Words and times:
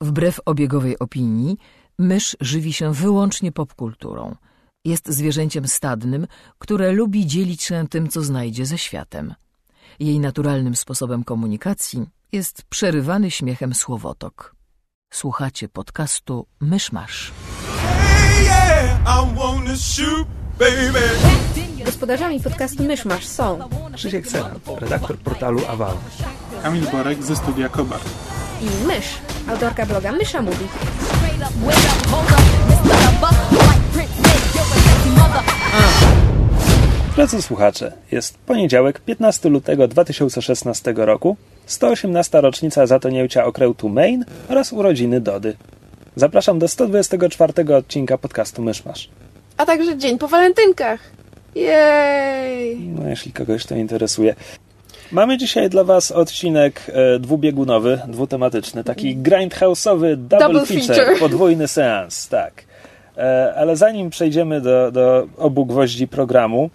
Wbrew 0.00 0.40
obiegowej 0.44 0.98
opinii, 0.98 1.58
mysz 1.98 2.36
żywi 2.40 2.72
się 2.72 2.92
wyłącznie 2.92 3.52
popkulturą. 3.52 4.36
Jest 4.84 5.08
zwierzęciem 5.08 5.68
stadnym, 5.68 6.26
które 6.58 6.92
lubi 6.92 7.26
dzielić 7.26 7.62
się 7.62 7.88
tym, 7.88 8.08
co 8.08 8.22
znajdzie 8.22 8.66
ze 8.66 8.78
światem. 8.78 9.34
Jej 10.00 10.20
naturalnym 10.20 10.76
sposobem 10.76 11.24
komunikacji 11.24 12.06
jest 12.32 12.62
przerywany 12.62 13.30
śmiechem 13.30 13.74
słowotok. 13.74 14.54
Słuchacie 15.12 15.68
podcastu 15.68 16.46
Myszmasz. 16.60 17.32
Gospodarzami 21.84 22.40
podcastu 22.40 22.82
Myszmasz 22.84 23.26
są 23.26 23.58
Krzysiek 23.96 24.26
Sena, 24.26 24.50
redaktor 24.78 25.18
portalu 25.18 25.60
Aval. 25.68 25.96
Kamil 26.62 26.86
Borek 26.92 27.22
ze 27.22 27.36
studia 27.36 27.68
Kobar. 27.68 28.00
I 28.64 28.86
Mysz, 28.86 29.06
autorka 29.48 29.86
bloga 29.86 30.12
Mysza 30.12 30.42
Mówi. 30.42 30.66
Drodzy 37.16 37.42
słuchacze, 37.42 37.92
jest 38.12 38.38
poniedziałek, 38.38 39.00
15 39.00 39.48
lutego 39.48 39.88
2016 39.88 40.94
roku, 40.96 41.36
118. 41.66 42.40
rocznica 42.40 42.86
zatonięcia 42.86 43.44
okrętu 43.44 43.88
Maine 43.88 44.24
oraz 44.48 44.72
urodziny 44.72 45.20
Dody. 45.20 45.56
Zapraszam 46.16 46.58
do 46.58 46.68
124 46.68 47.76
odcinka 47.76 48.18
podcastu 48.18 48.62
Myszmasz. 48.62 49.08
A 49.56 49.66
także 49.66 49.98
dzień 49.98 50.18
po 50.18 50.28
walentynkach. 50.28 51.00
Jej! 51.54 52.78
No, 52.78 53.08
jeśli 53.08 53.32
kogoś 53.32 53.66
to 53.66 53.74
interesuje. 53.74 54.34
Mamy 55.14 55.38
dzisiaj 55.38 55.70
dla 55.70 55.84
Was 55.84 56.10
odcinek 56.12 56.82
e, 56.88 57.18
dwubiegunowy, 57.18 58.00
dwutematyczny, 58.08 58.84
taki 58.84 59.16
grindhouse'owy 59.16 60.16
double, 60.16 60.38
Double 60.38 60.66
feature, 60.66 60.96
feature. 60.96 61.18
podwójny 61.28 61.68
seans, 61.68 62.28
tak. 62.28 62.64
E, 63.16 63.54
ale 63.56 63.76
zanim 63.76 64.10
przejdziemy 64.10 64.60
do, 64.60 64.92
do 64.92 65.26
obu 65.38 65.66
gwoździ 65.66 66.08
programu, 66.08 66.70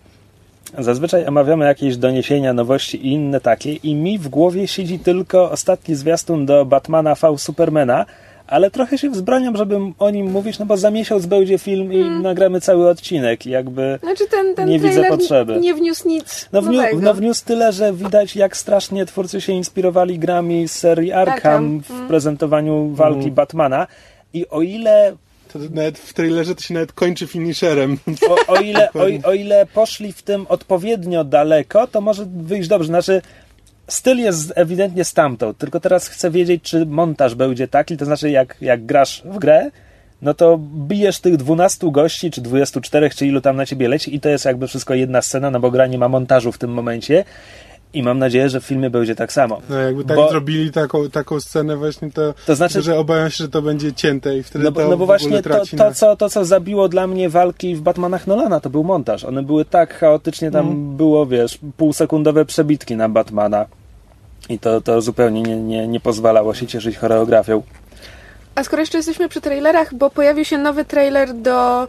zazwyczaj 0.77 1.27
omawiamy 1.27 1.65
jakieś 1.65 1.97
doniesienia, 1.97 2.53
nowości 2.53 3.07
i 3.07 3.11
inne 3.11 3.41
takie 3.41 3.73
i 3.73 3.95
mi 3.95 4.19
w 4.19 4.27
głowie 4.27 4.67
siedzi 4.67 4.99
tylko 4.99 5.51
ostatni 5.51 5.95
zwiastun 5.95 6.45
do 6.45 6.65
Batmana 6.65 7.15
v 7.15 7.37
Supermana, 7.37 8.05
ale 8.49 8.71
trochę 8.71 8.97
się 8.97 9.09
wzbraniam, 9.09 9.57
żeby 9.57 9.77
o 9.99 10.09
nim 10.09 10.31
mówić, 10.31 10.59
no 10.59 10.65
bo 10.65 10.77
za 10.77 10.91
miesiąc 10.91 11.25
będzie 11.25 11.57
film 11.57 11.93
i 11.93 12.09
nagramy 12.09 12.61
cały 12.61 12.89
odcinek 12.89 13.45
i 13.45 13.49
jakby... 13.49 13.99
Znaczy 14.03 14.27
ten, 14.27 14.55
ten 14.55 14.69
Nie 14.69 14.79
widzę 14.79 15.03
potrzeby. 15.03 15.59
nie 15.59 15.73
wniósł 15.73 16.07
nic 16.07 16.49
No, 16.51 16.61
wniu, 16.61 16.77
nowego. 16.77 16.99
no 17.01 17.13
wniósł 17.13 17.45
tyle, 17.45 17.71
że 17.71 17.93
widać 17.93 18.35
jak 18.35 18.57
strasznie 18.57 19.05
twórcy 19.05 19.41
się 19.41 19.53
inspirowali 19.53 20.19
grami 20.19 20.67
z 20.67 20.71
serii 20.71 21.11
Arkham 21.11 21.81
w 21.83 21.91
mm. 21.91 22.07
prezentowaniu 22.07 22.89
walki 22.93 23.31
Batmana 23.31 23.87
i 24.33 24.47
o 24.47 24.61
ile, 24.61 25.15
To 25.53 25.59
nawet 25.73 25.99
w 25.99 26.13
trailerze 26.13 26.55
to 26.55 26.61
się 26.61 26.73
nawet 26.73 26.91
kończy 26.91 27.27
finisherem. 27.27 27.97
o, 28.29 28.53
o, 28.53 28.61
ile, 28.61 28.89
o, 28.93 29.29
o 29.29 29.33
ile 29.33 29.65
poszli 29.65 30.13
w 30.13 30.21
tym 30.21 30.45
odpowiednio 30.49 31.23
daleko, 31.23 31.87
to 31.87 32.01
może 32.01 32.25
wyjść 32.25 32.69
dobrze. 32.69 32.87
Znaczy 32.87 33.21
styl 33.89 34.17
jest 34.17 34.53
ewidentnie 34.55 35.03
stamtąd, 35.03 35.57
tylko 35.57 35.79
teraz 35.79 36.07
chcę 36.07 36.31
wiedzieć, 36.31 36.63
czy 36.63 36.85
montaż 36.85 37.35
będzie 37.35 37.67
taki, 37.67 37.97
to 37.97 38.05
znaczy 38.05 38.29
jak, 38.29 38.55
jak 38.61 38.85
grasz 38.85 39.21
w 39.25 39.37
grę, 39.39 39.71
no 40.21 40.33
to 40.33 40.59
bijesz 40.87 41.19
tych 41.19 41.37
12 41.37 41.91
gości, 41.91 42.31
czy 42.31 42.41
24, 42.41 43.09
czy 43.09 43.25
ilu 43.27 43.41
tam 43.41 43.55
na 43.55 43.65
ciebie 43.65 43.87
leci 43.87 44.15
i 44.15 44.19
to 44.19 44.29
jest 44.29 44.45
jakby 44.45 44.67
wszystko 44.67 44.93
jedna 44.93 45.21
scena, 45.21 45.51
no 45.51 45.59
bo 45.59 45.71
gra 45.71 45.87
nie 45.87 45.97
ma 45.97 46.07
montażu 46.09 46.51
w 46.51 46.57
tym 46.57 46.71
momencie 46.73 47.23
i 47.93 48.03
mam 48.03 48.19
nadzieję, 48.19 48.49
że 48.49 48.61
w 48.61 48.65
filmie 48.65 48.89
będzie 48.89 49.15
tak 49.15 49.33
samo. 49.33 49.61
No 49.69 49.77
jakby 49.79 50.05
tak 50.05 50.17
Bo- 50.17 50.29
zrobili 50.29 50.71
taką, 50.71 51.09
taką 51.09 51.39
scenę 51.39 51.77
właśnie, 51.77 52.11
to, 52.11 52.33
To 52.45 52.55
znaczy- 52.55 52.81
że 52.81 52.99
obawiam 52.99 53.29
się, 53.29 53.35
że 53.37 53.49
to 53.49 53.61
będzie 53.61 53.93
cięte 53.93 54.37
i 54.37 54.43
wtedy 54.43 54.65
No, 54.65 54.71
bo- 54.71 54.81
to 54.81 54.87
no 54.89 54.97
bo 54.97 55.05
właśnie 55.05 55.41
to, 55.41 55.65
to, 55.65 55.75
na... 55.77 55.91
co, 55.91 56.15
to, 56.15 56.29
co 56.29 56.45
zabiło 56.45 56.89
dla 56.89 57.07
mnie 57.07 57.29
walki 57.29 57.75
w 57.75 57.81
Batmanach 57.81 58.27
Nolana, 58.27 58.59
to 58.59 58.69
był 58.69 58.83
montaż. 58.83 59.23
One 59.23 59.43
były 59.43 59.65
tak 59.65 59.93
chaotycznie, 59.93 60.51
tam 60.51 60.67
Mm. 60.67 60.97
było, 60.97 61.25
wiesz, 61.25 61.59
półsekundowe 61.77 62.45
przebitki 62.45 62.95
na 62.95 63.09
Batmana. 63.09 63.65
I 64.49 64.59
to, 64.59 64.81
to 64.81 65.01
zupełnie 65.01 65.41
nie, 65.41 65.55
nie, 65.55 65.87
nie 65.87 65.99
pozwalało 65.99 66.53
się 66.53 66.67
cieszyć 66.67 66.97
choreografią. 66.97 67.63
A 68.55 68.63
skoro 68.63 68.79
jeszcze 68.81 68.97
jesteśmy 68.97 69.29
przy 69.29 69.41
trailerach, 69.41 69.93
bo 69.93 70.09
pojawił 70.09 70.45
się 70.45 70.57
nowy 70.57 70.85
trailer 70.85 71.33
do... 71.33 71.87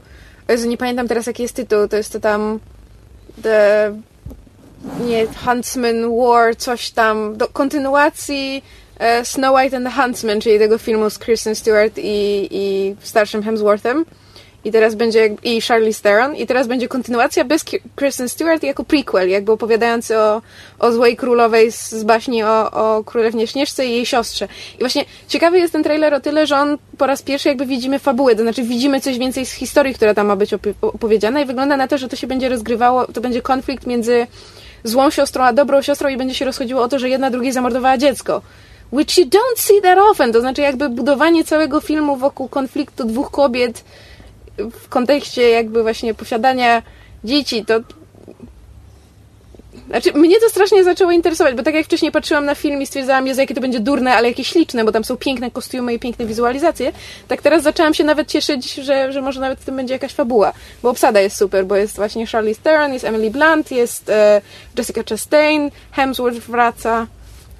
Nie 0.67 0.77
pamiętam 0.77 1.09
teraz 1.09 1.27
jaki 1.27 1.43
jest 1.43 1.55
tytuł, 1.55 1.89
to 1.89 1.97
jest 1.97 2.13
to 2.13 2.21
tam... 2.21 2.61
The... 3.43 3.95
Nie, 5.01 5.27
Huntsman 5.45 6.17
War, 6.17 6.57
coś 6.57 6.91
tam, 6.91 7.37
do 7.37 7.49
kontynuacji 7.49 8.63
e, 8.99 9.25
Snow 9.25 9.57
White 9.57 9.77
and 9.77 9.87
the 9.87 10.03
Huntsman, 10.03 10.41
czyli 10.41 10.59
tego 10.59 10.79
filmu 10.79 11.11
z 11.11 11.19
Kristen 11.19 11.55
Stewart 11.55 11.99
i, 11.99 12.49
i 12.51 12.97
starszym 13.01 13.43
Hemsworthem. 13.43 14.05
I 14.65 14.73
teraz 14.73 14.95
będzie, 14.95 15.37
i 15.43 15.61
Charlize 15.61 16.03
Theron, 16.03 16.37
i 16.37 16.47
teraz 16.47 16.67
będzie 16.67 16.89
kontynuacja 16.89 17.45
bez 17.45 17.65
Kristen 17.97 18.29
Stewart 18.29 18.63
jako 18.63 18.85
prequel, 18.85 19.29
jakby 19.29 19.53
opowiadający 19.53 20.19
o, 20.19 20.43
o 20.79 20.93
złej 20.93 21.17
królowej 21.17 21.73
z, 21.73 21.91
z 21.91 22.05
baśni 22.05 22.43
o, 22.45 22.71
o 22.71 23.05
królewnie 23.05 23.47
Śnieżce 23.47 23.87
i 23.87 23.93
jej 23.93 24.07
siostrze. 24.07 24.49
I 24.75 24.79
właśnie 24.79 25.05
ciekawy 25.29 25.59
jest 25.59 25.73
ten 25.73 25.83
trailer 25.83 26.15
o 26.15 26.21
tyle, 26.21 26.47
że 26.47 26.57
on 26.57 26.79
po 26.99 27.07
raz 27.07 27.23
pierwszy 27.23 27.49
jakby 27.49 27.67
widzimy 27.67 27.99
fabułę, 27.99 28.37
to 28.37 28.43
znaczy 28.43 28.63
widzimy 28.63 29.01
coś 29.01 29.19
więcej 29.19 29.47
z 29.47 29.53
historii, 29.53 29.95
która 29.95 30.15
tam 30.15 30.27
ma 30.27 30.37
być 30.37 30.53
opi- 30.53 30.75
opowiedziana 30.83 31.41
i 31.41 31.45
wygląda 31.45 31.77
na 31.77 31.89
to, 31.89 31.99
że 31.99 32.09
to 32.09 32.17
się 32.17 32.27
będzie 32.27 32.49
rozgrywało, 32.49 33.07
to 33.07 33.21
będzie 33.21 33.43
konflikt 33.43 33.87
między 33.87 34.27
złą 34.85 35.11
siostrą 35.11 35.45
a 35.45 35.53
dobrą 35.53 35.83
siostrą 35.83 36.09
i 36.09 36.17
będzie 36.17 36.35
się 36.35 36.45
rozchodziło 36.45 36.83
o 36.83 36.89
to, 36.89 36.99
że 36.99 37.09
jedna 37.09 37.31
drugiej 37.31 37.53
zamordowała 37.53 37.99
dziecko. 37.99 38.43
Which 38.93 39.19
you 39.19 39.25
don't 39.25 39.57
see 39.57 39.81
that 39.83 39.99
often, 39.99 40.33
to 40.33 40.41
znaczy 40.41 40.63
jakby 40.63 40.89
budowanie 40.89 41.45
całego 41.45 41.81
filmu 41.81 42.17
wokół 42.17 42.49
konfliktu 42.49 43.05
dwóch 43.05 43.31
kobiet 43.31 43.85
w 44.59 44.89
kontekście 44.89 45.51
jakby 45.51 45.83
właśnie 45.83 46.15
posiadania 46.15 46.83
dzieci, 47.25 47.65
to 47.65 47.81
znaczy, 49.91 50.13
mnie 50.13 50.41
to 50.41 50.49
strasznie 50.49 50.85
zaczęło 50.85 51.11
interesować, 51.11 51.55
bo 51.55 51.63
tak 51.63 51.75
jak 51.75 51.87
wcześniej 51.87 52.13
patrzyłam 52.13 52.45
na 52.45 52.55
film 52.55 52.83
i 52.83 52.87
stwierdzałam, 52.87 53.27
Jezu, 53.27 53.41
jakie 53.41 53.55
to 53.55 53.61
będzie 53.61 53.81
durne, 53.81 54.15
ale 54.15 54.29
jakie 54.29 54.45
śliczne, 54.45 54.85
bo 54.85 54.93
tam 54.93 55.05
są 55.05 55.17
piękne 55.17 55.51
kostiumy 55.51 55.95
i 55.95 55.99
piękne 55.99 56.27
wizualizacje, 56.27 56.93
tak 57.29 57.43
teraz 57.43 57.63
zaczęłam 57.63 57.95
się 57.95 58.05
nawet 58.05 58.29
cieszyć, 58.29 58.75
że, 58.75 59.13
że 59.13 59.23
może 59.23 59.41
nawet 59.41 59.61
w 59.61 59.65
tym 59.65 59.77
będzie 59.77 59.95
jakaś 59.95 60.13
fabuła, 60.13 60.53
bo 60.83 60.91
obsada 60.91 61.21
jest 61.21 61.37
super, 61.37 61.67
bo 61.67 61.77
jest 61.77 61.97
właśnie 61.97 62.27
Charlize 62.27 62.61
Theron, 62.63 62.93
jest 62.93 63.05
Emily 63.05 63.31
Blunt, 63.31 63.71
jest 63.71 64.09
e, 64.09 64.41
Jessica 64.79 65.03
Chastain, 65.09 65.71
Hemsworth 65.93 66.41
wraca, 66.41 67.07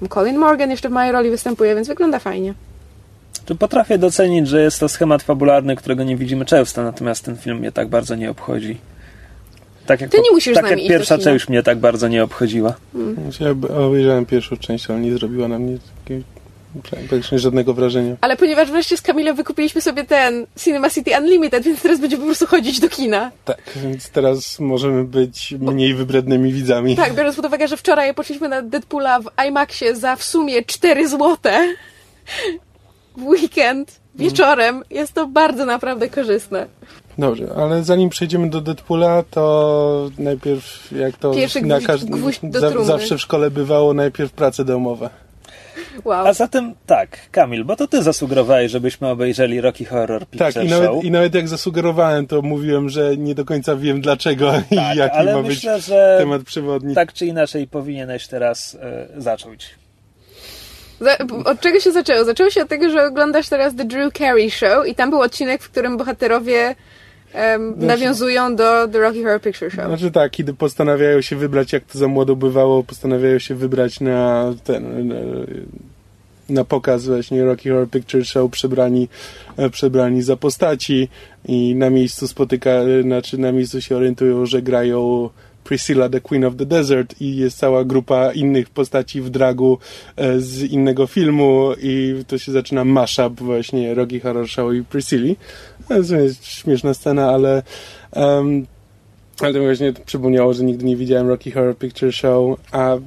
Colin 0.09 0.37
Morgan 0.37 0.71
jeszcze 0.71 0.89
w 0.89 0.91
mojej 0.91 1.11
roli 1.11 1.29
występuje, 1.29 1.75
więc 1.75 1.87
wygląda 1.87 2.19
fajnie. 2.19 2.53
Czy 3.45 3.55
potrafię 3.55 3.97
docenić, 3.97 4.47
że 4.47 4.61
jest 4.61 4.79
to 4.79 4.89
schemat 4.89 5.23
fabularny, 5.23 5.75
którego 5.75 6.03
nie 6.03 6.15
widzimy 6.15 6.45
często, 6.45 6.83
natomiast 6.83 7.25
ten 7.25 7.37
film 7.37 7.57
mnie 7.57 7.71
tak 7.71 7.87
bardzo 7.87 8.15
nie 8.15 8.31
obchodzi. 8.31 8.77
Tak 9.85 10.01
jak, 10.01 10.09
Ty 10.09 10.17
nie 10.17 10.31
musisz 10.31 10.53
z 10.53 10.55
tak 10.55 10.69
nami 10.69 10.83
jak 10.83 10.91
pierwsza 10.91 11.17
część 11.17 11.49
mnie 11.49 11.63
tak 11.63 11.77
bardzo 11.79 12.07
nie 12.07 12.23
obchodziła. 12.23 12.73
Ja 13.39 13.49
obejrzałem 13.85 14.25
pierwszą 14.25 14.57
część, 14.57 14.89
ale 14.89 14.99
nie 14.99 15.13
zrobiła 15.13 15.47
na 15.47 15.59
mnie 15.59 15.77
takiej, 16.03 16.23
praktycznie 16.89 17.39
żadnego 17.39 17.73
wrażenia. 17.73 18.15
Ale 18.21 18.37
ponieważ 18.37 18.71
wreszcie 18.71 18.97
z 18.97 19.01
Kamilem 19.01 19.35
wykupiliśmy 19.35 19.81
sobie 19.81 20.03
ten 20.03 20.45
Cinema 20.59 20.89
City 20.89 21.11
Unlimited, 21.19 21.63
więc 21.63 21.81
teraz 21.81 21.99
będziemy 21.99 22.21
po 22.21 22.27
prostu 22.27 22.45
chodzić 22.45 22.79
do 22.79 22.89
kina. 22.89 23.31
Tak, 23.45 23.61
więc 23.75 24.09
teraz 24.09 24.59
możemy 24.59 25.03
być 25.03 25.55
mniej 25.59 25.93
wybrednymi 25.93 26.53
widzami. 26.53 26.95
Tak, 26.95 27.15
biorąc 27.15 27.35
pod 27.35 27.45
uwagę, 27.45 27.67
że 27.67 27.77
wczoraj 27.77 28.13
poszliśmy 28.13 28.49
na 28.49 28.61
Deadpoola 28.61 29.19
w 29.19 29.25
IMAXie 29.47 29.95
za 29.95 30.15
w 30.15 30.23
sumie 30.23 30.63
4 30.63 31.07
złote 31.07 31.67
w 33.17 33.23
weekend 33.23 33.99
wieczorem, 34.15 34.83
jest 34.89 35.13
to 35.13 35.27
bardzo 35.27 35.65
naprawdę 35.65 36.09
korzystne. 36.09 36.67
Dobrze, 37.17 37.47
ale 37.57 37.83
zanim 37.83 38.09
przejdziemy 38.09 38.49
do 38.49 38.61
Deadpoola, 38.61 39.23
to 39.31 40.09
najpierw, 40.19 40.91
jak 40.91 41.17
to 41.17 41.31
Pierwszy 41.33 41.61
na 41.61 41.79
każdym, 41.81 42.31
za, 42.51 42.83
zawsze 42.83 43.17
w 43.17 43.21
szkole 43.21 43.51
bywało, 43.51 43.93
najpierw 43.93 44.31
prace 44.31 44.65
domowe. 44.65 45.09
Wow. 46.05 46.27
A 46.27 46.33
zatem 46.33 46.73
tak, 46.85 47.17
Kamil, 47.31 47.65
bo 47.65 47.75
to 47.75 47.87
ty 47.87 48.03
zasugerowałeś, 48.03 48.71
żebyśmy 48.71 49.07
obejrzeli 49.07 49.61
Rocky 49.61 49.85
Horror 49.85 50.25
Picture 50.27 50.53
Tak, 50.53 50.63
i 50.63 50.69
Show. 50.69 50.81
nawet, 50.81 51.03
i 51.03 51.11
nawet 51.11 51.35
jak 51.35 51.47
zasugerowałem, 51.47 52.27
to 52.27 52.41
mówiłem, 52.41 52.89
że 52.89 53.17
nie 53.17 53.35
do 53.35 53.45
końca 53.45 53.75
wiem 53.75 54.01
dlaczego 54.01 54.53
i 54.71 54.75
Tak, 54.75 54.97
jaki 54.97 55.15
ale 55.17 55.35
ma 55.35 55.41
myślę, 55.41 55.75
być 55.75 55.85
że 55.85 56.15
temat 56.19 56.43
przewodni. 56.43 56.95
tak 56.95 57.13
czy 57.13 57.25
inaczej 57.25 57.67
powinieneś 57.67 58.27
teraz 58.27 58.77
e, 58.81 59.07
zacząć. 59.21 59.69
Od 61.45 61.59
czego 61.59 61.79
się 61.79 61.91
zaczęło? 61.91 62.25
Zaczęło 62.25 62.49
się 62.49 62.61
od 62.61 62.69
tego, 62.69 62.89
że 62.89 63.05
oglądasz 63.05 63.49
teraz 63.49 63.75
The 63.75 63.85
Drew 63.85 64.13
Carey 64.13 64.51
Show 64.51 64.87
i 64.87 64.95
tam 64.95 65.09
był 65.09 65.21
odcinek, 65.21 65.63
w 65.63 65.69
którym 65.69 65.97
bohaterowie 65.97 66.75
em, 67.33 67.73
nawiązują 67.77 68.55
do 68.55 68.87
The 68.87 68.99
Rocky 68.99 69.23
Horror 69.23 69.41
Picture 69.41 69.71
Show. 69.71 69.85
Znaczy 69.85 70.11
tak, 70.11 70.31
kiedy 70.31 70.53
postanawiają 70.53 71.21
się 71.21 71.35
wybrać, 71.35 71.73
jak 71.73 71.83
to 71.83 71.99
za 71.99 72.07
młodo 72.07 72.35
bywało, 72.35 72.83
postanawiają 72.83 73.39
się 73.39 73.55
wybrać 73.55 73.99
na 73.99 74.53
ten, 74.63 75.07
na, 75.07 75.15
na 76.49 76.65
pokaz 76.65 77.05
właśnie 77.05 77.43
Rocky 77.43 77.69
Horror 77.69 77.89
Picture 77.89 78.25
Show 78.25 78.51
przebrani, 78.51 79.07
e, 79.57 79.69
przebrani 79.69 80.21
za 80.21 80.37
postaci 80.37 81.09
i 81.45 81.75
na 81.75 81.89
miejscu 81.89 82.27
spotyka, 82.27 82.69
e, 82.69 83.01
znaczy 83.01 83.37
na 83.37 83.51
miejscu 83.51 83.81
się 83.81 83.95
orientują, 83.95 84.45
że 84.45 84.61
grają 84.61 85.29
Priscilla, 85.63 86.09
the 86.09 86.21
Queen 86.21 86.45
of 86.45 86.55
the 86.55 86.65
Desert 86.65 87.21
i 87.21 87.35
jest 87.35 87.57
cała 87.57 87.83
grupa 87.83 88.31
innych 88.31 88.69
postaci 88.69 89.21
w 89.21 89.29
dragu 89.29 89.77
e, 90.15 90.39
z 90.39 90.63
innego 90.63 91.07
filmu 91.07 91.71
i 91.81 92.23
to 92.27 92.37
się 92.37 92.51
zaczyna 92.51 92.85
mashup 92.85 93.41
właśnie 93.41 93.93
Rocky 93.93 94.19
Horror 94.19 94.47
Show 94.47 94.73
i 94.73 94.83
Priscilli. 94.83 95.35
To 95.87 96.15
jest 96.15 96.45
śmieszna 96.45 96.93
scena, 96.93 97.29
ale 97.29 97.63
um, 98.15 98.65
ale 99.41 99.53
to 99.53 99.59
właśnie 99.59 99.93
przypomniało, 99.93 100.53
że 100.53 100.63
nigdy 100.63 100.85
nie 100.85 100.95
widziałem 100.95 101.27
Rocky 101.27 101.51
Horror 101.51 101.77
Picture 101.77 102.13
Show, 102.13 102.59
a, 102.71 102.97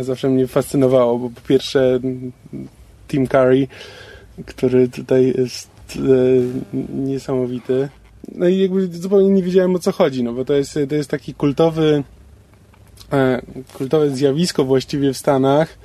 a 0.00 0.02
zawsze 0.02 0.28
mnie 0.28 0.46
fascynowało, 0.46 1.18
bo 1.18 1.30
po 1.30 1.40
pierwsze 1.40 2.00
Tim 3.08 3.26
Curry, 3.26 3.66
który 4.46 4.88
tutaj 4.88 5.34
jest 5.38 5.70
e, 5.96 6.00
niesamowity. 6.94 7.88
No 8.28 8.48
i 8.48 8.58
jakby 8.58 8.86
zupełnie 8.86 9.28
nie 9.28 9.42
wiedziałem 9.42 9.74
o 9.76 9.78
co 9.78 9.92
chodzi, 9.92 10.22
no 10.22 10.32
bo 10.32 10.44
to 10.44 10.54
jest, 10.54 10.78
to 10.88 10.94
jest 10.94 11.10
taki 11.10 11.34
kultowy 11.34 12.02
e, 13.12 13.42
kultowe 13.74 14.10
zjawisko 14.10 14.64
właściwie 14.64 15.12
w 15.12 15.18
Stanach. 15.18 15.78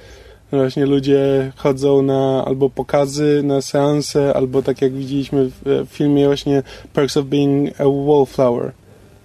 Właśnie 0.51 0.85
ludzie 0.85 1.51
chodzą 1.55 2.01
na 2.01 2.45
albo 2.45 2.69
pokazy, 2.69 3.41
na 3.43 3.61
seanse, 3.61 4.33
albo 4.33 4.61
tak 4.61 4.81
jak 4.81 4.93
widzieliśmy 4.93 5.45
w, 5.49 5.85
w 5.89 5.89
filmie 5.89 6.25
właśnie 6.25 6.63
Perks 6.93 7.17
of 7.17 7.25
Being 7.25 7.81
a 7.81 7.83
Wallflower. 7.83 8.71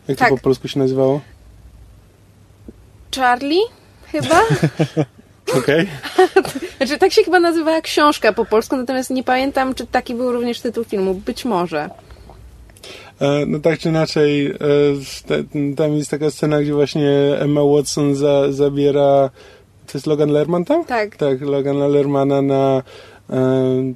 Jak 0.08 0.18
tak. 0.18 0.28
to 0.28 0.36
po 0.36 0.42
polsku 0.42 0.68
się 0.68 0.78
nazywało? 0.78 1.20
Charlie? 3.16 3.60
Chyba? 4.12 4.42
Okej. 5.58 5.88
Okay. 6.28 6.68
znaczy, 6.76 6.98
tak 6.98 7.12
się 7.12 7.24
chyba 7.24 7.40
nazywała 7.40 7.80
książka 7.80 8.32
po 8.32 8.44
polsku, 8.44 8.76
natomiast 8.76 9.10
nie 9.10 9.24
pamiętam, 9.24 9.74
czy 9.74 9.86
taki 9.86 10.14
był 10.14 10.32
również 10.32 10.60
tytuł 10.60 10.84
filmu. 10.84 11.14
Być 11.14 11.44
może. 11.44 11.90
E, 13.20 13.46
no 13.46 13.58
tak 13.58 13.78
czy 13.78 13.88
inaczej, 13.88 14.46
e, 14.46 15.74
tam 15.76 15.96
jest 15.96 16.10
taka 16.10 16.30
scena, 16.30 16.62
gdzie 16.62 16.74
właśnie 16.74 17.10
Emma 17.38 17.60
Watson 17.64 18.14
za, 18.14 18.52
zabiera. 18.52 19.30
To 19.86 19.98
jest 19.98 20.06
Logan 20.06 20.30
Lerman 20.30 20.64
tam? 20.64 20.84
Tak. 20.84 21.16
Tak, 21.16 21.40
Logan 21.40 21.78
Lermana 21.78 22.42
na 22.42 22.82
e, 23.30 23.92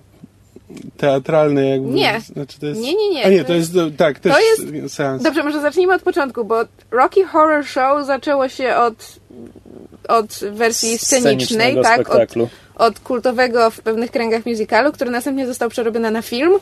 teatralny 0.97 1.69
jakby. 1.69 1.89
Nie. 1.89 2.21
Znaczy 2.21 2.61
to 2.61 2.67
jest... 2.67 2.81
Nie, 2.81 2.95
nie, 2.95 3.11
nie. 3.11 3.25
A 3.27 3.29
nie, 3.29 3.45
to 3.45 3.55
jest, 3.55 3.73
tak, 3.97 4.19
też 4.19 4.33
to 4.33 4.41
jest... 4.41 4.95
seans. 4.95 5.23
Dobrze, 5.23 5.43
może 5.43 5.61
zacznijmy 5.61 5.95
od 5.95 6.03
początku, 6.03 6.45
bo 6.45 6.65
Rocky 6.91 7.25
Horror 7.25 7.65
Show 7.65 8.07
zaczęło 8.07 8.49
się 8.49 8.77
od, 8.77 9.17
od 10.09 10.41
wersji 10.53 10.99
scenicznej, 10.99 11.77
tak? 11.83 12.11
Od, 12.11 12.35
od 12.77 13.01
kultowego 13.01 13.71
w 13.71 13.81
pewnych 13.81 14.11
kręgach 14.11 14.47
musicalu, 14.47 14.93
który 14.93 15.11
następnie 15.11 15.47
został 15.47 15.71
przerobiony 15.71 16.11
na 16.11 16.23
film, 16.23 16.53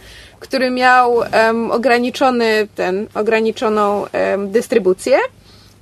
który 0.40 0.70
miał 0.70 1.14
um, 1.14 1.70
ograniczony 1.70 2.68
ten, 2.74 3.06
ograniczoną 3.14 4.04
um, 4.12 4.50
dystrybucję 4.50 5.18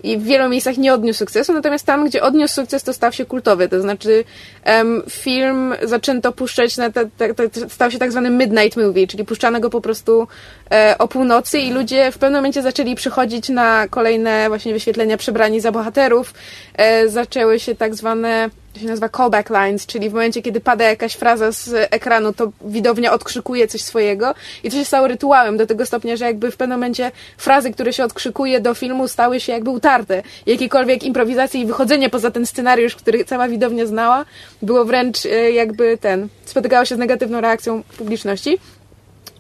i 0.03 0.19
w 0.19 0.23
wielu 0.23 0.49
miejscach 0.49 0.79
nie 0.79 0.95
odniósł 0.95 1.19
sukcesu, 1.19 1.53
natomiast 1.53 1.87
tam, 1.87 2.07
gdzie 2.07 2.23
odniósł 2.23 2.55
sukces, 2.55 2.83
to 2.83 2.93
stał 2.93 3.13
się 3.13 3.25
kultowy. 3.25 3.69
To 3.69 3.81
znaczy 3.81 4.25
um, 4.67 5.03
film 5.11 5.75
zaczęto 5.83 6.33
puszczać, 6.33 6.77
na 6.77 6.91
te, 6.91 7.07
te, 7.17 7.35
te, 7.35 7.69
stał 7.69 7.91
się 7.91 7.99
tak 7.99 8.11
zwany 8.11 8.31
midnight 8.31 8.77
movie, 8.77 9.07
czyli 9.07 9.25
puszczano 9.25 9.61
go 9.61 9.71
po 9.71 9.81
prostu 9.81 10.29
e, 10.71 10.95
o 10.99 11.09
północy 11.09 11.59
i 11.59 11.73
ludzie 11.73 12.13
w 12.13 12.19
pewnym 12.19 12.39
momencie 12.39 12.63
zaczęli 12.63 12.95
przychodzić 12.95 13.49
na 13.49 13.89
kolejne 13.89 14.49
właśnie 14.49 14.73
wyświetlenia 14.73 15.17
przebrani 15.17 15.61
za 15.61 15.73
bohaterów. 15.73 16.35
E, 16.75 17.09
zaczęły 17.09 17.61
się 17.61 17.75
tak 17.75 17.95
zwane 17.95 18.51
to 18.73 18.81
się 18.81 18.87
nazywa 18.87 19.09
callback 19.09 19.51
lines, 19.51 19.87
czyli 19.87 20.11
w 20.11 20.13
momencie, 20.13 20.43
kiedy 20.43 20.61
pada 20.61 20.85
jakaś 20.85 21.15
fraza 21.15 21.53
z 21.53 21.89
ekranu, 21.91 22.33
to 22.33 22.53
widownia 22.65 23.13
odkrzykuje 23.13 23.69
coś 23.69 23.83
swojego 23.83 24.35
i 24.65 24.71
to 24.71 24.77
się 24.77 24.85
stało 24.85 25.09
rytuałem 25.09 25.57
do 25.57 25.67
tego 25.67 25.87
stopnia, 25.87 26.17
że 26.17 26.25
jakby 26.25 26.51
w 26.51 26.57
pewnym 26.57 26.79
momencie 26.79 27.11
frazy, 27.37 27.73
które 27.73 27.93
się 27.93 28.05
odkrzykuje 28.05 28.61
do 28.61 28.75
filmu 28.75 29.09
stały 29.09 29.41
się 29.41 29.53
jakby 29.53 29.71
utarte. 29.71 30.23
Jakiekolwiek 30.47 31.03
improwizacje 31.03 31.61
i 31.61 31.67
wychodzenie 31.67 32.11
poza 32.11 32.31
ten 32.31 32.47
scenariusz, 32.47 32.97
który 32.97 33.25
cała 33.25 33.49
widownia 33.49 33.87
znała, 33.87 34.25
było 34.63 34.85
wręcz 34.85 35.27
e, 35.27 35.53
jakby 35.53 35.99
ten, 35.99 36.29
spotykało 36.45 36.85
się 36.85 36.95
z 36.95 36.99
negatywną 36.99 37.41
reakcją 37.41 37.83
publiczności. 37.99 38.59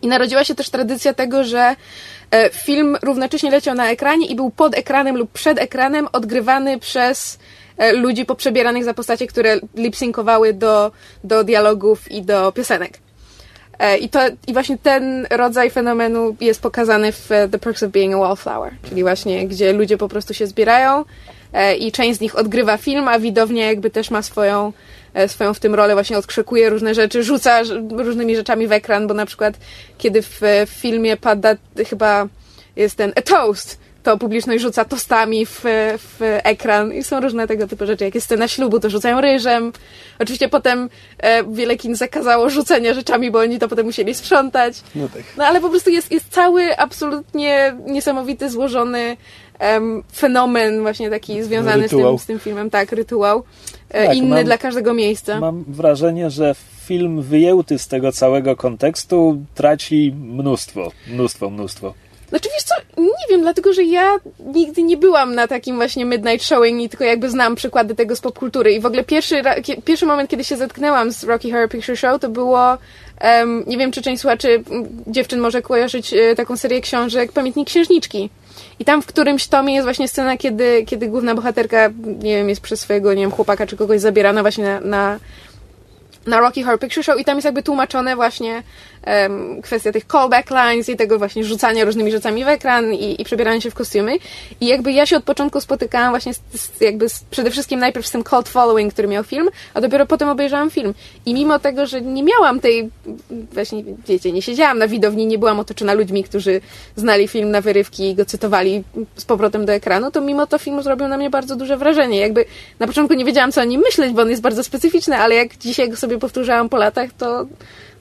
I 0.02 0.08
narodziła 0.08 0.44
się 0.44 0.54
też 0.54 0.70
tradycja 0.70 1.14
tego, 1.14 1.44
że 1.44 1.76
e, 2.30 2.50
film 2.50 2.96
równocześnie 3.02 3.50
leciał 3.50 3.74
na 3.74 3.90
ekranie 3.90 4.26
i 4.26 4.36
był 4.36 4.50
pod 4.50 4.78
ekranem 4.78 5.16
lub 5.16 5.32
przed 5.32 5.58
ekranem 5.58 6.08
odgrywany 6.12 6.78
przez 6.78 7.38
ludzi 7.90 8.24
poprzebieranych 8.24 8.84
za 8.84 8.94
postacie, 8.94 9.26
które 9.26 9.56
lip-synkowały 9.76 10.52
do, 10.52 10.92
do 11.24 11.44
dialogów 11.44 12.10
i 12.10 12.22
do 12.22 12.52
piosenek. 12.52 12.98
E, 13.78 13.98
I, 13.98 14.08
to, 14.08 14.20
I 14.46 14.52
właśnie 14.52 14.78
ten 14.78 15.26
rodzaj 15.30 15.70
fenomenu 15.70 16.36
jest 16.40 16.62
pokazany 16.62 17.12
w 17.12 17.28
The 17.28 17.58
Perks 17.58 17.82
of 17.82 17.90
Being 17.90 18.14
a 18.14 18.18
Wallflower, 18.18 18.72
czyli 18.88 19.02
właśnie 19.02 19.48
gdzie 19.48 19.72
ludzie 19.72 19.98
po 19.98 20.08
prostu 20.08 20.34
się 20.34 20.46
zbierają 20.46 21.04
e, 21.52 21.76
i 21.76 21.92
część 21.92 22.18
z 22.18 22.20
nich 22.20 22.38
odgrywa 22.38 22.76
film, 22.76 23.08
a 23.08 23.18
widownia 23.18 23.66
jakby 23.66 23.90
też 23.90 24.10
ma 24.10 24.22
swoją, 24.22 24.72
swoją 25.26 25.54
w 25.54 25.60
tym 25.60 25.74
rolę, 25.74 25.94
właśnie 25.94 26.18
odkrzykuje 26.18 26.70
różne 26.70 26.94
rzeczy, 26.94 27.22
rzuca 27.22 27.60
różnymi 27.90 28.36
rzeczami 28.36 28.66
w 28.66 28.72
ekran, 28.72 29.06
bo 29.06 29.14
na 29.14 29.26
przykład 29.26 29.54
kiedy 29.98 30.22
w, 30.22 30.40
w 30.66 30.70
filmie 30.70 31.16
pada 31.16 31.54
chyba 31.88 32.26
jest 32.76 32.96
ten 32.96 33.12
a 33.16 33.22
toast, 33.22 33.78
to 34.02 34.18
publiczność 34.18 34.62
rzuca 34.62 34.84
tostami 34.84 35.46
w, 35.46 35.60
w 35.98 36.38
ekran 36.44 36.92
i 36.92 37.02
są 37.02 37.20
różne 37.20 37.46
tego 37.46 37.66
typu 37.66 37.86
rzeczy. 37.86 38.04
Jak 38.04 38.14
jest 38.14 38.26
scena 38.26 38.48
ślubu, 38.48 38.80
to 38.80 38.90
rzucają 38.90 39.20
ryżem. 39.20 39.72
Oczywiście 40.18 40.48
potem 40.48 40.90
e, 41.18 41.44
wiele 41.44 41.76
kin 41.76 41.94
zakazało 41.94 42.50
rzucenia 42.50 42.94
rzeczami, 42.94 43.30
bo 43.30 43.38
oni 43.38 43.58
to 43.58 43.68
potem 43.68 43.86
musieli 43.86 44.14
sprzątać. 44.14 44.82
No, 44.94 45.08
tak. 45.08 45.22
no 45.36 45.44
ale 45.44 45.60
po 45.60 45.68
prostu 45.68 45.90
jest, 45.90 46.12
jest 46.12 46.28
cały 46.28 46.78
absolutnie 46.78 47.76
niesamowity, 47.86 48.50
złożony 48.50 49.16
um, 49.60 50.02
fenomen 50.14 50.82
właśnie 50.82 51.10
taki 51.10 51.42
związany 51.42 51.88
z 51.88 51.90
tym, 51.90 52.18
z 52.18 52.26
tym 52.26 52.38
filmem. 52.38 52.70
Tak, 52.70 52.92
rytuał. 52.92 53.42
E, 53.88 54.06
tak, 54.06 54.16
inny 54.16 54.36
mam, 54.36 54.44
dla 54.44 54.58
każdego 54.58 54.94
miejsca. 54.94 55.40
Mam 55.40 55.64
wrażenie, 55.68 56.30
że 56.30 56.54
film 56.84 57.22
wyjęty 57.22 57.78
z 57.78 57.88
tego 57.88 58.12
całego 58.12 58.56
kontekstu 58.56 59.44
traci 59.54 60.14
mnóstwo, 60.16 60.92
mnóstwo, 61.08 61.50
mnóstwo. 61.50 61.94
Znaczy 62.32 62.48
wiesz 62.54 62.62
co, 62.62 62.74
nie 63.02 63.26
wiem, 63.30 63.40
dlatego 63.40 63.72
że 63.72 63.82
ja 63.82 64.16
nigdy 64.38 64.82
nie 64.82 64.96
byłam 64.96 65.34
na 65.34 65.48
takim 65.48 65.76
właśnie 65.76 66.04
midnight 66.04 66.46
showing 66.46 66.82
i 66.82 66.88
tylko 66.88 67.04
jakby 67.04 67.30
znam 67.30 67.54
przykłady 67.54 67.94
tego 67.94 68.16
z 68.16 68.20
popkultury 68.20 68.72
i 68.72 68.80
w 68.80 68.86
ogóle 68.86 69.04
pierwszy, 69.04 69.42
pierwszy 69.84 70.06
moment, 70.06 70.30
kiedy 70.30 70.44
się 70.44 70.56
zetknęłam 70.56 71.12
z 71.12 71.24
Rocky 71.24 71.50
Horror 71.50 71.68
Picture 71.68 71.96
Show 71.96 72.20
to 72.20 72.28
było 72.28 72.78
um, 73.24 73.64
nie 73.66 73.78
wiem, 73.78 73.92
czy 73.92 74.02
część 74.02 74.20
słuchaczy 74.20 74.64
dziewczyn 75.06 75.40
może 75.40 75.62
kojarzyć 75.62 76.14
e, 76.14 76.34
taką 76.34 76.56
serię 76.56 76.80
książek 76.80 77.32
Pamiętnik 77.32 77.68
Księżniczki. 77.68 78.30
I 78.78 78.84
tam 78.84 79.02
w 79.02 79.06
którymś 79.06 79.46
tomie 79.46 79.74
jest 79.74 79.84
właśnie 79.84 80.08
scena, 80.08 80.36
kiedy, 80.36 80.84
kiedy 80.86 81.08
główna 81.08 81.34
bohaterka, 81.34 81.90
nie 82.22 82.36
wiem, 82.36 82.48
jest 82.48 82.60
przez 82.60 82.80
swojego, 82.80 83.14
nie 83.14 83.22
wiem, 83.22 83.30
chłopaka 83.30 83.66
czy 83.66 83.76
kogoś 83.76 84.00
zabierana 84.00 84.42
właśnie 84.42 84.64
na, 84.64 84.80
na 84.80 85.18
na 86.26 86.40
Rocky 86.40 86.62
Horror 86.62 86.80
Picture 86.80 87.04
Show 87.04 87.20
i 87.20 87.24
tam 87.24 87.36
jest 87.36 87.44
jakby 87.44 87.62
tłumaczone 87.62 88.16
właśnie 88.16 88.62
kwestia 89.62 89.92
tych 89.92 90.06
callback 90.06 90.50
lines 90.50 90.88
i 90.88 90.96
tego 90.96 91.18
właśnie 91.18 91.44
rzucania 91.44 91.84
różnymi 91.84 92.10
rzeczami 92.10 92.44
w 92.44 92.48
ekran 92.48 92.94
i, 92.94 93.22
i 93.22 93.24
przebierania 93.24 93.60
się 93.60 93.70
w 93.70 93.74
kostiumy. 93.74 94.16
I 94.60 94.66
jakby 94.66 94.92
ja 94.92 95.06
się 95.06 95.16
od 95.16 95.24
początku 95.24 95.60
spotykałam 95.60 96.10
właśnie 96.10 96.34
z, 96.34 96.40
z, 96.54 96.80
jakby 96.80 97.08
z, 97.08 97.24
przede 97.30 97.50
wszystkim 97.50 97.80
najpierw 97.80 98.06
z 98.06 98.10
tym 98.10 98.24
cult 98.24 98.48
following, 98.48 98.92
który 98.92 99.08
miał 99.08 99.24
film, 99.24 99.48
a 99.74 99.80
dopiero 99.80 100.06
potem 100.06 100.28
obejrzałam 100.28 100.70
film. 100.70 100.94
I 101.26 101.34
mimo 101.34 101.58
tego, 101.58 101.86
że 101.86 102.00
nie 102.00 102.22
miałam 102.22 102.60
tej, 102.60 102.90
właśnie 103.52 103.84
wiecie, 104.06 104.32
nie 104.32 104.42
siedziałam 104.42 104.78
na 104.78 104.88
widowni, 104.88 105.26
nie 105.26 105.38
byłam 105.38 105.60
otoczona 105.60 105.92
ludźmi, 105.92 106.24
którzy 106.24 106.60
znali 106.96 107.28
film 107.28 107.50
na 107.50 107.60
wyrywki 107.60 108.10
i 108.10 108.14
go 108.14 108.24
cytowali 108.24 108.84
z 109.16 109.24
powrotem 109.24 109.66
do 109.66 109.72
ekranu, 109.72 110.10
to 110.10 110.20
mimo 110.20 110.46
to 110.46 110.58
film 110.58 110.82
zrobił 110.82 111.08
na 111.08 111.16
mnie 111.16 111.30
bardzo 111.30 111.56
duże 111.56 111.76
wrażenie. 111.76 112.20
Jakby 112.20 112.44
na 112.78 112.86
początku 112.86 113.14
nie 113.14 113.24
wiedziałam, 113.24 113.52
co 113.52 113.60
o 113.60 113.64
nim 113.64 113.80
myśleć, 113.80 114.12
bo 114.12 114.22
on 114.22 114.30
jest 114.30 114.42
bardzo 114.42 114.64
specyficzny, 114.64 115.16
ale 115.16 115.34
jak 115.34 115.56
dzisiaj 115.56 115.88
go 115.88 115.96
sobie 115.96 116.18
powtórzałam 116.18 116.68
po 116.68 116.76
latach, 116.76 117.10
to 117.18 117.46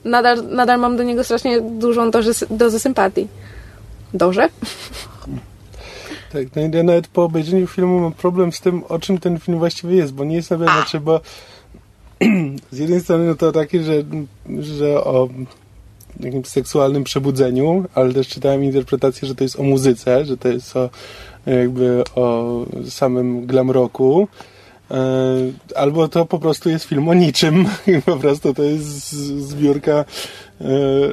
nadal, 0.04 0.48
nadal 0.48 0.78
mam 0.78 0.96
do 0.96 1.02
niego 1.02 1.24
strasznie 1.24 1.60
dużą 1.60 2.10
dozę, 2.10 2.46
dozę 2.50 2.80
sympatii. 2.80 3.28
Dobrze? 4.14 4.48
Tak, 6.32 6.46
no 6.56 6.62
ja 6.78 6.82
nawet 6.82 7.08
po 7.08 7.24
obejrzeniu 7.24 7.66
filmu 7.66 8.00
mam 8.00 8.12
problem 8.12 8.52
z 8.52 8.60
tym, 8.60 8.84
o 8.88 8.98
czym 8.98 9.18
ten 9.18 9.38
film 9.38 9.58
właściwie 9.58 9.96
jest, 9.96 10.12
bo 10.12 10.24
nie 10.24 10.36
jest 10.36 10.50
nawet, 10.50 10.68
znaczy, 10.68 11.00
bo 11.00 11.20
z 12.70 12.78
jednej 12.78 13.00
strony 13.00 13.26
no 13.26 13.34
to 13.34 13.52
takie, 13.52 13.82
że, 13.82 13.94
że 14.58 15.04
o 15.04 15.28
jakimś 16.20 16.46
seksualnym 16.46 17.04
przebudzeniu, 17.04 17.84
ale 17.94 18.14
też 18.14 18.28
czytałem 18.28 18.64
interpretację, 18.64 19.28
że 19.28 19.34
to 19.34 19.44
jest 19.44 19.60
o 19.60 19.62
muzyce, 19.62 20.24
że 20.24 20.36
to 20.36 20.48
jest 20.48 20.76
o 20.76 20.90
jakby 21.46 22.02
o 22.14 22.56
samym 22.88 23.46
glam 23.46 23.70
rocku 23.70 24.28
albo 25.76 26.08
to 26.08 26.26
po 26.26 26.38
prostu 26.38 26.68
jest 26.68 26.84
film 26.84 27.08
o 27.08 27.14
niczym 27.14 27.68
i 27.98 28.02
po 28.02 28.16
prostu 28.16 28.54
to 28.54 28.62
jest 28.62 29.12
zbiórka 29.48 29.92
e, 29.92 30.04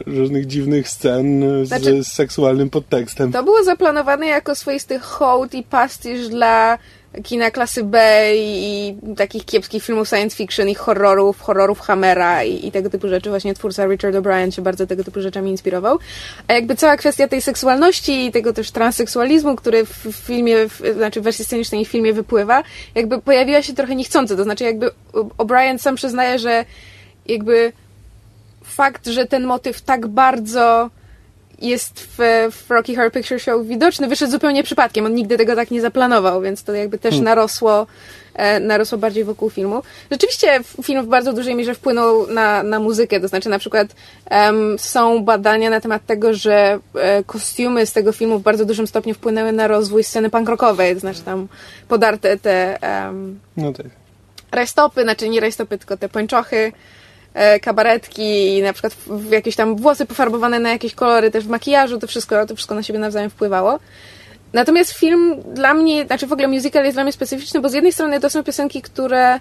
różnych 0.06 0.48
dziwnych 0.48 0.90
scen 0.90 1.44
znaczy, 1.66 2.04
z, 2.04 2.08
z 2.08 2.14
seksualnym 2.14 2.70
podtekstem. 2.70 3.32
To 3.32 3.44
było 3.44 3.64
zaplanowane 3.64 4.28
jako 4.28 4.56
swoisty 4.56 5.00
hołd 5.00 5.54
i 5.54 5.64
pastisz 5.64 6.28
dla 6.28 6.78
kina 7.24 7.52
klasy 7.52 7.84
B 7.84 8.24
i, 8.36 8.88
i 8.88 9.16
takich 9.16 9.46
kiepskich 9.46 9.84
filmów 9.84 10.08
science 10.08 10.36
fiction 10.36 10.70
i 10.70 10.76
horrorów, 10.76 11.42
horrorów 11.42 11.80
Hammera 11.80 12.44
i, 12.44 12.68
i 12.68 12.72
tego 12.72 12.90
typu 12.90 13.08
rzeczy. 13.08 13.30
Właśnie 13.30 13.54
twórca 13.54 13.86
Richard 13.86 14.16
O'Brien 14.16 14.52
się 14.52 14.62
bardzo 14.62 14.88
tego 14.88 15.04
typu 15.04 15.22
rzeczami 15.22 15.52
inspirował. 15.52 16.00
A 16.48 16.54
jakby 16.54 16.76
cała 16.76 16.98
kwestia 16.98 17.28
tej 17.28 17.42
seksualności 17.42 18.26
i 18.26 18.32
tego 18.32 18.54
też 18.54 18.72
transseksualizmu, 18.72 19.56
który 19.56 19.86
w 19.86 20.08
filmie, 20.12 20.70
w, 20.70 20.82
znaczy 20.96 21.22
w 21.22 21.24
wersji 21.24 21.46
scenicznej 21.46 21.86
w 21.86 21.88
filmie 21.88 22.14
wypływa, 22.14 22.64
jakby 22.96 23.22
pojawiła 23.22 23.62
się 23.62 23.74
trochę 23.74 23.96
niechcący. 23.96 24.38
To 24.38 24.44
znaczy 24.44 24.64
jakby 24.64 24.92
O'Brien 25.14 25.78
sam 25.78 25.96
przyznaje, 25.96 26.40
że 26.40 26.66
jakby 27.26 27.72
fakt, 28.64 29.08
że 29.08 29.26
ten 29.26 29.46
motyw 29.46 29.82
tak 29.82 30.08
bardzo 30.08 30.90
jest 31.62 32.00
w, 32.00 32.18
w 32.52 32.72
Rocky 32.72 32.96
Horror 32.96 33.12
Picture 33.12 33.40
Show 33.40 33.68
widoczny, 33.68 34.08
wyszedł 34.08 34.32
zupełnie 34.32 34.64
przypadkiem. 34.64 35.06
On 35.06 35.16
nigdy 35.16 35.38
tego 35.38 35.56
tak 35.56 35.72
nie 35.72 35.82
zaplanował, 35.82 36.42
więc 36.42 36.64
to 36.64 36.74
jakby 36.74 36.98
też 36.98 37.12
hmm. 37.12 37.26
narosło, 37.26 37.88
e, 38.34 38.60
narosło 38.60 38.98
bardziej 38.98 39.24
wokół 39.24 39.50
filmu. 39.50 39.84
Rzeczywiście 40.12 40.60
film 40.84 41.04
w 41.06 41.08
bardzo 41.08 41.34
dużej 41.34 41.56
mierze 41.56 41.76
wpłynął 41.76 42.28
na, 42.28 42.64
na 42.64 42.80
muzykę, 42.80 43.20
to 43.20 43.28
znaczy 43.28 43.50
na 43.50 43.60
przykład 43.60 43.88
um, 44.32 44.80
są 44.80 45.24
badania 45.24 45.70
na 45.70 45.82
temat 45.82 46.06
tego, 46.06 46.34
że 46.34 46.80
e, 46.96 47.24
kostiumy 47.24 47.86
z 47.86 47.94
tego 47.94 48.12
filmu 48.12 48.40
w 48.40 48.44
bardzo 48.44 48.66
dużym 48.66 48.88
stopniu 48.88 49.14
wpłynęły 49.14 49.52
na 49.52 49.68
rozwój 49.68 50.04
sceny 50.04 50.30
punk 50.30 50.50
rockowej, 50.50 50.94
to 50.94 51.00
znaczy 51.00 51.22
tam 51.22 51.48
podarte 51.88 52.38
te 52.38 52.80
um, 53.06 53.40
no 53.58 53.74
tak. 53.74 53.86
rajstopy, 54.52 55.04
znaczy 55.04 55.30
nie 55.30 55.40
rajstopy, 55.40 55.78
tylko 55.78 55.98
te 55.98 56.10
pończochy, 56.10 56.72
kabaretki 57.62 58.58
i 58.58 58.62
na 58.62 58.74
przykład 58.74 58.96
jakieś 59.32 59.56
tam 59.56 59.76
włosy 59.76 60.06
pofarbowane 60.06 60.60
na 60.60 60.70
jakieś 60.70 60.96
kolory, 60.96 61.32
też 61.32 61.46
w 61.46 61.50
makijażu, 61.50 62.00
to 62.00 62.08
wszystko, 62.08 62.46
to 62.46 62.56
wszystko 62.56 62.76
na 62.76 62.84
siebie 62.84 63.00
nawzajem 63.00 63.30
wpływało. 63.30 63.80
Natomiast 64.54 64.92
film 64.92 65.36
dla 65.54 65.74
mnie, 65.74 66.06
znaczy 66.06 66.28
w 66.28 66.34
ogóle 66.34 66.48
musical 66.48 66.84
jest 66.84 66.96
dla 66.96 67.04
mnie 67.04 67.14
specyficzny, 67.14 67.62
bo 67.62 67.70
z 67.70 67.74
jednej 67.74 67.94
strony 67.94 68.20
to 68.20 68.30
są 68.30 68.44
piosenki, 68.44 68.82
które 68.82 69.40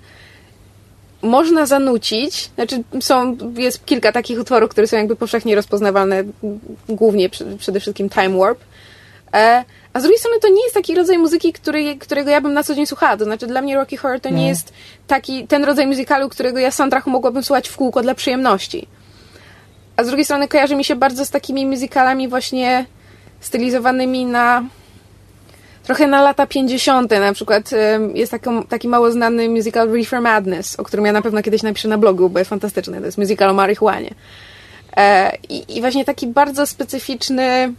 można 1.23 1.67
zanucić, 1.67 2.51
znaczy 2.55 2.83
są, 3.01 3.37
jest 3.57 3.87
kilka 3.87 4.13
takich 4.13 4.41
utworów, 4.41 4.71
które 4.71 4.87
są 4.87 4.97
jakby 4.97 5.17
powszechnie 5.17 5.55
rozpoznawalne, 5.55 6.25
głównie 6.89 7.29
przede 7.59 7.81
wszystkim 7.81 8.11
Time 8.11 8.39
Warp, 8.39 8.59
e, 9.35 9.65
a 9.99 10.01
z 10.01 10.03
drugiej 10.03 10.19
strony 10.19 10.41
to 10.41 10.49
nie 10.49 10.63
jest 10.63 10.75
taki 10.75 10.95
rodzaj 10.95 11.19
muzyki, 11.19 11.53
który, 11.53 11.97
którego 11.97 12.31
ja 12.31 12.41
bym 12.41 12.53
na 12.53 12.63
co 12.63 12.75
dzień 12.75 12.87
słuchała. 12.87 13.17
To 13.17 13.25
znaczy 13.25 13.47
dla 13.47 13.63
mnie 13.63 13.75
Rocky 13.75 13.97
Horror 13.97 14.21
to 14.21 14.29
nie 14.29 14.43
no. 14.43 14.49
jest 14.49 14.73
taki, 15.07 15.47
ten 15.47 15.65
rodzaj 15.65 15.87
muzykalu, 15.87 16.29
którego 16.29 16.59
ja 16.59 16.71
soundtracku 16.71 17.11
mogłabym 17.11 17.43
słuchać 17.43 17.69
w 17.69 17.77
kółko 17.77 18.03
dla 18.03 18.15
przyjemności. 18.15 18.89
A 19.97 20.05
z 20.05 20.07
drugiej 20.07 20.25
strony 20.25 20.49
kojarzy 20.49 20.77
mi 20.77 20.85
się 20.85 20.97
bardzo 20.97 21.25
z 21.25 21.31
takimi 21.31 21.67
muzykalami 21.67 22.29
właśnie 22.29 22.87
stylizowanymi 23.41 24.27
na 24.27 24.65
trochę 25.85 26.07
na 26.07 26.23
lata 26.23 26.47
50. 26.47 27.11
Na 27.11 27.33
przykład 27.33 27.71
jest 28.15 28.33
taki, 28.33 28.51
taki 28.69 28.89
mało 28.89 29.13
znany 29.13 29.49
musical 29.49 29.91
Reefer 29.93 30.21
Madness, 30.21 30.81
o 30.81 30.85
którym 30.85 31.07
ja 31.07 31.13
na 31.13 31.23
pewno 31.23 31.43
kiedyś 31.43 31.63
napiszę 31.63 31.89
na 31.89 31.99
blogu, 31.99 32.31
bo 32.31 32.39
jest 32.39 32.49
fantastyczny. 32.49 33.01
To 33.01 33.07
jest 33.07 33.19
musical 33.19 33.51
o 33.51 33.55
marihuanie. 33.55 34.15
E, 34.97 35.33
I, 35.49 35.77
I 35.77 35.81
właśnie 35.81 36.05
taki 36.05 36.27
bardzo 36.27 36.67
specyficzny 36.67 37.73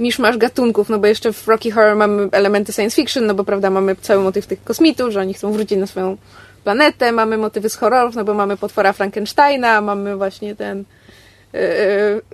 miszmasz 0.00 0.38
gatunków, 0.38 0.88
no 0.88 0.98
bo 0.98 1.06
jeszcze 1.06 1.32
w 1.32 1.48
Rocky 1.48 1.70
Horror 1.70 1.96
mamy 1.96 2.28
elementy 2.32 2.72
science 2.72 2.96
fiction, 2.96 3.26
no 3.26 3.34
bo 3.34 3.44
prawda, 3.44 3.70
mamy 3.70 3.96
cały 3.96 4.22
motyw 4.22 4.46
tych 4.46 4.64
kosmitów, 4.64 5.10
że 5.10 5.20
oni 5.20 5.34
chcą 5.34 5.52
wrócić 5.52 5.78
na 5.78 5.86
swoją 5.86 6.16
planetę, 6.64 7.12
mamy 7.12 7.38
motywy 7.38 7.70
z 7.70 7.74
horrorów, 7.74 8.14
no 8.14 8.24
bo 8.24 8.34
mamy 8.34 8.56
potwora 8.56 8.92
Frankensteina, 8.92 9.80
mamy 9.80 10.16
właśnie 10.16 10.56
ten 10.56 10.84
yy, 11.52 11.60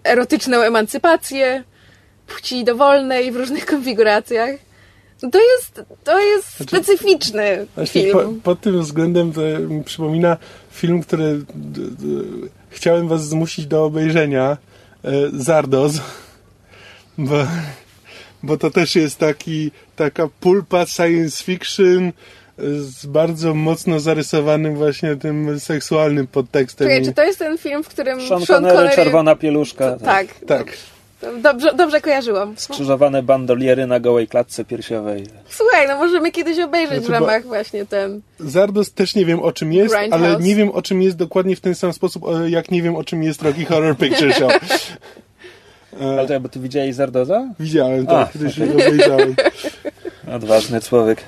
erotyczną 0.04 0.60
emancypację 0.60 1.64
płci 2.26 2.64
dowolnej 2.64 3.32
w 3.32 3.36
różnych 3.36 3.66
konfiguracjach. 3.74 4.50
No 5.22 5.30
to 5.30 5.38
jest, 5.38 5.82
to 6.04 6.20
jest 6.20 6.56
znaczy, 6.56 6.76
specyficzny 6.76 7.66
film. 7.86 8.12
Po, 8.12 8.42
pod 8.42 8.60
tym 8.60 8.82
względem 8.82 9.32
to 9.32 9.40
mi 9.68 9.84
przypomina 9.84 10.36
film, 10.70 11.02
który 11.02 11.38
d, 11.54 11.80
d, 11.80 12.06
chciałem 12.70 13.08
was 13.08 13.28
zmusić 13.28 13.66
do 13.66 13.84
obejrzenia. 13.84 14.56
E, 15.04 15.10
Zardos 15.32 16.00
bo, 17.18 17.46
bo 18.42 18.56
to 18.56 18.70
też 18.70 18.96
jest 18.96 19.18
taki, 19.18 19.70
taka 19.96 20.28
pulpa 20.40 20.86
science 20.86 21.44
fiction 21.44 22.12
z 22.58 23.06
bardzo 23.06 23.54
mocno 23.54 24.00
zarysowanym 24.00 24.76
właśnie 24.76 25.16
tym 25.16 25.60
seksualnym 25.60 26.26
podtekstem. 26.26 26.88
Czekaj, 26.88 27.04
czy 27.04 27.12
to 27.12 27.24
jest 27.24 27.38
ten 27.38 27.58
film, 27.58 27.84
w 27.84 27.88
którym 27.88 28.20
Sean, 28.20 28.46
Sean 28.46 28.64
Connery, 28.64 28.96
Czerwona 28.96 29.36
Pieluszka. 29.36 29.92
To, 29.92 30.04
tak. 30.04 30.26
Tak. 30.46 30.66
Dobrze, 31.42 31.74
dobrze 31.74 32.00
kojarzyłam. 32.00 32.54
Skrzyżowane 32.56 33.22
bandoliery 33.22 33.86
na 33.86 34.00
gołej 34.00 34.28
klatce 34.28 34.64
piersiowej. 34.64 35.26
Słuchaj, 35.48 35.88
no 35.88 35.96
możemy 35.96 36.32
kiedyś 36.32 36.58
obejrzeć 36.58 37.04
znaczy, 37.04 37.08
w 37.08 37.10
ramach 37.10 37.44
właśnie 37.44 37.86
ten... 37.86 38.20
Zardos 38.40 38.92
też 38.92 39.14
nie 39.14 39.24
wiem 39.24 39.40
o 39.40 39.52
czym 39.52 39.72
jest, 39.72 39.94
ale 40.10 40.36
nie 40.40 40.54
wiem 40.54 40.70
o 40.70 40.82
czym 40.82 41.02
jest 41.02 41.16
dokładnie 41.16 41.56
w 41.56 41.60
ten 41.60 41.74
sam 41.74 41.92
sposób, 41.92 42.22
jak 42.46 42.70
nie 42.70 42.82
wiem 42.82 42.96
o 42.96 43.04
czym 43.04 43.22
jest 43.22 43.42
Rocky 43.42 43.64
Horror 43.64 43.96
Picture 43.96 44.34
Show. 44.34 44.52
Ale 46.00 46.26
to 46.26 46.32
jakby 46.32 46.48
ty 46.48 46.60
widziałeś 46.60 46.94
Zardoza? 46.94 47.48
Widziałem, 47.60 48.06
tak, 48.06 48.32
kiedyś 48.32 48.58
okay. 48.58 48.68
go 48.68 48.74
obejrzałem. 48.74 49.34
Odważny 50.36 50.80
człowiek. 50.80 51.22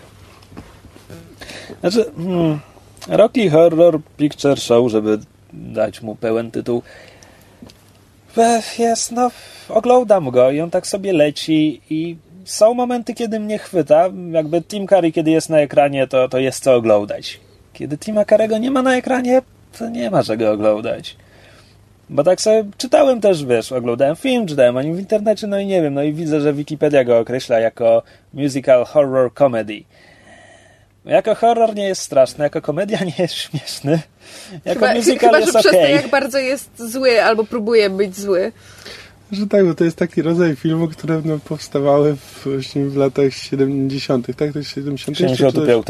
Znaczy, 1.81 2.05
hmm, 2.17 2.61
Rocky 3.09 3.51
Horror 3.51 4.01
Picture 4.17 4.61
Show, 4.61 4.91
żeby 4.91 5.19
dać 5.53 6.03
mu 6.03 6.17
pełen 6.17 6.51
tytuł, 6.51 6.83
jest, 8.79 9.13
no, 9.13 9.31
oglądam 9.69 10.31
go 10.31 10.51
i 10.51 10.61
on 10.61 10.71
tak 10.71 10.87
sobie 10.87 11.13
leci 11.13 11.81
i 11.91 12.17
są 12.45 12.75
momenty, 12.75 13.15
kiedy 13.15 13.41
mnie 13.41 13.59
chwyta. 13.59 14.09
Jakby 14.31 14.63
Tim 14.63 14.87
Curry, 14.87 15.13
kiedy 15.13 15.31
jest 15.31 15.51
na 15.51 15.59
ekranie, 15.59 16.07
to, 16.07 16.29
to 16.29 16.39
jest 16.39 16.65
co 16.65 16.75
oglądać. 16.75 17.41
Kiedy 17.73 17.99
Tima 17.99 18.25
Carego 18.25 18.59
nie 18.59 18.71
ma 18.71 18.83
na 18.83 18.97
ekranie, 18.97 19.43
to 19.79 19.89
nie 19.89 20.11
ma 20.11 20.23
czego 20.23 20.53
oglądać. 20.53 21.17
Bo 22.11 22.25
tak 22.25 22.41
sobie 22.41 22.65
czytałem 22.77 23.21
też, 23.21 23.45
wiesz, 23.45 23.73
oglądałem 23.73 24.17
film, 24.17 24.47
czytałem 24.47 24.77
o 24.77 24.83
nim 24.83 24.97
w 24.97 24.99
internecie, 24.99 25.47
no 25.47 25.59
i 25.59 25.67
nie 25.67 25.83
wiem, 25.83 25.95
no 25.95 26.03
i 26.03 26.13
widzę, 26.13 26.41
że 26.41 26.53
Wikipedia 26.53 27.05
go 27.05 27.19
określa 27.19 27.59
jako 27.59 28.03
musical 28.35 28.85
horror 28.85 29.35
comedy. 29.35 29.85
Jako 31.05 31.35
horror 31.35 31.75
nie 31.75 31.85
jest 31.85 32.03
straszny, 32.03 32.45
jako 32.45 32.63
komedia 32.63 32.99
nie 33.05 33.15
jest 33.19 33.35
śmieszny. 33.35 34.01
Jako 34.65 34.81
chyba, 34.81 34.95
musical 34.95 35.31
chyba, 35.31 35.39
jest 35.39 35.53
że 35.53 35.59
okay. 35.59 35.73
przez 35.73 35.83
to, 35.83 35.89
jak 35.89 36.09
bardzo 36.09 36.39
jest 36.39 36.71
zły 36.79 37.23
albo 37.23 37.45
próbuje 37.45 37.91
być 37.91 38.17
zły. 38.17 38.53
Że 39.33 39.47
tak, 39.47 39.67
bo 39.67 39.75
to 39.75 39.85
jest 39.85 39.97
taki 39.97 40.23
rodzaj 40.23 40.57
filmu, 40.57 40.89
które 40.89 41.23
no, 41.25 41.39
powstawały 41.39 42.17
w, 42.17 42.47
właśnie 42.47 42.85
w 42.85 42.97
latach 42.97 43.33
70., 43.33 44.27
tak? 44.37 44.53
To 44.53 44.59
jest 44.59 44.71
70. 44.71 45.19
75. 45.19 45.87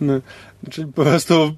No, 0.00 0.20
czyli 0.70 0.92
po 0.92 1.04
prostu 1.04 1.52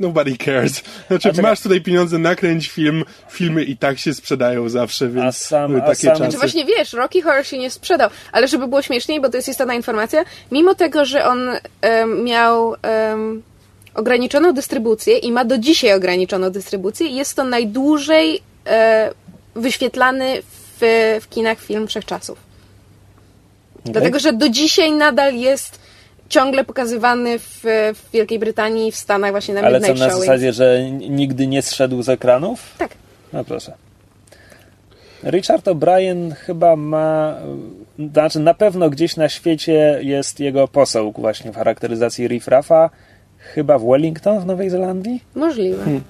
nobody 0.00 0.36
cares. 0.36 0.82
Znaczy, 1.08 1.42
masz 1.42 1.60
tutaj 1.60 1.80
pieniądze, 1.80 2.18
nakręć 2.18 2.68
film, 2.68 3.04
filmy 3.30 3.64
i 3.64 3.76
tak 3.76 3.98
się 3.98 4.14
sprzedają 4.14 4.68
zawsze, 4.68 5.08
więc 5.08 5.26
a 5.26 5.32
sam, 5.32 5.76
a 5.76 5.80
takie 5.80 5.94
sam... 5.94 6.10
czasy. 6.10 6.22
Znaczy 6.22 6.38
właśnie 6.38 6.64
wiesz, 6.64 6.92
Rocky 6.92 7.22
Horror 7.22 7.46
się 7.46 7.58
nie 7.58 7.70
sprzedał, 7.70 8.10
ale 8.32 8.48
żeby 8.48 8.68
było 8.68 8.82
śmieszniej, 8.82 9.20
bo 9.20 9.28
to 9.28 9.36
jest 9.36 9.48
istotna 9.48 9.74
informacja, 9.74 10.24
mimo 10.52 10.74
tego, 10.74 11.04
że 11.04 11.24
on 11.24 11.48
um, 11.82 12.24
miał 12.24 12.68
um, 12.68 13.42
ograniczoną 13.94 14.52
dystrybucję 14.52 15.18
i 15.18 15.32
ma 15.32 15.44
do 15.44 15.58
dzisiaj 15.58 15.92
ograniczoną 15.92 16.50
dystrybucję, 16.50 17.06
jest 17.06 17.34
to 17.34 17.44
najdłużej 17.44 18.42
e, 18.66 19.10
wyświetlany 19.54 20.42
w, 20.80 21.18
w 21.22 21.28
kinach 21.28 21.60
film 21.60 21.86
wszechczasów. 21.86 22.38
Okay. 23.80 23.92
Dlatego, 23.92 24.18
że 24.18 24.32
do 24.32 24.48
dzisiaj 24.48 24.92
nadal 24.92 25.34
jest 25.34 25.87
ciągle 26.28 26.64
pokazywany 26.64 27.38
w, 27.38 27.60
w 27.94 28.10
Wielkiej 28.12 28.38
Brytanii, 28.38 28.92
w 28.92 28.96
Stanach 28.96 29.30
właśnie 29.30 29.54
na 29.54 29.60
Ale 29.60 29.80
co, 29.80 29.94
na 29.94 30.10
zasadzie, 30.10 30.52
że 30.52 30.90
nigdy 30.90 31.46
nie 31.46 31.62
zszedł 31.62 32.02
z 32.02 32.08
ekranów? 32.08 32.74
Tak. 32.78 32.90
No 33.32 33.44
proszę. 33.44 33.72
Richard 35.24 35.66
O'Brien 35.66 36.34
chyba 36.34 36.76
ma, 36.76 37.34
znaczy 38.12 38.40
na 38.40 38.54
pewno 38.54 38.90
gdzieś 38.90 39.16
na 39.16 39.28
świecie 39.28 39.98
jest 40.02 40.40
jego 40.40 40.68
poseł 40.68 41.12
właśnie 41.12 41.52
w 41.52 41.56
charakteryzacji 41.56 42.28
Riff 42.28 42.48
Raffa, 42.48 42.90
chyba 43.38 43.78
w 43.78 43.86
Wellington 43.86 44.40
w 44.40 44.46
Nowej 44.46 44.70
Zelandii? 44.70 45.22
Możliwe. 45.34 45.84
Hmm. 45.84 46.02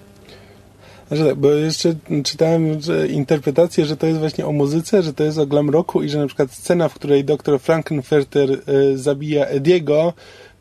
Znaczy 1.08 1.24
tak, 1.24 1.34
bo 1.34 1.50
jeszcze 1.50 1.94
czytałem 2.24 2.80
że 2.80 3.08
interpretację, 3.08 3.86
że 3.86 3.96
to 3.96 4.06
jest 4.06 4.18
właśnie 4.18 4.46
o 4.46 4.52
muzyce, 4.52 5.02
że 5.02 5.14
to 5.14 5.24
jest 5.24 5.38
o 5.38 5.46
glam 5.46 5.70
rocku 5.70 6.02
i 6.02 6.08
że 6.08 6.18
na 6.18 6.26
przykład 6.26 6.52
scena, 6.52 6.88
w 6.88 6.94
której 6.94 7.24
doktor 7.24 7.60
Frankenfurter 7.60 8.50
y, 8.50 8.98
zabija 8.98 9.46
Ediego, 9.46 10.12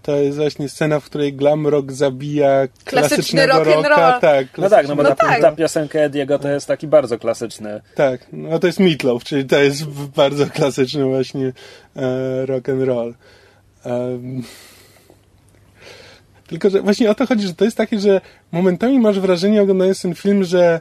to 0.02 0.16
jest 0.16 0.38
właśnie 0.38 0.70
scena, 0.70 1.00
w 1.00 1.06
której 1.06 1.34
glam 1.34 1.68
rock 1.68 1.92
zabija 1.92 2.68
klasycznego 2.86 3.64
rock 3.64 3.88
rocka. 3.88 4.20
Tak, 4.22 4.58
no 4.58 4.70
tak, 4.70 4.88
no 4.88 4.96
bo 4.96 5.04
no 5.04 5.10
ta, 5.10 5.16
tak. 5.16 5.42
ta 5.42 5.52
piosenka 5.52 6.00
Ediego 6.00 6.40
to 6.40 6.50
jest 6.50 6.68
taki 6.68 6.88
bardzo 6.88 7.20
klasyczny. 7.20 7.82
Tak, 7.96 8.28
no 8.32 8.60
to 8.60 8.68
jest 8.68 8.80
Meatloaf, 8.80 9.24
czyli 9.24 9.46
to 9.46 9.60
jest 9.60 9.86
bardzo 10.16 10.46
klasyczny 10.46 11.06
właśnie 11.06 11.54
e, 11.96 12.46
rock 12.46 12.70
and 12.70 12.84
roll. 12.84 13.14
Um, 13.86 14.44
tylko, 16.48 16.70
że 16.70 16.82
właśnie 16.82 17.12
o 17.12 17.16
to 17.16 17.26
chodzi, 17.26 17.48
że 17.48 17.54
to 17.54 17.66
jest 17.66 17.78
takie, 17.78 18.00
że 18.00 18.22
momentami 18.52 19.00
masz 19.00 19.20
wrażenie, 19.20 19.62
oglądając 19.62 20.02
ten 20.02 20.16
film, 20.16 20.44
że 20.44 20.80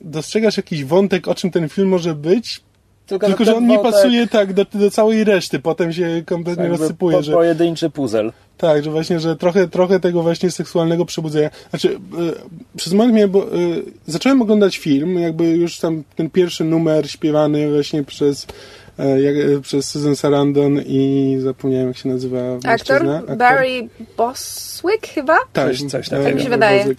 dostrzegasz 0.00 0.56
jakiś 0.56 0.84
wątek, 0.84 1.28
o 1.28 1.34
czym 1.34 1.50
ten 1.50 1.68
film 1.68 1.88
może 1.88 2.14
być, 2.14 2.60
tylko, 3.06 3.26
tylko 3.26 3.44
że 3.44 3.56
on 3.56 3.66
nie 3.66 3.78
pasuje 3.78 4.26
tak 4.26 4.52
do, 4.52 4.66
do 4.74 4.90
całej 4.90 5.24
reszty, 5.24 5.58
potem 5.58 5.92
się 5.92 6.22
kompletnie 6.26 6.68
rozsypuje. 6.68 7.16
Po, 7.16 7.22
że... 7.22 7.32
Pojedynczy 7.32 7.90
puzzle. 7.90 8.32
Tak, 8.56 8.84
że 8.84 8.90
właśnie, 8.90 9.20
że 9.20 9.36
trochę, 9.36 9.68
trochę 9.68 10.00
tego 10.00 10.22
właśnie 10.22 10.50
seksualnego 10.50 11.04
przebudzenia. 11.04 11.50
Znaczy, 11.70 11.88
y, 11.88 11.98
przez 12.76 12.92
moment 12.92 13.14
mnie, 13.14 13.28
bo 13.28 13.56
y, 13.56 13.82
zacząłem 14.06 14.42
oglądać 14.42 14.78
film, 14.78 15.18
jakby 15.18 15.44
już 15.44 15.78
tam 15.78 16.02
ten 16.16 16.30
pierwszy 16.30 16.64
numer 16.64 17.10
śpiewany 17.10 17.70
właśnie 17.70 18.04
przez 18.04 18.46
jak, 18.98 19.36
e, 19.36 19.60
przez 19.60 19.90
Susan 19.90 20.16
Sarandon 20.16 20.80
i 20.86 21.36
zapomniałem 21.40 21.88
jak 21.88 21.96
się 21.96 22.08
nazywa 22.08 22.38
Aktor? 22.64 23.10
Aktor? 23.10 23.36
Barry 23.36 23.88
Boswick 24.16 25.06
chyba? 25.06 25.38
Tak, 25.52 25.68
coś, 25.68 25.82
coś 25.82 26.08
takiego. 26.08 26.28
Tak 26.28 26.34
mi 26.34 26.42
się 26.42 26.48
wydaje. 26.48 26.94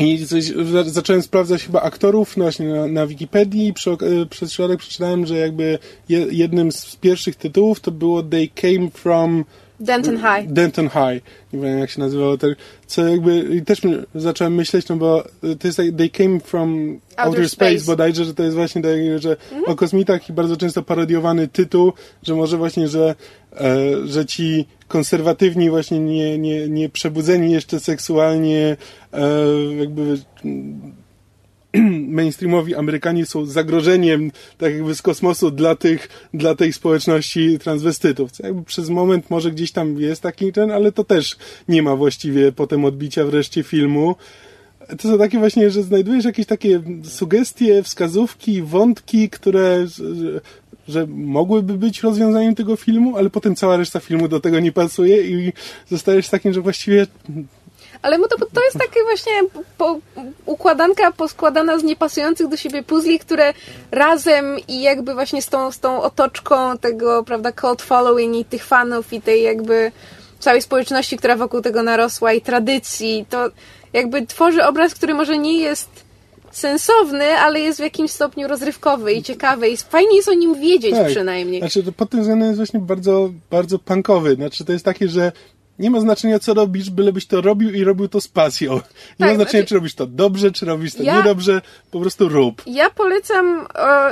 I 0.00 0.26
coś, 0.26 0.52
zacząłem 0.86 1.22
sprawdzać 1.22 1.64
chyba 1.64 1.82
aktorów 1.82 2.34
właśnie 2.36 2.68
na, 2.68 2.86
na 2.86 3.06
Wikipedii 3.06 3.72
przy, 3.72 3.90
e, 3.90 3.96
przez 4.30 4.52
środek 4.52 4.78
przeczytałem, 4.78 5.26
że 5.26 5.36
jakby 5.36 5.78
jednym 6.30 6.72
z 6.72 6.96
pierwszych 6.96 7.36
tytułów 7.36 7.80
to 7.80 7.90
było 7.90 8.22
They 8.22 8.48
Came 8.54 8.90
From 8.90 9.44
Denton 9.80 10.16
High. 10.16 10.52
Denton 10.52 10.88
High. 10.88 11.22
Nie 11.52 11.60
wiem 11.60 11.78
jak 11.78 11.90
się 11.90 12.00
nazywało. 12.00 12.36
Co 12.86 13.08
jakby 13.08 13.62
też 13.66 13.80
zacząłem 14.14 14.54
myśleć, 14.54 14.88
no 14.88 14.96
bo 14.96 15.24
to 15.58 15.68
jest 15.68 15.78
like, 15.78 15.98
they 15.98 16.08
came 16.08 16.40
from 16.40 16.98
outer, 17.16 17.26
outer 17.26 17.48
space, 17.48 17.70
space 17.70 17.86
bodajże, 17.86 18.24
że 18.24 18.34
to 18.34 18.42
jest 18.42 18.56
właśnie 18.56 18.82
tak, 18.82 18.92
że 19.16 19.36
mm. 19.52 19.64
o 19.66 19.74
kosmitach 19.74 20.28
i 20.28 20.32
bardzo 20.32 20.56
często 20.56 20.82
parodiowany 20.82 21.48
tytuł, 21.48 21.92
że 22.22 22.34
może 22.34 22.56
właśnie, 22.56 22.88
że, 22.88 23.14
e, 23.52 23.76
że 24.06 24.26
ci 24.26 24.66
konserwatywni 24.88 25.70
właśnie 25.70 26.00
nie, 26.00 26.38
nie, 26.38 26.68
nie 26.68 26.88
przebudzeni 26.88 27.52
jeszcze 27.52 27.80
seksualnie 27.80 28.76
e, 29.12 29.26
jakby 29.78 30.18
mainstreamowi 32.18 32.74
Amerykanie 32.74 33.26
są 33.26 33.46
zagrożeniem 33.46 34.32
tak 34.58 34.72
jakby 34.74 34.94
z 34.94 35.02
kosmosu 35.02 35.50
dla 35.50 35.74
tych, 35.74 36.08
dla 36.34 36.54
tej 36.54 36.72
społeczności 36.72 37.58
transwestytów. 37.58 38.32
Co 38.32 38.46
jakby 38.46 38.64
przez 38.64 38.88
moment 38.88 39.30
może 39.30 39.50
gdzieś 39.50 39.72
tam 39.72 40.00
jest 40.00 40.22
taki 40.22 40.52
ten, 40.52 40.70
ale 40.70 40.92
to 40.92 41.04
też 41.04 41.36
nie 41.68 41.82
ma 41.82 41.96
właściwie 41.96 42.52
potem 42.52 42.84
odbicia 42.84 43.24
wreszcie 43.24 43.62
filmu. 43.62 44.16
To 44.98 45.08
są 45.08 45.18
takie 45.18 45.38
właśnie, 45.38 45.70
że 45.70 45.82
znajdujesz 45.82 46.24
jakieś 46.24 46.46
takie 46.46 46.82
sugestie, 47.04 47.82
wskazówki, 47.82 48.62
wątki, 48.62 49.30
które 49.30 49.86
że, 50.88 51.06
mogłyby 51.08 51.74
być 51.74 52.02
rozwiązaniem 52.02 52.54
tego 52.54 52.76
filmu, 52.76 53.16
ale 53.16 53.30
potem 53.30 53.56
cała 53.56 53.76
reszta 53.76 54.00
filmu 54.00 54.28
do 54.28 54.40
tego 54.40 54.60
nie 54.60 54.72
pasuje 54.72 55.22
i 55.22 55.52
zostajesz 55.88 56.28
takim, 56.28 56.52
że 56.52 56.60
właściwie 56.60 57.06
ale 58.02 58.18
to, 58.18 58.36
to 58.52 58.64
jest 58.64 58.78
takie 58.78 59.02
właśnie 59.02 59.32
po, 59.78 59.98
układanka 60.46 61.12
poskładana 61.12 61.78
z 61.78 61.84
niepasujących 61.84 62.48
do 62.48 62.56
siebie 62.56 62.82
puzli, 62.82 63.18
które 63.18 63.54
razem 63.90 64.56
i 64.68 64.82
jakby 64.82 65.14
właśnie 65.14 65.42
z 65.42 65.46
tą, 65.46 65.72
z 65.72 65.80
tą 65.80 66.02
otoczką 66.02 66.78
tego, 66.78 67.24
prawda, 67.24 67.52
cult 67.52 67.82
following 67.82 68.36
i 68.36 68.44
tych 68.44 68.64
fanów 68.64 69.12
i 69.12 69.22
tej 69.22 69.42
jakby 69.42 69.92
całej 70.38 70.62
społeczności, 70.62 71.16
która 71.16 71.36
wokół 71.36 71.60
tego 71.60 71.82
narosła 71.82 72.32
i 72.32 72.40
tradycji, 72.40 73.26
to 73.30 73.50
jakby 73.92 74.26
tworzy 74.26 74.64
obraz, 74.64 74.94
który 74.94 75.14
może 75.14 75.38
nie 75.38 75.58
jest 75.58 75.88
sensowny, 76.50 77.24
ale 77.24 77.60
jest 77.60 77.78
w 77.78 77.82
jakimś 77.82 78.10
stopniu 78.10 78.48
rozrywkowy 78.48 79.12
i 79.12 79.22
ciekawy 79.22 79.68
i 79.68 79.76
fajnie 79.76 80.16
jest 80.16 80.28
o 80.28 80.34
nim 80.34 80.60
wiedzieć 80.60 80.94
tak. 80.94 81.06
przynajmniej. 81.06 81.60
Znaczy, 81.60 81.82
to 81.82 81.92
pod 81.92 82.10
tym 82.10 82.20
względem 82.20 82.48
jest 82.48 82.58
właśnie 82.58 82.80
bardzo, 82.80 83.30
bardzo 83.50 83.78
punkowy. 83.78 84.34
Znaczy, 84.34 84.64
to 84.64 84.72
jest 84.72 84.84
takie, 84.84 85.08
że 85.08 85.32
nie 85.80 85.90
ma 85.90 86.00
znaczenia, 86.00 86.38
co 86.38 86.54
robisz, 86.54 86.90
bylebyś 86.90 87.26
to 87.26 87.40
robił 87.40 87.70
i 87.70 87.84
robił 87.84 88.08
to 88.08 88.20
z 88.20 88.28
pasją. 88.28 88.74
Nie 88.74 88.80
tak, 88.80 89.28
ma 89.28 89.34
znaczenia, 89.34 89.44
znaczy... 89.44 89.66
czy 89.66 89.74
robisz 89.74 89.94
to 89.94 90.06
dobrze, 90.06 90.50
czy 90.50 90.66
robisz 90.66 90.94
to 90.94 91.02
ja... 91.02 91.16
niedobrze, 91.16 91.62
po 91.90 92.00
prostu 92.00 92.28
rób. 92.28 92.62
Ja 92.66 92.90
polecam, 92.90 93.66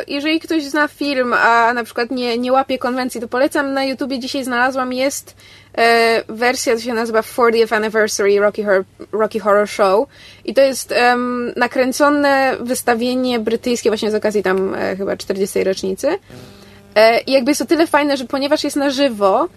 jeżeli 0.08 0.40
ktoś 0.40 0.64
zna 0.64 0.88
film, 0.88 1.32
a 1.32 1.72
na 1.75 1.84
przykład 1.84 2.10
nie, 2.10 2.38
nie 2.38 2.52
łapie 2.52 2.78
konwencji, 2.78 3.20
to 3.20 3.28
polecam 3.28 3.72
na 3.72 3.84
YouTubie 3.84 4.18
dzisiaj 4.18 4.44
znalazłam, 4.44 4.92
jest 4.92 5.37
e, 5.78 6.22
wersja, 6.28 6.75
to 6.75 6.80
się 6.80 6.94
nazywa 6.94 7.20
40th 7.20 7.75
Anniversary 7.75 8.40
Rocky 8.40 8.64
Horror, 8.64 8.84
Rocky 9.12 9.40
Horror 9.40 9.68
Show 9.68 10.08
i 10.44 10.54
to 10.54 10.60
jest 10.60 10.94
um, 11.10 11.52
nakręcone 11.56 12.56
wystawienie 12.60 13.38
brytyjskie 13.38 13.90
właśnie 13.90 14.10
z 14.10 14.14
okazji 14.14 14.42
tam 14.42 14.75
e, 14.75 14.96
chyba 14.96 15.16
40. 15.16 15.64
rocznicy. 15.64 16.08
E, 16.94 17.20
I 17.20 17.32
jakby 17.32 17.50
jest 17.50 17.58
to 17.58 17.66
tyle 17.66 17.87
fajne, 17.87 18.16
że 18.16 18.25
ponieważ 18.25 18.64
jest 18.64 18.76
na 18.76 18.90
żywo, 18.90 19.48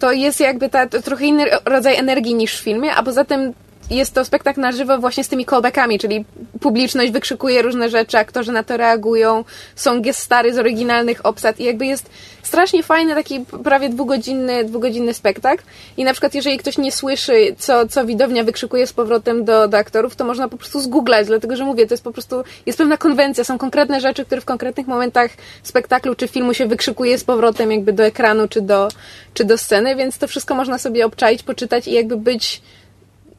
to 0.00 0.12
jest 0.12 0.40
jakby 0.40 0.68
ta, 0.68 0.86
trochę 0.86 1.24
inny 1.24 1.44
rodzaj 1.64 1.96
energii 1.96 2.34
niż 2.34 2.60
w 2.60 2.64
filmie, 2.64 2.94
a 2.94 3.02
poza 3.02 3.24
tym 3.24 3.52
jest 3.90 4.14
to 4.14 4.24
spektakl 4.24 4.60
na 4.60 4.72
żywo 4.72 4.98
właśnie 4.98 5.24
z 5.24 5.28
tymi 5.28 5.46
callbackami, 5.46 5.98
czyli 5.98 6.24
publiczność 6.60 7.12
wykrzykuje 7.12 7.62
różne 7.62 7.90
rzeczy, 7.90 8.18
aktorzy 8.18 8.52
na 8.52 8.62
to 8.62 8.76
reagują, 8.76 9.44
są 9.76 10.02
gestary 10.02 10.54
z 10.54 10.58
oryginalnych 10.58 11.26
obsad 11.26 11.60
i 11.60 11.64
jakby 11.64 11.86
jest 11.86 12.10
strasznie 12.42 12.82
fajny 12.82 13.14
taki 13.14 13.44
prawie 13.64 13.88
dwugodzinny, 13.88 14.64
dwugodzinny 14.64 15.14
spektakl. 15.14 15.64
I 15.96 16.04
na 16.04 16.12
przykład 16.12 16.34
jeżeli 16.34 16.58
ktoś 16.58 16.78
nie 16.78 16.92
słyszy, 16.92 17.54
co, 17.58 17.88
co 17.88 18.04
widownia 18.04 18.44
wykrzykuje 18.44 18.86
z 18.86 18.92
powrotem 18.92 19.44
do, 19.44 19.68
do 19.68 19.76
aktorów, 19.76 20.16
to 20.16 20.24
można 20.24 20.48
po 20.48 20.56
prostu 20.56 20.80
zgooglać, 20.80 21.26
dlatego 21.26 21.56
że 21.56 21.64
mówię, 21.64 21.86
to 21.86 21.94
jest 21.94 22.04
po 22.04 22.12
prostu, 22.12 22.42
jest 22.66 22.78
pewna 22.78 22.96
konwencja, 22.96 23.44
są 23.44 23.58
konkretne 23.58 24.00
rzeczy, 24.00 24.24
które 24.24 24.40
w 24.40 24.44
konkretnych 24.44 24.86
momentach 24.86 25.30
spektaklu 25.62 26.14
czy 26.14 26.28
filmu 26.28 26.54
się 26.54 26.66
wykrzykuje 26.66 27.18
z 27.18 27.24
powrotem 27.24 27.72
jakby 27.72 27.92
do 27.92 28.04
ekranu 28.04 28.48
czy 28.48 28.60
do, 28.60 28.88
czy 29.34 29.44
do 29.44 29.58
sceny, 29.58 29.96
więc 29.96 30.18
to 30.18 30.28
wszystko 30.28 30.54
można 30.54 30.78
sobie 30.78 31.06
obczaić, 31.06 31.42
poczytać 31.42 31.88
i 31.88 31.92
jakby 31.92 32.16
być 32.16 32.62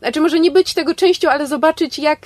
znaczy 0.02 0.22
może 0.22 0.40
nie 0.40 0.52
być 0.52 0.74
tego 0.74 0.96
częścią, 0.96 1.30
ale 1.30 1.48
zobaczyć 1.48 2.00
jak, 2.00 2.20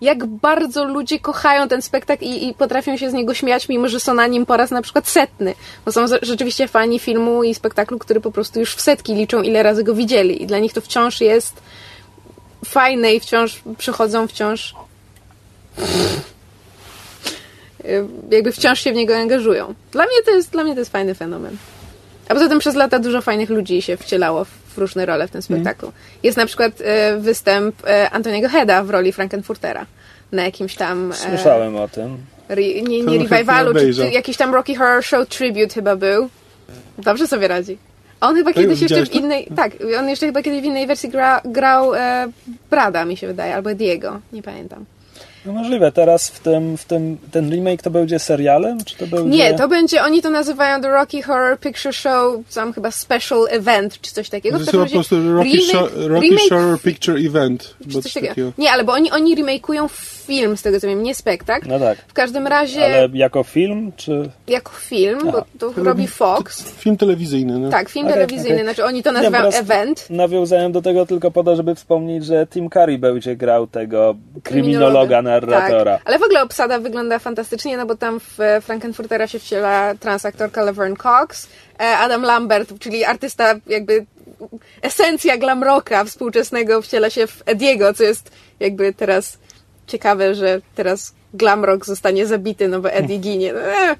jak 0.00 0.26
bardzo 0.26 0.84
ludzie 0.84 1.18
kochają 1.18 1.68
ten 1.68 1.82
spektakl 1.82 2.24
i, 2.24 2.48
i, 2.48 2.54
potrafią 2.54 2.96
się 2.96 3.10
z 3.10 3.12
niego 3.12 3.34
śmiać, 3.34 3.68
mimo 3.68 3.88
że 3.88 4.00
są 4.00 4.14
na 4.14 4.26
nim 4.26 4.46
po 4.46 4.56
raz 4.56 4.70
na 4.70 4.82
przykład 4.82 5.08
setny. 5.08 5.54
Bo 5.84 5.92
są 5.92 6.06
rzeczywiście 6.22 6.68
fani 6.68 6.98
filmu 6.98 7.44
i 7.44 7.54
spektaklu, 7.54 7.98
który 7.98 8.20
po 8.20 8.32
prostu 8.32 8.60
już 8.60 8.74
w 8.74 8.80
setki 8.80 9.14
liczą, 9.14 9.42
ile 9.42 9.62
razy 9.62 9.84
go 9.84 9.94
widzieli. 9.94 10.42
I 10.42 10.46
dla 10.46 10.58
nich 10.58 10.72
to 10.72 10.80
wciąż 10.80 11.20
jest 11.20 11.62
fajne 12.64 13.14
i 13.14 13.20
wciąż 13.20 13.62
przychodzą, 13.78 14.26
wciąż 14.26 14.74
jakby 18.30 18.52
wciąż 18.52 18.80
się 18.80 18.92
w 18.92 18.94
niego 18.94 19.16
angażują. 19.16 19.74
Dla 19.92 20.04
mnie 20.04 20.22
to 20.24 20.30
jest, 20.30 20.50
dla 20.50 20.64
mnie 20.64 20.72
to 20.72 20.78
jest 20.78 20.92
fajny 20.92 21.14
fenomen. 21.14 21.56
A 22.28 22.34
poza 22.34 22.48
tym 22.48 22.58
przez 22.58 22.74
lata 22.74 22.98
dużo 22.98 23.22
fajnych 23.22 23.50
ludzi 23.50 23.82
się 23.82 23.96
wcielało 23.96 24.46
w 24.78 24.80
różne 24.80 25.06
role 25.06 25.28
w 25.28 25.30
tym 25.30 25.42
spektaklu. 25.42 25.88
Mm. 25.88 26.00
Jest 26.22 26.36
na 26.38 26.46
przykład 26.46 26.72
e, 26.80 27.18
występ 27.18 27.86
e, 27.86 28.10
Antoniego 28.10 28.48
Heda 28.48 28.84
w 28.84 28.90
roli 28.90 29.12
Frankenfurtera 29.12 29.86
na 30.32 30.44
jakimś 30.44 30.74
tam... 30.74 31.12
E, 31.12 31.14
Słyszałem 31.14 31.76
o 31.76 31.88
tym. 31.88 32.16
Re, 32.48 32.62
nie 32.62 33.02
nie 33.02 33.18
revivalu, 33.18 33.74
czy, 33.74 33.94
czy 33.94 34.10
jakiś 34.10 34.36
tam 34.36 34.54
Rocky 34.54 34.74
Horror 34.74 35.04
Show 35.04 35.28
Tribute 35.28 35.74
chyba 35.74 35.96
był. 35.96 36.28
Dobrze 36.98 37.26
sobie 37.26 37.48
radzi. 37.48 37.78
On 38.20 38.36
chyba 38.36 38.52
kiedyś 38.52 38.80
jeszcze 38.80 39.06
w 39.06 39.14
innej... 39.14 39.46
To? 39.46 39.54
Tak, 39.54 39.72
on 39.98 40.08
jeszcze 40.08 40.26
chyba 40.26 40.42
kiedyś 40.42 40.60
w 40.60 40.64
innej 40.64 40.86
wersji 40.86 41.08
gra, 41.08 41.40
grał 41.44 41.94
e, 41.94 42.28
Brada, 42.70 43.04
mi 43.04 43.16
się 43.16 43.26
wydaje, 43.26 43.54
albo 43.54 43.74
Diego, 43.74 44.20
nie 44.32 44.42
pamiętam. 44.42 44.84
No 45.46 45.52
możliwe. 45.52 45.92
Teraz 45.92 46.28
w 46.28 46.40
tym, 46.40 46.76
w 46.76 46.84
tym, 46.84 47.18
ten 47.30 47.50
remake 47.50 47.82
to 47.82 47.90
będzie 47.90 48.18
serialem? 48.18 48.84
Czy 48.84 48.96
to 48.96 49.06
będzie... 49.06 49.38
Nie, 49.38 49.54
to 49.54 49.68
będzie, 49.68 50.02
oni 50.02 50.22
to 50.22 50.30
nazywają 50.30 50.80
The 50.80 50.88
Rocky 50.88 51.22
Horror 51.22 51.58
Picture 51.58 51.94
Show, 51.94 52.34
tam 52.54 52.72
chyba 52.72 52.90
special 52.90 53.46
event, 53.50 54.00
czy 54.00 54.12
coś 54.12 54.28
takiego. 54.28 54.56
To 54.56 54.60
jest 54.60 54.70
chyba 54.70 54.84
po 54.84 54.90
prostu 54.90 55.32
Rocky, 55.32 55.50
remake, 55.50 55.70
Show, 55.70 55.90
Rocky 55.94 56.28
remake, 56.28 56.48
Horror 56.50 56.80
Picture 56.80 57.16
Event. 57.26 57.74
Czy 57.90 58.02
coś 58.02 58.12
takiego. 58.12 58.28
takiego. 58.28 58.52
Nie, 58.58 58.72
ale 58.72 58.84
bo 58.84 58.92
oni, 58.92 59.10
oni 59.10 59.36
remake'ują 59.36 59.88
film, 60.28 60.56
z 60.56 60.62
tego 60.62 60.80
co 60.80 60.86
wiem, 60.86 61.02
nie 61.02 61.14
spektakl. 61.14 61.68
No 61.68 61.78
tak. 61.78 61.98
W 62.08 62.12
każdym 62.12 62.46
razie... 62.46 62.84
Ale 62.84 63.08
jako 63.12 63.42
film, 63.42 63.92
czy... 63.96 64.30
Jako 64.48 64.72
film, 64.72 65.18
Aha. 65.22 65.32
bo 65.32 65.72
to 65.72 65.82
robi 65.82 66.06
Fox. 66.06 66.62
Film 66.62 66.96
telewizyjny, 66.96 67.58
no. 67.58 67.70
Tak, 67.70 67.88
film 67.88 68.06
okay, 68.06 68.14
telewizyjny, 68.14 68.54
okay. 68.54 68.64
znaczy 68.64 68.84
oni 68.84 69.02
to 69.02 69.12
nazywają 69.12 69.50
ja 69.50 69.58
event. 69.58 70.10
Nawiązałem 70.10 70.72
do 70.72 70.82
tego 70.82 71.06
tylko 71.06 71.30
po 71.30 71.44
to, 71.44 71.56
żeby 71.56 71.74
wspomnieć, 71.74 72.24
że 72.24 72.46
Tim 72.46 72.70
Curry 72.70 72.98
będzie 72.98 73.36
grał 73.36 73.66
tego 73.66 74.16
kryminologa, 74.42 75.22
narratora. 75.22 75.98
Tak. 75.98 76.02
Ale 76.04 76.18
w 76.18 76.22
ogóle 76.22 76.42
obsada 76.42 76.78
wygląda 76.78 77.18
fantastycznie, 77.18 77.76
no 77.76 77.86
bo 77.86 77.96
tam 77.96 78.20
w 78.20 78.38
Frankenfurtera 78.62 79.26
się 79.26 79.38
wciela 79.38 79.94
transaktorka 79.94 80.62
Laverne 80.62 80.96
Cox, 80.96 81.48
e, 81.80 81.98
Adam 81.98 82.22
Lambert, 82.22 82.78
czyli 82.78 83.04
artysta 83.04 83.54
jakby 83.66 84.06
esencja 84.82 85.36
glam 85.36 85.62
rocka 85.62 86.04
współczesnego 86.04 86.82
wciela 86.82 87.10
się 87.10 87.26
w 87.26 87.42
Ediego, 87.46 87.94
co 87.94 88.04
jest 88.04 88.30
jakby 88.60 88.92
teraz 88.92 89.38
ciekawe, 89.88 90.34
że 90.34 90.60
teraz 90.74 91.14
glam 91.34 91.64
rock 91.64 91.86
zostanie 91.86 92.26
zabity, 92.26 92.68
no 92.68 92.80
bo 92.80 92.90
Eddie 92.90 93.18
ginie. 93.18 93.52
No, 93.52 93.60
e, 93.60 93.96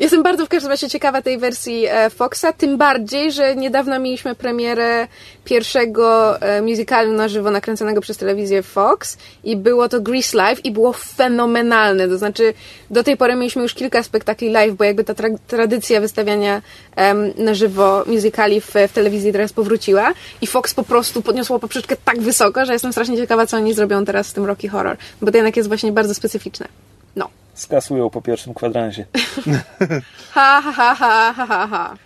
Jestem 0.00 0.22
bardzo 0.22 0.46
w 0.46 0.48
każdym 0.48 0.70
razie 0.70 0.88
ciekawa 0.88 1.22
tej 1.22 1.38
wersji 1.38 1.86
e, 1.86 2.10
Foxa, 2.10 2.52
tym 2.58 2.78
bardziej, 2.78 3.32
że 3.32 3.56
niedawno 3.56 3.98
mieliśmy 3.98 4.34
premierę 4.34 5.08
pierwszego 5.44 6.40
e, 6.40 6.62
musicalu 6.62 7.12
na 7.12 7.28
żywo 7.28 7.50
nakręconego 7.50 8.00
przez 8.00 8.16
telewizję 8.16 8.62
Fox 8.62 9.18
i 9.44 9.56
było 9.56 9.88
to 9.88 10.00
Grease 10.00 10.36
Live 10.36 10.64
i 10.64 10.70
było 10.70 10.92
fenomenalne. 10.92 12.08
To 12.08 12.18
znaczy, 12.18 12.54
do 12.90 13.04
tej 13.04 13.16
pory 13.16 13.34
mieliśmy 13.34 13.62
już 13.62 13.74
kilka 13.74 14.02
spektakli 14.02 14.50
live, 14.50 14.74
bo 14.74 14.84
jakby 14.84 15.04
ta 15.04 15.14
tra 15.14 15.28
tradycja 15.46 16.00
wystawiania 16.00 16.62
na 17.38 17.54
żywo 17.54 18.04
musicali 18.06 18.60
w, 18.60 18.66
w, 18.88 18.92
telewizji 18.92 19.32
teraz 19.32 19.52
powróciła 19.52 20.12
i 20.40 20.46
Fox 20.46 20.74
po 20.74 20.82
prostu 20.82 21.22
podniosło 21.22 21.58
poprzeczkę 21.58 21.96
tak 22.04 22.20
wysoko, 22.20 22.66
że 22.66 22.72
jestem 22.72 22.92
strasznie 22.92 23.16
ciekawa, 23.16 23.46
co 23.46 23.56
oni 23.56 23.74
zrobią 23.74 24.04
teraz 24.04 24.26
z 24.26 24.32
tym 24.32 24.44
Rocky 24.44 24.68
Horror, 24.68 24.96
bo 25.22 25.30
to 25.30 25.38
jednak 25.38 25.56
jest 25.56 25.68
właśnie 25.68 25.92
bardzo 25.92 26.14
specyficzne. 26.14 26.68
Skasują 27.56 28.10
po 28.10 28.22
pierwszym 28.22 28.54
kwadransie. 28.54 29.04
ha, 30.34 30.62
ha, 30.64 30.72
ha, 30.72 30.94
ha, 30.94 31.46
ha, 31.46 31.66
ha. 31.66 31.96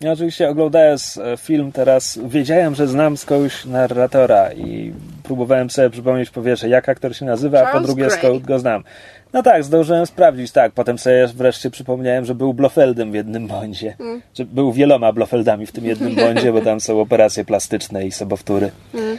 Ja 0.00 0.12
oczywiście 0.12 0.48
oglądając 0.48 1.20
film 1.38 1.72
teraz 1.72 2.18
wiedziałem, 2.24 2.74
że 2.74 2.88
znam 2.88 3.16
skądś 3.16 3.64
narratora 3.64 4.52
i 4.52 4.92
próbowałem 5.22 5.70
sobie 5.70 5.90
przypomnieć 5.90 6.30
po 6.30 6.42
pierwsze, 6.42 6.68
jak 6.68 6.88
aktor 6.88 7.16
się 7.16 7.24
nazywa, 7.24 7.58
Charles 7.58 7.74
a 7.74 7.78
po 7.78 7.86
drugie 7.86 8.06
Gray. 8.06 8.18
skąd 8.18 8.44
go 8.44 8.58
znam. 8.58 8.84
No 9.32 9.42
tak, 9.42 9.64
zdążyłem 9.64 10.06
sprawdzić, 10.06 10.52
tak. 10.52 10.72
Potem 10.72 10.98
sobie 10.98 11.26
wreszcie 11.26 11.70
przypomniałem, 11.70 12.24
że 12.24 12.34
był 12.34 12.54
Blofeldem 12.54 13.12
w 13.12 13.14
jednym 13.14 13.46
bądzie. 13.46 13.96
Mm. 14.00 14.22
Że 14.34 14.44
był 14.44 14.72
wieloma 14.72 15.12
Blofeldami 15.12 15.66
w 15.66 15.72
tym 15.72 15.84
jednym 15.84 16.14
bądzie, 16.14 16.52
bo 16.52 16.60
tam 16.60 16.80
są 16.80 17.00
operacje 17.00 17.44
plastyczne 17.44 18.06
i 18.06 18.12
sobowtóry. 18.12 18.70
Mm. 18.94 19.18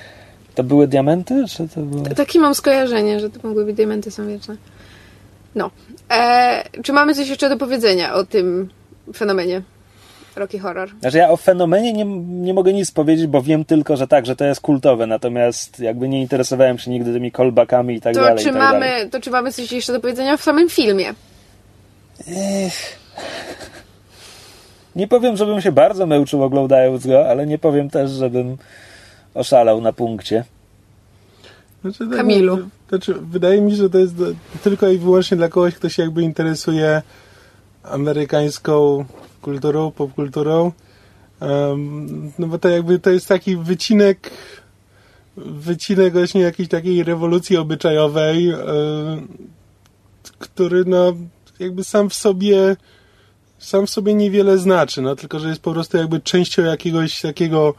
To 0.56 0.64
były 0.64 0.88
diamenty? 0.88 1.46
Czy 1.50 1.68
to 1.68 1.82
było... 1.82 2.16
Takie 2.16 2.40
mam 2.40 2.56
skojarzenie, 2.56 3.20
że 3.20 3.30
to 3.30 3.48
mogły 3.48 3.66
być 3.66 3.76
diamenty 3.76 4.12
są 4.12 4.28
wieczne. 4.28 4.56
No. 5.56 5.72
E, 6.12 6.64
czy 6.84 6.94
mamy 6.94 7.16
coś 7.16 7.28
jeszcze 7.30 7.50
do 7.50 7.58
powiedzenia 7.58 8.14
o 8.14 8.24
tym 8.26 8.70
fenomenie 9.16 9.62
Rocky 10.36 10.60
Horror? 10.60 10.90
Znaczy 11.02 11.18
ja 11.18 11.30
o 11.30 11.38
fenomenie 11.38 11.94
nie, 11.94 12.06
nie 12.46 12.54
mogę 12.54 12.74
nic 12.74 12.92
powiedzieć, 12.92 13.28
bo 13.28 13.42
wiem 13.42 13.66
tylko, 13.66 13.98
że 13.98 14.08
tak, 14.08 14.26
że 14.26 14.36
to 14.36 14.46
jest 14.46 14.62
kultowe, 14.62 15.08
natomiast 15.08 15.80
jakby 15.80 16.10
nie 16.10 16.22
interesowałem 16.22 16.78
się 16.78 16.92
nigdy 16.92 17.14
tymi 17.14 17.32
callbackami 17.32 17.96
i 17.96 18.02
tak 18.02 18.14
To 18.14 18.22
dalej. 18.22 18.38
czy, 18.38 18.50
tak 18.52 18.56
mamy, 18.62 18.80
dalej. 18.90 19.10
to 19.10 19.22
czy 19.22 19.32
mamy 19.32 19.52
coś 19.52 19.72
jeszcze 19.72 19.94
do 19.94 20.00
powiedzenia 20.00 20.38
w 20.38 20.42
samym 20.44 20.70
filmie? 20.70 21.14
Ech. 22.28 23.00
Nie 24.96 25.08
powiem, 25.08 25.38
żebym 25.38 25.62
się 25.62 25.72
bardzo 25.72 26.06
męczył 26.06 26.44
oglądając 26.44 27.08
go, 27.08 27.30
ale 27.30 27.46
nie 27.46 27.58
powiem 27.58 27.90
też, 27.90 28.12
żebym 28.12 28.58
oszalał 29.34 29.82
na 29.82 29.94
punkcie. 29.94 30.44
Znaczy, 31.84 32.08
tak, 32.08 32.18
Kamilu. 32.18 32.58
no, 32.58 32.66
Znaczy, 32.90 33.14
wydaje 33.14 33.62
mi 33.62 33.72
się, 33.72 33.78
że 33.78 33.90
to 33.90 33.98
jest 33.98 34.16
do, 34.16 34.26
tylko 34.64 34.90
i 34.90 34.98
wyłącznie 34.98 35.38
dla 35.38 35.50
kogoś, 35.50 35.76
kto 35.76 35.90
się 35.90 36.04
jakby 36.04 36.22
interesuje 36.22 37.02
amerykańską 37.84 39.06
kulturą, 39.42 39.92
popkulturą. 39.92 40.72
Um, 41.42 42.32
no 42.40 42.48
bo 42.48 42.58
to 42.58 42.70
jakby 42.70 43.00
to 43.00 43.10
jest 43.10 43.28
taki 43.28 43.58
wycinek 43.58 44.32
wycinek 45.38 46.14
właśnie 46.14 46.42
jakiejś 46.42 46.70
takiej 46.70 47.04
rewolucji 47.04 47.58
obyczajowej, 47.58 48.50
e, 48.50 48.58
który 50.40 50.86
no 50.86 51.14
jakby 51.60 51.84
sam 51.84 52.10
w 52.10 52.14
sobie 52.14 52.76
sam 53.60 53.88
w 53.88 53.90
sobie 53.90 54.14
niewiele 54.14 54.58
znaczy, 54.58 55.02
no 55.02 55.16
tylko, 55.16 55.40
że 55.40 55.50
jest 55.50 55.62
po 55.62 55.72
prostu 55.74 55.98
jakby 55.98 56.20
częścią 56.20 56.64
jakiegoś 56.64 57.22
takiego 57.22 57.74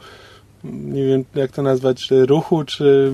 nie 0.63 1.05
wiem 1.05 1.25
jak 1.35 1.51
to 1.51 1.61
nazwać, 1.61 2.07
czy 2.07 2.25
ruchu, 2.25 2.63
czy 2.63 3.11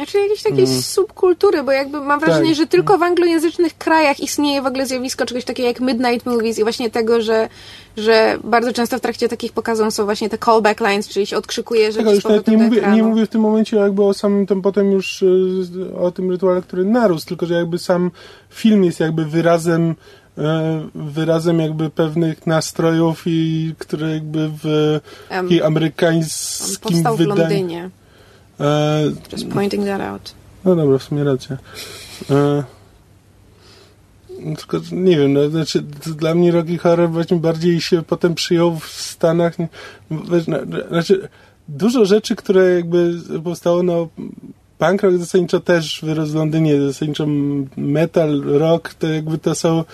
Znaczy 0.00 0.18
jakieś 0.18 0.42
takiej 0.42 0.66
subkultury, 0.66 1.62
bo 1.62 1.72
jakby 1.72 2.00
mam 2.00 2.20
wrażenie, 2.20 2.48
Tak. 2.48 2.56
że 2.56 2.66
tylko 2.66 2.98
w 2.98 3.02
anglojęzycznych 3.02 3.78
krajach 3.78 4.20
istnieje 4.20 4.62
w 4.62 4.66
ogóle 4.66 4.86
zjawisko 4.86 5.26
czegoś 5.26 5.44
takiego 5.44 5.68
jak 5.68 5.80
Midnight 5.80 6.26
Movies 6.26 6.58
i 6.58 6.62
właśnie 6.62 6.90
tego, 6.90 7.20
że, 7.20 7.48
że 7.96 8.38
bardzo 8.44 8.72
często 8.72 8.98
w 8.98 9.00
trakcie 9.00 9.28
takich 9.28 9.52
pokazów 9.52 9.94
są 9.94 10.04
właśnie 10.04 10.28
te 10.28 10.38
callback 10.38 10.80
lines, 10.80 11.08
czyli 11.08 11.26
się 11.26 11.36
odkrzykuje 11.36 11.92
rzeczy 11.92 12.04
Tak, 12.04 12.14
już 12.14 12.24
nawet 12.24 12.48
nie 12.48 12.56
mówię, 12.56 12.82
nie 12.92 13.02
mówię 13.02 13.26
w 13.26 13.28
tym 13.28 13.40
momencie 13.40 13.76
jakby 13.76 14.04
o 14.04 14.14
samym 14.14 14.46
tym 14.46 14.62
potem 14.62 14.92
już 14.92 15.22
y, 15.22 15.96
o 16.00 16.10
tym 16.10 16.30
rytuale, 16.30 16.62
który 16.62 16.84
narósł, 16.84 17.26
tylko 17.26 17.46
że 17.46 17.54
jakby 17.54 17.78
sam 17.78 18.10
film 18.50 18.84
jest 18.84 19.00
jakby 19.00 19.24
wyrazem 19.24 19.94
e, 20.38 20.88
wyrazem 20.94 21.60
jakby 21.60 21.90
pewnych 21.90 22.46
nastrojów 22.46 23.22
i 23.26 23.74
które 23.78 24.10
jakby 24.10 24.50
w 24.62 25.00
on 25.30 25.48
amerykańskim 25.64 26.76
powstał 26.80 27.14
w 27.14 27.18
wydaniu 27.18 27.40
Londynie. 27.40 27.90
E, 28.60 29.02
Just 29.32 29.48
pointing 29.48 29.84
that 29.86 30.00
out. 30.00 30.34
no 30.64 30.76
dobra, 30.76 30.98
w 30.98 31.02
sumie 31.02 31.24
racja. 31.24 31.56
E, 32.30 32.64
tylko 34.56 34.80
nie 34.92 35.16
wiem, 35.16 35.32
no, 35.32 35.50
znaczy 35.50 35.82
dla 36.16 36.34
mnie 36.34 36.52
Rocky 36.52 36.78
Horror 36.78 37.10
właśnie 37.10 37.36
bardziej 37.36 37.80
się 37.80 38.02
potem 38.02 38.34
przyjął 38.34 38.78
w 38.78 38.86
Stanach. 38.88 39.58
no, 39.58 39.68
no, 40.48 40.58
Znaczy, 40.88 41.28
dużo 41.68 42.04
rzeczy, 42.04 42.36
które 42.36 42.74
jakby 42.74 43.14
powstało, 43.44 43.82
no 43.82 44.08
punk 44.78 45.02
rock 45.02 45.16
zasadniczo 45.16 45.60
też 45.60 46.00
wyrósł 46.02 46.32
w 46.32 46.34
Londynie, 46.34 46.82
zasadniczo 46.82 47.26
metal, 47.76 48.42
rock, 48.44 48.94
to 48.94 49.08
jakby 49.08 49.38
to 49.38 49.54
są 49.54 49.84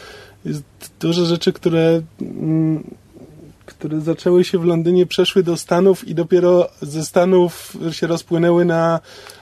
jest 0.45 0.63
dużo 1.01 1.25
rzeczy, 1.25 1.53
które 1.53 2.03
mm, 2.21 2.85
które 3.79 4.01
zaczęły 4.01 4.45
się 4.45 4.59
w 4.59 4.65
Londynie, 4.65 5.07
przeszły 5.07 5.43
do 5.43 5.57
Stanów 5.57 6.09
i 6.09 6.15
dopiero 6.15 6.69
ze 6.83 7.05
Stanów 7.05 7.77
się 7.91 8.07
rozpłynęły 8.07 8.65
na, 8.65 9.01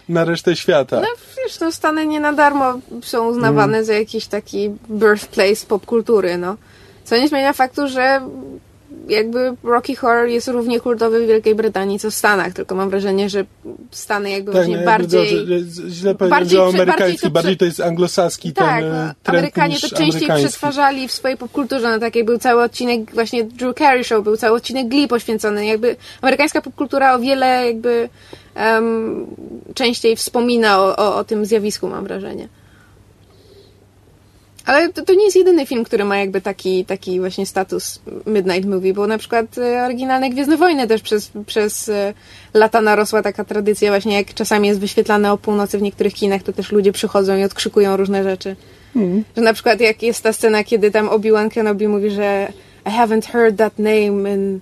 na 0.08 0.24
resztę 0.24 0.56
świata. 0.56 1.00
No 1.00 1.06
wiesz, 1.44 1.60
no 1.60 1.72
Stany 1.72 2.06
nie 2.06 2.20
na 2.20 2.32
darmo 2.32 2.78
są 3.02 3.28
uznawane 3.28 3.76
Mm. 3.76 3.84
za 3.84 3.92
jakiś 3.92 4.26
taki 4.26 4.70
birthplace 4.90 5.66
popkultury, 5.66 6.38
no. 6.38 6.56
Co 7.04 7.16
nie 7.16 7.28
zmienia 7.28 7.52
faktu, 7.52 7.88
że 7.88 8.20
jakby 9.08 9.54
Rocky 9.62 9.96
Horror 9.96 10.28
jest 10.28 10.48
równie 10.48 10.80
kultowy 10.80 11.24
w 11.24 11.28
Wielkiej 11.28 11.54
Brytanii, 11.54 11.98
co 11.98 12.10
w 12.10 12.14
Stanach, 12.14 12.52
tylko 12.52 12.74
mam 12.74 12.90
wrażenie, 12.90 13.28
że 13.28 13.44
Stany 13.90 14.30
jakby 14.30 14.52
właśnie 14.52 14.76
no 14.76 14.84
bardziej... 14.84 15.28
że- 15.28 15.90
źle 15.90 16.14
powiedziałem, 16.14 16.48
że 16.48 16.62
o 16.62 16.68
prze- 16.68 16.76
bardziej 16.76 16.80
amerykański, 16.84 17.26
to 17.26 17.30
bardziej 17.30 17.56
to 17.56 17.64
jest 17.64 17.80
anglosaski 17.80 18.52
Tak, 18.52 18.80
ten 18.80 18.90
no, 18.92 18.96
trend 18.96 19.14
Amerykanie 19.26 19.74
to 19.74 19.80
częściej 19.80 20.04
amerykański. 20.10 20.48
przetwarzali 20.48 21.08
w 21.08 21.12
swojej 21.12 21.36
popkulturze, 21.36 21.90
no 21.90 21.98
tak 21.98 22.16
jak 22.16 22.24
był 22.24 22.38
cały 22.38 22.62
odcinek 22.62 23.14
właśnie 23.14 23.44
Drew 23.44 23.74
Carey 23.76 24.04
Show, 24.04 24.24
był 24.24 24.36
cały 24.36 24.56
odcinek 24.56 24.88
Glee 24.88 25.08
poświęcony, 25.08 25.66
jakby 25.66 25.96
amerykańska 26.22 26.60
popkultura 26.62 27.14
o 27.14 27.18
wiele 27.18 27.66
jakby 27.66 28.08
em, 28.54 29.26
częściej 29.74 30.16
wspomina 30.16 30.78
o, 30.80 30.96
o, 30.96 31.16
o 31.16 31.24
tym 31.24 31.46
zjawisku, 31.46 31.88
mam 31.88 32.04
wrażenie. 32.04 32.48
Ale 34.66 34.92
to, 34.92 35.04
to 35.04 35.14
nie 35.14 35.24
jest 35.24 35.36
jedyny 35.36 35.66
film, 35.66 35.84
który 35.84 36.04
ma 36.04 36.16
jakby 36.16 36.40
taki, 36.40 36.84
taki 36.84 37.20
właśnie 37.20 37.46
status 37.46 38.00
Midnight 38.26 38.68
Movie, 38.68 38.94
bo 38.94 39.06
na 39.06 39.18
przykład 39.18 39.58
e, 39.58 39.84
oryginalne 39.84 40.30
Gwiezdne 40.30 40.56
Wojny 40.56 40.86
też 40.86 41.02
przez, 41.02 41.30
przez 41.46 41.88
e, 41.88 42.14
lata 42.54 42.80
narosła 42.80 43.22
taka 43.22 43.44
tradycja 43.44 43.90
właśnie 43.90 44.14
jak 44.14 44.34
czasami 44.34 44.68
jest 44.68 44.80
wyświetlane 44.80 45.32
o 45.32 45.38
północy 45.38 45.78
w 45.78 45.82
niektórych 45.82 46.14
kinach, 46.14 46.42
to 46.42 46.52
też 46.52 46.72
ludzie 46.72 46.92
przychodzą 46.92 47.36
i 47.36 47.44
odkrzykują 47.44 47.96
różne 47.96 48.22
rzeczy. 48.22 48.56
Że 49.36 49.42
na 49.42 49.52
przykład 49.52 49.80
jak 49.80 50.02
jest 50.02 50.22
ta 50.22 50.32
scena, 50.32 50.64
kiedy 50.64 50.90
tam 50.90 51.08
Obi-Wan 51.08 51.50
Kenobi 51.50 51.88
mówi, 51.88 52.10
że 52.10 52.52
I 52.86 52.90
haven't 52.90 53.26
heard 53.26 53.56
that 53.56 53.78
name 53.78 54.34
in 54.34 54.60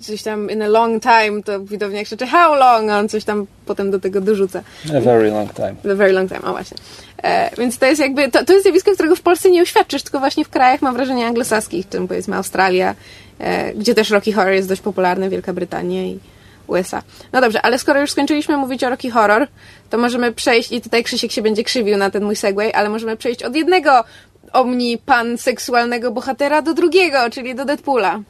coś 0.00 0.22
tam 0.22 0.50
in 0.50 0.62
a 0.62 0.68
long 0.68 1.02
time, 1.02 1.42
to 1.42 1.60
widownia 1.60 2.04
krzyczy 2.04 2.26
how 2.26 2.54
long, 2.54 2.90
a 2.90 2.98
on 2.98 3.08
coś 3.08 3.24
tam 3.24 3.46
potem 3.66 3.90
do 3.90 4.00
tego 4.00 4.20
dorzuca. 4.20 4.62
A 4.96 5.00
very 5.00 5.30
long 5.30 5.54
time. 5.54 5.74
The 5.82 5.94
very 5.94 6.12
long 6.12 6.28
time, 6.28 6.42
o 6.42 6.52
właśnie. 6.52 6.76
E, 7.22 7.50
więc 7.58 7.78
to 7.78 7.86
jest 7.86 8.00
jakby, 8.00 8.30
to, 8.30 8.44
to 8.44 8.52
jest 8.52 8.64
zjawisko, 8.64 8.92
którego 8.92 9.16
w 9.16 9.20
Polsce 9.20 9.50
nie 9.50 9.62
uświadczysz, 9.62 10.02
tylko 10.02 10.18
właśnie 10.18 10.44
w 10.44 10.48
krajach, 10.48 10.82
mam 10.82 10.94
wrażenie, 10.94 11.26
anglosaskich, 11.26 11.88
czym 11.88 12.08
powiedzmy 12.08 12.36
Australia, 12.36 12.94
e, 13.38 13.74
gdzie 13.74 13.94
też 13.94 14.10
Rocky 14.10 14.32
Horror 14.32 14.52
jest 14.52 14.68
dość 14.68 14.80
popularny, 14.80 15.30
Wielka 15.30 15.52
Brytania 15.52 16.02
i 16.02 16.18
USA. 16.66 17.02
No 17.32 17.40
dobrze, 17.40 17.62
ale 17.62 17.78
skoro 17.78 18.00
już 18.00 18.10
skończyliśmy 18.10 18.56
mówić 18.56 18.84
o 18.84 18.90
Rocky 18.90 19.10
Horror, 19.10 19.46
to 19.90 19.98
możemy 19.98 20.32
przejść, 20.32 20.72
i 20.72 20.80
tutaj 20.80 21.04
Krzysiek 21.04 21.32
się 21.32 21.42
będzie 21.42 21.64
krzywił 21.64 21.96
na 21.96 22.10
ten 22.10 22.24
mój 22.24 22.36
segway, 22.36 22.72
ale 22.72 22.88
możemy 22.88 23.16
przejść 23.16 23.42
od 23.42 23.56
jednego 23.56 24.04
omni 24.52 24.98
pan 24.98 25.38
seksualnego 25.38 26.10
bohatera 26.10 26.62
do 26.62 26.74
drugiego, 26.74 27.18
czyli 27.30 27.54
do 27.54 27.64
Deadpoola. 27.64 28.20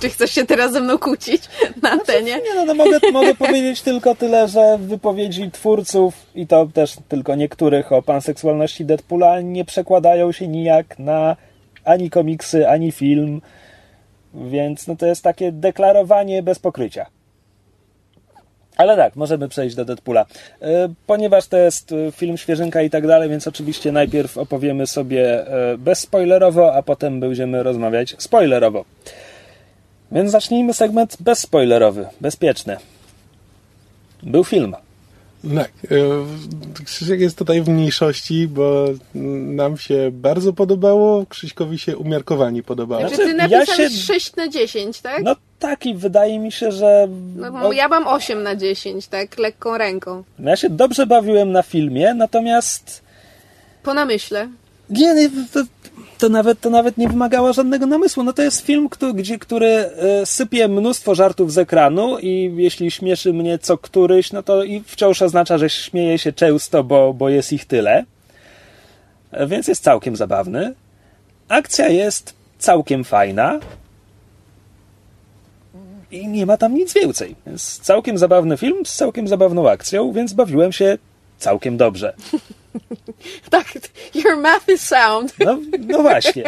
Czy 0.00 0.08
chcesz 0.10 0.30
się 0.30 0.46
teraz 0.46 0.72
ze 0.72 0.80
mną 0.80 0.98
kłócić 0.98 1.42
na 1.82 1.90
antenie? 1.90 2.34
Nie 2.34 2.54
no, 2.54 2.64
no 2.64 2.74
mogę, 2.74 2.98
mogę 3.12 3.34
powiedzieć 3.46 3.82
tylko 3.82 4.14
tyle, 4.14 4.48
że 4.48 4.78
wypowiedzi 4.78 5.50
twórców 5.50 6.14
i 6.34 6.46
to 6.46 6.66
też 6.66 6.96
tylko 7.08 7.34
niektórych 7.34 7.92
o 7.92 8.02
panseksualności 8.02 8.84
Deadpoola 8.84 9.40
nie 9.40 9.64
przekładają 9.64 10.32
się 10.32 10.48
nijak 10.48 10.98
na 10.98 11.36
ani 11.84 12.10
komiksy, 12.10 12.68
ani 12.68 12.92
film, 12.92 13.40
więc 14.34 14.86
no 14.86 14.96
to 14.96 15.06
jest 15.06 15.22
takie 15.22 15.52
deklarowanie 15.52 16.42
bez 16.42 16.58
pokrycia. 16.58 17.06
Ale 18.80 18.96
tak, 18.96 19.16
możemy 19.16 19.48
przejść 19.48 19.76
do 19.76 19.84
Deadpoola. 19.84 20.26
E, 20.62 20.88
Ponieważ 21.06 21.46
to 21.46 21.56
jest 21.56 21.92
e, 21.92 22.12
film 22.12 22.36
świeżynka 22.36 22.82
i 22.82 22.90
tak 22.90 23.06
dalej, 23.06 23.28
więc 23.28 23.48
oczywiście 23.48 23.92
najpierw 23.92 24.38
opowiemy 24.38 24.86
sobie 24.86 25.46
e, 25.46 25.78
bezspoilerowo, 25.78 26.74
a 26.74 26.82
potem 26.82 27.20
będziemy 27.20 27.62
rozmawiać 27.62 28.14
spoilerowo. 28.18 28.84
Więc 30.12 30.30
zacznijmy 30.30 30.74
segment 30.74 31.16
bezspoilerowy, 31.20 32.06
bezpieczny. 32.20 32.76
Był 34.22 34.44
film. 34.44 34.76
Tak. 35.54 35.70
e, 35.90 35.96
Krzysiek 36.84 37.20
jest 37.20 37.38
tutaj 37.38 37.62
w 37.62 37.68
mniejszości, 37.68 38.48
bo 38.48 38.84
nam 39.54 39.76
się 39.76 40.10
bardzo 40.12 40.52
podobało, 40.52 41.26
Krzyśkowi 41.26 41.78
się 41.78 41.96
umiarkowanie 41.96 42.62
podobało. 42.62 43.00
Znaczy, 43.08 43.16
ty 43.16 43.36
ja 43.36 43.48
napisałeś 43.48 43.92
się- 43.92 43.98
6 43.98 44.36
na 44.36 44.48
10, 44.48 45.00
tak? 45.00 45.22
No 45.22 45.36
taki, 45.58 45.94
wydaje 45.94 46.38
mi 46.38 46.52
się, 46.52 46.72
że... 46.72 47.08
No, 47.36 47.50
no, 47.50 47.72
ja 47.72 47.88
mam 47.88 48.06
8 48.08 48.42
na 48.42 48.56
10, 48.56 49.08
tak? 49.08 49.38
Lekką 49.38 49.78
ręką. 49.78 50.22
ja 50.38 50.56
się 50.56 50.70
dobrze 50.70 51.06
bawiłem 51.06 51.52
na 51.52 51.62
filmie, 51.62 52.14
natomiast 52.14 53.02
Po 53.82 53.94
namyśle. 53.94 54.48
nie, 54.90 55.14
nie 55.14 55.30
to, 55.52 55.60
to, 56.20 56.28
nawet, 56.28 56.60
to 56.60 56.70
nawet 56.70 56.98
nie 56.98 57.08
wymagało 57.08 57.52
żadnego 57.52 57.86
namysłu. 57.86 58.22
No 58.22 58.32
to 58.32 58.42
jest 58.42 58.66
film, 58.66 58.88
który, 58.88 59.14
gdzie, 59.14 59.38
który 59.38 59.66
e, 59.66 60.26
sypie 60.26 60.68
mnóstwo 60.68 61.14
żartów 61.14 61.52
z 61.52 61.58
ekranu 61.58 62.18
i 62.18 62.52
jeśli 62.56 62.90
śmieszy 62.90 63.32
mnie 63.32 63.58
co 63.58 63.78
któryś, 63.78 64.32
no 64.32 64.42
to 64.42 64.64
i 64.64 64.80
wciąż 64.80 65.22
oznacza, 65.22 65.58
że 65.58 65.70
śmieje 65.70 66.18
się 66.18 66.32
często, 66.32 66.84
bo, 66.84 67.14
bo 67.14 67.28
jest 67.28 67.52
ich 67.52 67.64
tyle. 67.64 68.04
więc 69.46 69.68
jest 69.68 69.82
całkiem 69.82 70.16
zabawny. 70.16 70.74
Akcja 71.48 71.88
jest 71.88 72.34
całkiem 72.58 73.04
fajna. 73.04 73.60
I 76.10 76.28
nie 76.28 76.46
ma 76.46 76.56
tam 76.56 76.74
nic 76.74 76.94
więcej. 76.94 77.36
Jest 77.46 77.84
całkiem 77.84 78.18
zabawny 78.18 78.56
film 78.56 78.86
z 78.86 78.94
całkiem 78.94 79.28
zabawną 79.28 79.70
akcją, 79.70 80.12
więc 80.12 80.32
bawiłem 80.32 80.72
się 80.72 80.98
całkiem 81.38 81.76
dobrze. 81.76 82.14
tak, 83.50 83.66
your 84.14 84.36
math 84.36 84.68
is 84.68 84.80
sound. 84.80 85.34
No, 85.38 85.58
no 85.88 86.02
właśnie. 86.02 86.42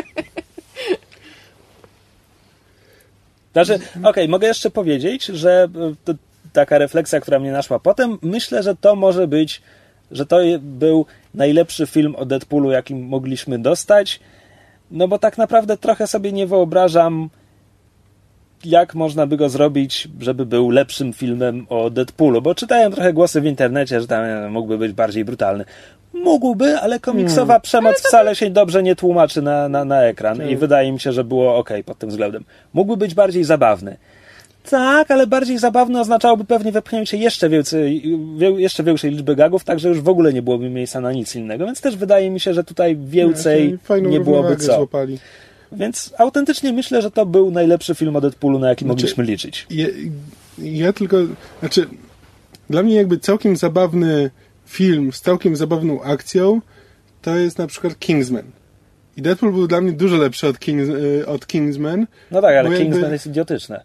Znaczy, 3.52 3.74
okej, 3.74 4.02
okay, 4.04 4.28
mogę 4.28 4.48
jeszcze 4.48 4.70
powiedzieć, 4.70 5.24
że 5.24 5.68
e, 5.74 5.94
to 6.04 6.14
taka 6.52 6.78
refleksja, 6.78 7.20
która 7.20 7.38
mnie 7.38 7.52
naszła 7.52 7.78
potem, 7.78 8.18
myślę, 8.22 8.62
że 8.62 8.76
to 8.76 8.96
może 8.96 9.26
być, 9.26 9.62
że 10.10 10.26
to 10.26 10.38
był 10.60 11.06
najlepszy 11.34 11.86
film 11.86 12.16
o 12.16 12.26
Deadpoolu, 12.26 12.70
jaki 12.70 12.94
mogliśmy 12.94 13.58
dostać, 13.58 14.20
no 14.90 15.08
bo 15.08 15.18
tak 15.18 15.38
naprawdę 15.38 15.76
trochę 15.76 16.06
sobie 16.06 16.32
nie 16.32 16.46
wyobrażam, 16.46 17.30
jak 18.66 18.94
można 18.94 19.26
by 19.26 19.36
go 19.36 19.48
zrobić, 19.48 20.08
żeby 20.20 20.46
był 20.46 20.70
lepszym 20.70 21.12
filmem 21.12 21.66
o 21.68 21.90
Deadpoolu, 21.90 22.42
bo 22.42 22.54
czytałem 22.54 22.92
trochę 22.92 23.12
głosy 23.12 23.40
w 23.40 23.44
internecie, 23.44 24.00
że 24.00 24.06
tam 24.06 24.24
e, 24.24 24.48
mógłby 24.50 24.78
być 24.78 24.92
bardziej 24.92 25.24
brutalny. 25.24 25.64
Mógłby, 26.14 26.78
ale 26.78 27.00
komiksowa 27.00 27.46
hmm. 27.46 27.60
przemoc 27.60 27.98
wcale 27.98 28.36
się 28.36 28.50
dobrze 28.50 28.82
nie 28.82 28.96
tłumaczy 28.96 29.42
na, 29.42 29.68
na, 29.68 29.84
na 29.84 30.02
ekran 30.02 30.36
hmm. 30.36 30.54
i 30.54 30.56
wydaje 30.56 30.92
mi 30.92 31.00
się, 31.00 31.12
że 31.12 31.24
było 31.24 31.56
ok 31.56 31.70
pod 31.86 31.98
tym 31.98 32.10
względem. 32.10 32.44
Mógłby 32.72 32.96
być 32.96 33.14
bardziej 33.14 33.44
zabawny. 33.44 33.96
Tak, 34.70 35.10
ale 35.10 35.26
bardziej 35.26 35.58
zabawne 35.58 36.00
oznaczałoby 36.00 36.44
pewnie 36.44 36.72
wepchnięcie 36.72 37.16
jeszcze 37.16 37.48
więcej, 37.48 38.02
jeszcze 38.56 38.82
większej 38.82 39.10
liczby 39.10 39.36
gagów, 39.36 39.64
tak 39.64 39.78
że 39.78 39.88
już 39.88 40.00
w 40.00 40.08
ogóle 40.08 40.32
nie 40.32 40.42
byłoby 40.42 40.70
miejsca 40.70 41.00
na 41.00 41.12
nic 41.12 41.36
innego. 41.36 41.66
Więc 41.66 41.80
też 41.80 41.96
wydaje 41.96 42.30
mi 42.30 42.40
się, 42.40 42.54
że 42.54 42.64
tutaj 42.64 42.96
więcej 42.96 43.78
nie, 43.90 44.00
nie 44.00 44.20
byłoby 44.20 44.56
co. 44.56 44.76
Złapali. 44.76 45.18
Więc 45.72 46.14
autentycznie 46.18 46.72
myślę, 46.72 47.02
że 47.02 47.10
to 47.10 47.26
był 47.26 47.50
najlepszy 47.50 47.94
film 47.94 48.16
o 48.16 48.20
Deadpoolu, 48.20 48.58
na 48.58 48.68
jaki 48.68 48.84
znaczy, 48.84 48.96
mogliśmy 48.96 49.24
liczyć. 49.24 49.66
Ja, 49.70 49.86
ja 50.58 50.92
tylko, 50.92 51.16
znaczy, 51.60 51.86
dla 52.70 52.82
mnie 52.82 52.94
jakby 52.94 53.18
całkiem 53.18 53.56
zabawny 53.56 54.30
film 54.66 55.12
z 55.12 55.20
całkiem 55.20 55.56
zabawną 55.56 56.02
akcją 56.02 56.60
to 57.22 57.36
jest 57.36 57.58
na 57.58 57.66
przykład 57.66 57.98
Kingsman. 57.98 58.44
I 59.16 59.22
Deadpool 59.22 59.52
był 59.52 59.66
dla 59.66 59.80
mnie 59.80 59.92
dużo 59.92 60.16
lepszy 60.16 60.48
od, 60.48 60.58
Kings, 60.58 60.88
y, 60.88 61.26
od 61.26 61.46
Kingsman. 61.46 62.06
No 62.30 62.40
tak, 62.42 62.56
ale 62.56 62.68
Kingsman 62.68 63.00
jakby... 63.00 63.12
jest 63.12 63.26
idiotyczne. 63.26 63.84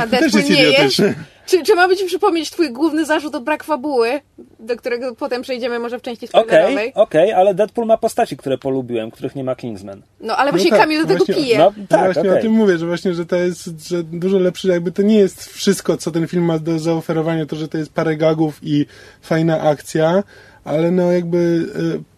A 0.00 0.06
też 0.06 0.34
jest 0.34 0.50
nie 0.50 0.62
jest? 0.62 1.02
Czy, 1.50 1.62
czy 1.62 1.74
mamy 1.74 1.96
ci 1.96 2.04
przypomnieć 2.04 2.50
twój 2.50 2.72
główny 2.72 3.06
zarzut 3.06 3.34
o 3.34 3.40
brak 3.40 3.64
fabuły, 3.64 4.20
do 4.60 4.76
którego 4.76 5.14
potem 5.14 5.42
przejdziemy 5.42 5.78
może 5.78 5.98
w 5.98 6.02
części 6.02 6.26
spoilerowej? 6.26 6.74
Okej, 6.74 6.92
okay, 6.94 7.22
okay, 7.22 7.36
ale 7.36 7.54
Deadpool 7.54 7.86
ma 7.86 7.96
postaci, 7.96 8.36
które 8.36 8.58
polubiłem, 8.58 9.10
których 9.10 9.34
nie 9.34 9.44
ma 9.44 9.56
Kingsman. 9.56 10.02
No, 10.20 10.36
ale 10.36 10.50
właśnie 10.50 10.70
no 10.70 10.76
tak, 10.76 10.86
Kamil 10.86 11.02
do 11.02 11.06
tego 11.06 11.24
właśnie, 11.24 11.44
pije. 11.44 11.58
No, 11.58 11.72
tak, 11.88 12.04
właśnie 12.04 12.30
okay. 12.30 12.38
o 12.38 12.42
tym 12.42 12.52
mówię, 12.52 12.78
że 12.78 12.86
właśnie, 12.86 13.14
że 13.14 13.26
to 13.26 13.36
jest 13.36 13.88
że 13.88 14.02
dużo 14.02 14.38
lepsze, 14.38 14.68
jakby 14.68 14.92
to 14.92 15.02
nie 15.02 15.18
jest 15.18 15.44
wszystko, 15.44 15.96
co 15.96 16.10
ten 16.10 16.26
film 16.26 16.44
ma 16.44 16.58
do 16.58 16.78
zaoferowania, 16.78 17.46
to, 17.46 17.56
że 17.56 17.68
to 17.68 17.78
jest 17.78 17.92
parę 17.92 18.16
gagów 18.16 18.58
i 18.62 18.86
fajna 19.22 19.60
akcja, 19.60 20.22
ale 20.64 20.90
no 20.90 21.12
jakby 21.12 21.38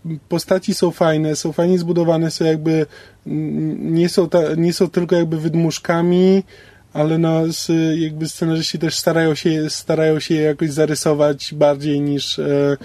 y, 0.06 0.18
postaci 0.28 0.74
są 0.74 0.90
fajne, 0.90 1.36
są 1.36 1.52
fajnie 1.52 1.78
zbudowane, 1.78 2.30
są 2.30 2.44
jakby 2.44 2.86
nie 3.76 4.08
są, 4.08 4.28
ta, 4.28 4.38
nie 4.56 4.72
są 4.72 4.90
tylko 4.90 5.16
jakby 5.16 5.38
wydmuszkami, 5.38 6.42
ale 6.92 7.18
no, 7.18 7.42
jakby 7.96 8.28
scenarzyści 8.28 8.78
też 8.78 8.98
starają 8.98 9.34
się, 9.34 9.70
starają 9.70 10.20
się 10.20 10.34
jakoś 10.34 10.70
zarysować 10.70 11.54
bardziej 11.54 12.00
niż 12.00 12.38
e, 12.38 12.76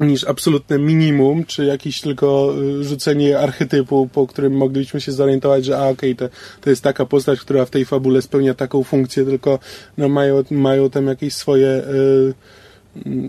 niż 0.00 0.24
absolutne 0.24 0.78
minimum, 0.78 1.44
czy 1.44 1.64
jakieś 1.64 2.00
tylko 2.00 2.54
e, 2.80 2.84
rzucenie 2.84 3.38
archetypu, 3.38 4.08
po 4.12 4.26
którym 4.26 4.56
mogliśmy 4.56 5.00
się 5.00 5.12
zorientować, 5.12 5.64
że 5.64 5.78
a 5.78 5.88
okej, 5.88 6.12
okay, 6.12 6.28
to, 6.28 6.36
to 6.60 6.70
jest 6.70 6.82
taka 6.82 7.06
postać, 7.06 7.40
która 7.40 7.64
w 7.64 7.70
tej 7.70 7.84
fabule 7.84 8.22
spełnia 8.22 8.54
taką 8.54 8.84
funkcję, 8.84 9.24
tylko 9.24 9.58
no, 9.98 10.08
mają, 10.08 10.44
mają 10.50 10.90
tam 10.90 11.06
jakieś 11.06 11.34
swoje 11.34 11.68
y, 11.68 12.34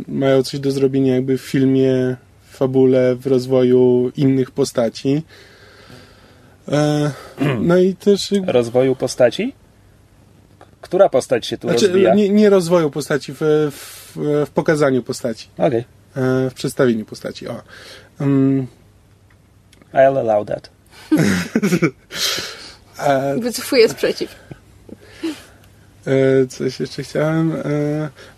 mają 0.08 0.44
coś 0.44 0.60
do 0.60 0.72
zrobienia 0.72 1.16
jakby 1.16 1.38
w 1.38 1.42
filmie, 1.42 2.16
w 2.50 2.58
fabule, 2.58 3.16
w 3.16 3.28
rozwoju 3.28 4.12
innych 4.18 4.52
postaci. 4.52 5.22
E, 6.72 7.12
no 7.60 7.78
i 7.78 7.96
też... 7.96 8.34
Rozwoju 8.48 8.96
postaci? 8.96 9.54
Która 10.82 11.10
postać 11.10 11.46
się 11.46 11.58
tu 11.58 11.70
znaczy, 11.70 11.88
rozwija? 11.88 12.16
Nie, 12.16 12.30
nie 12.30 12.50
rozwoju 12.50 12.92
postaci, 12.92 13.34
w, 13.34 13.40
w, 13.72 14.18
w 14.46 14.50
pokazaniu 14.50 15.04
postaci. 15.04 15.48
Okay. 15.58 15.84
E, 16.16 16.50
w 16.50 16.54
przedstawieniu 16.54 17.06
postaci. 17.06 17.48
O. 17.48 17.62
Um, 18.20 18.68
I'll 19.94 20.20
allow 20.20 20.48
that. 20.48 20.70
E, 23.00 23.38
Wycofuję 23.40 23.90
sprzeciw. 23.90 24.36
Coś 26.50 26.80
jeszcze 26.80 27.04
chciałem. 27.04 27.54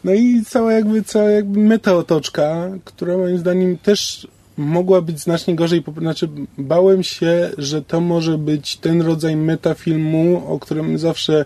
No 0.04 0.14
i 0.14 0.44
cała 0.48 0.74
jakby, 0.74 1.04
cała 1.04 1.30
jakby 1.30 1.60
metaotoczka, 1.60 2.70
która 2.86 3.18
moim 3.18 3.38
zdaniem 3.38 3.78
też 3.78 4.28
mogła 4.60 5.02
być 5.02 5.20
znacznie 5.20 5.56
gorzej, 5.56 5.84
znaczy 5.98 6.30
bałem 6.58 7.04
się, 7.04 7.50
że 7.58 7.82
to 7.82 8.02
może 8.02 8.38
być 8.38 8.78
ten 8.78 9.02
rodzaj 9.02 9.36
metafilmu, 9.36 10.44
o 10.48 10.60
którym 10.60 10.98
zawsze, 10.98 11.46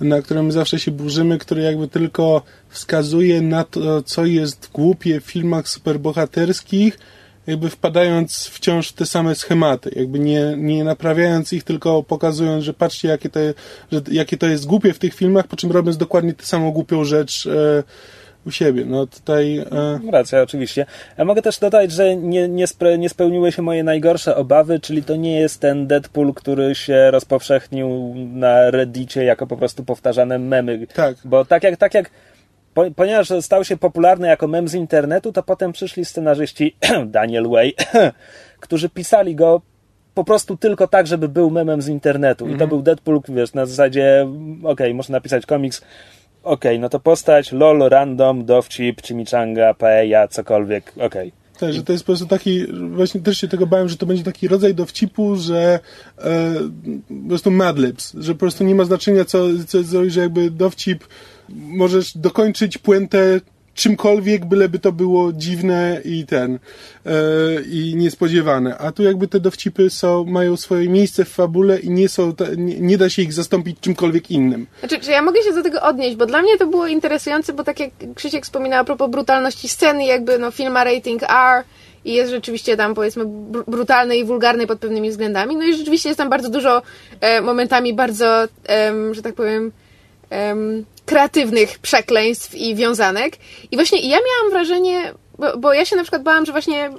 na 0.00 0.22
którym 0.22 0.52
zawsze 0.52 0.78
się 0.78 0.90
burzymy, 0.90 1.38
który 1.38 1.62
jakby 1.62 1.88
tylko 1.88 2.42
wskazuje 2.68 3.40
na 3.40 3.64
to, 3.64 4.02
co 4.02 4.26
jest 4.26 4.70
głupie 4.72 5.20
w 5.20 5.24
filmach 5.24 5.68
superbohaterskich, 5.68 6.98
jakby 7.46 7.70
wpadając 7.70 8.46
wciąż 8.46 8.88
w 8.88 8.92
te 8.92 9.06
same 9.06 9.34
schematy, 9.34 9.90
jakby 9.96 10.18
nie, 10.18 10.54
nie 10.56 10.84
naprawiając 10.84 11.52
ich, 11.52 11.64
tylko 11.64 12.02
pokazując, 12.02 12.64
że 12.64 12.74
patrzcie, 12.74 13.08
jakie 13.08 13.28
to, 13.28 13.40
że, 13.92 14.00
jakie 14.10 14.36
to 14.36 14.46
jest 14.46 14.66
głupie 14.66 14.92
w 14.92 14.98
tych 14.98 15.14
filmach, 15.14 15.46
po 15.46 15.56
czym 15.56 15.72
robiąc 15.72 15.96
dokładnie 15.96 16.32
tę 16.34 16.46
samą 16.46 16.70
głupią 16.70 17.04
rzecz 17.04 17.46
e, 17.46 17.82
u 18.46 18.50
siebie. 18.50 18.84
No 18.84 19.06
tutaj... 19.06 19.58
E... 19.58 20.00
Racja, 20.12 20.42
oczywiście. 20.42 20.86
Ja 21.18 21.24
mogę 21.24 21.42
też 21.42 21.58
dodać, 21.58 21.92
że 21.92 22.16
nie, 22.16 22.48
nie, 22.48 22.66
spre, 22.66 22.98
nie 22.98 23.08
spełniły 23.08 23.52
się 23.52 23.62
moje 23.62 23.84
najgorsze 23.84 24.36
obawy, 24.36 24.80
czyli 24.80 25.02
to 25.02 25.16
nie 25.16 25.40
jest 25.40 25.60
ten 25.60 25.86
Deadpool, 25.86 26.34
który 26.34 26.74
się 26.74 27.10
rozpowszechnił 27.10 28.14
na 28.32 28.70
Reddicie 28.70 29.24
jako 29.24 29.46
po 29.46 29.56
prostu 29.56 29.84
powtarzane 29.84 30.38
memy. 30.38 30.86
Tak. 30.94 31.16
Bo 31.24 31.44
tak 31.44 31.62
jak, 31.62 31.76
tak 31.76 31.94
jak 31.94 32.10
po, 32.74 32.90
ponieważ 32.96 33.32
stał 33.40 33.64
się 33.64 33.76
popularny 33.76 34.28
jako 34.28 34.48
mem 34.48 34.68
z 34.68 34.74
internetu, 34.74 35.32
to 35.32 35.42
potem 35.42 35.72
przyszli 35.72 36.04
scenarzyści 36.04 36.76
Daniel 37.06 37.48
Way, 37.48 37.74
którzy 38.60 38.88
pisali 38.88 39.34
go 39.34 39.62
po 40.14 40.24
prostu 40.24 40.56
tylko 40.56 40.86
tak, 40.86 41.06
żeby 41.06 41.28
był 41.28 41.50
memem 41.50 41.82
z 41.82 41.88
internetu. 41.88 42.44
I 42.44 42.48
to 42.48 42.52
mhm. 42.52 42.68
był 42.68 42.82
Deadpool, 42.82 43.20
wiesz, 43.28 43.54
na 43.54 43.66
zasadzie, 43.66 44.28
okej, 44.58 44.72
okay, 44.72 44.94
można 44.94 45.12
napisać 45.12 45.46
komiks 45.46 45.82
okej, 46.42 46.72
okay, 46.72 46.78
no 46.78 46.88
to 46.88 47.00
postać, 47.00 47.52
lol, 47.52 47.88
random, 47.88 48.44
dowcip, 48.44 49.02
chimichanga, 49.02 49.74
paella, 49.74 50.28
cokolwiek, 50.28 50.92
okej. 50.96 51.06
Okay. 51.06 51.42
Tak, 51.60 51.72
że 51.72 51.82
to 51.82 51.92
jest 51.92 52.04
po 52.04 52.06
prostu 52.06 52.26
taki, 52.26 52.66
właśnie 52.72 53.20
też 53.20 53.38
się 53.38 53.48
tego 53.48 53.66
bałem, 53.66 53.88
że 53.88 53.96
to 53.96 54.06
będzie 54.06 54.24
taki 54.24 54.48
rodzaj 54.48 54.74
dowcipu, 54.74 55.36
że 55.36 55.80
e, 56.18 56.54
po 57.22 57.28
prostu 57.28 57.50
madlibs, 57.50 58.14
że 58.18 58.32
po 58.32 58.38
prostu 58.38 58.64
nie 58.64 58.74
ma 58.74 58.84
znaczenia 58.84 59.24
co, 59.24 59.46
co 59.66 59.78
że 60.10 60.20
jakby 60.20 60.50
dowcip 60.50 61.04
możesz 61.48 62.16
dokończyć 62.16 62.78
puentę 62.78 63.40
czymkolwiek, 63.74 64.44
byleby 64.44 64.78
to 64.78 64.92
było 64.92 65.32
dziwne 65.32 66.00
i 66.04 66.26
ten 66.26 66.58
yy, 67.04 67.12
i 67.70 67.96
niespodziewane. 67.96 68.78
A 68.78 68.92
tu 68.92 69.02
jakby 69.02 69.28
te 69.28 69.40
dowcipy 69.40 69.90
są, 69.90 70.24
mają 70.24 70.56
swoje 70.56 70.88
miejsce 70.88 71.24
w 71.24 71.28
fabule 71.28 71.78
i 71.78 71.90
nie 71.90 72.08
są, 72.08 72.32
nie, 72.56 72.80
nie 72.80 72.98
da 72.98 73.10
się 73.10 73.22
ich 73.22 73.32
zastąpić 73.32 73.80
czymkolwiek 73.80 74.30
innym. 74.30 74.66
Znaczy, 74.80 74.98
czy 75.00 75.10
ja 75.10 75.22
mogę 75.22 75.42
się 75.42 75.52
do 75.52 75.62
tego 75.62 75.82
odnieść, 75.82 76.16
bo 76.16 76.26
dla 76.26 76.42
mnie 76.42 76.58
to 76.58 76.66
było 76.66 76.86
interesujące, 76.86 77.52
bo 77.52 77.64
tak 77.64 77.80
jak 77.80 77.90
Krzysiek 78.14 78.44
wspominał 78.44 78.80
a 78.80 78.84
propos 78.84 79.10
brutalności 79.10 79.68
sceny, 79.68 80.04
jakby 80.06 80.38
no 80.38 80.50
film 80.50 80.72
ma 80.72 80.84
rating 80.84 81.22
R 81.22 81.64
i 82.04 82.12
jest 82.12 82.30
rzeczywiście 82.30 82.76
tam 82.76 82.94
powiedzmy 82.94 83.24
brutalny 83.66 84.16
i 84.16 84.24
wulgarny 84.24 84.66
pod 84.66 84.78
pewnymi 84.78 85.10
względami, 85.10 85.56
no 85.56 85.64
i 85.64 85.74
rzeczywiście 85.74 86.08
jest 86.08 86.18
tam 86.18 86.30
bardzo 86.30 86.50
dużo 86.50 86.82
e, 87.20 87.40
momentami 87.40 87.94
bardzo, 87.94 88.44
e, 88.68 88.92
że 89.12 89.22
tak 89.22 89.34
powiem 89.34 89.72
um, 90.48 90.84
kreatywnych 91.06 91.78
przekleństw 91.78 92.54
i 92.54 92.74
wiązanek. 92.74 93.36
I 93.70 93.76
właśnie 93.76 94.00
ja 94.00 94.16
miałam 94.16 94.50
wrażenie, 94.50 95.12
bo, 95.38 95.58
bo 95.58 95.72
ja 95.72 95.84
się 95.84 95.96
na 95.96 96.02
przykład 96.02 96.22
bałam, 96.22 96.46
że 96.46 96.52
właśnie 96.52 96.90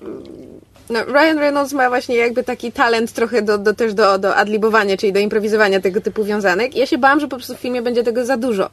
no, 0.89 1.03
Ryan 1.05 1.39
Reynolds 1.39 1.73
ma 1.73 1.89
właśnie 1.89 2.15
jakby 2.15 2.43
taki 2.43 2.71
talent 2.71 3.11
trochę 3.11 3.41
do, 3.41 3.57
do, 3.57 3.73
też 3.73 3.93
do, 3.93 4.19
do 4.19 4.35
adlibowania, 4.35 4.97
czyli 4.97 5.13
do 5.13 5.19
improwizowania 5.19 5.79
tego 5.79 6.01
typu 6.01 6.23
wiązanek. 6.23 6.75
I 6.75 6.79
ja 6.79 6.85
się 6.85 6.97
bałam, 6.97 7.19
że 7.19 7.27
po 7.27 7.35
prostu 7.35 7.55
w 7.55 7.59
filmie 7.59 7.81
będzie 7.81 8.03
tego 8.03 8.25
za 8.25 8.37
dużo. 8.37 8.69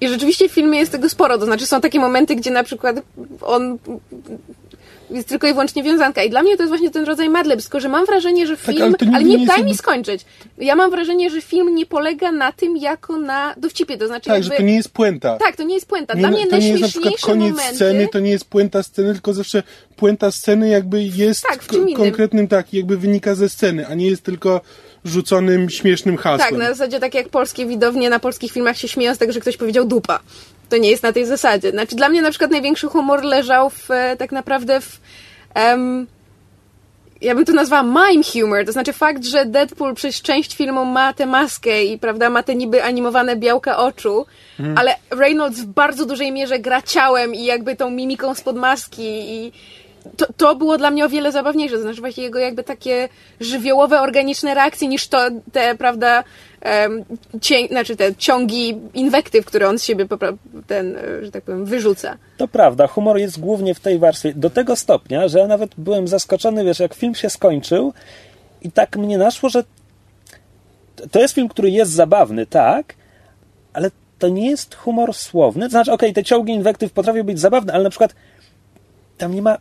I 0.00 0.08
rzeczywiście 0.08 0.48
w 0.48 0.52
filmie 0.52 0.78
jest 0.78 0.92
tego 0.92 1.08
sporo. 1.08 1.38
To 1.38 1.44
znaczy 1.44 1.66
są 1.66 1.80
takie 1.80 2.00
momenty, 2.00 2.36
gdzie 2.36 2.50
na 2.50 2.64
przykład 2.64 2.96
on 3.42 3.78
jest 5.10 5.28
tylko 5.28 5.46
i 5.46 5.52
wyłącznie 5.52 5.82
wiązanka. 5.82 6.22
I 6.22 6.30
dla 6.30 6.42
mnie 6.42 6.56
to 6.56 6.62
jest 6.62 6.68
właśnie 6.68 6.90
ten 6.90 7.04
rodzaj 7.04 7.28
madlibs, 7.28 7.64
tylko 7.64 7.80
że 7.80 7.88
mam 7.88 8.06
wrażenie, 8.06 8.46
że 8.46 8.56
Tak, 8.56 8.66
film... 8.66 8.82
ale 8.82 8.94
to 8.94 9.04
nigdy 9.04 9.16
ale 9.16 9.24
nie 9.24 9.38
nie, 9.38 9.46
daj 9.46 9.64
mi 9.64 9.76
skończyć. 9.76 10.24
Ja 10.58 10.76
mam 10.76 10.90
wrażenie, 10.90 11.30
że 11.30 11.40
film 11.40 11.74
nie 11.74 11.86
polega 11.86 12.32
na 12.32 12.52
tym 12.52 12.76
jako 12.76 13.18
na 13.18 13.54
dowcipie, 13.56 13.98
to 13.98 14.06
znaczy 14.06 14.24
Tak, 14.24 14.34
jakby... 14.34 14.50
że 14.50 14.56
to 14.56 14.62
nie 14.62 14.74
jest 14.74 14.88
puenta. 14.88 15.36
Tak, 15.36 15.56
to 15.56 15.62
nie 15.62 15.74
jest 15.74 15.86
puenta. 15.86 16.14
Nie, 16.14 16.20
Dla 16.20 16.30
mnie 16.30 16.46
to 16.46 16.58
nie 16.58 16.68
jest 16.68 16.82
na 16.82 16.88
przykład 16.88 17.14
koniec 17.20 17.50
momenty... 17.50 17.74
sceny, 17.74 18.08
to 18.12 18.20
nie 18.20 18.30
jest 18.30 18.44
puenta 18.44 18.82
sceny, 18.82 19.12
tylko 19.12 19.32
zawsze 19.32 19.62
puenta 19.96 20.30
sceny 20.30 20.68
jakby 20.68 21.02
jest 21.02 21.42
Tak, 21.42 21.62
w 21.62 21.94
konkretnym, 21.96 22.48
tak, 22.48 22.74
jakby 22.74 22.96
wynika 22.96 23.34
ze 23.34 23.48
sceny, 23.48 23.86
a 23.86 23.94
nie 23.94 24.06
jest 24.06 24.22
tylko 24.22 24.60
rzuconym, 25.04 25.70
śmiesznym 25.70 26.16
hasłem. 26.16 26.50
Tak, 26.50 26.58
na 26.58 26.68
zasadzie 26.68 27.00
tak 27.00 27.14
jak 27.14 27.28
polskie 27.28 27.66
widownie 27.66 28.10
na 28.10 28.18
polskich 28.18 28.52
filmach 28.52 28.76
się 28.76 28.88
śmieją 28.88 29.14
z 29.14 29.18
tego, 29.18 29.32
że 29.32 29.40
ktoś 29.40 29.56
powiedział 29.56 29.84
dupa. 29.84 30.20
To 30.68 30.76
nie 30.76 30.90
jest 30.90 31.02
na 31.02 31.12
tej 31.12 31.26
zasadzie. 31.26 31.70
Znaczy 31.70 31.96
dla 31.96 32.08
mnie 32.08 32.22
na 32.22 32.30
przykład 32.30 32.50
największy 32.50 32.86
humor 32.86 33.24
leżał 33.24 33.70
w, 33.70 33.90
e, 33.90 34.16
tak 34.16 34.32
naprawdę 34.32 34.80
w... 34.80 35.00
em, 35.54 36.06
ja 37.20 37.34
bym 37.34 37.44
to 37.44 37.52
nazwała 37.52 37.82
mime 37.82 38.24
humor, 38.32 38.66
to 38.66 38.72
znaczy 38.72 38.92
fakt, 38.92 39.24
że 39.24 39.46
Deadpool 39.46 39.94
przez 39.94 40.22
część 40.22 40.56
filmu 40.56 40.84
ma 40.84 41.12
tę 41.12 41.26
maskę 41.26 41.84
i 41.84 41.98
prawda, 41.98 42.30
ma 42.30 42.42
te 42.42 42.54
niby 42.54 42.84
animowane 42.84 43.36
białka 43.36 43.76
oczu, 43.76 44.26
ale 44.76 44.96
Reynolds 45.10 45.60
w 45.60 45.66
bardzo 45.66 46.06
dużej 46.06 46.32
mierze 46.32 46.58
gra 46.58 46.82
ciałem 46.82 47.34
i 47.34 47.44
jakby 47.44 47.76
tą 47.76 47.90
mimiką 47.90 48.34
spod 48.34 48.56
maski 48.56 49.02
i 49.04 49.52
to, 50.16 50.26
to 50.36 50.56
było 50.56 50.78
dla 50.78 50.90
mnie 50.90 51.04
o 51.04 51.08
wiele 51.08 51.32
zabawniejsze, 51.32 51.76
to 51.76 51.82
znaczy 51.82 52.00
właśnie 52.00 52.22
jego 52.22 52.38
jakby 52.38 52.64
takie 52.64 53.08
żywiołowe, 53.40 54.00
organiczne 54.00 54.54
reakcje 54.54 54.88
niż 54.88 55.08
to 55.08 55.18
te, 55.52 55.74
prawda, 55.74 56.24
cię, 57.40 57.66
znaczy 57.68 57.96
te 57.96 58.14
ciągi 58.14 58.78
inwektyw, 58.94 59.44
które 59.44 59.68
on 59.68 59.78
z 59.78 59.84
siebie 59.84 60.06
ten, 60.66 60.96
e, 60.96 61.24
że 61.24 61.30
tak 61.30 61.44
powiem, 61.44 61.64
wyrzuca. 61.64 62.16
To 62.36 62.48
prawda, 62.48 62.86
humor 62.86 63.18
jest 63.18 63.40
głównie 63.40 63.74
w 63.74 63.80
tej 63.80 63.98
warstwie. 63.98 64.32
Do 64.34 64.50
tego 64.50 64.76
stopnia, 64.76 65.28
że 65.28 65.38
ja 65.38 65.46
nawet 65.46 65.70
byłem 65.78 66.08
zaskoczony, 66.08 66.64
wiesz, 66.64 66.78
jak 66.78 66.94
film 66.94 67.14
się 67.14 67.30
skończył 67.30 67.92
i 68.62 68.72
tak 68.72 68.96
mnie 68.96 69.18
naszło, 69.18 69.48
że 69.48 69.64
to 71.10 71.20
jest 71.20 71.34
film, 71.34 71.48
który 71.48 71.70
jest 71.70 71.92
zabawny, 71.92 72.46
tak, 72.46 72.94
ale 73.72 73.90
to 74.18 74.28
nie 74.28 74.50
jest 74.50 74.74
humor 74.74 75.14
słowny. 75.14 75.66
To 75.66 75.70
znaczy, 75.70 75.92
okej, 75.92 76.12
te 76.12 76.24
ciągi 76.24 76.52
inwektyw 76.52 76.92
potrafią 76.92 77.22
być 77.22 77.40
zabawne, 77.40 77.72
ale 77.72 77.84
na 77.84 77.90
przykład 77.90 78.14
tam 79.18 79.34
nie 79.34 79.42
ma 79.42 79.58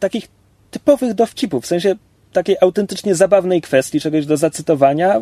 takich 0.00 0.28
typowych 0.70 1.14
dowcipów, 1.14 1.64
w 1.64 1.66
sensie 1.66 1.94
takiej 2.32 2.56
autentycznie 2.60 3.14
zabawnej 3.14 3.62
kwestii, 3.62 4.00
czegoś 4.00 4.26
do 4.26 4.36
zacytowania 4.36 5.20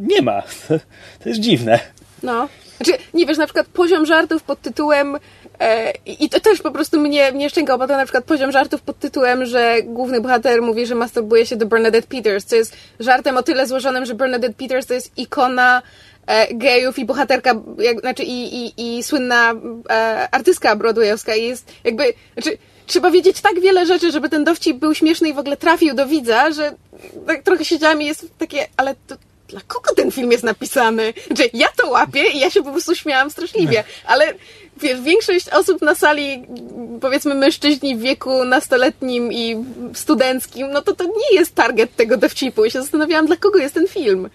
nie 0.00 0.22
ma. 0.22 0.42
To 1.22 1.28
jest 1.28 1.40
dziwne. 1.40 1.80
No. 2.22 2.48
Znaczy, 2.76 2.92
nie 3.14 3.26
wiesz, 3.26 3.38
na 3.38 3.46
przykład 3.46 3.66
poziom 3.66 4.06
żartów 4.06 4.42
pod 4.42 4.60
tytułem 4.60 5.16
e, 5.60 5.92
i 6.06 6.28
to 6.28 6.40
też 6.40 6.62
po 6.62 6.70
prostu 6.70 7.00
mnie, 7.00 7.32
mnie 7.32 7.50
szczęka 7.50 7.74
opadła, 7.74 7.96
na 7.96 8.04
przykład 8.04 8.24
poziom 8.24 8.52
żartów 8.52 8.82
pod 8.82 8.98
tytułem, 8.98 9.46
że 9.46 9.76
główny 9.84 10.20
bohater 10.20 10.62
mówi, 10.62 10.86
że 10.86 10.94
masturbuje 10.94 11.46
się 11.46 11.56
do 11.56 11.66
Bernadette 11.66 12.08
Peters, 12.08 12.44
co 12.44 12.56
jest 12.56 12.76
żartem 13.00 13.36
o 13.36 13.42
tyle 13.42 13.66
złożonym, 13.66 14.06
że 14.06 14.14
Bernadette 14.14 14.54
Peters 14.54 14.86
to 14.86 14.94
jest 14.94 15.18
ikona 15.18 15.82
e, 16.26 16.54
gejów 16.54 16.98
i 16.98 17.04
bohaterka, 17.04 17.54
jak, 17.78 18.00
znaczy 18.00 18.22
i, 18.22 18.66
i, 18.66 18.98
i 18.98 19.02
słynna 19.02 19.54
e, 19.90 20.28
artystka 20.30 20.76
broadwayowska 20.76 21.34
i 21.34 21.42
jest 21.42 21.72
jakby, 21.84 22.04
znaczy 22.34 22.58
trzeba 22.86 23.10
wiedzieć 23.10 23.40
tak 23.40 23.60
wiele 23.60 23.86
rzeczy, 23.86 24.12
żeby 24.12 24.28
ten 24.28 24.44
dowcip 24.44 24.76
był 24.76 24.94
śmieszny 24.94 25.28
i 25.28 25.32
w 25.34 25.38
ogóle 25.38 25.56
trafił 25.56 25.94
do 25.94 26.06
widza, 26.06 26.50
że 26.52 26.74
tak 27.26 27.42
trochę 27.42 27.64
siedziałam 27.64 28.02
i 28.02 28.06
jest 28.06 28.26
takie, 28.38 28.66
ale 28.76 28.94
to 29.06 29.16
dla 29.48 29.60
kogo 29.66 29.94
ten 29.94 30.12
film 30.12 30.32
jest 30.32 30.44
napisany? 30.44 31.14
Że 31.38 31.44
ja 31.52 31.68
to 31.76 31.90
łapię 31.90 32.30
i 32.30 32.38
ja 32.38 32.50
się 32.50 32.62
po 32.62 32.70
prostu 32.70 32.94
śmiałam 32.94 33.30
straszliwie, 33.30 33.84
ale 34.06 34.34
wiesz, 34.76 35.00
większość 35.00 35.48
osób 35.48 35.82
na 35.82 35.94
sali, 35.94 36.46
powiedzmy 37.00 37.34
mężczyźni 37.34 37.96
w 37.96 38.00
wieku 38.00 38.44
nastoletnim 38.44 39.32
i 39.32 39.64
studenckim, 39.94 40.70
no 40.70 40.82
to 40.82 40.94
to 40.94 41.04
nie 41.04 41.38
jest 41.38 41.54
target 41.54 41.96
tego 41.96 42.16
dowcipu. 42.16 42.64
I 42.64 42.70
się 42.70 42.82
zastanawiałam, 42.82 43.26
dla 43.26 43.36
kogo 43.36 43.58
jest 43.58 43.74
ten 43.74 43.88
film. 43.88 44.28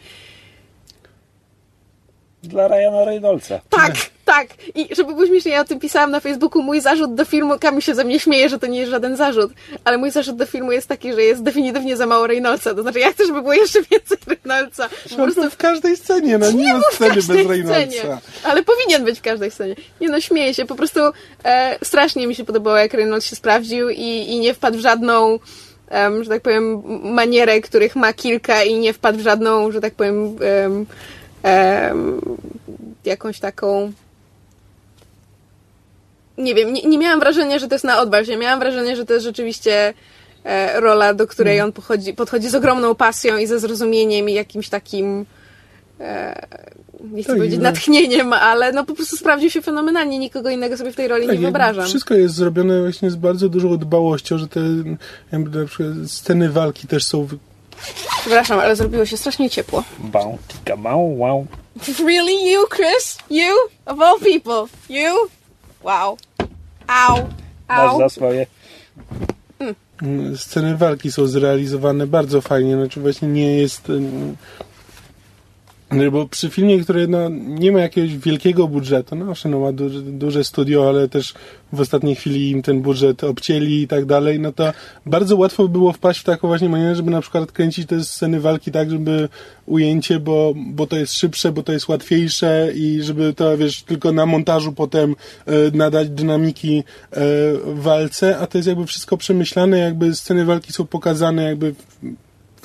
Dla 2.43 2.67
Ryana 2.67 3.05
Reynoldsa. 3.05 3.59
Tak, 3.69 3.93
tak. 4.25 4.47
I 4.75 4.95
żeby 4.95 5.13
było 5.13 5.27
śmiesznie, 5.27 5.51
ja 5.51 5.61
o 5.61 5.65
tym 5.65 5.79
pisałam 5.79 6.11
na 6.11 6.19
Facebooku. 6.19 6.61
Mój 6.61 6.81
zarzut 6.81 7.15
do 7.15 7.25
filmu, 7.25 7.59
Kamil 7.59 7.81
się 7.81 7.95
ze 7.95 8.03
mnie 8.03 8.19
śmieje, 8.19 8.49
że 8.49 8.59
to 8.59 8.67
nie 8.67 8.79
jest 8.79 8.91
żaden 8.91 9.17
zarzut, 9.17 9.51
ale 9.83 9.97
mój 9.97 10.11
zarzut 10.11 10.35
do 10.35 10.45
filmu 10.45 10.71
jest 10.71 10.87
taki, 10.87 11.13
że 11.13 11.21
jest 11.21 11.43
definitywnie 11.43 11.97
za 11.97 12.05
mało 12.05 12.27
Reynoldsa. 12.27 12.75
To 12.75 12.81
znaczy, 12.81 12.99
ja 12.99 13.11
chcę, 13.11 13.25
żeby 13.25 13.41
było 13.41 13.53
jeszcze 13.53 13.79
więcej 13.91 14.17
Reynoldsa. 14.27 14.89
Po 15.09 15.15
prostu 15.15 15.49
w 15.49 15.57
każdej 15.57 15.97
scenie, 15.97 16.37
no 16.37 16.51
nie, 16.51 16.63
nie 16.63 16.73
ma 16.73 16.81
sceny 16.91 17.15
bez 17.15 17.29
Reynoldsa. 17.29 17.73
scenie, 17.73 18.17
ale 18.43 18.63
powinien 18.63 19.03
być 19.03 19.19
w 19.19 19.21
każdej 19.21 19.51
scenie. 19.51 19.75
Nie 20.01 20.09
no, 20.09 20.21
śmieję 20.21 20.53
się, 20.53 20.65
po 20.65 20.75
prostu 20.75 20.99
e, 21.43 21.77
strasznie 21.83 22.27
mi 22.27 22.35
się 22.35 22.45
podobało, 22.45 22.77
jak 22.77 22.93
Reynolds 22.93 23.25
się 23.25 23.35
sprawdził 23.35 23.89
i, 23.89 24.25
i 24.29 24.39
nie 24.39 24.53
wpadł 24.53 24.77
w 24.77 24.81
żadną, 24.81 25.39
em, 25.89 26.23
że 26.23 26.29
tak 26.29 26.41
powiem, 26.41 26.81
manierę, 27.03 27.61
których 27.61 27.95
ma 27.95 28.13
kilka 28.13 28.63
i 28.63 28.73
nie 28.73 28.93
wpadł 28.93 29.17
w 29.19 29.21
żadną, 29.21 29.71
że 29.71 29.81
tak 29.81 29.93
powiem, 29.93 30.37
em, 30.65 30.85
jakąś 33.05 33.39
taką 33.39 33.91
nie 36.37 36.55
wiem, 36.55 36.73
nie, 36.73 36.81
nie 36.81 36.97
miałam 36.97 37.19
wrażenia, 37.19 37.59
że 37.59 37.67
to 37.67 37.75
jest 37.75 37.85
na 37.85 38.25
się. 38.25 38.37
Miałam 38.37 38.59
wrażenie, 38.59 38.95
że 38.95 39.05
to 39.05 39.13
jest 39.13 39.25
rzeczywiście 39.25 39.93
e, 40.43 40.79
rola, 40.79 41.13
do 41.13 41.27
której 41.27 41.53
Mm. 41.53 41.65
on 41.65 41.71
pochodzi, 41.71 42.13
podchodzi 42.13 42.49
z 42.49 42.55
ogromną 42.55 42.95
pasją 42.95 43.37
i 43.37 43.47
ze 43.47 43.59
zrozumieniem 43.59 44.29
i 44.29 44.33
jakimś 44.33 44.69
takim 44.69 45.25
e, 45.99 46.47
nie 47.11 47.23
chcę 47.23 47.33
Tak, 47.33 47.37
powiedzieć 47.37 47.57
no. 47.59 47.63
natchnieniem, 47.63 48.33
ale 48.33 48.71
no 48.71 48.85
po 48.85 48.95
prostu 48.95 49.17
sprawdził 49.17 49.49
się 49.49 49.61
fenomenalnie. 49.61 50.19
Nikogo 50.19 50.49
innego 50.49 50.77
sobie 50.77 50.91
w 50.91 50.95
tej 50.95 51.07
roli 51.07 51.27
Tak, 51.27 51.35
nie 51.35 51.41
wyobrażam. 51.41 51.85
Wszystko 51.85 52.13
jest 52.13 52.35
zrobione 52.35 52.81
właśnie 52.81 53.11
z 53.11 53.15
bardzo 53.15 53.49
dużą 53.49 53.77
dbałością, 53.77 54.37
że 54.37 54.47
te 54.47 54.59
jakby 55.31 55.59
na 55.59 55.65
przykład 55.65 55.89
sceny 56.07 56.49
walki 56.49 56.87
też 56.87 57.03
są 57.03 57.27
Przepraszam, 58.21 58.59
ale 58.59 58.75
zrobiło 58.75 59.05
się 59.05 59.17
strasznie 59.17 59.49
ciepło. 59.49 59.83
Bał, 59.99 60.37
tika, 60.47 60.75
mał, 60.75 61.19
wow. 61.19 61.47
Really? 61.99 62.51
You, 62.51 62.67
Chris? 62.67 63.17
You? 63.29 63.53
Of 63.85 64.01
all 64.01 64.19
people? 64.19 64.77
You? 64.89 65.13
Wow. 65.83 66.17
Au. 66.87 67.17
Masz 67.69 67.91
Au. 67.91 67.99
za 67.99 68.09
swoje. 68.09 68.45
Mm, 70.01 70.37
sceny 70.37 70.77
walki 70.77 71.11
są 71.11 71.27
zrealizowane 71.27 72.07
bardzo 72.07 72.41
fajnie, 72.41 72.75
znaczy 72.75 72.99
właśnie 72.99 73.27
nie 73.27 73.57
jest 73.57 73.91
bo 76.11 76.27
przy 76.27 76.49
filmie, 76.49 76.79
który 76.79 77.07
no, 77.07 77.29
nie 77.29 77.71
ma 77.71 77.79
jakiegoś 77.79 78.17
wielkiego 78.17 78.67
budżetu, 78.67 79.15
no 79.15 79.31
owszem, 79.31 79.51
no, 79.51 79.59
ma 79.59 79.71
duże, 79.71 80.01
duże 80.01 80.43
studio, 80.43 80.89
ale 80.89 81.09
też 81.09 81.33
w 81.73 81.81
ostatniej 81.81 82.15
chwili 82.15 82.49
im 82.51 82.61
ten 82.61 82.81
budżet 82.81 83.23
obcięli 83.23 83.81
i 83.81 83.87
tak 83.87 84.05
dalej, 84.05 84.39
no 84.39 84.51
to 84.51 84.73
bardzo 85.05 85.37
łatwo 85.37 85.67
było 85.67 85.93
wpaść 85.93 86.19
w 86.19 86.23
taką 86.23 86.47
właśnie 86.47 86.69
manierę, 86.69 86.95
żeby 86.95 87.11
na 87.11 87.21
przykład 87.21 87.51
kręcić 87.51 87.87
te 87.87 88.03
sceny 88.03 88.39
walki 88.39 88.71
tak, 88.71 88.91
żeby 88.91 89.29
ujęcie, 89.65 90.19
bo, 90.19 90.53
bo 90.55 90.87
to 90.87 90.97
jest 90.97 91.13
szybsze, 91.13 91.51
bo 91.51 91.63
to 91.63 91.73
jest 91.73 91.87
łatwiejsze 91.87 92.71
i 92.75 93.01
żeby 93.01 93.33
to, 93.33 93.57
wiesz, 93.57 93.83
tylko 93.83 94.11
na 94.11 94.25
montażu 94.25 94.73
potem 94.73 95.15
e, 95.45 95.53
nadać 95.73 96.09
dynamiki 96.09 96.83
e, 97.11 97.21
walce, 97.65 98.37
a 98.37 98.47
to 98.47 98.57
jest 98.57 98.67
jakby 98.67 98.85
wszystko 98.85 99.17
przemyślane, 99.17 99.77
jakby 99.79 100.15
sceny 100.15 100.45
walki 100.45 100.73
są 100.73 100.87
pokazane 100.87 101.43
jakby 101.43 101.75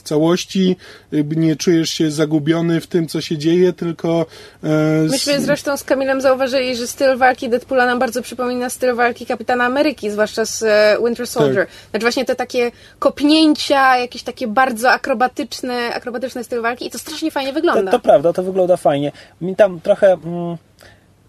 całości, 0.06 0.76
jakby 1.12 1.36
nie 1.36 1.56
czujesz 1.56 1.90
się 1.90 2.10
zagubiony 2.10 2.80
w 2.80 2.86
tym, 2.86 3.08
co 3.08 3.20
się 3.20 3.38
dzieje, 3.38 3.72
tylko... 3.72 4.26
E, 4.64 4.68
Myśmy 5.10 5.40
zresztą 5.40 5.76
z 5.76 5.84
Kamilem 5.84 6.20
zauważyli, 6.20 6.76
że 6.76 6.86
styl 6.86 7.16
walki 7.16 7.48
Deadpoola 7.48 7.86
nam 7.86 7.98
bardzo 7.98 8.22
przypomina 8.22 8.70
styl 8.70 8.94
walki 8.94 9.26
Kapitana 9.26 9.64
Ameryki, 9.64 10.10
zwłaszcza 10.10 10.44
z 10.44 10.62
e, 10.62 10.96
Winter 11.04 11.26
Soldier. 11.26 11.66
Znaczy 11.90 12.04
właśnie 12.04 12.24
te 12.24 12.36
takie 12.36 12.72
kopnięcia, 12.98 13.98
jakieś 13.98 14.22
takie 14.22 14.48
bardzo 14.48 14.90
akrobatyczne, 14.90 15.94
akrobatyczny 15.94 16.44
styl 16.44 16.62
walki 16.62 16.86
i 16.86 16.90
to 16.90 16.98
strasznie 16.98 17.30
fajnie 17.30 17.50
To, 17.50 17.54
wygląda. 17.54 17.90
to 17.90 17.98
prawda, 18.00 18.32
to 18.32 18.42
wygląda 18.42 18.76
fajnie. 18.76 19.12
Mi 19.40 19.56
tam 19.56 19.80
trochę. 19.80 20.12
Mm, 20.12 20.56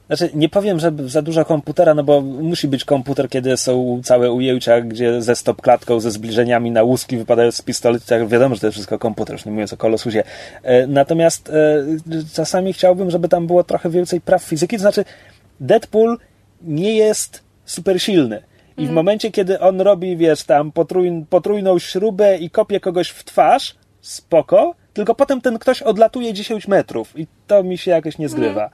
znaczy, 0.08 0.30
nie 0.34 0.50
powiem, 0.50 0.80
że 0.80 0.92
za 1.06 1.22
dużo 1.22 1.46
komputera, 1.46 1.94
no 1.94 2.04
bo 2.04 2.22
musi 2.22 2.68
być 2.68 2.86
komputer, 2.86 3.30
kiedy 3.30 3.58
są 3.58 4.02
całe 4.04 4.32
ujęcia, 4.32 4.82
gdzie 4.82 5.22
ze 5.22 5.36
stopklatką, 5.36 6.00
ze 6.00 6.12
zbliżeniami 6.12 6.72
na 6.72 6.84
łuski 6.84 7.18
wypadają 7.18 7.52
z 7.52 7.62
pistoletu. 7.62 8.06
Tak 8.08 8.28
wiadomo, 8.28 8.56
że 8.56 8.62
to 8.62 8.68
jest 8.68 8.76
wszystko 8.76 9.00
komputer, 9.00 9.36
już 9.36 9.46
nie 9.46 9.52
mówiąc 9.52 9.74
o 9.74 9.78
kolosusie. 9.78 10.24
E, 10.64 10.88
natomiast 10.88 11.50
e, 11.50 11.54
czasami 12.34 12.74
chciałbym, 12.74 13.12
żeby 13.12 13.30
tam 13.30 13.48
było 13.48 13.64
trochę 13.64 13.90
więcej 13.90 14.22
praw 14.22 14.44
fizyki. 14.44 14.76
To 14.76 14.82
znaczy, 14.82 15.06
Deadpool 15.60 16.18
nie 16.62 16.96
jest 16.96 17.44
super 17.66 18.02
silny. 18.02 18.42
I 18.78 18.88
w 18.88 18.92
momencie, 18.92 19.32
kiedy 19.32 19.60
on 19.60 19.82
robi, 19.82 20.18
wiesz, 20.18 20.44
tam 20.44 20.72
potrój, 20.72 21.26
potrójną 21.30 21.80
śrubę 21.80 22.38
i 22.38 22.50
kopie 22.50 22.80
kogoś 22.80 23.10
w 23.10 23.24
twarz, 23.24 23.76
spoko, 24.02 24.76
tylko 24.94 25.16
potem 25.16 25.42
ten 25.42 25.60
ktoś 25.60 25.82
odlatuje 25.82 26.34
10 26.34 26.68
metrów 26.68 27.20
i 27.20 27.28
to 27.48 27.64
mi 27.64 27.78
się 27.78 27.92
jakoś 27.92 28.18
nie 28.18 28.30
zgrywa. 28.30 28.70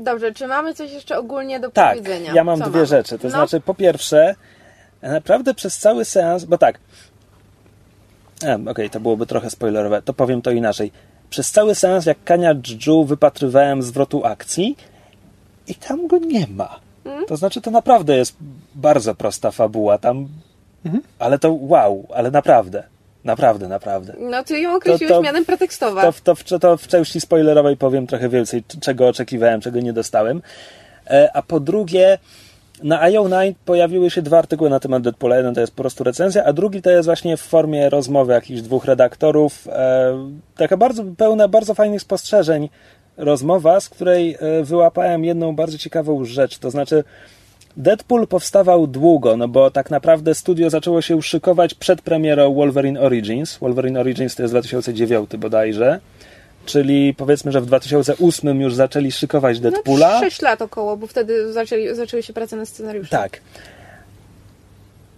Dobrze, 0.00 0.32
czy 0.32 0.46
mamy 0.46 0.74
coś 0.74 0.92
jeszcze 0.92 1.18
ogólnie 1.18 1.60
do 1.60 1.70
Tak, 1.70 1.98
powiedzenia? 1.98 2.32
ja 2.34 2.44
mam 2.44 2.58
Co 2.58 2.64
dwie 2.64 2.72
mamy? 2.74 2.86
rzeczy. 2.86 3.18
To 3.18 3.24
no, 3.24 3.30
znaczy, 3.30 3.60
po 3.60 3.74
pierwsze, 3.74 4.34
naprawdę 5.02 5.54
przez 5.54 5.78
cały 5.78 6.04
seans, 6.04 6.44
bo 6.44 6.58
tak, 6.58 6.78
em, 8.42 8.68
okej, 8.68 8.90
to 8.90 9.00
byłoby 9.00 9.26
trochę 9.26 9.50
spoilerowe, 9.50 10.02
to 10.02 10.12
powiem 10.14 10.42
to 10.42 10.50
inaczej. 10.50 10.92
Przez 11.30 11.50
cały 11.50 11.74
seans, 11.74 12.06
jak 12.06 12.24
Kania 12.24 12.54
Dżdżu 12.54 13.04
wypatrywałem 13.04 13.82
zwrotu 13.82 14.24
akcji 14.26 14.76
i 15.66 15.74
tam 15.74 16.06
go 16.06 16.18
nie 16.18 16.46
ma. 16.46 16.80
Mm. 17.04 17.26
To 17.26 17.36
znaczy, 17.36 17.60
to 17.60 17.70
naprawdę 17.70 18.16
jest 18.16 18.36
bardzo 18.74 19.14
prosta 19.14 19.50
fabuła. 19.50 19.98
Tam 19.98 20.28
Mhm. 20.84 21.02
Ale 21.18 21.38
to 21.38 21.52
wow, 21.60 22.06
ale 22.14 22.30
naprawdę. 22.30 22.82
Naprawdę, 23.24 23.68
naprawdę. 23.68 24.14
No 24.18 24.44
ty 24.44 24.60
ją 24.60 24.74
określiłeś 24.74 25.10
to, 25.12 25.16
to, 25.16 25.22
mianem 25.22 25.44
pretekstowa. 25.44 26.02
To, 26.02 26.12
to, 26.24 26.44
to, 26.44 26.58
to 26.58 26.76
w 26.76 26.86
części 26.86 27.20
spoilerowej 27.20 27.76
powiem 27.76 28.06
trochę 28.06 28.28
więcej, 28.28 28.62
czego 28.80 29.08
oczekiwałem, 29.08 29.60
czego 29.60 29.80
nie 29.80 29.92
dostałem. 29.92 30.42
E, 31.06 31.30
a 31.34 31.42
po 31.42 31.60
drugie, 31.60 32.18
na 32.82 33.10
IO9 33.10 33.54
pojawiły 33.64 34.10
się 34.10 34.22
dwa 34.22 34.38
artykuły 34.38 34.70
na 34.70 34.80
temat 34.80 35.02
Deadpoola. 35.02 35.36
Jeden 35.36 35.54
to 35.54 35.60
jest 35.60 35.72
po 35.72 35.82
prostu 35.82 36.04
recenzja, 36.04 36.44
a 36.44 36.52
drugi 36.52 36.82
to 36.82 36.90
jest 36.90 37.06
właśnie 37.06 37.36
w 37.36 37.40
formie 37.40 37.90
rozmowy 37.90 38.32
jakichś 38.32 38.60
dwóch 38.60 38.84
redaktorów. 38.84 39.68
E, 39.68 40.30
taka 40.56 40.76
bardzo 40.76 41.04
pełna, 41.16 41.48
bardzo 41.48 41.74
fajnych 41.74 42.02
spostrzeżeń 42.02 42.68
rozmowa, 43.16 43.80
z 43.80 43.88
której 43.88 44.36
e, 44.40 44.64
wyłapałem 44.64 45.24
jedną 45.24 45.56
bardzo 45.56 45.78
ciekawą 45.78 46.24
rzecz. 46.24 46.58
To 46.58 46.70
znaczy, 46.70 47.04
Deadpool 47.76 48.26
powstawał 48.26 48.86
długo, 48.86 49.36
no 49.36 49.48
bo 49.48 49.70
tak 49.70 49.90
naprawdę 49.90 50.34
studio 50.34 50.70
zaczęło 50.70 51.02
się 51.02 51.22
szykować 51.22 51.74
przed 51.74 52.02
premierą 52.02 52.54
Wolverine 52.54 53.00
Origins. 53.00 53.58
Wolverine 53.58 54.00
Origins 54.00 54.34
to 54.34 54.42
jest 54.42 54.54
2009 54.54 55.30
bodajże. 55.36 56.00
Czyli 56.66 57.14
powiedzmy, 57.14 57.52
że 57.52 57.60
w 57.60 57.66
2008 57.66 58.60
już 58.60 58.74
zaczęli 58.74 59.12
szykować 59.12 59.60
no, 59.60 59.70
Deadpoola. 59.70 60.14
No, 60.14 60.20
6 60.20 60.42
lat 60.42 60.62
około, 60.62 60.96
bo 60.96 61.06
wtedy 61.06 61.52
zaczęli, 61.52 61.94
zaczęły 61.94 62.22
się 62.22 62.32
prace 62.32 62.56
nad 62.56 62.68
scenariuszem. 62.68 63.20
Tak. 63.20 63.40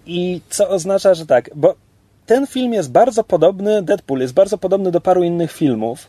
I 0.07 0.40
co 0.48 0.68
oznacza, 0.68 1.14
że 1.14 1.26
tak, 1.26 1.50
bo 1.55 1.74
ten 2.26 2.46
film 2.46 2.72
jest 2.72 2.90
bardzo 2.90 3.24
podobny, 3.24 3.82
Deadpool 3.82 4.20
jest 4.20 4.34
bardzo 4.34 4.59
podobny 4.59 4.90
do 4.90 5.00
paru 5.00 5.22
innych 5.22 5.53
filmów. 5.53 6.07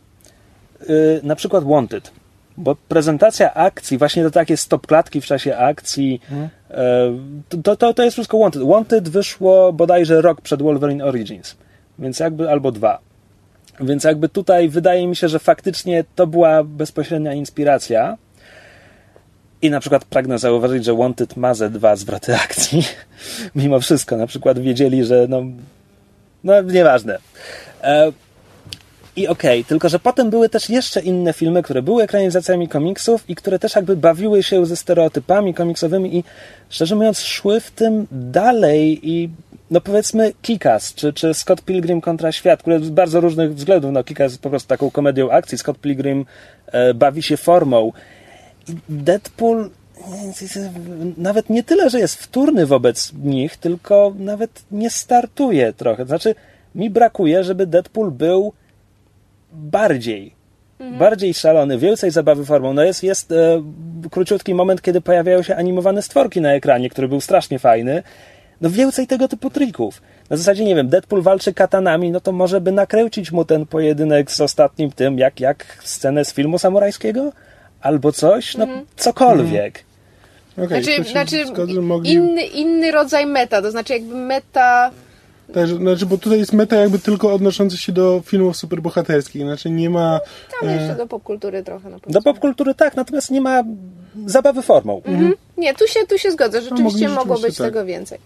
Yy, 0.89 1.19
na 1.23 1.35
przykład 1.35 1.63
Wanted. 1.63 2.11
Bo 2.57 2.75
prezentacja 2.75 3.53
akcji, 3.53 3.97
właśnie 3.97 4.23
to 4.23 4.31
takie 4.31 4.57
stop 4.57 4.87
klatki 4.87 5.21
w 5.21 5.25
czasie 5.25 5.57
akcji, 5.57 6.21
hmm. 6.29 6.49
to, 7.63 7.75
to, 7.75 7.93
to 7.93 8.03
jest 8.03 8.15
wszystko 8.15 8.39
Wanted. 8.39 8.63
Wanted 8.63 9.09
wyszło 9.09 9.73
bodajże 9.73 10.21
rok 10.21 10.41
przed 10.41 10.61
Wolverine 10.61 11.05
Origins, 11.05 11.55
więc 11.99 12.19
jakby 12.19 12.49
albo 12.49 12.71
dwa. 12.71 12.99
Więc 13.79 14.03
jakby 14.03 14.29
tutaj 14.29 14.69
wydaje 14.69 15.07
mi 15.07 15.15
się, 15.15 15.29
że 15.29 15.39
faktycznie 15.39 16.03
to 16.15 16.27
była 16.27 16.63
bezpośrednia 16.63 17.33
inspiracja. 17.33 18.17
I 19.61 19.69
na 19.69 19.79
przykład 19.79 20.05
pragnę 20.05 20.39
zauważyć, 20.39 20.85
że 20.85 20.93
Wanted 20.93 21.37
ma 21.37 21.53
ze 21.53 21.69
dwa 21.69 21.95
zwroty 21.95 22.35
akcji. 22.45 22.83
Mimo 23.55 23.79
wszystko, 23.79 24.17
na 24.17 24.27
przykład 24.27 24.59
wiedzieli, 24.59 25.05
że 25.05 25.25
no, 25.29 25.43
no 26.43 26.61
nieważne. 26.61 27.17
E, 27.83 28.11
I 29.15 29.27
okej, 29.27 29.59
okay, 29.59 29.69
tylko 29.69 29.89
że 29.89 29.99
potem 29.99 30.29
były 30.29 30.49
też 30.49 30.69
jeszcze 30.69 31.01
inne 31.01 31.33
filmy, 31.33 31.63
które 31.63 31.81
były 31.81 32.03
ekranizacjami 32.03 32.67
komiksów 32.67 33.29
i 33.29 33.35
które 33.35 33.59
też 33.59 33.75
jakby 33.75 33.95
bawiły 33.95 34.43
się 34.43 34.65
ze 34.65 34.75
stereotypami 34.75 35.53
komiksowymi 35.53 36.17
i 36.17 36.23
szczerze 36.69 36.95
mówiąc 36.95 37.19
szły 37.19 37.59
w 37.59 37.71
tym 37.71 38.07
dalej 38.11 39.09
i 39.09 39.29
no 39.71 39.81
powiedzmy 39.81 40.33
Kikas, 40.41 40.93
czy, 40.93 41.13
czy 41.13 41.33
Scott 41.33 41.61
Pilgrim 41.61 42.01
kontra 42.01 42.31
świat, 42.31 42.59
które 42.61 42.79
z 42.79 42.89
bardzo 42.89 43.21
różnych 43.21 43.55
względów, 43.55 43.91
no 43.91 44.03
Kikas 44.03 44.31
jest 44.31 44.41
po 44.41 44.49
prostu 44.49 44.69
taką 44.69 44.91
komedią 44.91 45.31
akcji, 45.31 45.57
Scott 45.57 45.77
Pilgrim 45.77 46.25
e, 46.67 46.93
bawi 46.93 47.23
się 47.23 47.37
formą. 47.37 47.91
Deadpool 48.89 49.69
nawet 51.17 51.49
nie 51.49 51.63
tyle, 51.63 51.89
że 51.89 51.99
jest 51.99 52.15
wtórny 52.15 52.65
wobec 52.65 53.13
nich, 53.23 53.57
tylko 53.57 54.13
nawet 54.19 54.63
nie 54.71 54.89
startuje 54.89 55.73
trochę. 55.73 56.05
Znaczy, 56.05 56.35
mi 56.75 56.89
brakuje, 56.89 57.43
żeby 57.43 57.67
Deadpool 57.67 58.11
był 58.11 58.53
bardziej 59.53 60.33
mhm. 60.79 60.99
bardziej 60.99 61.33
szalony, 61.33 61.77
więcej 61.77 62.11
zabawy 62.11 62.45
formą. 62.45 62.73
No 62.73 62.83
jest, 62.83 63.03
jest 63.03 63.31
e, 63.31 63.63
króciutki 64.11 64.53
moment, 64.53 64.81
kiedy 64.81 65.01
pojawiają 65.01 65.41
się 65.41 65.55
animowane 65.55 66.01
stworki 66.01 66.41
na 66.41 66.53
ekranie, 66.53 66.89
który 66.89 67.07
był 67.07 67.21
strasznie 67.21 67.59
fajny 67.59 68.03
no 68.63 68.69
więcej 68.69 69.07
tego 69.07 69.27
typu 69.27 69.49
trików. 69.49 70.01
Na 70.29 70.37
zasadzie, 70.37 70.65
nie 70.65 70.75
wiem, 70.75 70.89
Deadpool 70.89 71.21
walczy 71.21 71.53
katanami, 71.53 72.11
no 72.11 72.19
to 72.19 72.31
może 72.31 72.61
by 72.61 72.71
nakręcić 72.71 73.31
mu 73.31 73.45
ten 73.45 73.65
pojedynek 73.65 74.31
z 74.31 74.41
ostatnim 74.41 74.91
tym, 74.91 75.17
jak, 75.17 75.39
jak 75.39 75.77
scenę 75.83 76.25
z 76.25 76.33
filmu 76.33 76.59
samurajskiego? 76.59 77.31
Albo 77.81 78.11
coś, 78.11 78.57
no 78.57 78.63
mm. 78.63 78.85
cokolwiek. 78.95 79.83
Mm. 80.57 80.67
Okay, 80.67 80.83
znaczy, 80.83 81.11
znaczy 81.11 81.45
zgodzę, 81.47 81.81
mogli... 81.81 82.11
inny, 82.11 82.43
inny 82.43 82.91
rodzaj 82.91 83.25
meta, 83.25 83.61
to 83.61 83.71
znaczy 83.71 83.93
jakby 83.93 84.15
meta... 84.15 84.91
Tak, 85.53 85.67
znaczy, 85.67 86.05
bo 86.05 86.17
tutaj 86.17 86.39
jest 86.39 86.53
meta 86.53 86.75
jakby 86.75 86.99
tylko 86.99 87.33
odnosząca 87.33 87.77
się 87.77 87.91
do 87.91 88.21
filmów 88.25 88.57
superbohaterskich, 88.57 89.41
znaczy 89.41 89.69
nie 89.69 89.89
ma... 89.89 90.19
Tam 90.59 90.69
e... 90.69 90.75
jeszcze 90.75 90.95
do 90.95 91.07
popkultury 91.07 91.63
trochę. 91.63 91.89
Na 91.89 91.97
do 92.07 92.21
popkultury 92.21 92.75
tak, 92.75 92.95
natomiast 92.95 93.31
nie 93.31 93.41
ma 93.41 93.63
zabawy 94.25 94.61
formą. 94.61 95.01
Mhm. 95.05 95.33
Nie, 95.57 95.73
tu 95.73 95.87
się, 95.87 95.99
tu 96.09 96.17
się 96.17 96.31
zgodzę, 96.31 96.61
rzeczywiście 96.61 97.07
no, 97.07 97.15
mogło 97.15 97.39
być 97.39 97.57
tak. 97.57 97.67
tego 97.67 97.85
więcej. 97.85 98.19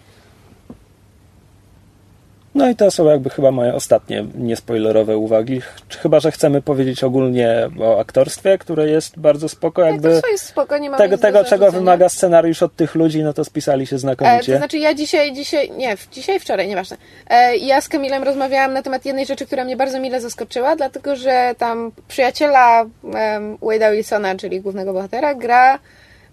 No 2.58 2.68
i 2.68 2.76
to 2.76 2.90
są 2.90 3.06
jakby 3.06 3.30
chyba 3.30 3.50
moje 3.50 3.74
ostatnie 3.74 4.24
niespoilerowe 4.34 5.16
uwagi. 5.16 5.60
Chyba, 6.02 6.20
że 6.20 6.30
chcemy 6.30 6.62
powiedzieć 6.62 7.04
ogólnie 7.04 7.70
o 7.80 8.00
aktorstwie, 8.00 8.58
które 8.58 8.88
jest 8.88 9.18
bardzo 9.18 9.48
spoko. 9.48 9.82
Jakby 9.82 10.22
to 10.22 10.28
jest 10.28 10.46
spoko, 10.46 10.78
nie 10.78 10.90
ma 10.90 10.96
tego, 10.96 11.18
tego 11.18 11.44
czego 11.44 11.72
wymaga 11.72 12.08
scenariusz 12.08 12.62
od 12.62 12.76
tych 12.76 12.94
ludzi, 12.94 13.22
no 13.22 13.32
to 13.32 13.44
spisali 13.44 13.86
się 13.86 13.98
znakomicie. 13.98 14.52
E, 14.52 14.54
to 14.54 14.58
znaczy 14.58 14.78
ja 14.78 14.94
dzisiaj, 14.94 15.32
dzisiaj, 15.32 15.70
nie, 15.70 15.96
dzisiaj, 16.12 16.40
wczoraj, 16.40 16.68
nieważne. 16.68 16.96
E, 17.30 17.56
ja 17.56 17.80
z 17.80 17.88
Kamilem 17.88 18.22
rozmawiałam 18.22 18.72
na 18.72 18.82
temat 18.82 19.04
jednej 19.04 19.26
rzeczy, 19.26 19.46
która 19.46 19.64
mnie 19.64 19.76
bardzo 19.76 20.00
mile 20.00 20.20
zaskoczyła, 20.20 20.76
dlatego, 20.76 21.16
że 21.16 21.54
tam 21.58 21.92
przyjaciela 22.08 22.82
um, 22.82 23.56
Wade'a 23.56 23.92
Wilsona, 23.92 24.36
czyli 24.36 24.60
głównego 24.60 24.92
bohatera, 24.92 25.34
gra 25.34 25.78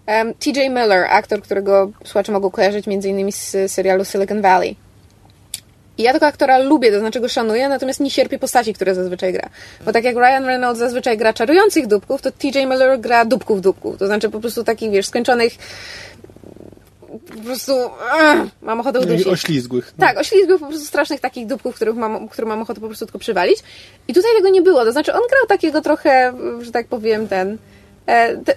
um, 0.06 0.34
TJ 0.34 0.68
Miller, 0.68 1.06
aktor, 1.10 1.42
którego 1.42 1.90
słuchacze 2.04 2.32
mogą 2.32 2.50
kojarzyć 2.50 2.86
między 2.86 3.08
innymi 3.08 3.32
z 3.32 3.72
serialu 3.72 4.04
Silicon 4.04 4.42
Valley. 4.42 4.85
I 5.98 6.02
ja 6.02 6.12
tego 6.12 6.26
aktora 6.26 6.58
lubię, 6.58 6.92
to 6.92 6.98
znaczy 6.98 7.20
go 7.20 7.28
szanuję, 7.28 7.68
natomiast 7.68 8.00
nie 8.00 8.10
cierpię 8.10 8.38
postaci, 8.38 8.74
które 8.74 8.94
zazwyczaj 8.94 9.32
gra. 9.32 9.48
Bo 9.84 9.92
tak 9.92 10.04
jak 10.04 10.16
Ryan 10.16 10.44
Reynolds 10.44 10.78
zazwyczaj 10.78 11.18
gra 11.18 11.32
czarujących 11.32 11.86
dupków, 11.86 12.22
to 12.22 12.32
TJ 12.32 12.58
Miller 12.58 13.00
gra 13.00 13.24
dupków 13.24 13.60
dupków. 13.60 13.98
To 13.98 14.06
znaczy 14.06 14.30
po 14.30 14.40
prostu 14.40 14.64
takich, 14.64 14.90
wiesz, 14.90 15.06
skończonych 15.06 15.52
po 17.36 17.42
prostu 17.42 17.72
uh, 17.74 18.48
mam 18.62 18.80
ochotę 18.80 19.00
udusić. 19.00 19.26
Oślizgłych. 19.26 19.94
No. 19.98 20.06
Tak, 20.06 20.18
oślizgłych, 20.18 20.60
po 20.60 20.66
prostu 20.66 20.86
strasznych 20.86 21.20
takich 21.20 21.46
dupków, 21.46 21.74
których 21.74 21.94
mam, 21.94 22.28
które 22.28 22.46
mam 22.46 22.62
ochotę 22.62 22.80
po 22.80 22.86
prostu 22.86 23.06
tylko 23.06 23.18
przywalić. 23.18 23.58
I 24.08 24.14
tutaj 24.14 24.30
tego 24.36 24.48
nie 24.48 24.62
było. 24.62 24.84
To 24.84 24.92
znaczy 24.92 25.12
on 25.12 25.20
grał 25.30 25.46
takiego 25.48 25.80
trochę, 25.80 26.32
że 26.60 26.72
tak 26.72 26.86
powiem, 26.86 27.28
ten 27.28 27.58
te, 27.58 27.58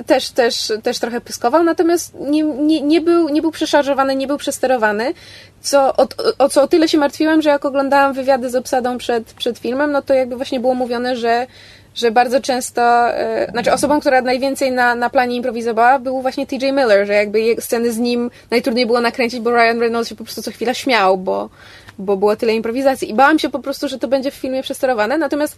też, 0.06 0.30
też, 0.30 0.74
też 0.84 1.00
trochę 1.00 1.22
pyskował, 1.22 1.64
natomiast 1.64 2.14
nie, 2.20 2.44
nie, 2.44 2.82
nie, 2.82 3.02
był, 3.02 3.30
nie 3.30 3.42
był 3.42 3.52
przeszarżowany, 3.52 4.16
nie 4.16 4.28
był 4.28 4.38
przesterowany, 4.38 5.14
co, 5.62 5.96
o, 5.96 6.08
o 6.38 6.50
co 6.50 6.62
o 6.62 6.68
tyle 6.68 6.88
się 6.88 6.98
martwiłam, 6.98 7.42
że 7.42 7.50
jak 7.50 7.66
oglądałam 7.66 8.14
wywiady 8.14 8.50
z 8.50 8.56
obsadą 8.56 8.98
przed, 8.98 9.34
przed 9.34 9.60
filmem, 9.60 9.92
no 9.92 10.02
to 10.02 10.14
jakby 10.14 10.36
właśnie 10.36 10.60
było 10.60 10.74
mówione, 10.74 11.16
że 11.16 11.48
że 11.96 12.12
bardzo 12.12 12.42
często, 12.42 12.82
e, 13.10 13.48
znaczy 13.52 13.74
osobą, 13.74 14.00
która 14.00 14.22
najwięcej 14.22 14.72
na, 14.72 14.96
na 14.96 15.10
planie 15.10 15.36
improwizowała, 15.36 16.00
był 16.00 16.22
właśnie 16.22 16.48
TJ 16.48 16.66
Miller, 16.66 17.08
że 17.08 17.14
jakby 17.14 17.56
sceny 17.60 17.92
z 17.92 17.98
nim 17.98 18.32
najtrudniej 18.52 18.86
było 18.86 19.02
nakręcić, 19.02 19.40
bo 19.40 19.52
Ryan 19.52 19.80
Reynolds 19.80 20.10
się 20.10 20.16
po 20.16 20.24
prostu 20.24 20.42
co 20.42 20.52
chwila 20.52 20.74
śmiał, 20.74 21.18
bo, 21.18 21.50
bo 21.98 22.18
było 22.18 22.36
tyle 22.36 22.54
improwizacji. 22.54 23.10
I 23.10 23.14
bałam 23.14 23.40
się 23.40 23.50
po 23.50 23.60
prostu, 23.60 23.88
że 23.88 24.00
to 24.00 24.08
będzie 24.08 24.32
w 24.32 24.34
filmie 24.34 24.64
przesterowane, 24.64 25.18
natomiast 25.18 25.58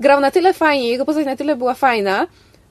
grał 0.00 0.20
na 0.20 0.30
tyle 0.30 0.54
fajnie, 0.54 0.88
jego 0.88 1.04
postać 1.04 1.26
na 1.26 1.36
tyle 1.36 1.56
była 1.56 1.74
fajna, 1.74 2.26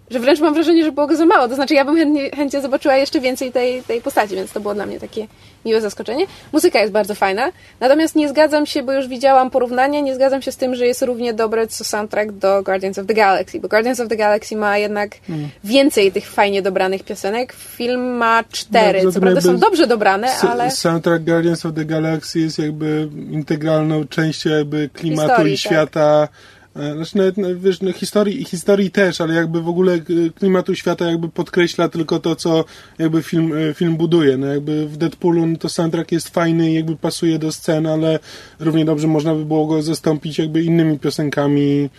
że 0.09 0.19
wręcz 0.19 0.39
mam 0.39 0.53
wrażenie, 0.53 0.83
że 0.83 0.91
było 0.91 1.07
go 1.07 1.15
za 1.15 1.25
mało. 1.25 1.47
To 1.47 1.55
znaczy, 1.55 1.73
ja 1.73 1.85
bym 1.85 1.95
chętnie, 1.97 2.29
chętnie 2.29 2.61
zobaczyła 2.61 2.95
jeszcze 2.95 3.19
więcej 3.19 3.51
tej, 3.51 3.83
tej 3.83 4.01
postaci, 4.01 4.35
więc 4.35 4.51
to 4.51 4.59
było 4.59 4.73
dla 4.73 4.85
mnie 4.85 4.99
takie 4.99 5.27
miłe 5.65 5.81
zaskoczenie. 5.81 6.25
Muzyka 6.53 6.79
jest 6.79 6.93
bardzo 6.93 7.15
fajna, 7.15 7.51
natomiast 7.79 8.15
nie 8.15 8.29
zgadzam 8.29 8.65
się, 8.65 8.83
bo 8.83 8.93
już 8.93 9.07
widziałam 9.07 9.49
porównanie, 9.49 10.01
nie 10.01 10.15
zgadzam 10.15 10.41
się 10.41 10.51
z 10.51 10.57
tym, 10.57 10.75
że 10.75 10.87
jest 10.87 11.01
równie 11.01 11.33
dobre 11.33 11.67
co 11.67 11.83
soundtrack 11.83 12.31
do 12.31 12.63
Guardians 12.63 12.99
of 12.99 13.05
the 13.07 13.13
Galaxy, 13.13 13.59
bo 13.59 13.67
Guardians 13.67 13.99
of 13.99 14.07
the 14.07 14.15
Galaxy 14.15 14.55
ma 14.55 14.77
jednak 14.77 15.11
mm. 15.29 15.49
więcej 15.63 16.11
tych 16.11 16.29
fajnie 16.29 16.61
dobranych 16.61 17.03
piosenek. 17.03 17.53
Film 17.53 18.17
ma 18.17 18.43
cztery, 18.51 19.03
no, 19.03 19.11
co 19.11 19.19
prawda 19.19 19.41
są 19.41 19.57
dobrze 19.57 19.87
dobrane, 19.87 20.27
ale... 20.35 20.71
Soundtrack 20.71 21.23
Guardians 21.23 21.65
of 21.65 21.73
the 21.73 21.85
Galaxy 21.85 22.39
jest 22.39 22.59
jakby 22.59 23.09
integralną 23.31 24.07
częścią 24.07 24.49
jakby 24.49 24.89
klimatu 24.93 25.29
Historii, 25.29 25.53
i 25.53 25.57
tak. 25.57 25.71
świata 25.71 26.27
tak 26.27 26.54
znaczy 26.75 27.17
nawet, 27.17 27.37
no, 27.37 27.47
wiesz, 27.55 27.81
no, 27.81 27.93
historii, 27.93 28.45
historii 28.45 28.91
też, 28.91 29.21
ale 29.21 29.33
jakby 29.33 29.61
w 29.61 29.67
ogóle 29.67 29.93
e, 29.93 29.99
klimatu 30.39 30.75
świata 30.75 31.05
jakby 31.05 31.29
podkreśla 31.29 31.89
tylko 31.89 32.19
to, 32.19 32.35
co 32.35 32.65
jakby 32.99 33.23
film, 33.23 33.53
e, 33.69 33.73
film 33.73 33.97
buduje. 33.97 34.37
No 34.37 34.47
jakby 34.47 34.87
w 34.87 34.97
Deadpoolu 34.97 35.45
no, 35.45 35.57
to 35.57 35.69
soundtrack 35.69 36.11
jest 36.11 36.29
fajny 36.29 36.71
i 36.71 36.73
jakby 36.73 36.95
pasuje 36.95 37.39
do 37.39 37.51
scen, 37.51 37.87
ale 37.87 38.19
równie 38.59 38.85
dobrze 38.85 39.07
można 39.07 39.35
by 39.35 39.45
było 39.45 39.65
go 39.65 39.81
zastąpić 39.81 40.39
jakby 40.39 40.63
innymi 40.63 40.99
piosenkami 40.99 41.89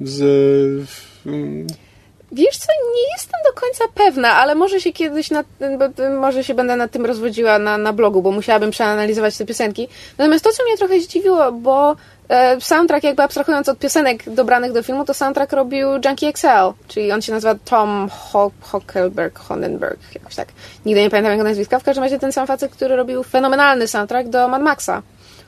z... 0.00 0.20
Wiesz 2.32 2.56
co, 2.56 2.72
nie 2.94 3.12
jestem 3.12 3.40
do 3.44 3.60
końca 3.60 3.84
pewna, 3.94 4.32
ale 4.32 4.54
może 4.54 4.80
się 4.80 4.92
kiedyś 4.92 5.28
może 6.20 6.44
się 6.44 6.54
będę 6.54 6.76
nad 6.76 6.90
tym 6.90 7.06
rozwodziła 7.06 7.58
na, 7.58 7.78
na 7.78 7.92
blogu, 7.92 8.22
bo 8.22 8.30
musiałabym 8.30 8.70
przeanalizować 8.70 9.36
te 9.36 9.46
piosenki. 9.46 9.88
Natomiast 10.18 10.44
to, 10.44 10.50
co 10.52 10.64
mnie 10.64 10.76
trochę 10.76 11.00
zdziwiło, 11.00 11.52
bo 11.52 11.90
e, 11.90 11.96
soundtrack 12.60 13.04
jakby 13.04 13.22
abstrahując 13.22 13.68
od 13.68 13.78
piosenek 13.78 14.30
dobranych 14.30 14.72
do 14.72 14.82
filmu, 14.82 15.04
to 15.04 15.14
soundtrack 15.14 15.52
robił 15.52 15.88
Junkie 16.04 16.28
XL, 16.28 16.72
czyli 16.88 17.12
on 17.12 17.22
się 17.22 17.32
nazywa 17.32 17.54
Tom 17.64 18.08
Ho 18.08 18.50
Hockelberg, 18.60 19.38
Honenberg, 19.38 19.98
jakoś 20.14 20.34
tak. 20.34 20.48
Nigdy 20.86 21.00
nie 21.00 21.10
pamiętam 21.10 21.32
jego 21.32 21.44
nazwiska. 21.44 21.78
W 21.78 21.84
każdym 21.84 22.04
razie 22.04 22.18
ten 22.18 22.32
sam 22.32 22.46
facet, 22.46 22.72
który 22.72 22.96
robił 22.96 23.22
fenomenalny 23.22 23.88
soundtrack 23.88 24.28
do 24.28 24.48
Mad 24.48 24.62
Maxa 24.62 25.02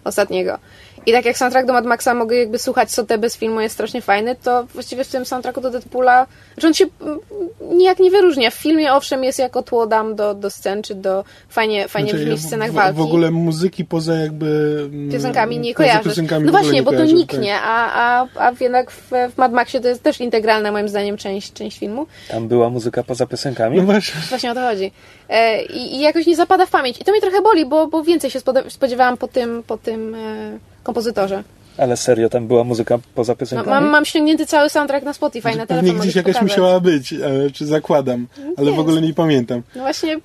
ostatniego. 0.05 0.59
I 1.07 1.13
tak 1.13 1.25
jak 1.25 1.39
soundtrack 1.39 1.67
do 1.67 1.73
Mad 1.73 1.85
Maxa 1.85 2.15
mogę 2.15 2.37
jakby 2.37 2.59
słuchać 2.59 2.91
Sotę 2.93 3.19
bez 3.19 3.37
filmu, 3.37 3.61
jest 3.61 3.75
strasznie 3.75 4.03
fajny, 4.03 4.37
to 4.43 4.67
właściwie 4.75 5.05
w 5.05 5.09
tym 5.09 5.27
soundtracku 5.27 5.61
do 5.61 5.71
Deadpoola, 5.71 6.27
że 6.59 6.67
on 6.67 6.75
się 6.75 6.85
mm, 7.01 7.19
nijak 7.61 7.99
nie 7.99 8.11
wyróżnia. 8.11 8.51
W 8.51 8.55
filmie 8.55 8.93
owszem 8.93 9.25
jest 9.25 9.39
jako 9.39 9.63
tło 9.63 9.87
dam 9.87 10.15
do, 10.15 10.35
do 10.35 10.51
scen, 10.51 10.83
czy 10.83 10.95
do 10.95 11.25
fajnie, 11.49 11.89
fajnie 11.89 12.11
znaczy, 12.11 12.25
brzmi 12.25 12.37
w 12.37 12.43
scenach 12.43 12.71
w, 12.71 12.75
walki. 12.75 12.99
W 12.99 13.01
ogóle 13.01 13.31
muzyki 13.31 13.85
poza 13.85 14.15
jakby... 14.15 14.81
Mm, 14.93 15.11
piosenkami 15.11 15.59
nie 15.59 15.75
kojarzę. 15.75 16.23
no 16.41 16.51
właśnie, 16.51 16.83
bo 16.83 16.91
kojarzę, 16.91 17.13
to 17.13 17.19
niknie, 17.19 17.53
tak. 17.53 17.63
a, 17.65 18.27
a, 18.37 18.49
a 18.49 18.53
jednak 18.61 18.91
w, 18.91 19.11
w 19.35 19.39
Mad 19.39 19.53
Maxie 19.53 19.81
to 19.81 19.89
jest 19.89 20.03
też 20.03 20.21
integralna 20.21 20.73
moim 20.73 20.89
zdaniem 20.89 21.17
część, 21.17 21.53
część 21.53 21.79
filmu. 21.79 22.07
Tam 22.29 22.49
była 22.49 22.71
muzyka 22.71 23.03
poza 23.03 23.27
piosenkami? 23.27 23.77
No 23.77 23.83
właśnie. 23.83 24.21
Właśnie 24.29 24.51
o 24.51 24.55
to 24.55 24.61
chodzi. 24.61 24.93
E, 25.29 25.63
i, 25.63 25.97
I 25.97 26.01
jakoś 26.01 26.27
nie 26.27 26.37
zapada 26.37 26.67
w 26.67 26.71
pamięć. 26.71 27.01
I 27.01 27.05
to 27.05 27.13
mnie 27.13 27.21
trochę 27.21 27.43
boli, 27.43 27.67
bo, 27.67 27.87
bo 27.87 28.03
więcej 28.03 28.31
się 28.31 28.41
spodziewałam 28.69 29.17
po 29.17 29.29
tym, 29.29 29.63
po 29.67 29.79
tym 29.79 30.15
e, 30.15 30.59
kompozytorze. 30.87 31.43
Ale 31.79 31.97
serio, 31.97 32.29
tam 32.29 32.47
była 32.47 32.65
muzyka 32.65 32.99
poza 33.15 33.35
piosenkami? 33.35 33.71
No, 33.71 33.81
mam, 33.81 33.91
mam 33.91 34.05
ściągnięty 34.05 34.47
cały 34.47 34.71
soundtrack 34.71 35.05
na 35.05 35.13
Spotify, 35.13 35.49
na 35.49 35.67
telefon. 35.67 35.77
Pewnie 35.77 36.01
gdzieś 36.01 36.17
jakaś 36.17 36.35
pokazać. 36.35 36.51
musiała 36.51 36.81
być, 36.81 37.13
e, 37.13 37.19
czy 37.53 37.67
zakładam, 37.67 38.27
ale 38.57 38.73
w 38.73 38.79
ogóle 38.79 39.01
nie 39.03 39.15
pamiętam. 39.15 39.63
No 39.77 39.83
właśnie, 39.83 40.17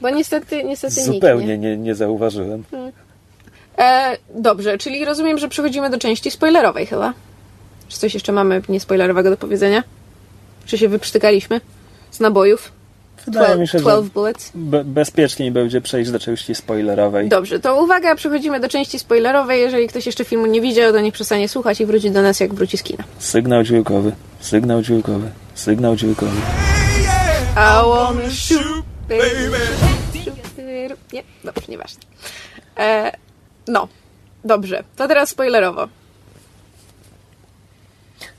bo 0.00 0.10
niestety, 0.10 0.64
niestety 0.64 1.02
Zupełnie 1.02 1.46
nikt, 1.46 1.62
nie? 1.62 1.70
nie, 1.70 1.76
nie 1.76 1.94
zauważyłem. 1.94 2.64
Hmm. 2.70 2.92
E, 3.78 4.16
dobrze, 4.34 4.78
czyli 4.78 5.04
rozumiem, 5.04 5.38
że 5.38 5.48
przechodzimy 5.48 5.90
do 5.90 5.98
części 5.98 6.30
spoilerowej 6.30 6.86
chyba. 6.86 7.12
Czy 7.88 7.98
coś 7.98 8.14
jeszcze 8.14 8.32
mamy 8.32 8.62
niespoilerowego 8.68 9.30
do 9.30 9.36
powiedzenia? 9.36 9.82
Czy 10.66 10.78
się 10.78 10.88
wyprztykaliśmy 10.88 11.60
z 12.10 12.20
nabojów? 12.20 12.72
Wydaje 13.26 13.58
mi 13.58 13.68
się, 13.68 13.78
12 13.78 14.10
bullets. 14.14 14.50
Be 14.54 14.84
bezpieczniej 14.84 15.50
będzie 15.50 15.80
przejść 15.80 16.10
do 16.10 16.18
części 16.18 16.54
spoilerowej. 16.54 17.28
Dobrze, 17.28 17.60
to 17.60 17.82
uwaga, 17.82 18.14
przechodzimy 18.14 18.60
do 18.60 18.68
części 18.68 18.98
spoilerowej. 18.98 19.60
Jeżeli 19.60 19.88
ktoś 19.88 20.06
jeszcze 20.06 20.24
filmu 20.24 20.46
nie 20.46 20.60
widział, 20.60 20.92
to 20.92 21.00
niech 21.00 21.14
przestanie 21.14 21.48
słuchać 21.48 21.80
i 21.80 21.86
wróci 21.86 22.10
do 22.10 22.22
nas, 22.22 22.40
jak 22.40 22.54
wróci 22.54 22.78
z 22.78 22.82
kina. 22.82 23.04
Sygnał 23.18 23.62
dźwiękowy, 23.62 24.12
sygnał 24.40 24.82
dźwiękowy, 24.82 25.30
sygnał 25.54 25.96
dźwiękowy. 25.96 26.36
I 27.56 27.88
wanna 27.88 28.30
shoot, 28.30 28.84
baby. 29.08 29.58
Nie, 31.12 31.22
dobrze, 31.44 31.62
nieważne. 31.68 32.00
E, 32.78 33.12
no, 33.68 33.88
dobrze, 34.44 34.84
to 34.96 35.08
teraz 35.08 35.28
spoilerowo. 35.28 35.88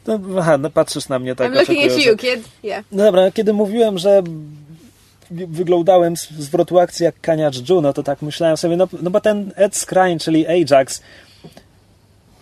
No, 0.08 0.20
aha, 0.40 0.58
no 0.58 0.70
patrzysz 0.70 1.10
na 1.10 1.20
mnie 1.20 1.36
tak. 1.36 1.52
I'm 1.52 1.56
looking 1.56 1.92
at 1.92 2.06
you, 2.06 2.18
kid. 2.18 2.50
Yeah. 2.64 2.86
No 2.92 3.04
dobra, 3.04 3.32
kiedy 3.32 3.54
mówiłem, 3.54 3.98
że 3.98 4.24
wyglądałem 5.32 6.18
z 6.18 6.32
zwrotu 6.32 6.80
akcji 6.80 7.04
jak 7.04 7.22
kaniacz 7.22 7.70
Juno, 7.70 7.94
to 7.94 8.04
tak 8.04 8.22
myślałem 8.22 8.58
sobie, 8.58 8.78
no, 8.78 8.88
no 9.02 9.10
bo 9.10 9.22
ten 9.22 9.52
Ed 9.56 9.76
Skrein, 9.76 10.20
czyli 10.20 10.48
Ajax, 10.48 11.02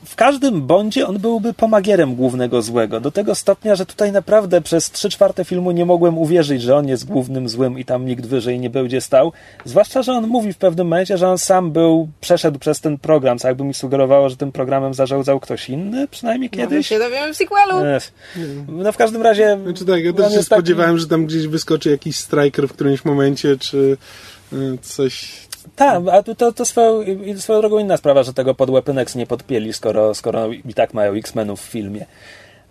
w 0.05 0.15
każdym 0.15 0.67
bondzie 0.67 1.07
on 1.07 1.19
byłby 1.19 1.53
pomagierem 1.53 2.15
głównego 2.15 2.61
złego. 2.61 2.99
Do 2.99 3.11
tego 3.11 3.35
stopnia, 3.35 3.75
że 3.75 3.85
tutaj 3.85 4.11
naprawdę 4.11 4.61
przez 4.61 4.91
trzy 4.91 5.09
czwarte 5.09 5.45
filmu 5.45 5.71
nie 5.71 5.85
mogłem 5.85 6.17
uwierzyć, 6.17 6.61
że 6.61 6.75
on 6.75 6.87
jest 6.87 7.05
głównym 7.05 7.49
złym 7.49 7.79
i 7.79 7.85
tam 7.85 8.05
nikt 8.05 8.25
wyżej 8.25 8.59
nie 8.59 8.69
będzie 8.69 9.01
stał. 9.01 9.31
Zwłaszcza, 9.65 10.01
że 10.01 10.13
on 10.13 10.27
mówi 10.27 10.53
w 10.53 10.57
pewnym 10.57 10.87
momencie, 10.87 11.17
że 11.17 11.29
on 11.29 11.37
sam 11.37 11.71
był, 11.71 12.07
przeszedł 12.21 12.59
przez 12.59 12.79
ten 12.79 12.97
program, 12.97 13.39
co 13.39 13.47
jakby 13.47 13.63
mi 13.63 13.73
sugerowało, 13.73 14.29
że 14.29 14.37
tym 14.37 14.51
programem 14.51 14.93
zarządzał 14.93 15.39
ktoś 15.39 15.69
inny, 15.69 16.07
przynajmniej 16.07 16.49
kiedyś. 16.49 16.77
No, 16.77 16.95
się 16.95 16.99
dowiemy 16.99 17.33
w 17.33 17.37
sequelu. 17.37 18.01
No 18.67 18.91
w 18.91 18.97
każdym 18.97 19.21
razie... 19.21 19.57
Znaczy 19.63 19.85
tak, 19.85 20.03
ja 20.03 20.13
też 20.13 20.33
się 20.33 20.43
spodziewałem, 20.43 20.91
taki... 20.91 21.01
że 21.01 21.07
tam 21.07 21.25
gdzieś 21.25 21.47
wyskoczy 21.47 21.89
jakiś 21.89 22.17
striker 22.17 22.67
w 22.67 22.73
którymś 22.73 23.05
momencie, 23.05 23.57
czy 23.57 23.97
y, 24.53 24.77
coś 24.81 25.44
tak, 25.75 26.01
a 26.11 26.23
to, 26.23 26.51
to 26.51 26.65
swoją, 26.65 27.03
swoją 27.37 27.59
drogą 27.59 27.79
inna 27.79 27.97
sprawa, 27.97 28.23
że 28.23 28.33
tego 28.33 28.55
pod 28.55 28.71
Weaponex 28.71 29.15
nie 29.15 29.27
podpieli, 29.27 29.73
skoro, 29.73 30.13
skoro 30.13 30.47
i 30.51 30.73
tak 30.73 30.93
mają 30.93 31.13
X-Menów 31.13 31.61
w 31.61 31.65
filmie. 31.65 32.05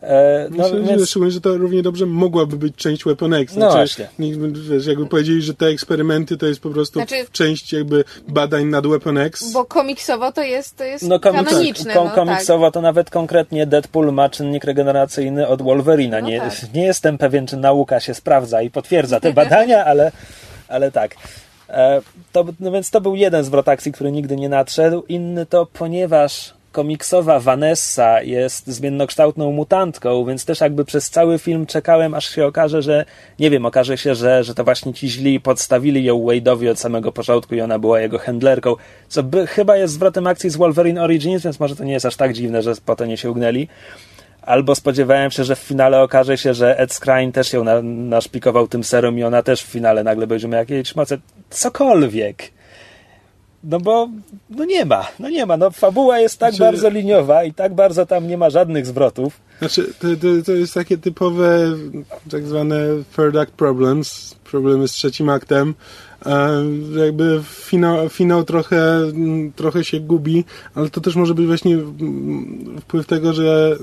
E, 0.08 0.48
no, 0.50 0.64
Myślę, 0.64 0.80
więc... 0.80 1.10
że, 1.10 1.30
że 1.30 1.40
to 1.40 1.56
równie 1.56 1.82
dobrze 1.82 2.06
mogłaby 2.06 2.56
być 2.56 2.76
część 2.76 3.04
Weapon 3.04 3.34
X. 3.34 3.56
No 3.56 3.72
znaczy, 3.72 4.08
no 4.18 4.26
Wiesz, 4.70 4.86
jakby 4.86 5.06
powiedzieli, 5.06 5.42
że 5.42 5.54
te 5.54 5.66
eksperymenty 5.66 6.36
to 6.36 6.46
jest 6.46 6.60
po 6.60 6.70
prostu 6.70 6.98
znaczy, 6.98 7.26
część 7.32 7.72
jakby 7.72 8.04
badań 8.28 8.64
nad 8.64 8.86
Weapon 8.86 9.18
X. 9.18 9.52
Bo 9.52 9.64
komiksowo 9.64 10.32
to 10.32 10.42
jest, 10.42 10.76
to 10.76 10.84
jest 10.84 11.08
no, 11.08 11.20
komiks, 11.20 11.50
kanoniczne. 11.50 11.94
Kom, 11.94 12.04
no, 12.04 12.14
komiksowo 12.14 12.66
tak. 12.66 12.74
to 12.74 12.80
nawet 12.80 13.10
konkretnie 13.10 13.66
Deadpool 13.66 14.12
ma 14.12 14.28
czynnik 14.28 14.64
regeneracyjny 14.64 15.48
od 15.48 15.62
Wolverina. 15.62 16.20
No, 16.20 16.28
nie, 16.28 16.40
tak. 16.40 16.74
nie 16.74 16.84
jestem 16.84 17.18
pewien, 17.18 17.46
czy 17.46 17.56
nauka 17.56 18.00
się 18.00 18.14
sprawdza 18.14 18.62
i 18.62 18.70
potwierdza 18.70 19.20
te 19.20 19.32
badania, 19.32 19.84
ale, 19.84 20.12
ale 20.68 20.92
tak. 20.92 21.14
E, 21.74 22.00
to, 22.32 22.44
no 22.60 22.72
więc 22.72 22.90
to 22.90 23.00
był 23.00 23.14
jeden 23.14 23.44
zwrot 23.44 23.68
akcji, 23.68 23.92
który 23.92 24.12
nigdy 24.12 24.36
nie 24.36 24.48
nadszedł. 24.48 25.04
Inny 25.08 25.46
to, 25.46 25.66
ponieważ 25.66 26.54
komiksowa 26.72 27.40
Vanessa 27.40 28.22
jest 28.22 28.66
zmiennokształtną 28.66 29.52
mutantką, 29.52 30.24
więc 30.24 30.44
też 30.44 30.60
jakby 30.60 30.84
przez 30.84 31.10
cały 31.10 31.38
film 31.38 31.66
czekałem, 31.66 32.14
aż 32.14 32.28
się 32.28 32.46
okaże, 32.46 32.82
że 32.82 33.04
nie 33.38 33.50
wiem, 33.50 33.66
okaże 33.66 33.98
się, 33.98 34.14
że, 34.14 34.44
że 34.44 34.54
to 34.54 34.64
właśnie 34.64 34.94
ci 34.94 35.08
źli 35.08 35.40
podstawili 35.40 36.04
ją 36.04 36.18
Wade'owi 36.18 36.70
od 36.70 36.78
samego 36.78 37.12
początku 37.12 37.54
i 37.54 37.60
ona 37.60 37.78
była 37.78 38.00
jego 38.00 38.18
handlerką, 38.18 38.76
co 39.08 39.22
by, 39.22 39.46
chyba 39.46 39.76
jest 39.76 39.94
zwrotem 39.94 40.26
akcji 40.26 40.50
z 40.50 40.56
Wolverine 40.56 41.02
Origins, 41.02 41.42
więc 41.42 41.60
może 41.60 41.76
to 41.76 41.84
nie 41.84 41.92
jest 41.92 42.06
aż 42.06 42.16
tak 42.16 42.32
dziwne, 42.32 42.62
że 42.62 42.72
po 42.84 42.96
to 42.96 43.06
nie 43.06 43.16
się 43.16 43.30
ugnęli. 43.30 43.68
Albo 44.42 44.74
spodziewałem 44.74 45.30
się, 45.30 45.44
że 45.44 45.56
w 45.56 45.58
finale 45.58 46.02
okaże 46.02 46.38
się, 46.38 46.54
że 46.54 46.78
Ed 46.78 46.92
Skrein 46.92 47.32
też 47.32 47.52
ją 47.52 47.64
na, 47.64 47.82
naszpikował 47.82 48.68
tym 48.68 48.84
serum 48.84 49.18
i 49.18 49.22
ona 49.22 49.42
też 49.42 49.62
w 49.62 49.66
finale 49.66 50.04
nagle 50.04 50.26
będzie 50.26 50.48
miała 50.48 50.60
jakieś 50.60 50.96
moce. 50.96 51.18
Cokolwiek. 51.54 52.54
No 53.64 53.80
bo 53.80 54.08
no 54.50 54.64
nie 54.64 54.84
ma, 54.84 55.06
no 55.18 55.28
nie 55.28 55.46
ma. 55.46 55.56
No 55.56 55.70
fabuła 55.70 56.18
jest 56.18 56.38
tak 56.38 56.54
znaczy, 56.54 56.72
bardzo 56.72 56.90
liniowa 56.90 57.44
i 57.44 57.52
tak 57.52 57.74
bardzo 57.74 58.06
tam 58.06 58.28
nie 58.28 58.38
ma 58.38 58.50
żadnych 58.50 58.86
zwrotów. 58.86 59.40
Znaczy, 59.58 59.94
to, 59.98 60.08
to, 60.08 60.44
to 60.46 60.52
jest 60.52 60.74
takie 60.74 60.98
typowe 60.98 61.72
tak 62.30 62.46
zwane 62.46 62.76
third 63.16 63.36
act 63.36 63.52
problems, 63.52 64.36
problemy 64.44 64.88
z 64.88 64.92
trzecim 64.92 65.28
aktem. 65.28 65.74
E, 66.26 66.64
jakby 66.96 67.40
finał, 67.44 68.08
finał 68.08 68.44
trochę, 68.44 68.98
trochę 69.56 69.84
się 69.84 70.00
gubi, 70.00 70.44
ale 70.74 70.90
to 70.90 71.00
też 71.00 71.16
może 71.16 71.34
być 71.34 71.46
właśnie 71.46 71.78
wpływ 72.80 73.06
tego, 73.06 73.32
że 73.32 73.76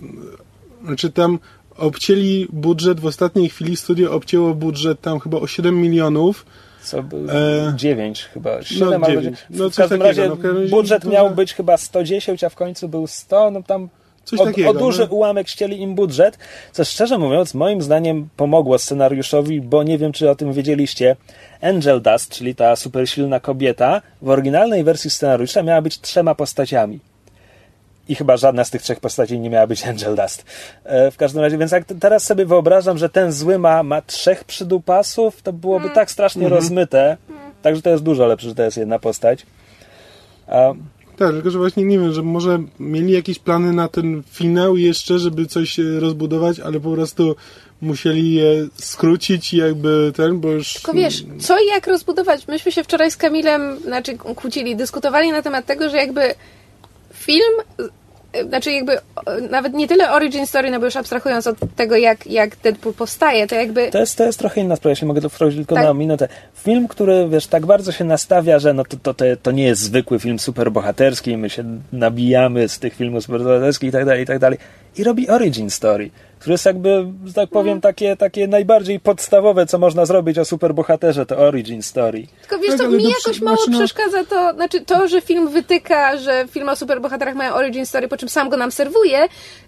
znaczy 0.85 1.11
tam 1.11 1.39
obcięli 1.77 2.47
budżet, 2.53 2.99
w 2.99 3.05
ostatniej 3.05 3.49
chwili 3.49 3.77
studio 3.77 4.13
obcięło 4.13 4.55
budżet 4.55 5.01
tam 5.01 5.19
chyba 5.19 5.37
o 5.37 5.47
7 5.47 5.81
milionów. 5.81 6.45
Co 6.83 7.03
był 7.03 7.29
e... 7.29 7.73
9 7.75 8.23
chyba, 8.33 8.61
7 8.61 8.89
no, 8.89 8.95
albo 8.95 9.21
9. 9.21 9.37
No, 9.49 9.69
w 9.69 9.75
każdym 9.75 9.99
takiego, 9.99 10.21
razie 10.21 10.29
no, 10.29 10.69
budżet 10.69 11.05
miał 11.05 11.31
być 11.31 11.53
chyba 11.53 11.77
110, 11.77 12.43
a 12.43 12.49
w 12.49 12.55
końcu 12.55 12.89
był 12.89 13.07
100, 13.07 13.51
no 13.51 13.63
tam 13.63 13.89
Coś 14.23 14.39
o, 14.39 14.45
takiego, 14.45 14.69
o 14.69 14.73
duży 14.73 15.01
no. 15.01 15.07
ułamek 15.07 15.47
ścieli 15.47 15.81
im 15.81 15.95
budżet, 15.95 16.37
co 16.71 16.85
szczerze 16.85 17.17
mówiąc, 17.17 17.53
moim 17.53 17.81
zdaniem 17.81 18.29
pomogło 18.37 18.77
scenariuszowi, 18.77 19.61
bo 19.61 19.83
nie 19.83 19.97
wiem, 19.97 20.11
czy 20.11 20.29
o 20.29 20.35
tym 20.35 20.53
wiedzieliście. 20.53 21.15
Angel 21.61 22.01
Dust, 22.01 22.29
czyli 22.29 22.55
ta 22.55 22.75
super 22.75 23.09
silna 23.09 23.39
kobieta, 23.39 24.01
w 24.21 24.29
oryginalnej 24.29 24.83
wersji 24.83 25.09
scenariusza 25.09 25.63
miała 25.63 25.81
być 25.81 25.99
trzema 25.99 26.35
postaciami 26.35 26.99
i 28.11 28.15
chyba 28.15 28.37
żadna 28.37 28.63
z 28.63 28.69
tych 28.69 28.81
trzech 28.81 28.99
postaci 28.99 29.39
nie 29.39 29.49
miała 29.49 29.67
być 29.67 29.83
Angel 29.87 30.15
Dust. 30.15 30.45
E, 30.83 31.11
w 31.11 31.17
każdym 31.17 31.41
razie, 31.41 31.57
więc 31.57 31.71
jak 31.71 31.85
teraz 31.99 32.23
sobie 32.23 32.45
wyobrażam, 32.45 32.97
że 32.97 33.09
ten 33.09 33.31
zły 33.31 33.59
ma, 33.59 33.83
ma 33.83 34.01
trzech 34.01 34.43
przydupasów, 34.43 35.41
to 35.41 35.53
byłoby 35.53 35.85
mm. 35.85 35.95
tak 35.95 36.11
strasznie 36.11 36.41
mm 36.41 36.51
-hmm. 36.51 36.55
rozmyte. 36.55 37.17
Także 37.61 37.81
to 37.81 37.89
jest 37.89 38.03
dużo 38.03 38.25
lepsze, 38.25 38.49
że 38.49 38.55
to 38.55 38.63
jest 38.63 38.77
jedna 38.77 38.99
postać. 38.99 39.45
A... 40.47 40.73
Tak, 41.17 41.31
tylko 41.31 41.51
że 41.51 41.57
właśnie 41.57 41.83
nie 41.83 41.99
wiem, 41.99 42.13
że 42.13 42.21
może 42.21 42.59
mieli 42.79 43.13
jakieś 43.13 43.39
plany 43.39 43.73
na 43.73 43.87
ten 43.87 44.23
finał 44.31 44.77
jeszcze, 44.77 45.19
żeby 45.19 45.45
coś 45.45 45.77
rozbudować, 45.99 46.59
ale 46.59 46.79
po 46.79 46.91
prostu 46.91 47.35
musieli 47.81 48.33
je 48.33 48.67
skrócić 48.75 49.53
i 49.53 49.57
jakby 49.57 50.11
ten, 50.15 50.39
bo 50.39 50.51
już... 50.51 50.73
Tylko 50.73 50.93
wiesz, 50.93 51.23
co 51.39 51.59
i 51.59 51.67
jak 51.67 51.87
rozbudować? 51.87 52.47
Myśmy 52.47 52.71
się 52.71 52.83
wczoraj 52.83 53.11
z 53.11 53.17
Kamilem, 53.17 53.79
znaczy 53.79 54.17
kłócili, 54.17 54.75
dyskutowali 54.75 55.31
na 55.31 55.41
temat 55.41 55.65
tego, 55.65 55.89
że 55.89 55.97
jakby 55.97 56.35
film 57.13 57.53
znaczy 58.47 58.71
jakby 58.71 58.97
nawet 59.49 59.73
nie 59.73 59.87
tyle 59.87 60.11
origin 60.11 60.47
story, 60.47 60.71
no 60.71 60.79
bo 60.79 60.85
już 60.85 60.95
abstrahując 60.95 61.47
od 61.47 61.57
tego, 61.75 61.95
jak, 61.95 62.27
jak 62.27 62.55
Deadpool 62.55 62.93
powstaje, 62.93 63.47
to 63.47 63.55
jakby... 63.55 63.91
To 63.91 63.99
jest, 63.99 64.17
to 64.17 64.23
jest 64.23 64.39
trochę 64.39 64.61
inna 64.61 64.75
sprawa, 64.75 64.89
jeśli 64.89 65.07
mogę 65.07 65.21
to 65.21 65.29
wprowadzić 65.29 65.59
tylko 65.59 65.75
tak. 65.75 65.83
na 65.83 65.93
minutę. 65.93 66.27
Film, 66.53 66.87
który, 66.87 67.27
wiesz, 67.29 67.47
tak 67.47 67.65
bardzo 67.65 67.91
się 67.91 68.03
nastawia, 68.03 68.59
że 68.59 68.73
no 68.73 68.83
to, 68.85 69.13
to, 69.13 69.25
to, 69.41 69.51
nie 69.51 69.63
jest 69.63 69.81
zwykły 69.81 70.19
film 70.19 70.39
superbohaterski, 70.39 71.37
my 71.37 71.49
się 71.49 71.63
nabijamy 71.93 72.69
z 72.69 72.79
tych 72.79 72.95
filmów 72.95 73.23
superbohaterskich 73.23 73.89
i 73.89 73.91
tak 73.91 74.05
dalej, 74.05 74.23
i 74.23 74.25
tak 74.25 74.39
dalej. 74.39 74.57
I 74.97 75.03
robi 75.03 75.29
origin 75.29 75.69
story 75.69 76.11
który 76.41 76.53
jest 76.53 76.65
jakby, 76.65 77.05
że 77.25 77.33
tak 77.33 77.49
powiem, 77.49 77.71
mm. 77.71 77.81
takie, 77.81 78.15
takie 78.15 78.47
najbardziej 78.47 78.99
podstawowe, 78.99 79.65
co 79.65 79.79
można 79.79 80.05
zrobić 80.05 80.37
o 80.37 80.45
superbohaterze, 80.45 81.25
to 81.25 81.37
origin 81.37 81.83
story. 81.83 82.27
Tylko 82.41 82.63
wiesz, 82.63 82.77
to 82.77 82.83
tak, 82.83 82.91
mi 82.91 83.03
jakoś 83.03 83.41
mało 83.41 83.57
znaczy, 83.57 83.71
no... 83.71 83.77
przeszkadza 83.77 84.23
to, 84.23 84.53
znaczy 84.53 84.81
to, 84.81 85.07
że 85.07 85.21
film 85.21 85.49
wytyka, 85.49 86.17
że 86.17 86.45
film 86.51 86.69
o 86.69 86.75
superbohaterach 86.75 87.35
mają 87.35 87.53
origin 87.53 87.85
story, 87.85 88.07
po 88.07 88.17
czym 88.17 88.29
sam 88.29 88.49
go 88.49 88.57
nam 88.57 88.71
serwuje. 88.71 89.27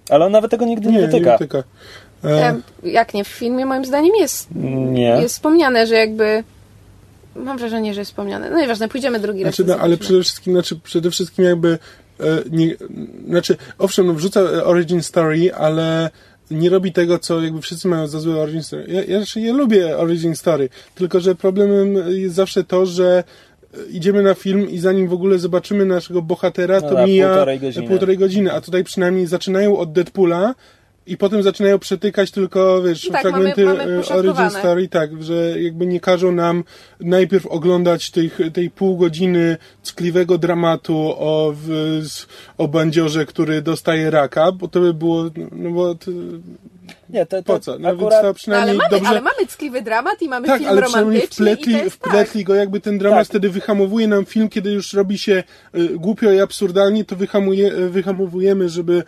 Ale 0.10 0.26
on 0.26 0.32
nawet 0.32 0.52
tego 0.52 0.66
nigdy 0.66 0.90
nie, 0.90 0.94
nie 0.94 1.08
wytyka. 1.08 1.32
Nie 1.32 1.38
wytyka. 1.38 1.64
E... 2.24 2.56
Jak 2.84 3.14
nie, 3.14 3.24
w 3.24 3.28
filmie 3.28 3.66
moim 3.66 3.86
zdaniem 3.86 4.16
jest, 4.20 4.48
nie. 4.92 5.18
jest 5.22 5.36
wspomniane, 5.36 5.88
że 5.88 5.96
jakby 5.96 6.44
mam 7.36 7.58
wrażenie, 7.58 7.94
że 7.94 8.02
jest 8.02 8.12
wspomniane. 8.12 8.50
No 8.50 8.60
nieważne, 8.60 8.90
pójdziemy 8.90 9.20
drugi 9.20 9.42
znaczy, 9.42 9.64
raz. 9.64 9.78
No, 9.78 9.84
ale 9.84 9.98
przede 9.98 10.22
wszystkim, 10.22 10.54
znaczy, 10.54 10.80
przede 10.84 11.12
wszystkim 11.12 11.46
jakby 11.46 11.80
nie, 12.52 12.76
znaczy, 13.28 13.56
owszem, 13.78 14.08
no, 14.08 14.14
wrzuca 14.14 14.42
origin 14.64 15.04
story, 15.04 15.54
ale 15.54 16.10
nie 16.52 16.70
robi 16.70 16.92
tego, 16.92 17.20
co 17.20 17.42
jakby 17.42 17.62
wszyscy 17.62 17.88
mają 17.88 18.08
za 18.08 18.20
złe 18.20 18.36
origin 18.36 18.64
story. 18.64 18.86
Ja, 18.88 19.04
ja, 19.04 19.20
ja 19.36 19.54
lubię 19.54 19.98
origin 19.98 20.36
story, 20.36 20.70
tylko 20.96 21.20
że 21.20 21.36
problemem 21.36 21.96
jest 22.10 22.36
zawsze 22.36 22.64
to, 22.64 22.86
że 22.86 23.24
idziemy 23.90 24.24
na 24.24 24.34
film 24.34 24.70
i 24.70 24.78
zanim 24.78 25.08
w 25.08 25.14
ogóle 25.14 25.40
zobaczymy 25.40 25.86
naszego 25.86 26.22
bohatera, 26.22 26.82
to 26.82 26.94
no, 26.94 27.08
mija 27.08 27.28
półtorej 27.28 27.60
godziny. 27.60 27.88
półtorej 27.88 28.18
godziny, 28.18 28.54
a 28.54 28.62
tutaj 28.62 28.84
przynajmniej 28.84 29.28
zaczynają 29.28 29.78
od 29.78 29.92
Deadpoola, 29.92 30.56
i 31.08 31.18
potem 31.18 31.44
zaczynają 31.44 31.80
przetykać 31.80 32.32
tylko, 32.32 32.82
wiesz, 32.82 33.10
tak, 33.12 33.22
fragmenty 33.22 33.66
mamy, 33.66 33.78
mamy 33.78 34.02
e, 34.10 34.16
Origin 34.16 34.50
Story, 34.50 34.88
tak, 34.88 35.24
że 35.24 35.62
jakby 35.62 35.86
nie 35.86 36.00
każą 36.00 36.32
nam 36.32 36.64
najpierw 37.00 37.46
oglądać 37.46 38.12
tej, 38.12 38.32
tej 38.54 38.70
pół 38.70 38.98
godziny 38.98 39.58
ckliwego 39.84 40.38
dramatu 40.38 40.98
o, 41.18 41.54
w, 41.56 42.26
o 42.58 42.68
bandziorze, 42.68 43.26
który 43.26 43.62
dostaje 43.62 44.12
raka, 44.12 44.52
bo 44.52 44.68
to 44.68 44.80
by 44.80 44.94
było, 44.94 45.24
no 45.52 45.72
bo... 45.72 45.96
To, 45.96 46.12
nie, 47.10 47.26
to, 47.26 47.44
to, 47.44 47.54
po 47.54 47.60
co? 47.60 47.80
No 47.80 47.90
akurat... 47.90 48.22
to 48.22 48.34
przynajmniej 48.34 48.70
ale, 48.70 48.78
mamy, 48.78 48.90
dobrze... 48.90 49.10
ale 49.10 49.22
mamy 49.22 49.48
ckliwy 49.48 49.82
dramat 49.82 50.22
i 50.22 50.30
mamy 50.30 50.48
tak, 50.48 50.58
film 50.58 50.70
ale 50.70 50.82
romantyczny. 50.82 51.28
Wpletli, 51.28 51.74
i 51.74 51.90
wpletli 51.90 52.42
tak. 52.42 52.48
go, 52.48 52.56
jakby 52.56 52.80
ten 52.80 52.98
dramat 52.98 53.20
tak. 53.20 53.28
wtedy 53.28 53.50
wyhamowuje 53.50 54.08
nam 54.08 54.26
film, 54.26 54.50
kiedy 54.50 54.72
już 54.72 54.94
robi 54.94 55.18
się 55.18 55.44
y, 55.76 55.90
głupio 55.90 56.32
i 56.32 56.40
absurdalnie, 56.40 57.06
to 57.06 57.16
wyhamuje, 57.16 57.72
wyhamowujemy, 57.72 58.70
żeby 58.70 59.04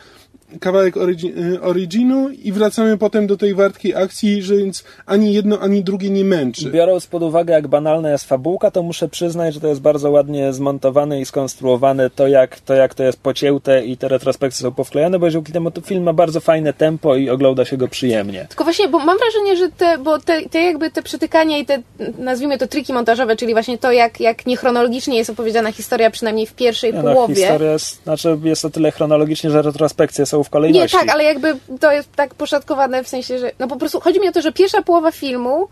kawałek 0.60 0.96
origi- 0.96 1.34
originu 1.62 2.30
i 2.30 2.52
wracamy 2.52 2.98
potem 2.98 3.28
do 3.28 3.38
tej 3.38 3.54
wartkiej 3.54 3.96
akcji, 3.96 4.42
że 4.42 4.56
więc 4.58 4.84
ani 5.06 5.34
jedno, 5.34 5.60
ani 5.60 5.84
drugie 5.84 6.10
nie 6.10 6.24
męczy. 6.24 6.72
Biorąc 6.72 7.08
pod 7.08 7.24
uwagę, 7.24 7.54
jak 7.54 7.68
banalna 7.68 8.12
jest 8.12 8.26
fabułka, 8.26 8.72
to 8.72 8.84
muszę 8.84 9.08
przyznać, 9.08 9.54
że 9.54 9.60
to 9.60 9.68
jest 9.68 9.82
bardzo 9.82 10.12
ładnie 10.12 10.54
zmontowane 10.54 11.22
i 11.22 11.26
skonstruowane, 11.26 12.10
to 12.10 12.28
jak 12.28 12.60
to, 12.60 12.74
jak 12.74 12.94
to 12.94 13.04
jest 13.04 13.20
pocięte 13.20 13.86
i 13.86 13.98
te 13.98 14.08
retrospekcje 14.08 14.64
są 14.64 14.72
powklejane, 14.72 15.20
bo 15.20 15.26
jeżeli 15.26 15.46
to 15.74 15.82
film 15.82 16.04
ma 16.04 16.14
bardzo 16.14 16.40
fajne 16.40 16.74
tempo 16.74 17.16
i 17.16 17.30
ogląda 17.30 17.66
się 17.66 17.78
go 17.78 17.88
przyjemnie. 17.88 18.46
Tylko 18.50 18.64
właśnie, 18.64 18.88
bo 18.88 19.00
mam 19.00 19.18
wrażenie, 19.18 19.58
że 19.58 19.70
te, 19.70 19.98
bo 19.98 20.20
te, 20.20 20.50
te 20.50 20.62
jakby 20.62 20.92
te 20.92 21.02
przytykania 21.02 21.58
i 21.58 21.66
te, 21.66 21.82
nazwijmy 22.18 22.58
to 22.58 22.68
triki 22.68 22.94
montażowe, 22.94 23.36
czyli 23.36 23.54
właśnie 23.54 23.78
to, 23.78 23.92
jak, 23.92 24.20
jak 24.20 24.46
niechronologicznie 24.46 25.18
jest 25.18 25.30
opowiedziana 25.30 25.72
historia, 25.72 26.12
przynajmniej 26.12 26.46
w 26.46 26.54
pierwszej 26.54 26.94
no, 26.94 27.02
połowie. 27.02 27.36
historia 27.36 27.72
jest, 27.72 28.04
znaczy 28.04 28.38
jest 28.44 28.62
to 28.62 28.70
tyle 28.70 28.92
chronologicznie, 28.92 29.50
że 29.50 29.62
retrospekcje 29.62 30.26
są 30.26 30.35
w 30.44 30.50
kolejności. 30.50 30.98
Nie, 30.98 31.04
tak, 31.04 31.12
ale 31.14 31.24
jakby 31.24 31.58
to 31.80 31.92
jest 31.92 32.12
tak 32.16 32.34
poszatkowane 32.34 33.04
w 33.04 33.08
sensie, 33.08 33.40
że 33.40 33.52
no 33.60 33.68
po 33.68 33.76
prostu 33.76 34.00
chodzi 34.00 34.20
mi 34.20 34.30
o 34.30 34.32
to, 34.32 34.42
że 34.42 34.52
pierwsza 34.52 34.82
połowa 34.82 35.12
filmu 35.12 35.68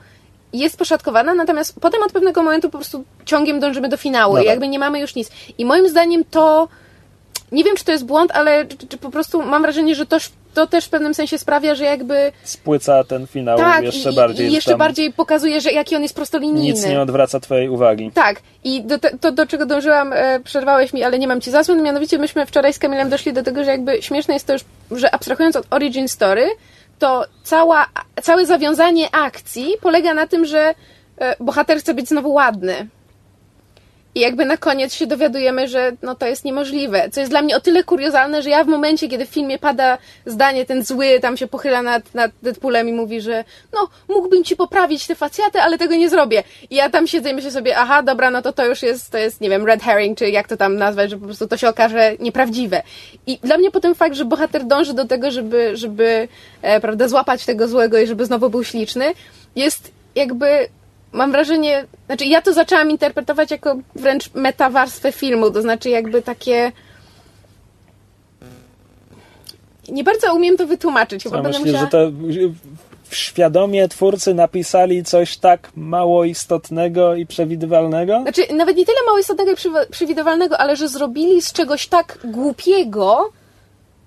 jest 0.53 0.77
poszatkowana, 0.77 1.33
natomiast 1.33 1.79
potem 1.79 2.03
od 2.03 2.11
pewnego 2.11 2.43
momentu 2.43 2.69
po 2.69 2.77
prostu 2.77 3.03
ciągiem 3.25 3.59
dążymy 3.59 3.89
do 3.89 3.97
finału 3.97 4.37
i 4.37 4.45
jakby 4.45 4.67
nie 4.67 4.79
mamy 4.79 4.99
już 4.99 5.15
nic. 5.15 5.31
I 5.57 5.65
moim 5.65 5.89
zdaniem 5.89 6.23
to 6.31 6.67
nie 7.51 7.63
wiem, 7.63 7.75
czy 7.75 7.85
to 7.85 7.91
jest 7.91 8.05
błąd, 8.05 8.31
ale 8.31 8.65
czy, 8.65 8.87
czy 8.87 8.97
po 8.97 9.09
prostu 9.09 9.43
mam 9.43 9.61
wrażenie, 9.61 9.95
że 9.95 10.05
to, 10.05 10.17
to 10.53 10.67
też 10.67 10.85
w 10.85 10.89
pewnym 10.89 11.13
sensie 11.13 11.37
sprawia, 11.37 11.75
że 11.75 11.83
jakby... 11.83 12.31
Spłyca 12.43 13.03
ten 13.03 13.27
finał 13.27 13.57
tak, 13.57 13.83
jeszcze 13.83 14.11
i, 14.11 14.15
bardziej. 14.15 14.47
I 14.47 14.53
jeszcze 14.53 14.77
bardziej 14.77 15.13
pokazuje, 15.13 15.61
że 15.61 15.71
jaki 15.71 15.95
on 15.95 16.01
jest 16.01 16.15
prostolinijny. 16.15 16.73
Nic 16.73 16.85
nie 16.85 17.01
odwraca 17.01 17.39
twojej 17.39 17.69
uwagi. 17.69 18.11
Tak. 18.13 18.41
I 18.63 18.81
do 18.81 18.99
te, 18.99 19.17
to, 19.17 19.31
do 19.31 19.47
czego 19.47 19.65
dążyłam, 19.65 20.13
e, 20.13 20.39
przerwałeś 20.39 20.93
mi, 20.93 21.03
ale 21.03 21.19
nie 21.19 21.27
mam 21.27 21.41
ci 21.41 21.51
zasłon, 21.51 21.83
mianowicie 21.83 22.17
myśmy 22.17 22.45
wczoraj 22.45 22.73
z 22.73 22.79
Kamilem 22.79 23.09
doszli 23.09 23.33
do 23.33 23.43
tego, 23.43 23.63
że 23.63 23.71
jakby 23.71 24.01
śmieszne 24.01 24.33
jest 24.33 24.47
to 24.47 24.53
już, 24.53 24.63
że 24.91 25.13
abstrahując 25.13 25.55
od 25.55 25.65
origin 25.69 26.07
story, 26.07 26.49
to 26.99 27.25
cała, 27.43 27.85
całe 28.21 28.45
zawiązanie 28.45 29.15
akcji 29.15 29.73
polega 29.81 30.13
na 30.13 30.27
tym, 30.27 30.45
że 30.45 30.73
e, 31.17 31.35
bohater 31.39 31.77
chce 31.77 31.93
być 31.93 32.07
znowu 32.07 32.33
ładny. 32.33 32.87
I 34.15 34.19
jakby 34.19 34.45
na 34.45 34.57
koniec 34.57 34.93
się 34.93 35.07
dowiadujemy, 35.07 35.67
że 35.67 35.91
no 36.01 36.15
to 36.15 36.27
jest 36.27 36.45
niemożliwe. 36.45 37.09
Co 37.11 37.19
jest 37.19 37.31
dla 37.31 37.41
mnie 37.41 37.57
o 37.57 37.61
tyle 37.61 37.83
kuriozalne, 37.83 38.41
że 38.41 38.49
ja 38.49 38.63
w 38.63 38.67
momencie, 38.67 39.07
kiedy 39.07 39.25
w 39.25 39.29
filmie 39.29 39.59
pada 39.59 39.97
zdanie, 40.25 40.65
ten 40.65 40.83
zły 40.83 41.19
tam 41.21 41.37
się 41.37 41.47
pochyla 41.47 41.81
nad, 41.81 42.15
nad 42.15 42.31
Deadpoolem 42.43 42.89
i 42.89 42.93
mówi, 42.93 43.21
że 43.21 43.43
no 43.73 43.89
mógłbym 44.09 44.43
ci 44.43 44.55
poprawić 44.55 45.07
te 45.07 45.15
facjaty, 45.15 45.61
ale 45.61 45.77
tego 45.77 45.95
nie 45.95 46.09
zrobię. 46.09 46.43
I 46.69 46.75
ja 46.75 46.89
tam 46.89 47.07
siedzę 47.07 47.29
i 47.29 47.33
myślę 47.33 47.51
sobie, 47.51 47.77
aha, 47.77 48.03
dobra, 48.03 48.31
no 48.31 48.41
to 48.41 48.53
to 48.53 48.65
już 48.65 48.81
jest, 48.81 49.11
to 49.11 49.17
jest, 49.17 49.41
nie 49.41 49.49
wiem, 49.49 49.65
red 49.65 49.83
herring, 49.83 50.17
czy 50.17 50.29
jak 50.29 50.47
to 50.47 50.57
tam 50.57 50.75
nazwać, 50.75 51.09
że 51.09 51.17
po 51.17 51.25
prostu 51.25 51.47
to 51.47 51.57
się 51.57 51.69
okaże 51.69 52.13
nieprawdziwe. 52.19 52.83
I 53.27 53.37
dla 53.43 53.57
mnie 53.57 53.71
potem 53.71 53.95
fakt, 53.95 54.15
że 54.15 54.25
bohater 54.25 54.65
dąży 54.65 54.93
do 54.93 55.05
tego, 55.05 55.31
żeby, 55.31 55.77
żeby 55.77 56.27
e, 56.61 56.79
prawda, 56.79 57.07
złapać 57.07 57.45
tego 57.45 57.67
złego 57.67 57.99
i 57.99 58.07
żeby 58.07 58.25
znowu 58.25 58.49
był 58.49 58.63
śliczny, 58.63 59.13
jest 59.55 59.91
jakby 60.15 60.67
mam 61.13 61.31
wrażenie, 61.31 61.85
znaczy 62.05 62.25
ja 62.25 62.41
to 62.41 62.53
zaczęłam 62.53 62.89
interpretować 62.89 63.51
jako 63.51 63.75
wręcz 63.95 64.33
metawarstwę 64.33 65.11
filmu, 65.11 65.51
to 65.51 65.61
znaczy 65.61 65.89
jakby 65.89 66.21
takie 66.21 66.71
nie 69.89 70.03
bardzo 70.03 70.35
umiem 70.35 70.57
to 70.57 70.67
wytłumaczyć. 70.67 71.23
Chyba 71.23 71.41
myślę, 71.41 71.59
musiała... 71.59 71.79
że 71.79 71.87
to 71.87 72.11
świadomie 73.11 73.87
twórcy 73.87 74.33
napisali 74.33 75.03
coś 75.03 75.37
tak 75.37 75.71
mało 75.75 76.25
istotnego 76.25 77.15
i 77.15 77.25
przewidywalnego? 77.25 78.21
Znaczy, 78.21 78.41
nawet 78.53 78.77
nie 78.77 78.85
tyle 78.85 78.97
mało 79.05 79.19
istotnego 79.19 79.51
i 79.51 79.55
przewidywalnego, 79.91 80.57
ale 80.57 80.75
że 80.75 80.87
zrobili 80.87 81.41
z 81.41 81.53
czegoś 81.53 81.87
tak 81.87 82.19
głupiego 82.23 83.29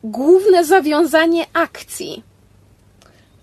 główne 0.04 0.64
zawiązanie 0.64 1.46
akcji. 1.52 2.22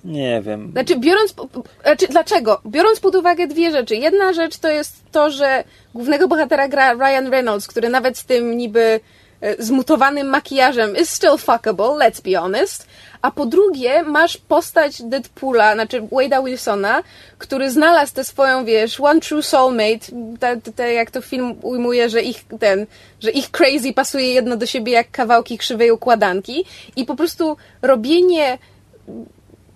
Nie 0.03 0.41
wiem. 0.41 0.71
Znaczy, 0.71 0.95
biorąc. 0.99 1.35
Znaczy, 1.83 2.07
dlaczego? 2.07 2.61
Biorąc 2.65 2.99
pod 2.99 3.15
uwagę 3.15 3.47
dwie 3.47 3.71
rzeczy. 3.71 3.95
Jedna 3.95 4.33
rzecz 4.33 4.57
to 4.57 4.69
jest 4.69 5.11
to, 5.11 5.31
że 5.31 5.63
głównego 5.93 6.27
bohatera 6.27 6.67
gra 6.67 6.93
Ryan 6.93 7.31
Reynolds, 7.31 7.67
który 7.67 7.89
nawet 7.89 8.17
z 8.17 8.25
tym 8.25 8.57
niby 8.57 8.99
e, 9.41 9.63
zmutowanym 9.63 10.27
makijażem 10.27 10.95
is 10.95 11.09
still 11.09 11.37
fuckable, 11.37 11.85
let's 11.85 12.21
be 12.21 12.39
honest. 12.39 12.87
A 13.21 13.31
po 13.31 13.45
drugie, 13.45 14.03
masz 14.03 14.37
postać 14.37 15.01
Deadpoola, 15.01 15.73
znaczy 15.73 16.01
Wade'a 16.01 16.45
Wilsona, 16.45 17.03
który 17.37 17.71
znalazł 17.71 18.13
tę 18.13 18.23
swoją, 18.23 18.65
wiesz, 18.65 18.99
one 18.99 19.19
true 19.19 19.43
soulmate, 19.43 20.05
te, 20.39 20.61
te, 20.75 20.93
jak 20.93 21.11
to 21.11 21.21
film 21.21 21.55
ujmuje, 21.61 22.09
że 22.09 22.21
ich 22.21 22.45
ten, 22.59 22.85
że 23.19 23.31
ich 23.31 23.51
crazy 23.51 23.93
pasuje 23.93 24.33
jedno 24.33 24.57
do 24.57 24.65
siebie 24.65 24.93
jak 24.93 25.11
kawałki 25.11 25.57
krzywej 25.57 25.91
układanki 25.91 26.65
i 26.95 27.05
po 27.05 27.15
prostu 27.15 27.57
robienie 27.81 28.57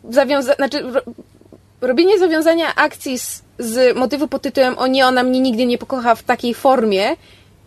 zawiąza- 0.03 0.55
znaczy, 0.55 0.81
ro- 0.81 1.01
robienie 1.81 2.19
zawiązania 2.19 2.75
akcji 2.75 3.19
z, 3.19 3.41
z 3.59 3.97
motywu 3.97 4.27
pod 4.27 4.41
tytułem 4.41 4.77
O 4.77 4.87
nie, 4.87 5.07
ona 5.07 5.23
mnie 5.23 5.39
nigdy 5.39 5.65
nie 5.65 5.77
pokocha 5.77 6.15
w 6.15 6.23
takiej 6.23 6.53
formie 6.53 7.15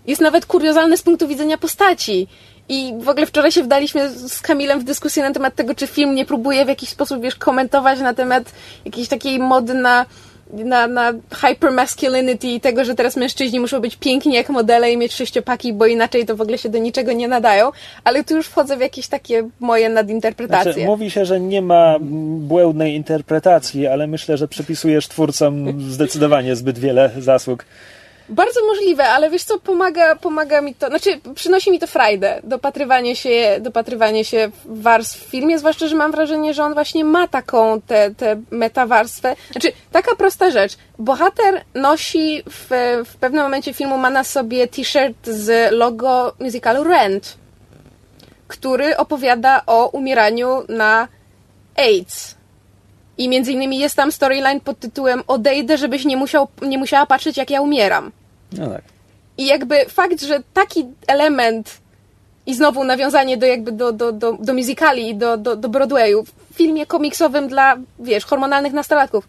jest 0.06 0.20
nawet 0.20 0.46
kuriozalne 0.46 0.96
z 0.96 1.02
punktu 1.02 1.28
widzenia 1.28 1.58
postaci. 1.58 2.26
I 2.68 2.94
w 3.00 3.08
ogóle 3.08 3.26
wczoraj 3.26 3.52
się 3.52 3.62
wdaliśmy 3.62 4.10
z 4.10 4.40
Kamilem 4.40 4.80
w 4.80 4.84
dyskusję 4.84 5.22
na 5.22 5.32
temat 5.32 5.54
tego, 5.54 5.74
czy 5.74 5.86
film 5.86 6.14
nie 6.14 6.24
próbuje 6.26 6.64
w 6.64 6.68
jakiś 6.68 6.88
sposób, 6.88 7.22
wiesz, 7.22 7.34
komentować 7.34 8.00
na 8.00 8.14
temat 8.14 8.52
jakiejś 8.84 9.08
takiej 9.08 9.38
mody 9.38 9.74
na 9.74 10.06
na, 10.52 10.86
na 10.86 11.12
hypermasculinity 11.34 12.48
i 12.48 12.60
tego, 12.60 12.84
że 12.84 12.94
teraz 12.94 13.16
mężczyźni 13.16 13.60
muszą 13.60 13.80
być 13.80 13.96
piękni 13.96 14.34
jak 14.34 14.48
modele 14.48 14.92
i 14.92 14.96
mieć 14.96 15.14
sześciopaki, 15.14 15.72
bo 15.72 15.86
inaczej 15.86 16.26
to 16.26 16.36
w 16.36 16.40
ogóle 16.40 16.58
się 16.58 16.68
do 16.68 16.78
niczego 16.78 17.12
nie 17.12 17.28
nadają, 17.28 17.70
ale 18.04 18.24
tu 18.24 18.36
już 18.36 18.46
wchodzę 18.46 18.76
w 18.76 18.80
jakieś 18.80 19.06
takie 19.06 19.48
moje 19.60 19.88
nadinterpretacje. 19.88 20.72
Znaczy, 20.72 20.86
mówi 20.86 21.10
się, 21.10 21.24
że 21.24 21.40
nie 21.40 21.62
ma 21.62 21.96
błędnej 22.40 22.94
interpretacji, 22.94 23.86
ale 23.86 24.06
myślę, 24.06 24.36
że 24.36 24.48
przypisujesz 24.48 25.08
twórcom 25.08 25.80
zdecydowanie 25.90 26.56
zbyt 26.56 26.78
wiele 26.78 27.10
zasług. 27.18 27.64
Bardzo 28.30 28.66
możliwe, 28.66 29.08
ale 29.08 29.30
wiesz 29.30 29.44
co, 29.44 29.58
pomaga, 29.58 30.16
pomaga 30.16 30.60
mi 30.60 30.74
to, 30.74 30.86
znaczy 30.86 31.20
przynosi 31.34 31.70
mi 31.70 31.78
to 31.78 31.86
frajdę, 31.86 32.40
dopatrywanie 32.44 33.16
się, 33.16 33.56
dopatrywanie 33.60 34.24
się 34.24 34.50
warstw 34.64 35.26
w 35.26 35.30
filmie, 35.30 35.58
zwłaszcza, 35.58 35.86
że 35.86 35.96
mam 35.96 36.12
wrażenie, 36.12 36.54
że 36.54 36.64
on 36.64 36.74
właśnie 36.74 37.04
ma 37.04 37.28
taką 37.28 37.80
tę 37.80 38.00
te, 38.00 38.14
te 38.14 38.40
metawarstwę. 38.50 39.36
Znaczy, 39.50 39.72
taka 39.92 40.16
prosta 40.16 40.50
rzecz. 40.50 40.76
Bohater 40.98 41.64
nosi 41.74 42.42
w, 42.50 42.68
w 43.06 43.16
pewnym 43.16 43.42
momencie 43.42 43.74
filmu, 43.74 43.98
ma 43.98 44.10
na 44.10 44.24
sobie 44.24 44.68
t-shirt 44.68 45.26
z 45.26 45.72
logo 45.72 46.32
musicalu 46.40 46.84
Rent, 46.84 47.36
który 48.48 48.96
opowiada 48.96 49.62
o 49.66 49.88
umieraniu 49.88 50.62
na 50.68 51.08
AIDS. 51.76 52.34
I 53.18 53.28
między 53.28 53.52
innymi 53.52 53.78
jest 53.78 53.96
tam 53.96 54.12
storyline 54.12 54.60
pod 54.60 54.78
tytułem 54.78 55.22
Odejdę, 55.26 55.78
żebyś 55.78 56.04
nie, 56.04 56.16
musiał, 56.16 56.48
nie 56.62 56.78
musiała 56.78 57.06
patrzeć, 57.06 57.36
jak 57.36 57.50
ja 57.50 57.60
umieram. 57.60 58.12
No 58.52 58.68
tak. 58.68 58.82
I 59.38 59.46
jakby 59.46 59.84
fakt, 59.88 60.22
że 60.22 60.42
taki 60.54 60.86
element 61.06 61.80
i 62.46 62.54
znowu 62.54 62.84
nawiązanie 62.84 63.36
do 63.36 63.46
jakby 63.46 63.72
do, 63.72 63.92
do, 63.92 64.12
do, 64.12 64.32
do 64.32 64.54
musicali 64.54 65.14
do, 65.14 65.36
do, 65.36 65.56
do 65.56 65.68
Broadwayu. 65.68 66.24
W 66.24 66.56
filmie 66.56 66.86
komiksowym 66.86 67.48
dla, 67.48 67.76
wiesz, 67.98 68.24
hormonalnych 68.24 68.72
nastolatków. 68.72 69.28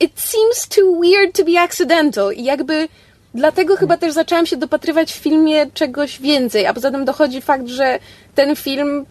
It 0.00 0.12
seems 0.20 0.68
too 0.68 1.00
weird 1.00 1.36
to 1.36 1.44
be 1.44 1.60
accidental. 1.60 2.32
I 2.32 2.44
jakby 2.44 2.88
dlatego 3.34 3.76
chyba 3.76 3.96
też 3.96 4.12
zaczęłam 4.12 4.46
się 4.46 4.56
dopatrywać 4.56 5.12
w 5.12 5.16
filmie 5.16 5.66
czegoś 5.74 6.20
więcej. 6.20 6.66
A 6.66 6.74
poza 6.74 6.90
tym 6.90 7.04
dochodzi 7.04 7.40
fakt, 7.40 7.66
że 7.66 7.98
ten 8.34 8.56
film, 8.56 9.06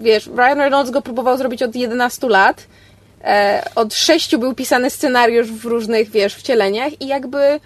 wiesz, 0.00 0.26
Ryan 0.26 0.58
Reynolds 0.58 0.90
go 0.90 1.02
próbował 1.02 1.38
zrobić 1.38 1.62
od 1.62 1.76
11 1.76 2.28
lat. 2.28 2.66
E, 3.24 3.62
od 3.74 3.94
6 3.94 4.36
był 4.36 4.54
pisany 4.54 4.90
scenariusz 4.90 5.52
w 5.52 5.64
różnych, 5.64 6.10
wiesz, 6.10 6.34
wcieleniach 6.34 7.00
i 7.00 7.06
jakby 7.06 7.60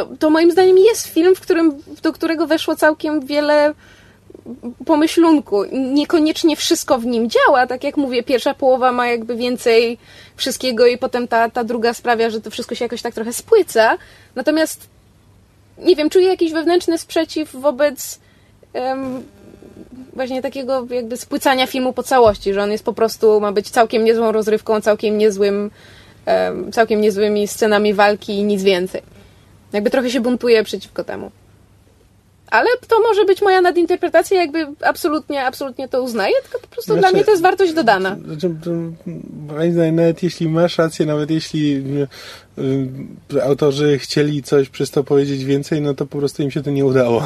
to, 0.00 0.16
to 0.18 0.30
moim 0.30 0.50
zdaniem 0.50 0.78
jest 0.78 1.06
film, 1.06 1.34
w 1.34 1.40
którym, 1.40 1.82
do 2.02 2.12
którego 2.12 2.46
weszło 2.46 2.76
całkiem 2.76 3.26
wiele 3.26 3.74
pomyślunku. 4.86 5.64
Niekoniecznie 5.72 6.56
wszystko 6.56 6.98
w 6.98 7.06
nim 7.06 7.30
działa, 7.30 7.66
tak 7.66 7.84
jak 7.84 7.96
mówię, 7.96 8.22
pierwsza 8.22 8.54
połowa 8.54 8.92
ma 8.92 9.06
jakby 9.06 9.36
więcej 9.36 9.98
wszystkiego 10.36 10.86
i 10.86 10.98
potem 10.98 11.28
ta, 11.28 11.50
ta 11.50 11.64
druga 11.64 11.94
sprawia, 11.94 12.30
że 12.30 12.40
to 12.40 12.50
wszystko 12.50 12.74
się 12.74 12.84
jakoś 12.84 13.02
tak 13.02 13.14
trochę 13.14 13.32
spłyca. 13.32 13.98
Natomiast 14.34 14.88
nie 15.78 15.96
wiem, 15.96 16.10
czuję 16.10 16.26
jakiś 16.26 16.52
wewnętrzny 16.52 16.98
sprzeciw 16.98 17.52
wobec 17.52 18.20
um, 18.72 19.22
właśnie 20.12 20.42
takiego 20.42 20.86
jakby 20.90 21.16
spłycania 21.16 21.66
filmu 21.66 21.92
po 21.92 22.02
całości, 22.02 22.54
że 22.54 22.62
on 22.62 22.72
jest 22.72 22.84
po 22.84 22.92
prostu, 22.92 23.40
ma 23.40 23.52
być 23.52 23.70
całkiem 23.70 24.04
niezłą 24.04 24.32
rozrywką, 24.32 24.80
całkiem 24.80 25.18
niezłym, 25.18 25.70
um, 26.26 26.72
całkiem 26.72 27.00
niezłymi 27.00 27.48
scenami 27.48 27.94
walki 27.94 28.32
i 28.32 28.44
nic 28.44 28.62
więcej. 28.62 29.19
Jakby 29.72 29.90
trochę 29.90 30.10
się 30.10 30.20
buntuje 30.20 30.64
przeciwko 30.64 31.04
temu. 31.04 31.30
Ale 32.50 32.66
to 32.88 33.00
może 33.00 33.24
być 33.24 33.42
moja 33.42 33.60
nadinterpretacja, 33.60 34.40
jakby 34.40 34.66
absolutnie, 34.80 35.44
absolutnie 35.44 35.88
to 35.88 36.02
uznaję, 36.02 36.34
tylko 36.42 36.58
po 36.58 36.66
prostu 36.66 36.92
znaczy, 36.92 37.00
dla 37.00 37.10
mnie 37.10 37.24
to 37.24 37.30
jest 37.30 37.42
wartość 37.42 37.72
dodana. 37.72 38.16
Znaczy, 38.26 38.54
nawet 39.92 40.22
jeśli 40.22 40.48
masz 40.48 40.78
rację, 40.78 41.06
nawet 41.06 41.30
jeśli 41.30 41.74
y, 41.74 42.08
y, 43.36 43.42
autorzy 43.42 43.98
chcieli 43.98 44.42
coś 44.42 44.68
przez 44.68 44.90
to 44.90 45.04
powiedzieć 45.04 45.44
więcej, 45.44 45.80
no 45.80 45.94
to 45.94 46.06
po 46.06 46.18
prostu 46.18 46.42
im 46.42 46.50
się 46.50 46.62
to 46.62 46.70
nie 46.70 46.84
udało. 46.84 47.22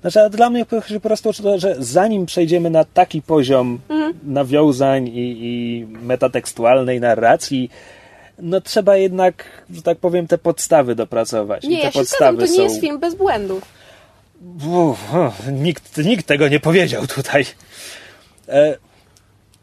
Znaczy, 0.00 0.20
a 0.20 0.28
dla 0.28 0.50
mnie 0.50 0.66
chodzi 0.70 0.94
po 0.94 1.08
prostu 1.08 1.28
o 1.28 1.32
to, 1.32 1.58
że 1.58 1.76
zanim 1.78 2.26
przejdziemy 2.26 2.70
na 2.70 2.84
taki 2.84 3.22
poziom 3.22 3.78
mhm. 3.88 4.14
nawiązań 4.24 5.08
i, 5.08 5.36
i 5.40 5.86
metatekstualnej 6.02 7.00
narracji, 7.00 7.70
no 8.38 8.60
trzeba 8.60 8.96
jednak, 8.96 9.44
że 9.70 9.82
tak 9.82 9.98
powiem, 9.98 10.26
te 10.26 10.38
podstawy 10.38 10.94
dopracować. 10.94 11.64
Nie, 11.64 11.76
I 11.76 11.80
te 11.80 11.86
ja 11.86 11.92
podstawy 11.92 12.36
zgadzam, 12.36 12.36
to 12.36 12.52
nie 12.52 12.56
są... 12.56 12.62
jest 12.62 12.80
film 12.80 12.98
bez 12.98 13.14
błędów. 13.14 13.62
Uf, 14.66 14.98
nikt, 15.52 15.98
nikt 15.98 16.26
tego 16.26 16.48
nie 16.48 16.60
powiedział 16.60 17.06
tutaj. 17.06 17.44
E, 18.48 18.76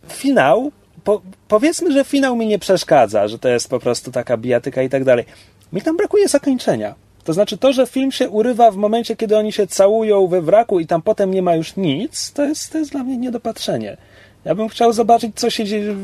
finał, 0.10 0.72
po, 1.04 1.22
powiedzmy, 1.48 1.92
że 1.92 2.04
finał 2.04 2.36
mi 2.36 2.48
nie 2.48 2.60
przeszkadza, 2.60 3.28
że 3.28 3.40
to 3.40 3.50
jest 3.50 3.70
po 3.70 3.80
prostu 3.80 4.12
taka 4.12 4.38
bijatyka 4.38 4.82
i 4.82 4.90
tak 4.90 5.04
dalej. 5.04 5.26
Mi 5.74 5.82
tam 5.82 5.98
brakuje 5.98 6.28
zakończenia. 6.28 6.96
To 7.24 7.34
znaczy 7.34 7.58
to, 7.58 7.74
że 7.74 7.88
film 7.88 8.12
się 8.12 8.30
urywa 8.30 8.72
w 8.72 8.76
momencie, 8.76 9.16
kiedy 9.16 9.38
oni 9.38 9.52
się 9.52 9.68
całują 9.68 10.28
we 10.28 10.42
wraku 10.42 10.80
i 10.80 10.88
tam 10.88 11.02
potem 11.02 11.32
nie 11.32 11.42
ma 11.42 11.56
już 11.56 11.76
nic, 11.76 12.32
to 12.32 12.46
jest, 12.46 12.72
to 12.72 12.78
jest 12.78 12.92
dla 12.92 13.04
mnie 13.04 13.18
niedopatrzenie. 13.18 13.98
Ja 14.46 14.56
bym 14.56 14.70
chciał 14.70 14.94
zobaczyć, 14.94 15.32
co 15.36 15.50
się 15.50 15.66
dzieje 15.66 15.96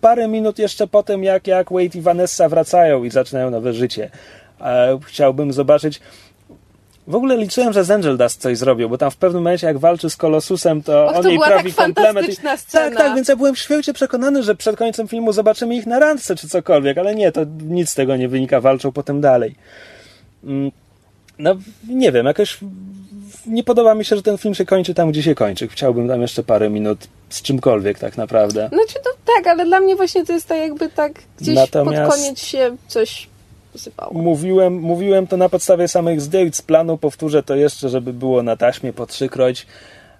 parę 0.00 0.28
minut 0.28 0.58
jeszcze 0.58 0.86
po 0.86 1.02
tym, 1.02 1.24
jak, 1.24 1.46
jak 1.46 1.72
Wade 1.72 1.98
i 1.98 2.00
Vanessa 2.00 2.48
wracają 2.48 3.04
i 3.04 3.10
zaczynają 3.10 3.50
nowe 3.50 3.72
życie. 3.72 4.10
Chciałbym 5.06 5.52
zobaczyć. 5.52 6.00
W 7.06 7.14
ogóle 7.14 7.36
liczyłem, 7.36 7.72
że 7.72 7.84
z 7.84 7.90
Angel 7.90 8.16
Dust 8.16 8.40
coś 8.40 8.58
zrobił, 8.58 8.88
bo 8.88 8.98
tam 8.98 9.10
w 9.10 9.16
pewnym 9.16 9.42
momencie, 9.42 9.66
jak 9.66 9.78
walczy 9.78 10.10
z 10.10 10.16
Kolosusem, 10.16 10.82
to 10.82 11.06
Och, 11.06 11.16
on 11.16 11.28
jej 11.28 11.38
prawi 11.38 11.72
tak 11.72 11.84
komplement. 11.84 12.28
I... 12.28 12.36
Tak, 12.72 12.94
tak, 12.94 13.14
więc 13.14 13.28
ja 13.28 13.36
byłem 13.36 13.56
święcie 13.56 13.92
przekonany, 13.92 14.42
że 14.42 14.54
przed 14.54 14.76
końcem 14.76 15.08
filmu 15.08 15.32
zobaczymy 15.32 15.76
ich 15.76 15.86
na 15.86 15.98
randce 15.98 16.36
czy 16.36 16.48
cokolwiek, 16.48 16.98
ale 16.98 17.14
nie, 17.14 17.32
to 17.32 17.40
nic 17.68 17.90
z 17.90 17.94
tego 17.94 18.16
nie 18.16 18.28
wynika, 18.28 18.60
walczą 18.60 18.92
potem 18.92 19.20
dalej. 19.20 19.54
Mm, 20.44 20.70
no, 21.38 21.56
nie 21.88 22.12
wiem, 22.12 22.26
jakoś 22.26 22.58
nie 23.46 23.64
podoba 23.64 23.94
mi 23.94 24.04
się, 24.04 24.16
że 24.16 24.22
ten 24.22 24.38
film 24.38 24.54
się 24.54 24.64
kończy 24.64 24.94
tam, 24.94 25.10
gdzie 25.10 25.22
się 25.22 25.34
kończy. 25.34 25.68
Chciałbym 25.68 26.08
tam 26.08 26.22
jeszcze 26.22 26.42
parę 26.42 26.70
minut 26.70 26.98
z 27.28 27.42
czymkolwiek 27.42 27.98
tak 27.98 28.16
naprawdę. 28.16 28.68
Znaczy 28.68 28.94
to 29.04 29.10
tak, 29.36 29.46
ale 29.46 29.64
dla 29.64 29.80
mnie 29.80 29.96
właśnie 29.96 30.26
to 30.26 30.32
jest 30.32 30.48
tak 30.48 30.58
jakby 30.58 30.88
tak 30.88 31.12
gdzieś 31.40 31.54
Natomiast 31.54 32.02
pod 32.02 32.14
koniec 32.14 32.40
się 32.40 32.76
coś 32.88 33.28
posypało. 33.72 34.12
Mówiłem, 34.12 34.74
mówiłem 34.74 35.26
to 35.26 35.36
na 35.36 35.48
podstawie 35.48 35.88
samych 35.88 36.20
zdjęć 36.20 36.56
z 36.56 36.62
planu, 36.62 36.98
powtórzę 36.98 37.42
to 37.42 37.54
jeszcze, 37.54 37.88
żeby 37.88 38.12
było 38.12 38.42
na 38.42 38.56
taśmie 38.56 38.92
po 38.92 39.06
trzykroć. 39.06 39.66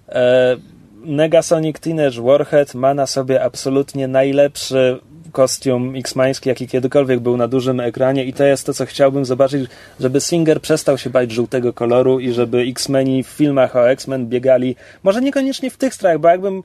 E, 0.08 0.56
Negasonic 1.04 1.80
Teenage 1.80 2.22
Warhead 2.22 2.74
ma 2.74 2.94
na 2.94 3.06
sobie 3.06 3.42
absolutnie 3.42 4.08
najlepszy 4.08 5.00
kostium 5.36 5.96
X-Mański, 5.96 6.48
jaki 6.48 6.68
kiedykolwiek 6.68 7.20
był 7.20 7.36
na 7.36 7.48
dużym 7.48 7.80
ekranie 7.80 8.24
i 8.24 8.32
to 8.32 8.44
jest 8.44 8.66
to, 8.66 8.74
co 8.74 8.86
chciałbym 8.86 9.24
zobaczyć, 9.24 9.70
żeby 10.00 10.20
Singer 10.20 10.60
przestał 10.60 10.98
się 10.98 11.10
bać 11.10 11.32
żółtego 11.32 11.72
koloru 11.72 12.20
i 12.20 12.32
żeby 12.32 12.58
X-Meni 12.58 13.22
w 13.22 13.26
filmach 13.26 13.76
o 13.76 13.90
X-Men 13.90 14.26
biegali, 14.26 14.76
może 15.02 15.20
niekoniecznie 15.20 15.70
w 15.70 15.76
tych 15.76 15.94
strojach, 15.94 16.18
bo 16.18 16.28
jakbym 16.28 16.62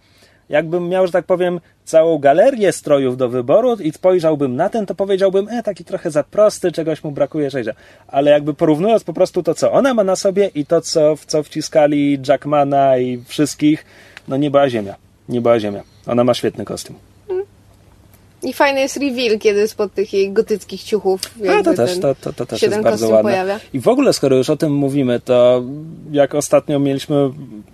jakbym 0.49 0.89
miał, 0.89 1.05
że 1.07 1.11
tak 1.11 1.25
powiem, 1.25 1.59
całą 1.83 2.17
galerię 2.17 2.71
strojów 2.71 3.17
do 3.17 3.29
wyboru 3.29 3.75
i 3.75 3.91
spojrzałbym 3.91 4.55
na 4.55 4.69
ten, 4.69 4.85
to 4.85 4.95
powiedziałbym, 4.95 5.49
e, 5.49 5.63
taki 5.63 5.85
trochę 5.85 6.11
za 6.11 6.23
prosty, 6.23 6.71
czegoś 6.71 7.03
mu 7.03 7.11
brakuje, 7.11 7.49
że 7.49 7.61
Ale 8.07 8.31
jakby 8.31 8.53
porównując 8.53 9.03
po 9.03 9.13
prostu 9.13 9.43
to, 9.43 9.53
co 9.53 9.71
ona 9.71 9.93
ma 9.93 10.03
na 10.03 10.15
sobie 10.15 10.47
i 10.55 10.65
to, 10.65 10.81
co, 10.81 11.15
w 11.15 11.25
co 11.25 11.43
wciskali 11.43 12.19
Jackmana 12.27 12.97
i 12.97 13.23
wszystkich, 13.27 13.85
no 14.27 14.37
nie 14.37 14.51
była 14.51 14.69
ziemia. 14.69 14.95
Nie 15.29 15.41
była 15.41 15.59
ziemia. 15.59 15.83
Ona 16.07 16.23
ma 16.23 16.33
świetny 16.33 16.65
kostium. 16.65 17.10
I 18.43 18.53
fajny 18.53 18.79
jest 18.79 18.97
reveal, 18.97 19.39
kiedy 19.39 19.67
spod 19.67 19.93
tych 19.93 20.13
jej 20.13 20.31
gotyckich 20.31 20.83
ciuchów 20.83 21.21
A, 21.59 21.63
to 21.63 21.73
też, 21.73 21.99
to, 21.99 22.15
to, 22.15 22.33
to 22.33 22.45
też 22.45 22.61
jest 22.61 22.81
bardzo 22.81 23.09
ładne. 23.09 23.31
Pojawia. 23.31 23.59
I 23.73 23.79
w 23.79 23.87
ogóle, 23.87 24.13
skoro 24.13 24.35
już 24.35 24.49
o 24.49 24.57
tym 24.57 24.73
mówimy, 24.73 25.19
to 25.19 25.63
jak 26.11 26.35
ostatnio 26.35 26.79
mieliśmy 26.79 27.15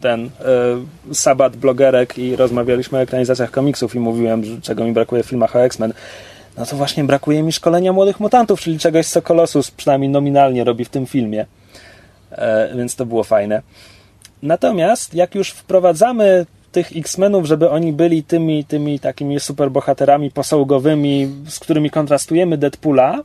ten 0.01 0.26
y, 0.26 1.15
sabat 1.15 1.55
blogerek 1.55 2.18
i 2.18 2.36
rozmawialiśmy 2.36 2.97
o 2.97 3.01
ekranizacjach 3.01 3.51
komiksów 3.51 3.95
i 3.95 3.99
mówiłem, 3.99 4.61
czego 4.61 4.84
mi 4.84 4.91
brakuje 4.91 5.24
w 5.24 5.26
filmach 5.26 5.55
o 5.55 5.65
X-Men, 5.65 5.93
no 6.57 6.65
to 6.65 6.76
właśnie 6.76 7.03
brakuje 7.03 7.43
mi 7.43 7.51
szkolenia 7.51 7.93
młodych 7.93 8.20
mutantów, 8.20 8.59
czyli 8.59 8.80
czegoś, 8.80 9.07
co 9.07 9.22
Colossus 9.22 9.72
przynajmniej 9.72 10.09
nominalnie 10.09 10.63
robi 10.63 10.86
w 10.86 10.89
tym 10.89 11.05
filmie. 11.05 11.45
E, 12.32 12.76
więc 12.78 12.95
to 12.95 13.05
było 13.05 13.24
fajne. 13.24 13.61
Natomiast 14.43 15.13
jak 15.13 15.36
już 15.36 15.49
wprowadzamy 15.49 16.45
tych 16.78 16.97
X-Menów, 16.97 17.45
żeby 17.45 17.69
oni 17.69 17.93
byli 17.93 18.23
tymi, 18.23 18.65
tymi 18.65 18.99
takimi 18.99 19.39
superbohaterami 19.39 20.32
posągowymi, 20.32 21.28
z 21.47 21.59
którymi 21.59 21.89
kontrastujemy 21.89 22.57
Deadpoola, 22.57 23.23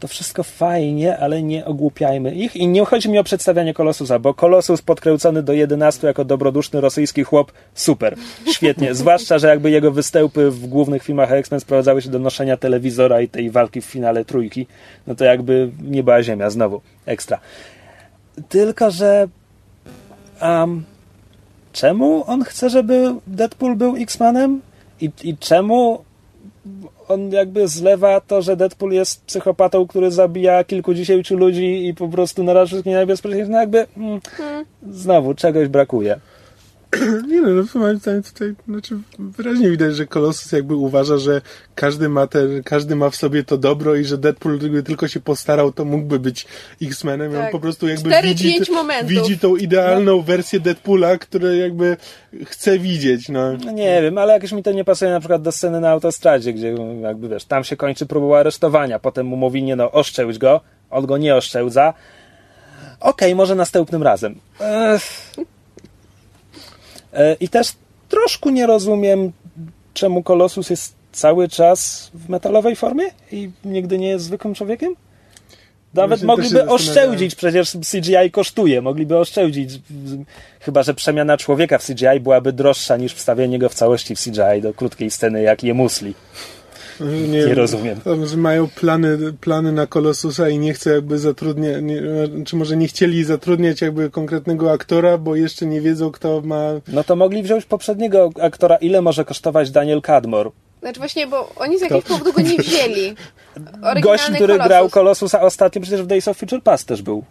to 0.00 0.08
wszystko 0.08 0.42
fajnie, 0.42 1.18
ale 1.18 1.42
nie 1.42 1.64
ogłupiajmy 1.64 2.34
ich. 2.34 2.56
I 2.56 2.66
nie 2.66 2.84
chodzi 2.84 3.10
mi 3.10 3.18
o 3.18 3.24
przedstawianie 3.24 3.74
Kolosusa, 3.74 4.18
bo 4.18 4.34
Kolosus 4.34 4.82
podkręcony 4.82 5.42
do 5.42 5.52
11 5.52 6.06
jako 6.06 6.24
dobroduszny 6.24 6.80
rosyjski 6.80 7.24
chłop, 7.24 7.52
super, 7.74 8.16
świetnie. 8.52 8.94
Zwłaszcza, 9.02 9.38
że 9.38 9.48
jakby 9.48 9.70
jego 9.70 9.90
występy 9.92 10.50
w 10.50 10.66
głównych 10.66 11.02
filmach 11.02 11.32
X-Men 11.32 11.60
sprowadzały 11.60 12.02
się 12.02 12.10
do 12.10 12.18
noszenia 12.18 12.56
telewizora 12.56 13.20
i 13.20 13.28
tej 13.28 13.50
walki 13.50 13.80
w 13.80 13.84
finale 13.84 14.24
trójki, 14.24 14.66
no 15.06 15.14
to 15.14 15.24
jakby 15.24 15.70
nie 15.82 16.02
była 16.02 16.22
ziemia, 16.22 16.50
znowu, 16.50 16.80
ekstra. 17.06 17.40
Tylko, 18.48 18.90
że 18.90 19.28
um, 20.42 20.84
czemu 21.72 22.24
on 22.26 22.44
chce, 22.44 22.70
żeby 22.70 23.14
Deadpool 23.26 23.76
był 23.76 23.96
X-Manem 23.96 24.60
i, 25.00 25.10
i 25.22 25.36
czemu 25.36 26.04
on 27.08 27.32
jakby 27.32 27.68
zlewa 27.68 28.20
to, 28.20 28.42
że 28.42 28.56
Deadpool 28.56 28.92
jest 28.92 29.24
psychopatą, 29.24 29.86
który 29.86 30.10
zabija 30.10 30.64
kilkudziesięciu 30.64 31.36
ludzi 31.36 31.86
i 31.86 31.94
po 31.94 32.08
prostu 32.08 32.44
naraża 32.44 32.66
wszystkich 32.66 32.92
na 32.92 33.00
niebezpieczeństwo. 33.00 33.52
No 33.52 33.60
jakby 33.60 33.86
mm, 33.96 34.20
hmm. 34.36 34.64
znowu 34.90 35.34
czegoś 35.34 35.68
brakuje. 35.68 36.20
Nie 37.28 37.40
no, 37.40 37.48
no 37.50 37.80
moim 37.80 37.98
zdaniem 37.98 38.22
tutaj 38.22 38.54
znaczy 38.68 38.98
wyraźnie 39.18 39.70
widać, 39.70 39.96
że 39.96 40.06
Colossus 40.06 40.52
jakby 40.52 40.74
uważa, 40.74 41.18
że 41.18 41.40
każdy 41.74 42.08
ma, 42.08 42.26
te, 42.26 42.46
każdy 42.64 42.96
ma 42.96 43.10
w 43.10 43.16
sobie 43.16 43.44
to 43.44 43.58
dobro 43.58 43.94
i 43.94 44.04
że 44.04 44.18
Deadpool 44.18 44.58
gdyby 44.58 44.82
tylko 44.82 45.08
się 45.08 45.20
postarał, 45.20 45.72
to 45.72 45.84
mógłby 45.84 46.18
być 46.18 46.46
X-Menem. 46.82 47.32
Tak. 47.32 47.44
On 47.44 47.52
po 47.52 47.60
prostu 47.60 47.88
jakby 47.88 48.10
4, 48.10 48.28
widzi, 48.28 48.60
widzi 49.04 49.38
tą 49.38 49.56
idealną 49.56 50.16
no. 50.16 50.22
wersję 50.22 50.60
Deadpoola, 50.60 51.18
którą 51.18 51.52
jakby 51.52 51.96
chce 52.44 52.78
widzieć. 52.78 53.28
No. 53.28 53.52
no. 53.52 53.72
nie 53.72 54.02
wiem, 54.02 54.18
ale 54.18 54.32
jakoś 54.32 54.52
mi 54.52 54.62
to 54.62 54.72
nie 54.72 54.84
pasuje 54.84 55.10
na 55.10 55.20
przykład 55.20 55.42
do 55.42 55.52
sceny 55.52 55.80
na 55.80 55.90
autostradzie, 55.90 56.52
gdzie 56.52 56.74
jakby 57.02 57.28
wiesz, 57.28 57.44
tam 57.44 57.64
się 57.64 57.76
kończy 57.76 58.06
próba 58.06 58.38
aresztowania, 58.38 58.98
potem 58.98 59.26
mu 59.26 59.36
mówi, 59.36 59.62
nie 59.62 59.76
no, 59.76 59.92
oszczędź 59.92 60.38
go, 60.38 60.60
on 60.90 61.06
go 61.06 61.18
nie 61.18 61.36
oszczędza. 61.36 61.94
Okej, 63.00 63.28
okay, 63.28 63.34
może 63.34 63.54
następnym 63.54 64.02
razem. 64.02 64.34
Ech. 64.60 65.32
E, 67.12 67.36
I 67.40 67.48
też 67.48 67.72
troszkę 68.08 68.52
nie 68.52 68.66
rozumiem, 68.66 69.32
czemu 69.94 70.22
Kolosus 70.22 70.70
jest 70.70 70.94
cały 71.12 71.48
czas 71.48 72.10
w 72.14 72.28
metalowej 72.28 72.76
formie 72.76 73.04
i 73.32 73.50
nigdy 73.64 73.98
nie 73.98 74.08
jest 74.08 74.24
zwykłym 74.24 74.54
człowiekiem. 74.54 74.96
Nawet 75.94 76.22
mogliby 76.22 76.68
oszczędzić, 76.68 77.34
przecież 77.34 77.72
CGI 77.72 78.30
kosztuje, 78.30 78.82
mogliby 78.82 79.18
oszczędzić. 79.18 79.80
Chyba, 80.60 80.82
że 80.82 80.94
przemiana 80.94 81.36
człowieka 81.36 81.78
w 81.78 81.86
CGI 81.86 82.20
byłaby 82.20 82.52
droższa 82.52 82.96
niż 82.96 83.14
wstawienie 83.14 83.58
go 83.58 83.68
w 83.68 83.74
całości 83.74 84.16
w 84.16 84.20
CGI 84.20 84.62
do 84.62 84.74
krótkiej 84.74 85.10
sceny, 85.10 85.42
jak 85.42 85.64
je 85.64 85.74
musli. 85.74 86.14
Nie, 87.00 87.46
nie 87.46 87.54
rozumiem. 87.54 88.00
Że 88.24 88.36
mają 88.36 88.68
plany, 88.68 89.18
plany 89.40 89.72
na 89.72 89.86
Kolosusa 89.86 90.48
i 90.48 90.58
nie 90.58 90.74
chce 90.74 90.90
jakby 90.90 91.18
zatrudniać, 91.18 91.76
czy 92.46 92.56
może 92.56 92.76
nie 92.76 92.88
chcieli 92.88 93.24
zatrudniać 93.24 93.80
jakby 93.80 94.10
konkretnego 94.10 94.72
aktora, 94.72 95.18
bo 95.18 95.36
jeszcze 95.36 95.66
nie 95.66 95.80
wiedzą, 95.80 96.10
kto 96.10 96.40
ma... 96.44 96.70
No 96.88 97.04
to 97.04 97.16
mogli 97.16 97.42
wziąć 97.42 97.64
poprzedniego 97.64 98.30
aktora. 98.40 98.76
Ile 98.76 99.02
może 99.02 99.24
kosztować 99.24 99.70
Daniel 99.70 100.02
Cadmore? 100.02 100.50
Znaczy 100.80 101.00
właśnie, 101.00 101.26
bo 101.26 101.52
oni 101.56 101.78
z 101.78 101.82
jakiegoś 101.82 102.04
powodu 102.04 102.32
go 102.32 102.42
nie 102.42 102.58
wzięli. 102.58 103.14
Gość, 104.02 104.24
który 104.24 104.38
Kolosus. 104.46 104.66
grał 104.66 104.90
Kolosusa 104.90 105.40
ostatnio 105.40 105.82
przecież 105.82 106.02
w 106.02 106.06
Days 106.06 106.28
of 106.28 106.36
Future 106.36 106.62
Past 106.62 106.88
też 106.88 107.02
był. 107.02 107.24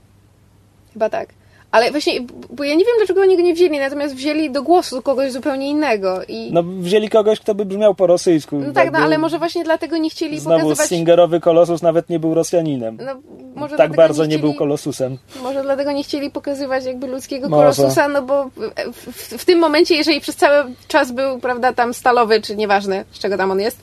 Chyba 0.94 1.10
tak. 1.10 1.30
Ale 1.72 1.92
właśnie, 1.92 2.14
bo 2.50 2.64
ja 2.64 2.76
nie 2.76 2.86
wiem, 2.86 2.94
dlaczego 2.98 3.22
oni 3.22 3.38
go 3.38 3.44
nie 3.44 3.54
wzięli, 3.54 3.80
natomiast 3.80 4.16
wzięli 4.16 4.52
do 4.52 4.64
głosu 4.64 5.02
kogoś 5.02 5.32
zupełnie 5.32 5.70
innego. 5.70 6.22
I... 6.28 6.50
No, 6.54 6.64
wzięli 6.64 7.10
kogoś, 7.10 7.40
kto 7.40 7.56
by 7.56 7.66
brzmiał 7.66 7.96
po 7.96 8.08
rosyjsku. 8.08 8.60
No 8.60 8.74
tak, 8.74 8.92
no, 8.92 9.00
ale 9.00 9.18
może 9.18 9.40
właśnie 9.40 9.64
dlatego 9.64 9.98
nie 9.98 10.10
chcieli 10.10 10.40
Znowu 10.40 10.60
pokazywać... 10.60 10.90
Singerowy 10.90 11.40
Kolosus 11.40 11.82
nawet 11.82 12.10
nie 12.10 12.20
był 12.20 12.34
Rosjaninem. 12.34 12.98
No, 13.06 13.22
może 13.56 13.78
tak 13.78 13.96
bardzo 13.96 14.24
nie, 14.24 14.30
chcieli... 14.30 14.44
nie, 14.44 14.50
był 14.50 14.60
Kolosusem. 14.60 15.18
Może 15.44 15.64
dlatego 15.64 15.92
nie 15.92 16.04
chcieli 16.04 16.32
pokazywać 16.32 16.86
jakby 16.86 17.08
ludzkiego 17.08 17.50
może. 17.50 17.62
Kolosusa, 17.62 18.08
no 18.08 18.22
bo 18.22 18.50
w, 18.94 18.94
w, 18.94 19.38
w, 19.38 19.46
tym 19.46 19.60
momencie, 19.60 19.96
jeżeli 19.96 20.22
przez 20.22 20.36
cały 20.36 20.72
czas 20.88 21.12
był, 21.12 21.40
prawda, 21.40 21.74
tam 21.74 21.94
stalowy, 21.94 22.42
czy 22.42 22.56
nieważne, 22.56 23.06
z 23.12 23.20
czego 23.20 23.38
tam 23.38 23.52
on 23.52 23.60
jest. 23.60 23.78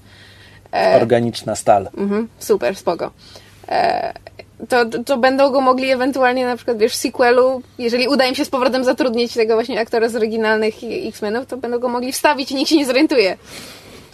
E... 0.72 0.96
Organiczna 0.96 1.56
stal. 1.56 1.88
Mhm, 1.96 2.28
super, 2.38 2.76
spoko. 2.76 3.10
E 3.68 4.27
to, 4.68 4.84
to 5.02 5.16
będą 5.16 5.50
go 5.50 5.60
mogli 5.60 5.90
ewentualnie 5.90 6.46
na 6.46 6.56
przykład, 6.56 6.78
wiesz, 6.78 6.92
w 6.92 6.96
sequelu, 6.96 7.62
jeżeli 7.78 8.08
uda 8.08 8.26
im 8.26 8.34
się 8.34 8.44
z 8.44 8.50
powrotem 8.50 8.84
zatrudnić 8.84 9.34
tego 9.34 9.54
właśnie 9.54 9.80
aktora 9.80 10.08
z 10.08 10.16
oryginalnych 10.16 10.74
X-Menów, 11.06 11.46
to 11.46 11.56
będą 11.56 11.78
go 11.78 11.88
mogli 11.88 12.12
wstawić 12.12 12.52
i 12.52 12.54
nikt 12.54 12.70
się 12.70 12.76
nie 12.76 12.86
zorientuje. 12.86 13.36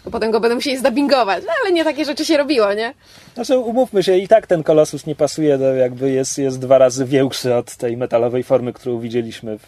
Bo 0.04 0.10
potem 0.10 0.30
go 0.30 0.40
będą 0.40 0.54
musieli 0.54 0.78
zdabingować. 0.78 1.44
No, 1.46 1.52
ale 1.62 1.72
nie 1.72 1.84
takie 1.84 2.04
rzeczy 2.04 2.24
się 2.24 2.36
robiło, 2.36 2.74
nie? 2.74 2.94
Znaczy, 3.34 3.58
umówmy 3.58 4.02
się, 4.02 4.16
i 4.16 4.28
tak 4.28 4.46
ten 4.46 4.62
kolosus 4.62 5.06
nie 5.06 5.14
pasuje, 5.14 5.58
do, 5.58 5.74
jakby 5.74 6.10
jest, 6.10 6.38
jest 6.38 6.58
dwa 6.58 6.78
razy 6.78 7.04
większy 7.04 7.54
od 7.54 7.76
tej 7.76 7.96
metalowej 7.96 8.42
formy, 8.42 8.72
którą 8.72 8.98
widzieliśmy 8.98 9.58
w 9.58 9.66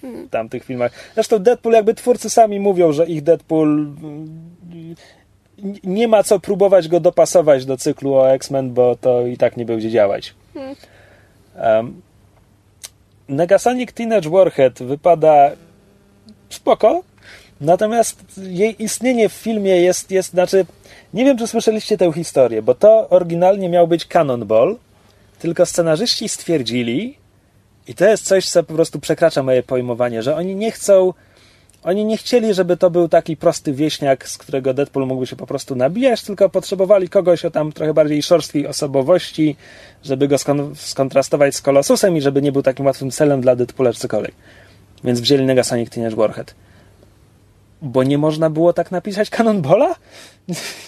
hmm. 0.00 0.28
tamtych 0.28 0.64
filmach. 0.64 0.92
Zresztą 1.14 1.38
Deadpool, 1.38 1.74
jakby 1.74 1.94
twórcy 1.94 2.30
sami 2.30 2.60
mówią, 2.60 2.92
że 2.92 3.06
ich 3.06 3.22
Deadpool 3.22 3.86
nie 5.84 6.08
ma 6.08 6.22
co 6.22 6.40
próbować 6.40 6.88
go 6.88 7.00
dopasować 7.00 7.64
do 7.64 7.76
cyklu 7.76 8.14
o 8.14 8.32
X-Men, 8.32 8.70
bo 8.74 8.96
to 8.96 9.26
i 9.26 9.36
tak 9.36 9.56
nie 9.56 9.64
będzie 9.64 9.90
działać. 9.90 10.34
Hmm. 10.54 10.76
Um, 11.62 12.02
Negasonic 13.28 13.92
Teenage 13.92 14.30
Warhead 14.30 14.82
wypada 14.82 15.50
spoko, 16.50 17.02
natomiast 17.60 18.22
jej 18.38 18.82
istnienie 18.82 19.28
w 19.28 19.32
filmie 19.32 19.76
jest, 19.76 20.10
jest, 20.10 20.30
znaczy, 20.30 20.66
nie 21.14 21.24
wiem, 21.24 21.38
czy 21.38 21.46
słyszeliście 21.46 21.98
tę 21.98 22.12
historię, 22.12 22.62
bo 22.62 22.74
to 22.74 23.08
oryginalnie 23.08 23.68
miał 23.68 23.88
być 23.88 24.06
Cannonball, 24.06 24.76
tylko 25.38 25.66
scenarzyści 25.66 26.28
stwierdzili, 26.28 27.18
i 27.88 27.94
to 27.94 28.04
jest 28.04 28.24
coś, 28.24 28.48
co 28.48 28.62
po 28.62 28.74
prostu 28.74 29.00
przekracza 29.00 29.42
moje 29.42 29.62
pojmowanie, 29.62 30.22
że 30.22 30.36
oni 30.36 30.54
nie 30.54 30.70
chcą 30.72 31.12
oni 31.88 32.04
nie 32.04 32.16
chcieli, 32.16 32.54
żeby 32.54 32.76
to 32.76 32.90
był 32.90 33.08
taki 33.08 33.36
prosty 33.36 33.72
wieśniak, 33.72 34.28
z 34.28 34.38
którego 34.38 34.74
Deadpool 34.74 35.06
mógłby 35.06 35.26
się 35.26 35.36
po 35.36 35.46
prostu 35.46 35.76
nabijać, 35.76 36.22
tylko 36.22 36.48
potrzebowali 36.48 37.08
kogoś 37.08 37.44
o 37.44 37.50
tam 37.50 37.72
trochę 37.72 37.94
bardziej 37.94 38.22
szorstkiej 38.22 38.66
osobowości, 38.66 39.56
żeby 40.04 40.28
go 40.28 40.36
skon- 40.36 40.74
skontrastować 40.74 41.54
z 41.54 41.62
Kolosusem 41.62 42.16
i 42.16 42.20
żeby 42.20 42.42
nie 42.42 42.52
był 42.52 42.62
takim 42.62 42.86
łatwym 42.86 43.10
celem 43.10 43.40
dla 43.40 43.56
Deadpoola 43.56 43.92
czy 43.92 44.00
cokolwiek. 44.00 44.34
Więc 45.04 45.20
wzięli 45.20 45.44
Negasonic 45.44 45.90
Teenage 45.90 46.16
Warhead. 46.16 46.54
Bo 47.82 48.02
nie 48.02 48.18
można 48.18 48.50
było 48.50 48.72
tak 48.72 48.90
napisać 48.90 49.30
Cannonballa? 49.30 49.94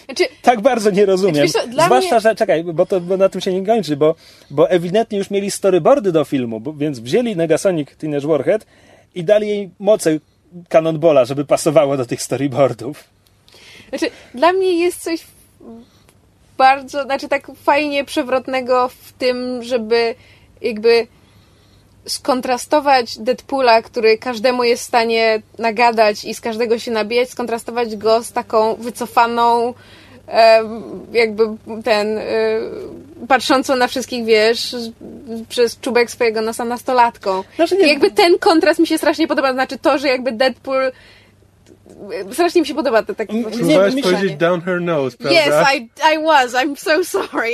Znaczy, 0.05 0.25
tak 0.43 0.61
bardzo 0.61 0.91
nie 0.91 1.07
rozumiem. 1.07 1.49
Znaczy, 1.49 1.73
Zwłaszcza, 1.73 2.15
mnie... 2.15 2.21
że 2.21 2.35
czekaj, 2.35 2.65
bo, 2.65 2.87
to, 2.87 3.01
bo 3.01 3.17
na 3.17 3.29
tym 3.29 3.41
się 3.41 3.53
nie 3.53 3.67
kończy, 3.67 3.97
bo, 3.97 4.15
bo 4.51 4.71
ewidentnie 4.71 5.19
już 5.19 5.31
mieli 5.31 5.51
storyboardy 5.51 6.13
do 6.13 6.25
filmu, 6.25 6.61
bo, 6.61 6.73
więc 6.73 6.99
wzięli 6.99 7.37
Negasonic 7.37 7.97
Teenage 7.97 8.27
Warhead 8.27 8.67
i 9.15 9.25
dali 9.25 9.49
jej 9.49 9.71
moce 9.79 10.19
Cannonballa, 10.69 11.25
żeby 11.25 11.45
pasowało 11.45 11.97
do 11.97 12.07
tych 12.07 12.23
storyboardów. 12.23 13.05
Znaczy, 13.89 14.11
dla 14.35 14.53
mnie 14.53 14.73
jest 14.73 15.03
coś 15.03 15.27
bardzo, 16.59 17.03
znaczy 17.03 17.29
tak 17.29 17.47
fajnie 17.63 18.05
przewrotnego 18.05 18.89
w 18.89 19.13
tym, 19.13 19.63
żeby 19.63 20.15
jakby 20.61 21.07
skontrastować 22.07 23.19
Deadpoola, 23.19 23.83
który 23.83 24.19
każdemu 24.19 24.65
jest 24.65 24.83
w 24.83 24.87
stanie 24.87 25.43
nagadać 25.59 26.25
i 26.25 26.35
z 26.35 26.41
każdego 26.41 26.79
się 26.79 26.91
nabijać, 26.91 27.31
skontrastować 27.31 27.97
go 27.97 28.23
z 28.23 28.33
taką 28.33 28.75
wycofaną 28.75 29.75
jakby 31.13 31.45
ten 31.85 32.19
e, 32.19 32.25
patrzącą 33.29 33.77
na 33.77 33.89
wszystkich, 33.89 34.25
wiesz, 34.25 34.77
przez 35.49 35.81
czubek 35.81 36.11
swojego 36.11 36.43
nosa 36.43 36.65
nastolatką. 36.65 37.45
Znaczy 37.57 37.77
I 37.77 37.89
jakby 37.89 38.11
ten 38.11 38.39
kontrast 38.39 38.81
mi 38.81 38.87
się 38.87 38.99
strasznie 38.99 39.29
podoba, 39.29 39.53
znaczy 39.53 39.79
to, 39.79 39.99
że 39.99 40.09
jakby 40.09 40.33
Deadpool 40.33 40.93
strasznie 42.33 42.61
mi 42.61 42.67
się 42.67 42.75
podoba 42.75 43.03
to 43.03 43.15
takie 43.15 43.43
właśnie 43.43 43.59
Próbowałeś 43.59 44.03
powiedzieć 44.03 44.37
down 44.37 44.61
her 44.61 44.81
nose, 44.81 45.17
prawda? 45.17 45.41
Yes, 45.41 45.55
I, 45.77 45.91
I 46.15 46.25
was. 46.25 46.53
I'm 46.53 46.77
so 46.77 47.05
sorry. 47.05 47.53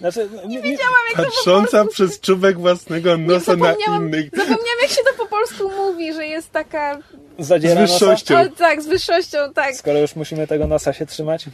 Znaczy, 0.00 0.28
no, 0.34 0.42
nie, 0.42 0.48
nie 0.48 0.62
wiedziałam, 0.62 0.92
jak 1.16 1.26
Patrząca 1.26 1.70
to 1.70 1.76
po 1.78 1.84
polsku... 1.84 1.92
przez 1.92 2.20
czubek 2.20 2.58
własnego 2.58 3.16
nosa 3.18 3.56
na 3.56 3.72
innych. 3.72 4.30
Zapomniałam, 4.30 4.80
jak 4.82 4.90
się 4.90 5.02
to 5.02 5.24
po 5.24 5.26
polsku 5.26 5.70
mówi, 5.76 6.12
że 6.12 6.26
jest 6.26 6.52
taka... 6.52 6.98
Zadziera 7.38 7.86
z 7.86 7.90
wyższością. 7.90 8.40
O, 8.40 8.48
tak, 8.58 8.82
z 8.82 8.86
wyższością, 8.86 9.38
tak. 9.54 9.76
Skoro 9.76 9.98
już 9.98 10.16
musimy 10.16 10.46
tego 10.46 10.66
nosa 10.66 10.92
się 10.92 11.06
trzymać. 11.06 11.46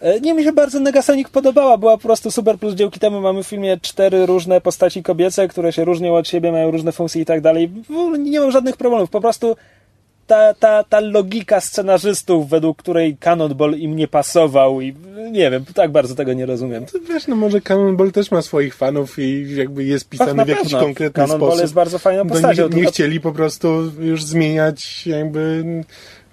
E, 0.00 0.20
nie, 0.20 0.34
mi 0.34 0.44
się 0.44 0.52
bardzo 0.52 0.80
Negasonic 0.80 1.28
podobała, 1.28 1.78
była 1.78 1.96
po 1.96 2.02
prostu 2.02 2.30
super, 2.30 2.58
plus 2.58 2.74
dzięki 2.74 3.00
temu 3.00 3.20
mamy 3.20 3.42
w 3.42 3.46
filmie 3.46 3.78
cztery 3.82 4.26
różne 4.26 4.60
postaci 4.60 5.02
kobiece, 5.02 5.48
które 5.48 5.72
się 5.72 5.84
różnią 5.84 6.14
od 6.14 6.28
siebie, 6.28 6.52
mają 6.52 6.70
różne 6.70 6.92
funkcje 6.92 7.22
i 7.22 7.24
tak 7.24 7.40
dalej. 7.40 7.70
Nie 8.18 8.40
mam 8.40 8.50
żadnych 8.50 8.76
problemów, 8.76 9.10
po 9.10 9.20
prostu 9.20 9.56
ta, 10.26 10.54
ta, 10.54 10.84
ta 10.84 11.00
logika 11.00 11.60
scenarzystów, 11.60 12.48
według 12.48 12.78
której 12.78 13.16
Cannonball 13.16 13.74
im 13.74 13.96
nie 13.96 14.08
pasował 14.08 14.80
i 14.80 14.94
nie 15.30 15.50
wiem, 15.50 15.64
tak 15.74 15.90
bardzo 15.90 16.14
tego 16.14 16.32
nie 16.32 16.46
rozumiem. 16.46 16.86
To 16.86 16.98
wiesz, 17.08 17.26
no 17.26 17.36
może 17.36 17.60
Cannonball 17.60 18.12
też 18.12 18.30
ma 18.30 18.42
swoich 18.42 18.74
fanów 18.74 19.18
i 19.18 19.56
jakby 19.56 19.84
jest 19.84 20.08
pisany 20.08 20.42
Ach, 20.42 20.46
w 20.46 20.50
jakiś 20.50 20.72
konkretny 20.72 20.94
Cannonball 20.96 21.26
sposób. 21.26 21.38
Cannonball 21.38 21.60
jest 21.60 21.74
bardzo 21.74 21.98
fajną 21.98 22.28
postacią. 22.28 22.68
Nie, 22.68 22.82
nie 22.82 22.86
chcieli 22.86 23.20
po 23.20 23.32
prostu 23.32 23.92
już 24.00 24.24
zmieniać 24.24 25.06
jakby 25.06 25.64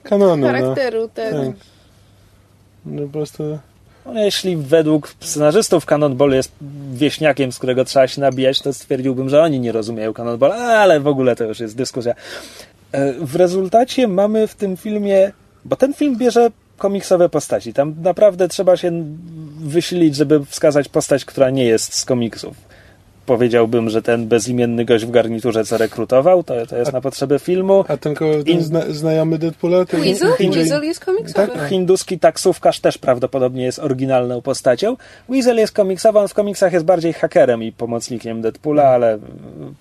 kanonu. 0.03 0.37
No. 0.37 0.47
Charakteru, 0.47 1.01
no. 1.01 1.07
tak. 1.07 1.31
tak. 1.31 1.76
No 2.87 3.01
po 3.01 3.07
prostu... 3.07 3.59
No, 4.05 4.23
jeśli 4.23 4.57
według 4.57 5.15
scenarzystów 5.19 5.85
Cannonball 5.85 6.31
jest 6.31 6.51
wieśniakiem, 6.93 7.51
z 7.51 7.57
którego 7.57 7.85
trzeba 7.85 8.07
się 8.07 8.21
nabijać, 8.21 8.61
to 8.61 8.73
stwierdziłbym, 8.73 9.29
że 9.29 9.41
oni 9.41 9.59
nie 9.59 9.71
rozumieją 9.71 10.13
Cannonball, 10.13 10.51
ale 10.51 10.99
w 10.99 11.07
ogóle 11.07 11.35
to 11.35 11.43
już 11.43 11.59
jest 11.59 11.75
dyskusja. 11.75 12.13
E, 12.91 13.13
w 13.13 13.35
rezultacie 13.35 14.07
mamy 14.07 14.47
w 14.47 14.55
tym 14.55 14.77
filmie, 14.77 15.31
bo 15.65 15.75
ten 15.75 15.93
film 15.93 16.17
bierze 16.17 16.51
komiksowe 16.77 17.29
postaci. 17.29 17.73
Tam 17.73 17.95
naprawdę 18.01 18.47
trzeba 18.47 18.77
się 18.77 19.05
wysilić, 19.59 20.15
żeby 20.15 20.45
wskazać 20.45 20.89
postać, 20.89 21.25
która 21.25 21.49
nie 21.49 21.65
jest 21.65 21.93
z 21.93 22.05
komiksów 22.05 22.66
powiedziałbym, 23.27 23.89
że 23.89 24.01
ten 24.01 24.27
bezimienny 24.27 24.85
gość 24.85 25.05
w 25.05 25.11
garniturze, 25.11 25.65
co 25.65 25.77
rekrutował, 25.77 26.43
to, 26.43 26.65
to 26.65 26.77
jest 26.77 26.89
a, 26.89 26.93
na 26.93 27.01
potrzeby 27.01 27.39
filmu. 27.39 27.85
A 27.87 27.97
ten, 27.97 28.15
ten 28.45 28.61
zna, 28.61 28.81
znajomy 28.89 29.37
Deadpoola? 29.37 29.85
Ten 29.85 30.01
Weasel? 30.01 30.33
Weasel 30.39 30.83
jest 30.83 31.05
komiksowy. 31.05 31.47
Tak, 31.47 31.69
hinduski 31.69 32.19
taksówkarz 32.19 32.79
też 32.79 32.97
prawdopodobnie 32.97 33.63
jest 33.63 33.79
oryginalną 33.79 34.41
postacią. 34.41 34.97
Weasel 35.29 35.57
jest 35.57 35.73
komiksowy, 35.73 36.19
on 36.19 36.27
w 36.27 36.33
komiksach 36.33 36.73
jest 36.73 36.85
bardziej 36.85 37.13
hakerem 37.13 37.63
i 37.63 37.71
pomocnikiem 37.71 38.41
Deadpoola, 38.41 38.83
hmm. 38.83 39.03
ale 39.03 39.19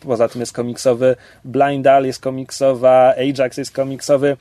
poza 0.01 0.29
tym 0.29 0.41
jest 0.41 0.53
komiksowy. 0.53 1.17
Blind 1.45 1.87
Al 1.87 2.07
jest 2.07 2.21
komiksowa, 2.21 3.15
Ajax 3.17 3.57
jest 3.57 3.71
komiksowy. 3.71 4.37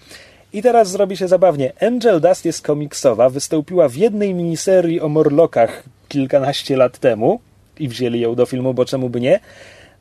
I 0.53 0.61
teraz 0.61 0.91
zrobi 0.91 1.17
się 1.17 1.27
zabawnie. 1.27 1.73
Angel 1.81 2.21
Dust 2.21 2.45
jest 2.45 2.61
komiksowa, 2.61 3.29
wystąpiła 3.29 3.89
w 3.89 3.95
jednej 3.95 4.33
miniserii 4.33 5.01
o 5.01 5.09
Morlockach 5.09 5.83
kilkanaście 6.07 6.77
lat 6.77 6.97
temu 6.97 7.39
i 7.79 7.87
wzięli 7.87 8.19
ją 8.19 8.35
do 8.35 8.45
filmu, 8.45 8.73
bo 8.73 8.85
czemu 8.85 9.09
by 9.09 9.21
nie. 9.21 9.39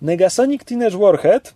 Negasonic 0.03 0.65
Teenage 0.65 0.99
Warhead 0.99 1.55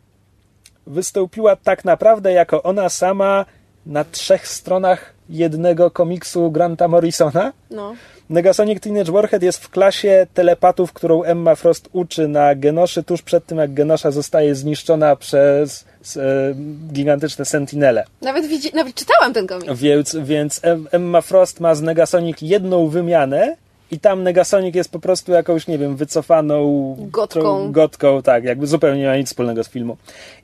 wystąpiła 0.86 1.56
tak 1.56 1.84
naprawdę 1.84 2.32
jako 2.32 2.62
ona 2.62 2.88
sama 2.88 3.44
na 3.86 4.04
trzech 4.04 4.48
stronach 4.48 5.12
jednego 5.28 5.90
komiksu 5.90 6.50
Granta 6.50 6.88
Morrisona. 6.88 7.52
No. 7.70 7.94
Negasonic 8.30 8.80
Teenage 8.80 9.12
Warhead 9.12 9.42
jest 9.42 9.58
w 9.58 9.70
klasie 9.70 10.26
telepatów, 10.34 10.92
którą 10.92 11.22
Emma 11.22 11.54
Frost 11.54 11.88
uczy 11.92 12.28
na 12.28 12.54
Genoszy 12.54 13.02
tuż 13.02 13.22
przed 13.22 13.46
tym, 13.46 13.58
jak 13.58 13.74
Genosza 13.74 14.10
zostaje 14.10 14.54
zniszczona 14.54 15.16
przez 15.16 15.84
e, 16.16 16.54
gigantyczne 16.92 17.44
sentinele. 17.44 18.04
Nawet, 18.22 18.46
widzi, 18.46 18.70
nawet 18.74 18.94
czytałam 18.94 19.32
ten 19.32 19.46
komiks. 19.46 19.74
Więc, 19.74 20.16
więc 20.22 20.60
Emma 20.90 21.20
Frost 21.20 21.60
ma 21.60 21.74
z 21.74 21.82
Negasonic 21.82 22.36
jedną 22.40 22.88
wymianę 22.88 23.56
i 23.90 24.00
tam 24.00 24.22
Negasonic 24.22 24.74
jest 24.74 24.92
po 24.92 24.98
prostu 24.98 25.32
jakąś, 25.32 25.66
nie 25.66 25.78
wiem, 25.78 25.96
wycofaną 25.96 26.96
Gotką. 27.10 27.72
gotką, 27.72 28.22
tak, 28.22 28.44
jakby 28.44 28.66
zupełnie 28.66 29.00
nie 29.00 29.06
ma 29.06 29.16
nic 29.16 29.26
wspólnego 29.28 29.64
z 29.64 29.68
filmu. 29.68 29.96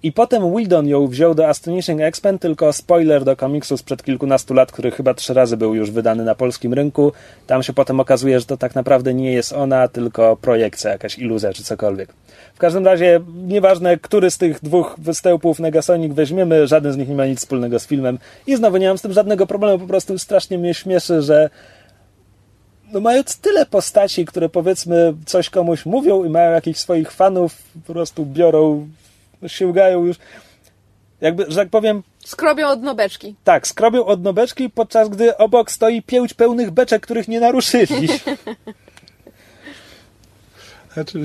I 0.03 0.13
potem 0.13 0.55
Whedon 0.55 0.89
ją 0.89 1.07
wziął 1.07 1.35
do 1.35 1.49
Astonishing 1.49 2.01
X-Men, 2.01 2.39
tylko 2.39 2.73
spoiler 2.73 3.25
do 3.25 3.37
komiksu 3.37 3.77
sprzed 3.77 4.03
kilkunastu 4.03 4.55
lat, 4.55 4.73
który 4.73 4.91
chyba 4.91 5.15
trzy 5.15 5.35
razy 5.35 5.57
był 5.57 5.75
już 5.75 5.91
wydany 5.91 6.25
na 6.25 6.35
polskim 6.35 6.75
rynku. 6.75 7.13
Tam 7.47 7.63
się 7.63 7.73
potem 7.73 8.01
okazuje, 8.01 8.41
że 8.41 8.47
to 8.47 8.57
tak 8.57 8.75
naprawdę 8.75 9.15
nie 9.15 9.33
jest 9.33 9.53
ona, 9.53 9.89
tylko 9.89 10.37
projekcja, 10.37 10.91
jakaś 10.91 11.19
iluzja 11.19 11.53
czy 11.53 11.65
cokolwiek. 11.65 12.15
W 12.55 12.59
każdym 12.59 12.85
razie, 12.85 13.21
nieważne, 13.47 13.97
który 13.97 14.31
z 14.31 14.39
tych 14.39 14.61
dwóch 14.63 14.95
występów 14.99 15.59
Negasonic 15.59 16.15
weźmiemy, 16.15 16.67
żaden 16.67 16.93
z 16.93 16.97
nich 16.97 17.09
nie 17.09 17.15
ma 17.15 17.27
nic 17.27 17.39
wspólnego 17.39 17.79
z 17.79 17.87
filmem 17.87 18.19
i 18.47 18.57
znowu 18.57 18.77
nie 18.77 18.89
mam 18.89 18.99
z 18.99 19.03
tym 19.03 19.13
żadnego 19.13 19.47
problemu, 19.47 19.79
po 19.79 19.87
prostu 19.87 20.19
strasznie 20.19 20.59
mnie 20.59 20.75
śmieszy, 20.75 21.23
że 21.23 21.51
no 22.95 23.01
mając 23.01 23.39
tyle 23.39 23.67
postaci, 23.67 24.25
które 24.25 24.49
powiedzmy 24.49 25.15
coś 25.27 25.51
komuś 25.51 25.87
mówią 25.87 26.25
i 26.25 26.29
mają 26.29 26.53
jakichś 26.53 26.81
swoich 26.81 27.13
fanów, 27.13 27.57
po 27.87 27.93
prostu 27.93 28.27
biorą, 28.27 28.89
sięgają 29.47 30.05
już, 30.05 30.17
jakby, 31.21 31.45
że 31.49 31.57
tak 31.57 31.69
powiem... 31.69 32.03
Skrobią 32.25 32.69
od 32.69 32.83
nobeczki. 32.83 33.35
Tak, 33.45 33.67
skrobią 33.67 34.05
od 34.05 34.23
nobeczki, 34.23 34.71
podczas 34.71 35.09
gdy 35.09 35.37
obok 35.37 35.71
stoi 35.71 36.03
pięć 36.03 36.35
pełnych 36.35 36.71
beczek, 36.71 37.03
których 37.03 37.29
nie 37.29 37.41
naruszyli. 37.41 38.09
Znaczy. 40.95 41.19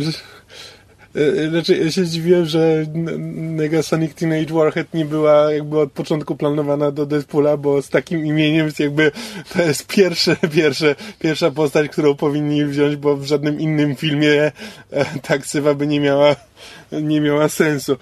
Znaczy, 1.50 1.78
ja 1.78 1.92
się 1.92 2.06
zdziwiłem, 2.06 2.46
że 2.46 2.86
Negasonic 3.36 4.14
Teenage 4.14 4.54
Warhead 4.54 4.94
nie 4.94 5.06
była 5.06 5.54
jakby 5.54 5.80
od 5.80 5.92
początku 5.92 6.36
planowana 6.36 6.92
do 6.92 7.06
Deadpoola, 7.06 7.58
bo 7.58 7.82
z 7.82 7.90
takim 7.90 8.26
imieniem 8.26 8.66
jest 8.66 8.80
jakby 8.80 9.12
to 9.54 9.62
jest 9.62 9.88
pierwsze, 9.88 10.36
pierwsze, 10.56 10.96
pierwsza 11.20 11.52
postać, 11.52 11.90
którą 11.90 12.16
powinni 12.16 12.66
wziąć, 12.66 12.96
bo 12.96 13.18
w 13.18 13.26
żadnym 13.26 13.60
innym 13.60 13.96
filmie 13.96 14.52
e, 14.92 15.06
ta 15.22 15.38
ksywa 15.38 15.74
by 15.74 15.88
nie 15.88 16.00
miała, 16.00 16.36
nie 16.92 17.22
miała 17.22 17.50
sensu. 17.50 17.98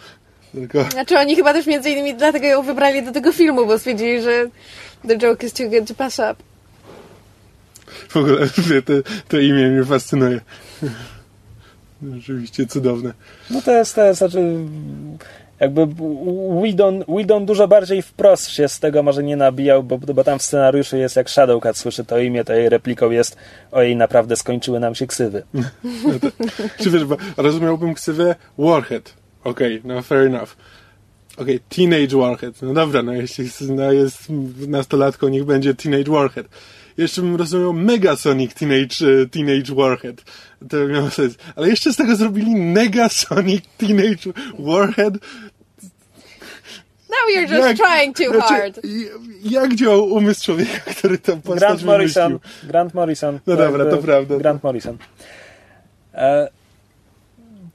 Tylko... 0.52 0.84
Znaczy 0.84 1.18
oni 1.18 1.36
chyba 1.36 1.54
też 1.54 1.68
między 1.68 1.90
innymi 1.90 2.16
dlatego 2.16 2.46
ją 2.46 2.64
wybrali 2.64 3.04
do 3.04 3.12
tego 3.12 3.32
filmu, 3.32 3.66
bo 3.66 3.80
stwierdzili, 3.80 4.22
że 4.22 4.50
the 5.08 5.18
joke 5.18 5.48
is 5.48 5.54
too 5.54 5.70
good 5.70 5.88
to 5.88 5.94
pass 5.94 6.20
up. 6.20 6.36
W 8.10 8.18
ogóle 8.18 8.48
to, 8.88 8.94
to 9.28 9.40
imię 9.40 9.68
mnie 9.68 9.86
fascynuje. 9.86 10.42
Rzeczywiście 12.16 12.68
cudowne. 12.68 13.14
No 13.50 13.62
to 13.62 13.72
jest, 13.72 13.96
to 13.96 14.06
jest 14.06 14.20
znaczy 14.20 14.58
jakby 15.60 15.88
Whedon, 16.62 17.04
Whedon 17.08 17.46
dużo 17.46 17.68
bardziej 17.68 18.02
wprost 18.02 18.50
się 18.50 18.68
z 18.68 18.80
tego 18.80 19.04
może 19.04 19.24
nie 19.24 19.36
nabijał, 19.38 19.84
bo, 19.84 19.98
bo 19.98 20.24
tam 20.24 20.40
w 20.40 20.44
scenariuszu 20.44 20.98
jest 20.98 21.16
jak 21.16 21.30
Shadowcat 21.30 21.78
słyszy 21.78 22.06
to 22.06 22.20
imię, 22.20 22.44
to 22.44 22.54
jej 22.54 22.70
repliką 22.70 23.12
jest 23.12 23.38
ojej, 23.72 23.96
naprawdę 23.96 24.36
skończyły 24.36 24.80
nam 24.80 24.96
się 24.96 25.08
ksywy. 25.08 25.44
no 25.54 25.64
czy 26.84 26.92
wiesz, 26.92 27.06
bo 27.06 27.18
rozumiałbym 27.38 27.94
ksywę 27.94 28.36
Warhead. 28.58 29.14
Okej, 29.44 29.80
okay, 29.80 29.96
no 29.96 30.02
fair 30.02 30.22
enough. 30.22 30.58
Okej, 31.38 31.56
okay, 31.56 31.60
Teenage 31.70 32.18
Warhead. 32.18 32.62
No 32.62 32.74
dobra, 32.74 33.04
no 33.04 33.14
jeśli 33.14 33.50
no 33.70 33.92
jest 33.92 34.24
nastolatką, 34.68 35.28
niech 35.28 35.46
będzie 35.46 35.76
Teenage 35.76 36.12
Warhead 36.12 36.48
jeszcze 36.98 37.22
bym 37.22 37.36
rozumiał 37.36 37.74
Megasonic 37.74 38.54
Teenage, 38.54 39.22
e, 39.22 39.26
Teenage 39.26 39.76
Warhead. 39.76 40.16
To 40.60 40.78
by 40.78 40.88
miało 40.88 41.10
sens. 41.10 41.36
Ale 41.56 41.70
jeszcze 41.70 41.94
z 41.94 41.96
tego 41.96 42.16
zrobili 42.16 42.56
Negasonic 42.56 43.64
Teenage 43.78 44.32
Warhead. 44.60 45.14
Now 47.10 47.36
you're 47.36 47.52
just 47.52 47.68
jak, 47.68 47.78
trying 47.78 48.18
too 48.18 48.30
znaczy, 48.30 48.54
hard. 48.54 48.80
Jak 49.44 49.76
działał 49.76 50.06
umysł 50.06 50.44
człowieka, 50.44 50.92
który 50.98 51.18
tam 51.18 51.42
postać 51.42 51.60
Grant 51.60 51.84
Morrison. 51.84 52.40
Grant 52.64 52.94
Morrison. 52.94 53.40
No 53.48 53.56
dobra, 53.56 53.86
to 53.86 53.98
prawda. 53.98 54.38
Grant 54.38 54.64
Morrison. 54.64 54.98
E, 56.14 56.50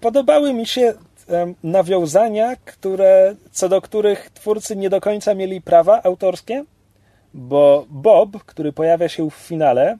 podobały 0.00 0.54
mi 0.54 0.66
się 0.66 0.94
e, 1.28 1.54
nawiązania, 1.64 2.56
które, 2.64 3.34
co 3.52 3.68
do 3.68 3.80
których 3.80 4.30
twórcy 4.30 4.76
nie 4.76 4.90
do 4.90 5.00
końca 5.00 5.34
mieli 5.34 5.60
prawa 5.60 6.02
autorskie 6.02 6.64
bo 7.34 7.86
Bob, 7.90 8.44
który 8.44 8.72
pojawia 8.72 9.08
się 9.08 9.30
w 9.30 9.34
finale, 9.34 9.98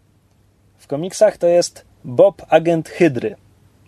w 0.79 0.87
komiksach 0.87 1.37
to 1.37 1.47
jest 1.47 1.85
Bob 2.05 2.43
agent 2.49 2.89
Hydry. 2.89 3.37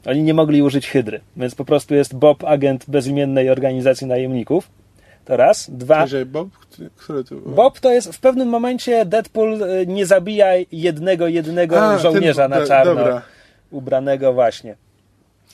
Oni 0.06 0.22
nie 0.22 0.34
mogli 0.34 0.62
użyć 0.62 0.88
Hydry, 0.88 1.20
więc 1.36 1.54
po 1.54 1.64
prostu 1.64 1.94
jest 1.94 2.14
Bob 2.14 2.44
agent 2.44 2.84
bezimiennej 2.88 3.50
organizacji 3.50 4.06
najemników. 4.06 4.70
To 5.24 5.36
raz. 5.36 5.70
Dwa. 5.70 6.06
Bob? 6.26 6.48
Który 6.96 7.24
to 7.24 7.34
Bob 7.34 7.80
to 7.80 7.92
jest 7.92 8.12
w 8.12 8.20
pewnym 8.20 8.48
momencie 8.48 9.04
Deadpool 9.04 9.62
y, 9.62 9.86
nie 9.86 10.06
zabija 10.06 10.48
jednego, 10.72 11.28
jednego 11.28 11.80
A, 11.80 11.98
żołnierza 11.98 12.48
ten, 12.48 12.60
na 12.60 12.66
czarno. 12.66 12.94
Dobra. 12.94 13.22
Ubranego 13.70 14.32
właśnie. 14.32 14.76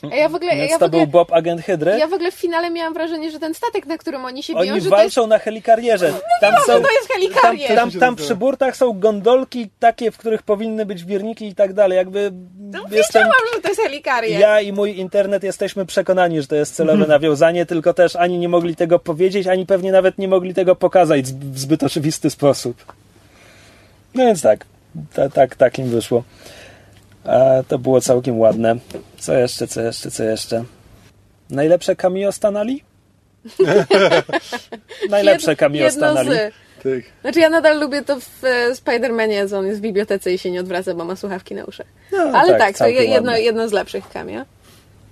A 0.03 0.17
ja 0.17 0.29
w 0.29 0.35
ogóle, 0.35 0.57
Więc 0.57 0.71
ja 0.71 0.79
to 0.79 0.85
w 0.85 0.89
ogóle, 0.89 1.03
był 1.03 1.13
Bob 1.13 1.33
Agent 1.33 1.63
Hydry? 1.63 1.99
Ja 1.99 2.07
w 2.07 2.13
ogóle 2.13 2.31
w 2.31 2.35
finale 2.35 2.71
miałam 2.71 2.95
wrażenie, 2.95 3.31
że 3.31 3.39
ten 3.39 3.55
statek, 3.55 3.87
na 3.87 3.99
którym 3.99 4.25
oni 4.25 4.43
się 4.43 4.55
biją, 4.55 4.73
Oni 4.75 4.81
walczą 4.81 5.15
to 5.15 5.21
jest... 5.21 5.31
na 5.31 5.39
helikarierze. 5.39 6.11
No 6.13 6.19
tam 6.41 6.55
nie 6.55 6.61
są, 6.61 6.83
to 6.83 6.93
jest 6.93 7.13
helikarierz. 7.13 7.69
Tam, 7.69 7.91
tam, 7.91 8.01
tam, 8.01 8.17
przy 8.17 8.37
burtach 8.37 8.77
są 8.77 8.93
gondolki 9.01 9.71
takie, 9.79 10.11
w 10.11 10.19
których 10.19 10.43
powinny 10.43 10.87
być 10.87 11.05
wirniki 11.05 11.49
i 11.49 11.55
tak 11.55 11.73
dalej. 11.73 11.97
Jakby 11.97 12.33
no, 12.59 12.79
jestem, 12.91 13.23
wiedziałam, 13.23 13.47
że 13.55 13.61
to 13.61 13.69
jest 13.69 13.81
helikarier. 13.81 14.41
Ja 14.41 14.61
i 14.61 14.73
mój 14.73 14.99
internet 14.99 15.43
jesteśmy 15.43 15.87
przekonani, 15.87 16.41
że 16.41 16.47
to 16.47 16.57
jest 16.57 16.75
celowe 16.75 16.93
mhm. 16.93 17.11
nawiązanie, 17.11 17.67
tylko 17.67 17.95
też 17.95 18.17
ani 18.17 18.39
nie 18.39 18.49
mogli 18.49 18.77
tego 18.77 18.99
powiedzieć, 18.99 19.47
ani 19.47 19.67
pewnie 19.67 19.93
nawet 19.93 20.19
nie 20.19 20.29
mogli 20.29 20.55
tego 20.55 20.77
pokazać 20.77 21.25
w 21.25 21.59
zbyt 21.59 21.83
oczywisty 21.83 22.31
sposób. 22.31 22.85
No 24.15 24.25
więc 24.25 24.43
tak, 24.43 24.67
tak, 25.35 25.57
tak 25.57 25.79
im 25.79 25.89
wyszło. 25.89 26.25
A 27.25 27.63
to 27.69 27.79
było 27.79 28.01
całkiem 28.01 28.39
ładne. 28.39 28.77
Co 29.19 29.35
jeszcze, 29.35 29.67
co 29.67 29.81
jeszcze, 29.81 30.11
co 30.11 30.25
jeszcze? 30.25 30.65
Najlepsze 31.51 31.97
cameo 31.97 32.33
Stanali? 32.33 32.83
Najlepsze 35.11 35.57
cameo 35.57 35.91
Stanali. 35.91 36.31
Tak. 36.83 37.03
Znaczy 37.21 37.41
ja 37.41 37.49
nadal 37.49 37.81
lubię 37.81 38.03
to 38.03 38.21
w 38.21 38.45
e, 38.45 38.71
Spider-Manie, 38.75 39.49
że 39.49 39.59
on 39.59 39.67
jest 39.67 39.79
w 39.79 39.83
bibliotece 39.83 40.33
i 40.33 40.39
się 40.39 40.51
nie 40.51 40.61
odwraca, 40.61 40.95
bo 40.95 41.05
ma 41.05 41.17
słuchawki 41.17 41.55
na 41.55 41.65
uszach. 41.65 41.87
No, 42.13 42.19
Ale 42.19 42.49
tak, 42.49 42.59
tak 42.59 42.77
to 42.77 42.87
jedno, 42.89 43.37
jedno 43.37 43.69
z 43.69 43.73
lepszych 43.73 44.09
cameo. 44.09 44.45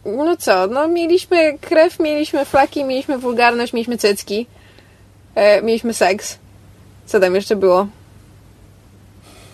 No 0.04 0.36
co, 0.36 0.66
no 0.66 0.88
mieliśmy 0.88 1.58
krew, 1.58 2.00
mieliśmy 2.00 2.44
flaki, 2.44 2.84
mieliśmy 2.84 3.18
wulgarność, 3.18 3.72
mieliśmy 3.72 3.98
cycki, 3.98 4.46
e, 5.34 5.62
mieliśmy 5.62 5.94
seks. 5.94 6.38
Co 7.06 7.20
tam 7.20 7.34
jeszcze 7.34 7.56
było? 7.56 7.86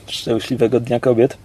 Szczęśliwego 0.07 0.81
Dnia 0.81 1.01
Kobiet. 1.01 1.37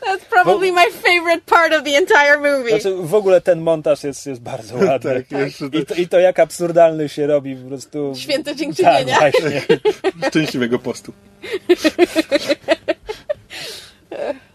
That's 0.00 0.24
probably 0.30 0.72
my 0.72 0.90
favorite 0.90 1.40
part 1.46 1.72
of 1.72 1.84
the 1.84 1.96
entire 1.96 2.36
movie. 2.38 2.70
Znaczy, 2.70 2.96
w 2.96 3.14
ogóle 3.14 3.40
ten 3.40 3.60
montaż 3.60 4.04
jest, 4.04 4.26
jest 4.26 4.40
bardzo 4.40 4.76
ładny. 4.86 5.24
tak, 5.30 5.40
I, 5.74 5.86
to, 5.86 5.94
I 5.94 6.08
to 6.08 6.18
jak 6.18 6.38
absurdalny 6.38 7.08
się 7.08 7.26
robi 7.26 7.56
po 7.56 7.68
prostu. 7.68 8.12
Święto 8.16 8.54
dziękczynienia. 8.54 9.18
Tak, 9.18 9.32
właśnie. 9.32 9.62
Szczęśliwego 10.28 10.78
postu. 10.78 11.12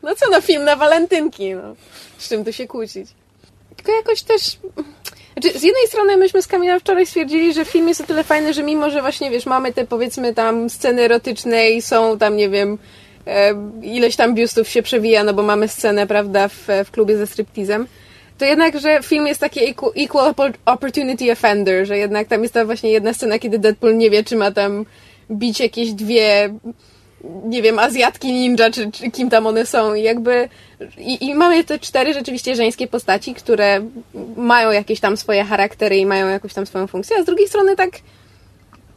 no 0.03 0.15
co 0.15 0.29
no, 0.31 0.41
film 0.41 0.63
na 0.63 0.75
walentynki, 0.75 1.53
no. 1.53 1.75
Z 2.17 2.29
czym 2.29 2.45
tu 2.45 2.53
się 2.53 2.67
kłócić? 2.67 3.09
Tylko 3.75 3.91
jakoś 3.91 4.21
też... 4.21 4.57
Znaczy, 5.37 5.59
z 5.59 5.63
jednej 5.63 5.87
strony 5.87 6.17
myśmy 6.17 6.41
z 6.41 6.47
Kamila 6.47 6.79
wczoraj 6.79 7.05
stwierdzili, 7.05 7.53
że 7.53 7.65
film 7.65 7.87
jest 7.87 8.01
o 8.01 8.03
tyle 8.03 8.23
fajny, 8.23 8.53
że 8.53 8.63
mimo, 8.63 8.89
że 8.89 9.01
właśnie, 9.01 9.31
wiesz, 9.31 9.45
mamy 9.45 9.73
te 9.73 9.87
powiedzmy 9.87 10.33
tam 10.33 10.69
sceny 10.69 11.01
erotyczne 11.01 11.69
i 11.69 11.81
są 11.81 12.17
tam, 12.17 12.37
nie 12.37 12.49
wiem, 12.49 12.77
e, 13.27 13.53
ileś 13.81 14.15
tam 14.15 14.35
biustów 14.35 14.69
się 14.69 14.81
przewija, 14.81 15.23
no 15.23 15.33
bo 15.33 15.43
mamy 15.43 15.67
scenę, 15.67 16.07
prawda, 16.07 16.47
w, 16.47 16.67
w 16.85 16.91
klubie 16.91 17.17
ze 17.17 17.27
striptizem, 17.27 17.87
to 18.37 18.45
jednak, 18.45 18.79
że 18.79 18.99
film 19.03 19.27
jest 19.27 19.39
taki 19.39 19.69
equal, 19.69 19.91
equal 19.95 20.33
opportunity 20.65 21.31
offender, 21.31 21.87
że 21.87 21.97
jednak 21.97 22.27
tam 22.27 22.41
jest 22.41 22.53
ta 22.53 22.65
właśnie 22.65 22.91
jedna 22.91 23.13
scena, 23.13 23.39
kiedy 23.39 23.59
Deadpool 23.59 23.97
nie 23.97 24.09
wie, 24.09 24.23
czy 24.23 24.35
ma 24.35 24.51
tam 24.51 24.85
bić 25.31 25.59
jakieś 25.59 25.91
dwie 25.93 26.53
nie 27.43 27.61
wiem, 27.61 27.79
Azjatki 27.79 28.33
ninja, 28.33 28.71
czy, 28.71 28.91
czy 28.91 29.11
kim 29.11 29.29
tam 29.29 29.47
one 29.47 29.65
są. 29.65 29.93
I 29.93 30.03
jakby. 30.03 30.49
I, 30.97 31.25
I, 31.25 31.35
mamy 31.35 31.63
te 31.63 31.79
cztery 31.79 32.13
rzeczywiście 32.13 32.55
żeńskie 32.55 32.87
postaci, 32.87 33.33
które 33.33 33.81
mają 34.37 34.71
jakieś 34.71 34.99
tam 34.99 35.17
swoje 35.17 35.43
charaktery 35.43 35.97
i 35.97 36.05
mają 36.05 36.27
jakąś 36.27 36.53
tam 36.53 36.65
swoją 36.65 36.87
funkcję, 36.87 37.17
a 37.17 37.23
z 37.23 37.25
drugiej 37.25 37.47
strony 37.47 37.75
tak 37.75 37.89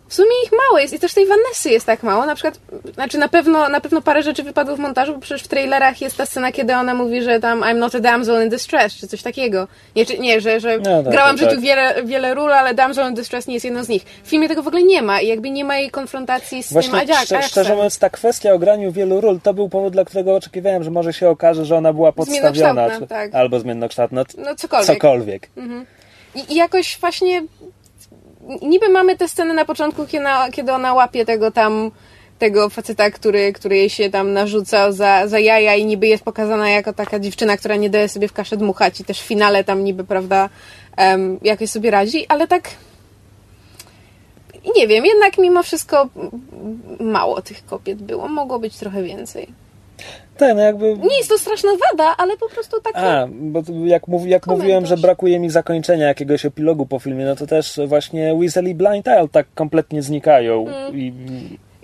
w 0.09 0.15
sumie 0.15 0.31
ich 0.45 0.53
mało 0.53 0.79
jest 0.79 0.95
i 0.95 0.99
też 0.99 1.15
tej 1.15 1.27
Vanessy 1.27 1.71
jest 1.71 1.87
tak 1.87 2.03
mało. 2.03 2.27
Na 2.27 2.35
przykład, 2.35 2.59
znaczy 2.95 3.19
na 3.19 3.29
pewno, 3.29 3.69
na 3.69 3.81
pewno 3.81 4.03
parę 4.03 4.23
rzeczy 4.23 4.43
wypadło 4.43 4.77
w 4.77 4.79
montażu, 4.79 5.15
bo 5.15 5.21
przecież 5.21 5.43
w 5.43 5.49
trailerach 5.49 6.01
jest 6.01 6.17
ta 6.17 6.27
scena, 6.27 6.53
kiedy 6.53 6.75
ona 6.75 6.95
mówi, 6.95 7.23
że 7.23 7.41
tam 7.41 7.61
I'm 7.61 7.77
not 7.77 7.95
a 7.95 8.01
damsel 8.01 8.43
in 8.45 8.49
distress, 8.49 8.95
czy 8.95 9.09
coś 9.09 9.23
takiego. 9.23 9.69
Nie, 9.97 10.07
czy, 10.07 10.19
nie 10.19 10.41
że, 10.41 10.61
że 10.61 10.79
no, 10.79 11.03
tak, 11.03 11.13
grałam 11.13 11.37
w 11.37 11.39
życiu 11.39 11.51
tak. 11.51 11.61
wiele, 11.61 11.95
wiele 12.05 12.35
ról, 12.35 12.53
ale 12.53 12.75
damsel 12.75 13.09
in 13.09 13.15
distress 13.15 13.47
nie 13.47 13.55
jest 13.55 13.65
jedną 13.65 13.85
z 13.85 13.89
nich. 13.89 14.05
W 14.25 14.29
filmie 14.29 14.49
tego 14.49 14.63
w 14.63 14.69
ogóle 14.69 14.83
nie 14.83 15.03
ma 15.03 15.21
i 15.21 15.27
jakby 15.27 15.51
nie 15.51 15.65
ma 15.65 15.79
jej 15.79 15.91
konfrontacji 15.91 16.63
z 16.63 16.73
Właśnie, 16.73 17.01
tym 17.01 17.01
Ajax, 17.01 17.47
szczerze 17.47 17.75
mówiąc, 17.75 17.99
ta 17.99 18.11
kwestia 18.11 18.53
o 18.53 18.59
graniu 18.59 18.93
wielu 18.93 19.21
ról, 19.21 19.41
to 19.41 19.55
był 19.55 19.69
powód, 19.69 19.93
dla 19.93 20.05
którego 20.05 20.35
oczekiwałem, 20.35 20.85
że 20.85 20.91
może 20.91 21.13
się 21.13 21.29
okaże, 21.29 21.65
że 21.65 21.77
ona 21.77 21.93
była 21.93 22.13
podstawiona. 22.13 22.99
Czy, 22.99 23.07
tak. 23.07 23.35
Albo 23.35 23.61
zmiennokształtna. 23.61 24.25
No 24.39 24.55
cokolwiek. 24.55 24.87
cokolwiek. 24.87 25.49
Mhm. 25.57 25.87
I, 26.35 26.53
I 26.53 26.57
jakoś 26.57 26.99
właśnie 27.01 27.43
niby 28.63 28.89
mamy 28.89 29.17
tę 29.17 29.29
scenę 29.29 29.55
na 29.55 29.65
początku, 29.65 30.07
kiedy 30.53 30.73
ona, 30.73 30.95
łapie 30.95 31.25
tego 31.25 31.51
tam 31.51 31.91
tego 32.39 32.69
faceta, 32.69 33.11
który, 33.11 33.53
który 33.53 33.77
jej 33.77 33.91
się 33.91 34.11
tam 34.11 34.33
narzucał 34.33 34.93
za, 34.93 35.29
za 35.29 35.39
jaja 35.39 35.75
i 35.75 35.85
niby 35.85 36.07
jest 36.07 36.25
pokazana 36.25 36.71
jako 36.71 36.93
taka 36.93 37.19
dziewczyna, 37.19 37.57
która 37.57 37.77
nie 37.77 37.91
daje 37.91 38.09
sobie 38.09 38.29
w 38.29 38.33
kaszę 38.33 38.57
dmuchać 38.57 39.01
i 39.01 39.05
też 39.05 39.21
w 39.21 39.27
finale 39.27 39.65
tam 39.65 39.85
niby, 39.85 40.05
prawda, 40.05 40.49
um, 40.99 41.39
jakoś 41.43 41.71
sobie 41.71 41.91
radzi, 41.91 42.27
ale 42.29 42.49
tak 42.49 42.71
nie 44.77 44.87
wiem, 44.87 45.07
jednak 45.07 45.39
mimo 45.39 45.63
wszystko 45.63 46.09
mało 47.01 47.43
tych 47.43 47.67
kobiet 47.67 48.03
było, 48.03 48.29
mogło 48.29 48.59
być 48.59 48.77
trochę 48.77 49.03
więcej. 49.03 49.49
Tak, 50.39 50.57
no 50.57 50.63
jakby... 50.63 50.97
Nie 50.99 51.19
jest 51.19 51.29
to 51.29 51.39
straszna 51.39 51.71
wada, 51.91 52.15
ale 52.19 52.37
po 52.37 52.49
prostu 52.49 52.81
taka... 52.81 53.01
A, 53.01 53.27
bo 53.31 53.63
jak, 53.85 54.09
mów, 54.09 54.27
jak 54.27 54.47
mówiłem, 54.47 54.87
że 54.87 54.97
brakuje 54.97 55.41
mi 55.41 55.51
zakończenia 55.51 56.07
jakiegoś 56.07 56.45
epilogu 56.45 56.87
po 56.87 56.99
filmie, 56.99 57.25
no 57.25 57.37
to 57.37 57.47
też 57.47 57.81
właśnie 57.87 58.35
Weasel 58.35 58.69
i 58.69 58.75
Blind 58.75 59.07
Isle 59.07 59.29
tak 59.33 59.47
kompletnie 59.55 60.03
znikają. 60.03 60.69
Mm. 60.69 60.99
I... 60.99 61.13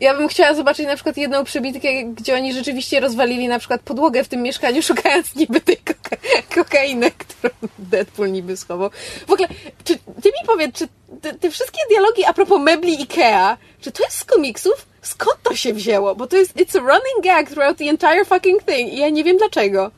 Ja 0.01 0.15
bym 0.15 0.29
chciała 0.29 0.55
zobaczyć 0.55 0.87
na 0.87 0.95
przykład 0.95 1.17
jedną 1.17 1.45
przebitkę, 1.45 1.89
gdzie 2.05 2.35
oni 2.35 2.53
rzeczywiście 2.53 3.01
rozwalili 3.01 3.49
na 3.49 3.59
przykład 3.59 3.81
podłogę 3.81 4.25
w 4.25 4.29
tym 4.29 4.43
mieszkaniu, 4.43 4.83
szukając 4.93 5.37
niby 5.37 5.61
tej 5.61 5.77
koka 5.77 6.17
kokainy, 6.55 7.11
którą 7.11 7.55
Deadpool 7.79 8.33
niby 8.33 8.57
schował. 8.57 8.91
W 9.27 9.33
ogóle, 9.33 9.49
czy, 9.85 9.99
ty 10.23 10.29
mi 10.29 10.47
powiedz, 10.47 10.79
czy 10.79 10.89
te, 11.21 11.35
te 11.35 11.51
wszystkie 11.51 11.79
dialogi 11.91 12.25
a 12.25 12.33
propos 12.33 12.61
mebli 12.61 13.03
Ikea, 13.03 13.57
czy 13.81 13.93
to 13.93 14.05
jest 14.05 14.19
z 14.19 14.25
komiksów? 14.25 14.94
Skąd 15.07 15.43
to 15.43 15.57
się 15.57 15.75
wzięło? 15.75 16.15
Bo 16.15 16.27
to 16.27 16.37
jest, 16.37 16.57
it's 16.57 16.77
a 16.77 16.81
running 16.81 17.25
gag 17.25 17.51
throughout 17.51 17.79
the 17.79 17.85
entire 17.85 18.25
fucking 18.25 18.63
thing 18.63 18.93
i 18.93 18.99
ja 18.99 19.09
nie 19.09 19.25
wiem 19.25 19.37
dlaczego. 19.39 19.91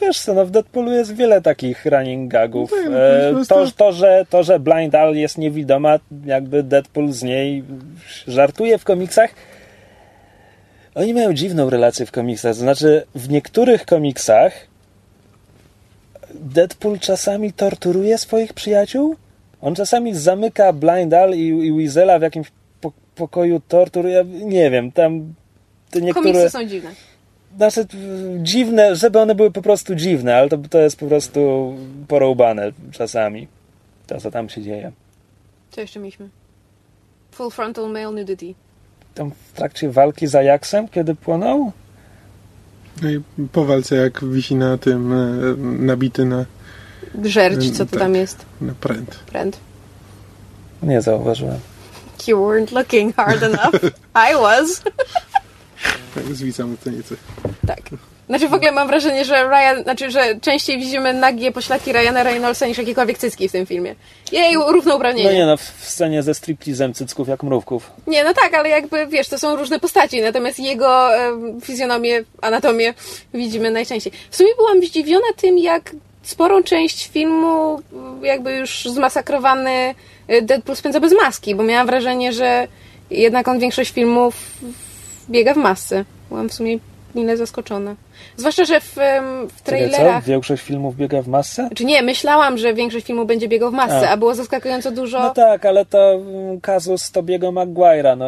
Wiesz 0.00 0.20
co, 0.20 0.34
no 0.34 0.46
w 0.46 0.50
Deadpoolu 0.50 0.92
jest 0.92 1.14
wiele 1.14 1.42
takich 1.42 1.86
running 1.86 2.32
gagów. 2.32 2.72
No, 2.90 2.98
e, 2.98 3.32
to, 3.48 3.66
to, 3.76 3.92
że, 3.92 4.26
to, 4.30 4.42
że 4.42 4.60
Blind 4.60 4.94
Al 4.94 5.16
jest 5.16 5.38
niewidoma, 5.38 5.98
jakby 6.24 6.62
Deadpool 6.62 7.12
z 7.12 7.22
niej 7.22 7.64
żartuje 8.26 8.78
w 8.78 8.84
komiksach. 8.84 9.30
Oni 10.94 11.14
mają 11.14 11.32
dziwną 11.32 11.70
relację 11.70 12.06
w 12.06 12.12
komiksach. 12.12 12.52
To 12.52 12.60
znaczy, 12.60 13.06
w 13.14 13.28
niektórych 13.28 13.86
komiksach 13.86 14.52
Deadpool 16.34 16.98
czasami 16.98 17.52
torturuje 17.52 18.18
swoich 18.18 18.52
przyjaciół. 18.52 19.16
On 19.60 19.74
czasami 19.74 20.14
zamyka 20.14 20.72
Blind 20.72 21.14
Al 21.14 21.34
i, 21.34 21.46
i 21.46 21.72
Weasela 21.72 22.18
w 22.18 22.22
jakimś 22.22 22.48
pokoju 23.20 23.60
tortur, 23.68 24.06
ja 24.06 24.22
nie 24.56 24.70
wiem, 24.70 24.92
tam 24.92 25.34
te 25.90 26.00
niektóre... 26.00 26.32
Komiksy 26.32 26.50
są 26.50 26.64
dziwne. 26.64 26.90
Znaczy, 27.56 27.86
dziwne, 28.42 28.96
żeby 28.96 29.18
one 29.18 29.34
były 29.34 29.50
po 29.50 29.62
prostu 29.62 29.94
dziwne, 29.94 30.36
ale 30.36 30.48
to, 30.48 30.58
to 30.58 30.78
jest 30.78 30.96
po 30.96 31.06
prostu 31.06 31.40
poroubane 32.08 32.72
czasami. 32.90 33.48
To, 34.06 34.20
co 34.20 34.30
tam 34.30 34.48
się 34.48 34.62
dzieje. 34.62 34.92
Co 35.70 35.80
jeszcze 35.80 36.00
mieliśmy? 36.00 36.28
Full 37.32 37.50
frontal 37.50 37.90
male 37.92 38.10
nudity. 38.10 38.54
Tam 39.14 39.30
w 39.30 39.52
trakcie 39.52 39.90
walki 39.90 40.26
z 40.26 40.34
Ajaxem, 40.34 40.88
kiedy 40.88 41.14
płonął? 41.14 41.72
No 43.02 43.10
i 43.10 43.20
po 43.52 43.64
walce, 43.64 43.96
jak 43.96 44.24
wisi 44.24 44.54
na 44.54 44.78
tym, 44.78 45.12
e, 45.12 45.16
nabity 45.84 46.24
na... 46.24 46.44
Żerć, 47.24 47.70
co 47.70 47.84
to 47.86 47.90
tak, 47.90 48.00
tam 48.00 48.14
jest? 48.14 48.46
Na 48.60 48.74
pręt. 48.74 49.14
Pręt. 49.26 49.60
Nie 50.82 51.02
zauważyłem. 51.02 51.60
You 52.28 52.38
weren't 52.38 52.72
looking 52.72 53.14
hard 53.16 53.42
enough. 53.42 53.74
I 54.30 54.34
was. 54.34 54.82
Tak, 56.14 56.24
zwisam 56.34 56.74
ocenicy. 56.74 57.16
Tak. 57.66 57.80
Znaczy 58.30 58.48
w 58.48 58.54
ogóle 58.54 58.72
mam 58.72 58.88
wrażenie, 58.88 59.24
że 59.24 59.48
Ryan, 59.48 59.82
znaczy, 59.82 60.10
że 60.10 60.40
częściej 60.40 60.78
widzimy 60.78 61.14
nagie 61.14 61.52
poślaki 61.52 61.92
Ryana 61.92 62.22
Reynoldsa 62.22 62.66
niż 62.66 62.78
jakiekolwiek 62.78 63.18
cycki 63.18 63.48
w 63.48 63.52
tym 63.52 63.66
filmie. 63.66 63.94
Jej, 64.32 64.54
równouprawnienie. 64.54 65.30
No 65.30 65.36
nie 65.36 65.46
no, 65.46 65.56
w 65.56 65.62
scenie 65.62 66.22
ze 66.22 66.34
striptizem 66.34 66.94
cycków 66.94 67.28
jak 67.28 67.42
mrówków. 67.42 67.90
Nie, 68.06 68.24
no 68.24 68.34
tak, 68.34 68.54
ale 68.54 68.68
jakby, 68.68 69.06
wiesz, 69.06 69.28
to 69.28 69.38
są 69.38 69.56
różne 69.56 69.80
postaci, 69.80 70.20
natomiast 70.20 70.58
jego 70.58 71.16
e, 71.16 71.32
fizjonomię, 71.62 72.24
anatomię 72.42 72.94
widzimy 73.34 73.70
najczęściej. 73.70 74.12
W 74.30 74.36
sumie 74.36 74.50
byłam 74.56 74.82
zdziwiona 74.82 75.26
tym, 75.36 75.58
jak 75.58 75.92
sporą 76.22 76.62
część 76.62 77.08
filmu 77.08 77.80
jakby 78.22 78.52
już 78.52 78.84
zmasakrowany 78.84 79.94
Deadpool 80.42 80.76
spędza 80.76 81.00
bez 81.00 81.12
maski, 81.12 81.54
bo 81.54 81.62
miałam 81.62 81.86
wrażenie, 81.86 82.32
że 82.32 82.68
jednak 83.10 83.48
on 83.48 83.58
większość 83.58 83.90
filmów 83.90 84.34
biega 85.30 85.54
w 85.54 85.56
masce. 85.56 86.04
Byłam 86.28 86.48
w 86.48 86.54
sumie 86.54 86.78
mile 87.14 87.36
zaskoczona. 87.36 87.94
Zwłaszcza, 88.36 88.64
że 88.64 88.80
w, 88.80 88.96
w 89.56 89.62
trailerach... 89.62 90.24
Co? 90.24 90.30
Większość 90.30 90.62
filmów 90.62 90.96
biega 90.96 91.22
w 91.22 91.28
masce? 91.28 91.68
Czy 91.74 91.84
nie, 91.84 92.02
myślałam, 92.02 92.58
że 92.58 92.74
większość 92.74 93.06
filmów 93.06 93.26
będzie 93.26 93.48
biegał 93.48 93.70
w 93.70 93.74
masce, 93.74 94.08
a. 94.08 94.12
a 94.12 94.16
było 94.16 94.34
zaskakująco 94.34 94.90
dużo... 94.90 95.20
No 95.20 95.30
tak, 95.30 95.66
ale 95.66 95.84
to 95.84 96.12
mm, 96.12 96.60
kazus 96.60 97.10
Tobiego 97.10 97.48
Maguire'a. 97.48 98.16
No, 98.16 98.26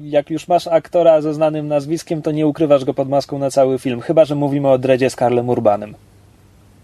jak 0.00 0.30
już 0.30 0.48
masz 0.48 0.66
aktora 0.66 1.20
ze 1.20 1.34
znanym 1.34 1.68
nazwiskiem, 1.68 2.22
to 2.22 2.30
nie 2.30 2.46
ukrywasz 2.46 2.84
go 2.84 2.94
pod 2.94 3.08
maską 3.08 3.38
na 3.38 3.50
cały 3.50 3.78
film. 3.78 4.00
Chyba, 4.00 4.24
że 4.24 4.34
mówimy 4.34 4.70
o 4.70 4.78
Dredzie 4.78 5.10
z 5.10 5.16
Karlem 5.16 5.48
Urbanem. 5.48 5.94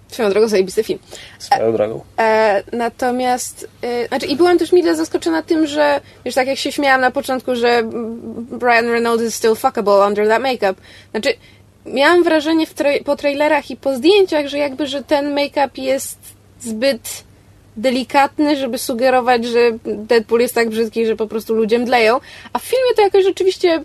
Swoją 0.08 0.30
drogą 0.30 0.48
zajebisty 0.48 0.84
film. 0.84 0.98
Swoją 1.38 1.72
drogą. 1.72 2.04
E, 2.18 2.22
e, 2.22 2.62
natomiast, 2.72 3.68
e, 3.82 4.08
znaczy 4.08 4.26
i 4.26 4.36
byłam 4.36 4.58
też 4.58 4.72
mile 4.72 4.96
zaskoczona 4.96 5.42
tym, 5.42 5.66
że 5.66 6.00
wiesz, 6.24 6.34
tak 6.34 6.46
jak 6.46 6.58
się 6.58 6.72
śmiałam 6.72 7.00
na 7.00 7.10
początku, 7.10 7.54
że 7.54 7.82
Brian 8.50 8.86
Reynolds 8.86 9.24
is 9.24 9.34
still 9.34 9.54
fuckable 9.54 10.06
under 10.06 10.28
that 10.28 10.42
makeup. 10.42 10.80
Znaczy, 11.10 11.34
miałam 11.86 12.24
wrażenie 12.24 12.66
tra 12.66 12.90
po 13.04 13.16
trailerach 13.16 13.70
i 13.70 13.76
po 13.76 13.96
zdjęciach, 13.96 14.46
że 14.46 14.58
jakby, 14.58 14.86
że 14.86 15.02
ten 15.02 15.34
make-up 15.34 15.82
jest 15.82 16.18
zbyt 16.60 17.24
delikatny, 17.76 18.56
żeby 18.56 18.78
sugerować, 18.78 19.44
że 19.44 19.60
Deadpool 19.84 20.40
jest 20.40 20.54
tak 20.54 20.68
brzydki, 20.68 21.06
że 21.06 21.16
po 21.16 21.26
prostu 21.26 21.54
ludzie 21.54 21.78
mdleją. 21.78 22.20
A 22.52 22.58
w 22.58 22.62
filmie 22.62 22.94
to 22.96 23.02
jakoś 23.02 23.24
rzeczywiście 23.24 23.82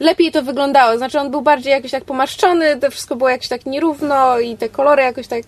lepiej 0.00 0.32
to 0.32 0.42
wyglądało. 0.42 0.98
Znaczy 0.98 1.20
on 1.20 1.30
był 1.30 1.42
bardziej 1.42 1.70
jakiś 1.70 1.90
tak 1.90 2.04
pomarszczony, 2.04 2.76
to 2.76 2.90
wszystko 2.90 3.16
było 3.16 3.30
jakoś 3.30 3.48
tak 3.48 3.66
nierówno 3.66 4.38
i 4.38 4.56
te 4.56 4.68
kolory 4.68 5.02
jakoś 5.02 5.26
tak... 5.26 5.42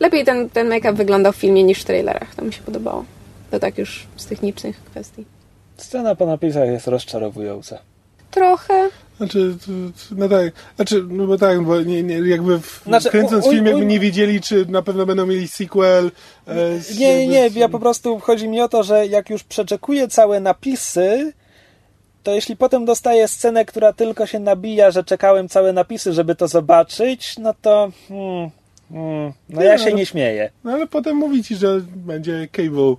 Lepiej 0.00 0.24
ten, 0.24 0.50
ten 0.50 0.68
make-up 0.68 0.92
wyglądał 0.92 1.32
w 1.32 1.36
filmie 1.36 1.64
niż 1.64 1.80
w 1.80 1.84
trailerach. 1.84 2.34
To 2.34 2.44
mi 2.44 2.52
się 2.52 2.62
podobało. 2.62 3.04
To 3.50 3.60
tak 3.60 3.78
już 3.78 4.06
z 4.16 4.26
technicznych 4.26 4.84
kwestii. 4.84 5.24
Scena 5.76 6.14
po 6.14 6.26
napisach 6.26 6.68
jest 6.68 6.86
rozczarowująca. 6.86 7.78
Trochę. 8.30 8.88
Znaczy, 9.16 9.56
no 10.10 10.28
tak, 10.28 10.52
znaczy, 10.76 11.04
no 11.08 11.26
bo 11.26 11.38
tak, 11.38 11.62
bo 11.62 11.80
nie, 11.80 12.02
nie, 12.02 12.14
jakby 12.14 12.60
w, 12.60 12.82
znaczy, 12.86 13.10
kręcąc 13.10 13.44
u, 13.44 13.48
u, 13.48 13.52
film, 13.52 13.66
jakby 13.66 13.86
nie 13.86 14.00
wiedzieli, 14.00 14.40
czy 14.40 14.66
na 14.66 14.82
pewno 14.82 15.06
będą 15.06 15.26
mieli 15.26 15.48
sequel. 15.48 16.10
E, 16.48 16.54
nie, 16.98 17.18
nie, 17.18 17.28
nie, 17.28 17.60
ja 17.60 17.68
po 17.68 17.78
prostu, 17.78 18.18
chodzi 18.18 18.48
mi 18.48 18.60
o 18.60 18.68
to, 18.68 18.82
że 18.82 19.06
jak 19.06 19.30
już 19.30 19.44
przeczekuję 19.44 20.08
całe 20.08 20.40
napisy, 20.40 21.32
to 22.24 22.34
jeśli 22.34 22.56
potem 22.56 22.84
dostaję 22.84 23.28
scenę, 23.28 23.64
która 23.64 23.92
tylko 23.92 24.26
się 24.26 24.38
nabija, 24.38 24.90
że 24.90 25.04
czekałem 25.04 25.48
całe 25.48 25.72
napisy, 25.72 26.12
żeby 26.12 26.34
to 26.34 26.48
zobaczyć, 26.48 27.38
no 27.38 27.54
to. 27.62 27.90
Hmm, 28.08 28.50
hmm, 28.92 29.32
no 29.48 29.60
nie, 29.60 29.66
ja 29.66 29.78
się 29.78 29.90
no, 29.90 29.96
nie 29.96 30.06
śmieję. 30.06 30.50
No 30.64 30.72
ale 30.72 30.86
potem 30.86 31.16
mówi 31.16 31.44
ci, 31.44 31.56
że 31.56 31.80
będzie 31.96 32.48
Cable 32.52 32.96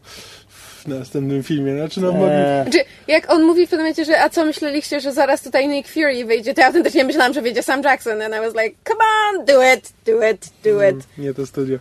w 0.49 0.87
następnym 0.87 1.43
filmie. 1.43 1.75
Znaczy, 1.75 2.01
no, 2.01 2.09
eee. 2.09 2.63
znaczy, 2.63 2.85
jak 3.07 3.33
on 3.33 3.43
mówi 3.43 3.67
w 3.67 3.69
pewnym 3.69 3.85
momencie, 3.85 4.05
że 4.05 4.21
a 4.21 4.29
co 4.29 4.45
myśleliście, 4.45 4.99
że 4.99 5.13
zaraz 5.13 5.41
tutaj 5.41 5.67
Nick 5.67 5.89
Fury 5.89 6.25
wyjdzie, 6.25 6.53
to 6.53 6.61
ja 6.61 6.67
autentycznie 6.67 7.03
myślałam, 7.03 7.33
że 7.33 7.41
wyjdzie 7.41 7.63
Sam 7.63 7.83
Jackson 7.83 8.21
and 8.21 8.35
I 8.35 8.39
was 8.39 8.63
like, 8.63 8.75
come 8.87 9.03
on, 9.29 9.45
do 9.45 9.73
it, 9.73 9.93
do 10.05 10.29
it, 10.29 10.49
do 10.63 10.83
mm, 10.83 10.99
it. 10.99 11.07
nie 11.17 11.33
to 11.33 11.45
studio. 11.45 11.77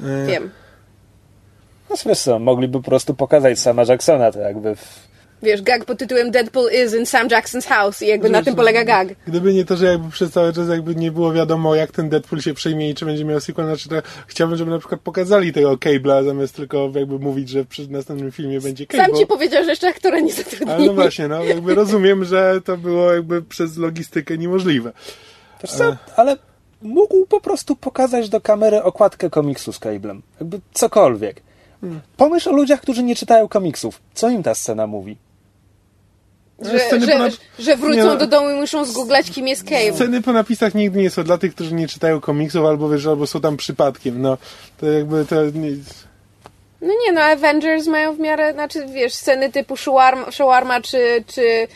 Eee. 0.00 0.26
Wiem. 0.26 0.50
No 1.90 1.96
wiesz 2.06 2.20
co, 2.20 2.38
mogliby 2.38 2.78
po 2.78 2.84
prostu 2.84 3.14
pokazać 3.14 3.58
Sama 3.58 3.82
Jacksona, 3.88 4.32
to 4.32 4.38
jakby 4.38 4.76
w 4.76 5.09
wiesz, 5.42 5.62
gag 5.62 5.84
pod 5.84 5.98
tytułem 5.98 6.30
Deadpool 6.30 6.70
is 6.84 6.94
in 6.94 7.06
Sam 7.06 7.28
Jackson's 7.28 7.66
house 7.66 8.02
i 8.02 8.06
jakby 8.06 8.28
wiesz, 8.28 8.32
na 8.32 8.42
tym 8.42 8.54
polega 8.54 8.84
gag. 8.84 9.08
Gdyby 9.26 9.54
nie 9.54 9.64
to, 9.64 9.76
że 9.76 9.86
jakby 9.86 10.10
przez 10.10 10.30
cały 10.30 10.52
czas 10.52 10.68
jakby 10.68 10.94
nie 10.94 11.12
było 11.12 11.32
wiadomo, 11.32 11.74
jak 11.74 11.92
ten 11.92 12.08
Deadpool 12.08 12.40
się 12.40 12.54
przejmie 12.54 12.90
i 12.90 12.94
czy 12.94 13.04
będzie 13.04 13.24
miał 13.24 13.40
sequel, 13.40 13.66
znaczy 13.66 13.88
to 13.88 13.96
chciałbym, 14.26 14.56
żeby 14.56 14.70
na 14.70 14.78
przykład 14.78 15.00
pokazali 15.00 15.52
tego 15.52 15.72
Cable'a, 15.72 16.24
zamiast 16.24 16.56
tylko 16.56 16.92
jakby 16.94 17.18
mówić, 17.18 17.48
że 17.48 17.64
przy 17.64 17.90
następnym 17.90 18.32
filmie 18.32 18.60
będzie 18.60 18.86
Cable. 18.86 19.06
Sam 19.06 19.16
ci 19.16 19.26
powiedział, 19.26 19.64
że 19.64 19.70
jeszcze 19.70 19.88
aktora 19.88 20.20
nie 20.20 20.32
zatrudnili. 20.32 20.72
Ale 20.72 20.86
no 20.86 20.94
właśnie, 20.94 21.28
no 21.28 21.44
jakby 21.44 21.74
rozumiem, 21.74 22.24
że 22.24 22.60
to 22.64 22.76
było 22.76 23.12
jakby 23.12 23.42
przez 23.42 23.76
logistykę 23.76 24.38
niemożliwe. 24.38 24.92
co, 25.66 25.96
ale 26.16 26.36
mógł 26.82 27.26
po 27.26 27.40
prostu 27.40 27.76
pokazać 27.76 28.28
do 28.28 28.40
kamery 28.40 28.82
okładkę 28.82 29.30
komiksu 29.30 29.72
z 29.72 29.80
Cable'em. 29.80 30.20
Jakby 30.40 30.60
cokolwiek. 30.72 31.42
Hmm. 31.80 32.00
Pomyśl 32.16 32.48
o 32.48 32.52
ludziach, 32.52 32.80
którzy 32.80 33.02
nie 33.02 33.16
czytają 33.16 33.48
komiksów. 33.48 34.00
Co 34.14 34.30
im 34.30 34.42
ta 34.42 34.54
scena 34.54 34.86
mówi? 34.86 35.16
Że, 36.60 37.00
że, 37.00 37.30
że, 37.58 37.76
wrócą 37.76 38.04
no. 38.04 38.16
do 38.16 38.26
domu 38.26 38.50
i 38.50 38.54
muszą 38.54 38.84
zgooglać, 38.84 39.30
kim 39.30 39.48
jest 39.48 39.64
Cave. 39.64 39.94
Sceny 39.94 40.22
po 40.22 40.32
napisach 40.32 40.74
nigdy 40.74 40.98
nie 40.98 41.10
są 41.10 41.24
dla 41.24 41.38
tych, 41.38 41.54
którzy 41.54 41.74
nie 41.74 41.88
czytają 41.88 42.20
komiksów, 42.20 42.66
albo 42.66 42.88
wiesz, 42.88 43.06
albo 43.06 43.26
są 43.26 43.40
tam 43.40 43.56
przypadkiem. 43.56 44.22
No, 44.22 44.38
to 44.80 44.86
jakby 44.86 45.24
to 45.24 45.44
nie... 45.44 45.70
No 46.80 46.88
nie, 47.06 47.12
no 47.12 47.20
Avengers 47.20 47.86
mają 47.86 48.14
w 48.14 48.18
miarę, 48.18 48.52
znaczy 48.52 48.86
wiesz, 48.94 49.14
sceny 49.14 49.52
typu 49.52 49.76
shawarma, 49.76 50.30
shawarma 50.30 50.80
czy, 50.80 51.24
czy 51.26 51.68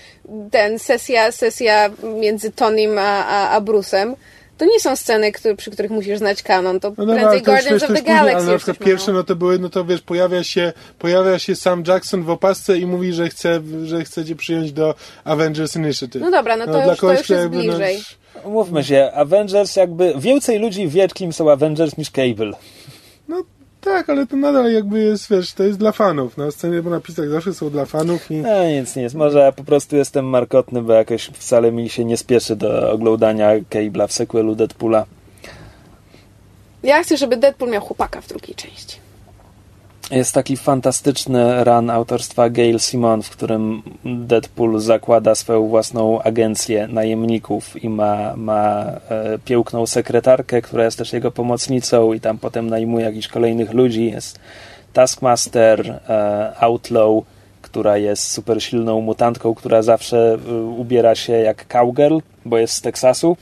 ten 0.51 0.79
sesja, 0.79 1.33
sesja 1.33 1.91
między 2.21 2.53
Tonym 2.53 2.99
a, 2.99 3.27
a, 3.27 3.51
a 3.51 3.61
Bruce'em 3.61 4.15
to 4.59 4.65
nie 4.65 4.81
są 4.81 4.97
sceny, 4.97 5.33
które, 5.33 5.57
przy 5.57 5.71
których 5.71 5.91
musisz 5.91 6.19
znać 6.19 6.43
kanon, 6.43 6.81
to 6.81 6.93
No 6.99 7.07
prędzej 7.07 7.25
to 7.27 7.35
już, 7.35 7.43
Guardians 7.45 7.73
wiesz, 7.73 7.83
of 7.83 7.89
to 7.89 7.95
the 7.95 8.03
Galaxy. 8.03 8.37
ale 8.37 8.45
na 8.47 8.53
już 8.53 8.63
przykład 8.63 8.87
pierwsze, 8.89 9.13
no 9.13 9.25
to 9.25 9.37
były, 9.37 9.59
no 9.59 9.69
to 9.69 9.85
wiesz, 9.85 10.01
pojawia 10.01 10.45
się, 10.45 10.73
pojawia 10.99 11.39
się 11.39 11.57
sam 11.57 11.83
Jackson 11.89 12.23
w 12.23 12.31
opasce 12.31 12.79
i 12.79 12.87
mówi, 12.87 13.13
że 13.13 13.29
chce, 13.29 13.61
że 13.85 14.05
chce 14.05 14.25
cię 14.25 14.37
przyjąć 14.37 14.73
do 14.73 14.95
Avengers 15.25 15.77
Initiative. 15.77 16.23
No 16.23 16.31
dobra, 16.31 16.57
no 16.57 16.67
to 16.67 16.73
dla 16.73 16.85
już- 16.85 16.95
to 16.95 17.01
kogoś, 17.01 17.19
już 17.19 17.25
kto 17.25 17.35
jest 17.35 17.43
jakby, 17.45 17.59
bliżej. 17.59 18.03
Mówmy 18.45 18.85
się, 18.85 19.11
Avengers 19.15 19.77
jakby... 19.77 20.15
Więcej 20.19 20.59
ludzi 20.59 20.89
wie, 20.89 21.09
kim 21.09 21.33
są 21.33 21.51
Avengers 21.51 21.97
niż 21.97 22.11
Cable. 22.11 22.53
No 23.29 23.43
tak, 23.85 24.11
ale 24.11 24.27
to 24.27 24.37
nadal 24.37 24.73
jakby 24.73 25.01
jest, 25.03 25.31
wiesz, 25.31 25.53
to 25.53 25.63
jest 25.63 25.79
dla 25.79 25.93
fanów. 25.93 26.37
Na 26.37 26.51
scenie 26.51 26.83
po 26.83 26.91
napisach 26.91 27.29
zawsze 27.29 27.55
są 27.55 27.71
dla 27.71 27.85
fanów 27.85 28.31
i 28.31 28.37
No 28.37 28.65
nic, 28.65 28.97
nic. 28.97 29.15
Może 29.15 29.39
ja 29.39 29.53
po 29.53 29.65
prostu 29.65 29.97
jestem 29.97 30.25
markotny, 30.25 30.83
bo 30.83 30.93
jakoś 30.93 31.25
wcale 31.25 31.73
mi 31.73 31.89
się 31.89 32.05
nie 32.05 32.17
spieszy 32.17 32.57
do 32.57 32.93
oglądania 32.93 33.61
Cable'a 33.61 34.09
w 34.09 34.13
sequelu 34.13 34.55
Deadpoola. 34.55 35.07
Ja 36.83 37.03
chcę, 37.03 37.17
żeby 37.17 37.37
Deadpool 37.37 37.71
miał 37.71 37.83
chłopaka 37.83 38.21
w 38.21 38.29
drugiej 38.29 38.55
części. 38.55 39.04
Jest 40.11 40.35
taki 40.35 40.57
fantastyczny 40.57 41.65
run 41.65 41.91
autorstwa 41.91 42.51
Gail 42.51 42.81
Simon, 42.81 43.23
w 43.23 43.31
którym 43.31 43.83
Deadpool 44.05 44.81
zakłada 44.81 45.35
swoją 45.35 45.69
własną 45.69 46.23
agencję 46.23 46.89
najemników 46.89 47.85
i 47.85 47.89
ma, 47.89 48.37
ma 48.37 48.85
e, 49.09 49.39
piękną 49.45 49.87
sekretarkę, 49.87 50.63
która 50.63 50.85
jest 50.85 50.99
też 50.99 51.13
jego 51.13 51.31
pomocnicą 51.31 52.13
i 52.13 52.21
tam 52.21 52.39
potem 52.39 52.71
najmuje 52.71 53.05
jakichś 53.05 53.29
kolejnych 53.29 53.73
ludzi. 53.73 54.11
Jest 54.11 54.39
Taskmaster, 54.93 56.01
e, 56.09 56.53
Outlaw, 56.61 57.25
która 57.63 57.97
jest 57.97 58.31
super 58.31 58.63
silną 58.63 59.01
mutantką, 59.01 59.55
która 59.55 59.83
zawsze 59.83 60.39
e, 60.49 60.55
ubiera 60.55 61.15
się 61.15 61.33
jak 61.33 61.67
cowgirl, 61.69 62.19
bo 62.45 62.59
jest 62.59 62.75
z 62.75 62.81
Teksasu. 62.81 63.37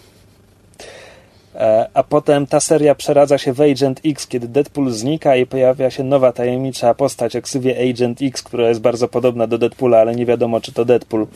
E, 1.55 1.89
A 1.95 2.03
potem 2.03 2.47
ta 2.47 2.61
seria 2.61 2.95
przeradza 2.95 3.39
się 3.39 3.53
w 3.53 3.61
Agent 3.61 4.01
X, 4.05 4.27
kiedy 4.27 4.49
Deadpool 4.49 4.91
znika 4.91 5.37
i 5.37 5.47
pojawia 5.47 5.91
się 5.91 6.05
nowa 6.05 6.33
tajemnicza 6.33 6.95
postać 6.95 7.37
o 7.37 7.43
ksywie 7.43 7.91
Agent 7.91 8.19
X, 8.23 8.43
która 8.43 8.69
jest 8.69 8.81
bardzo 8.81 9.09
podobna 9.09 9.47
do 9.47 9.59
Deadpoola, 9.59 9.99
ale 9.99 10.15
nie 10.15 10.27
wiadomo 10.27 10.61
czy 10.61 10.73
to 10.73 10.85
Deadpool. 10.85 11.27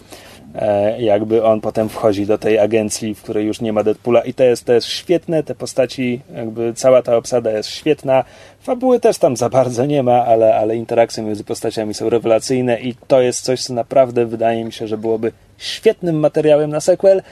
E, 0.55 1.03
Jakby 1.03 1.45
on 1.45 1.61
potem 1.61 1.89
wchodzi 1.89 2.27
do 2.27 2.39
tej 2.39 2.59
agencji, 2.59 3.15
w 3.15 3.23
której 3.23 3.47
już 3.47 3.61
nie 3.61 3.73
ma 3.73 3.85
Deadpoola 3.85 4.21
i 4.21 4.35
to 4.35 4.45
jest 4.45 4.65
też 4.65 4.85
świetne, 4.85 5.43
te 5.43 5.55
postaci, 5.55 6.21
jakby 6.37 6.75
cała 6.75 7.03
ta 7.03 7.17
obsada 7.17 7.51
jest 7.51 7.69
świetna. 7.69 8.25
Fabuły 8.61 9.01
też 9.01 9.19
tam 9.19 9.37
za 9.37 9.49
bardzo 9.49 9.87
nie 9.87 10.03
ma, 10.03 10.25
ale, 10.25 10.55
ale 10.57 10.77
interakcje 10.77 11.23
między 11.23 11.45
postaciami 11.45 11.95
są 11.95 12.11
rewelacyjne 12.11 12.81
i 12.81 12.95
to 13.07 13.21
jest 13.21 13.41
coś, 13.41 13.63
co 13.63 13.75
naprawdę 13.75 14.27
wydaje 14.27 14.65
mi 14.65 14.73
się, 14.73 14.89
że 14.89 14.99
byłoby 14.99 15.33
świetnym 15.59 16.19
materiałem 16.19 16.71
na 16.71 16.81
sequel 16.81 17.23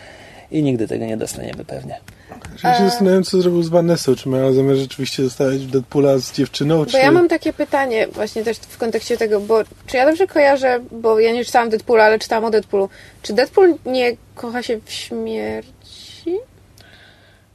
i 0.50 0.62
nigdy 0.62 0.88
tego 0.88 1.06
nie 1.06 1.16
dostaniemy 1.16 1.64
pewnie. 1.64 2.00
Ja 2.64 2.78
się 2.78 2.84
zastanawiam, 2.84 3.22
co 3.22 3.40
zrobił 3.40 3.62
z 3.62 3.68
Vanessą. 3.68 4.16
Czy 4.16 4.28
miała 4.28 4.52
zamiar 4.52 4.76
rzeczywiście 4.76 5.22
zostawiać 5.22 5.66
Deadpoola 5.66 6.18
z 6.18 6.32
dziewczyną, 6.32 6.86
czy... 6.86 6.92
Bo 6.92 6.98
ja 6.98 7.12
mam 7.12 7.28
takie 7.28 7.52
pytanie 7.52 8.06
właśnie 8.08 8.44
też 8.44 8.56
w 8.58 8.78
kontekście 8.78 9.16
tego, 9.16 9.40
bo 9.40 9.62
czy 9.86 9.96
ja 9.96 10.06
dobrze 10.06 10.26
kojarzę, 10.26 10.80
bo 10.90 11.20
ja 11.20 11.32
nie 11.32 11.44
czytałam 11.44 11.70
Deadpoola, 11.70 12.04
ale 12.04 12.18
czytałam 12.18 12.44
o 12.44 12.50
Deadpoolu. 12.50 12.88
Czy 13.22 13.32
Deadpool 13.32 13.74
nie 13.86 14.16
kocha 14.34 14.62
się 14.62 14.80
w 14.84 14.92
śmierci? 14.92 16.38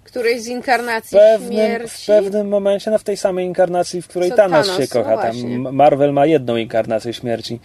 Którejś 0.03 0.41
z 0.41 0.47
inkarnacji 0.47 1.17
pewnym, 1.17 1.49
w 1.49 1.53
śmierci? 1.53 2.07
pewnym 2.07 2.47
momencie, 2.47 2.91
no 2.91 2.97
w 2.97 3.03
tej 3.03 3.17
samej 3.17 3.45
inkarnacji, 3.45 4.01
w 4.01 4.07
której 4.07 4.31
Thanos, 4.31 4.67
Thanos, 4.67 4.81
się 4.81 4.87
kocha. 4.87 5.15
no 5.15 5.21
Tam. 5.21 5.75
Marvel 5.75 6.13
ma 6.13 6.25
jedną 6.25 6.55
inkarnację 6.55 7.13
śmierci. 7.13 7.59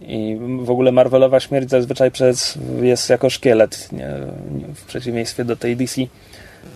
I 0.00 0.38
w 0.58 0.70
ogóle 0.70 0.92
Marvelowa 0.92 1.40
śmierć 1.40 1.70
zazwyczaj 1.70 2.10
przez, 2.10 2.58
jest 2.82 3.10
jako 3.10 3.30
szkielet, 3.30 3.92
nie, 3.92 4.08
w 4.74 4.84
przeciwieństwie 4.84 5.44
do 5.44 5.56
tej 5.56 5.76
DC. 5.76 6.00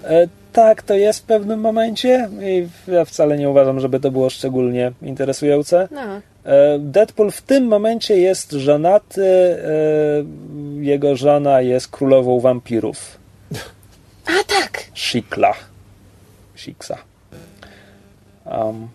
E, 0.04 0.28
tak, 0.52 0.82
to 0.82 0.94
jest 0.94 1.18
w 1.18 1.22
pewnym 1.22 1.60
momencie 1.60 2.28
i 2.42 2.68
ja 2.92 3.04
wcale 3.04 3.38
nie 3.38 3.50
uważam, 3.50 3.80
żeby 3.80 4.00
to 4.00 4.10
było 4.10 4.30
szczególnie 4.30 4.92
interesujące. 5.02 5.88
No. 5.90 6.20
E, 6.44 6.78
Deadpool 6.78 7.30
w 7.30 7.42
tym 7.42 7.64
momencie 7.66 8.16
jest 8.16 8.52
żonaty, 8.52 9.24
e, 9.24 9.64
jego 10.80 11.16
żona 11.16 11.60
jest 11.60 11.88
królową 11.88 12.40
wampirów. 12.40 13.18
A 14.26 14.44
tak! 14.46 14.84
Shikla. 14.94 15.54
Shiksa. 16.56 16.98
Um, 18.46 18.88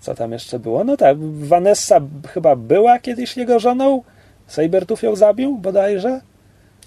co 0.00 0.14
tam 0.14 0.32
jeszcze 0.32 0.58
było? 0.58 0.84
No 0.84 0.96
tak, 0.96 1.18
Vanessa 1.20 2.00
chyba 2.34 2.56
była 2.56 2.98
kiedyś 2.98 3.36
jego 3.36 3.58
żoną. 3.58 4.02
Sabertooth 4.46 5.02
ją 5.02 5.16
zabił 5.16 5.58
bodajże. 5.58 6.20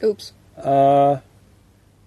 Ups. 0.03 0.33
A, 0.57 1.17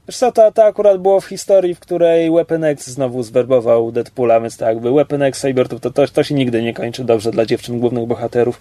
wiesz 0.09 0.16
co, 0.16 0.32
to, 0.32 0.52
to 0.52 0.64
akurat 0.64 0.98
było 0.98 1.20
w 1.20 1.24
historii, 1.26 1.74
w 1.74 1.81
której 1.81 2.31
Weapon 2.31 2.64
X 2.64 2.86
znowu 2.90 3.22
zwerbował 3.22 3.93
Deadpoola, 3.93 4.40
więc 4.40 4.56
tak 4.56 4.68
jakby 4.68 4.90
Weapon 4.93 5.22
X, 5.22 5.39
Sabertooth, 5.40 5.81
to, 5.82 5.90
to, 5.90 6.06
to 6.09 6.24
się 6.24 6.35
nigdy 6.35 6.62
nie 6.62 6.74
kończy 6.74 7.05
dobrze 7.05 7.31
dla 7.31 7.47
dziewczyn 7.47 7.81
głównych 7.81 8.06
bohaterów. 8.06 8.60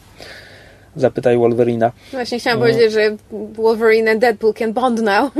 Zapytaj 0.96 1.38
Wolverina. 1.38 1.92
Właśnie 2.12 2.40
chciałam 2.40 2.60
No. 2.60 2.66
powiedzieć, 2.66 2.92
że 2.92 3.18
Wolverine 3.54 4.12
and 4.12 4.22
Deadpool 4.22 4.54
can 4.54 4.74
bond 4.74 5.02
now. 5.02 5.32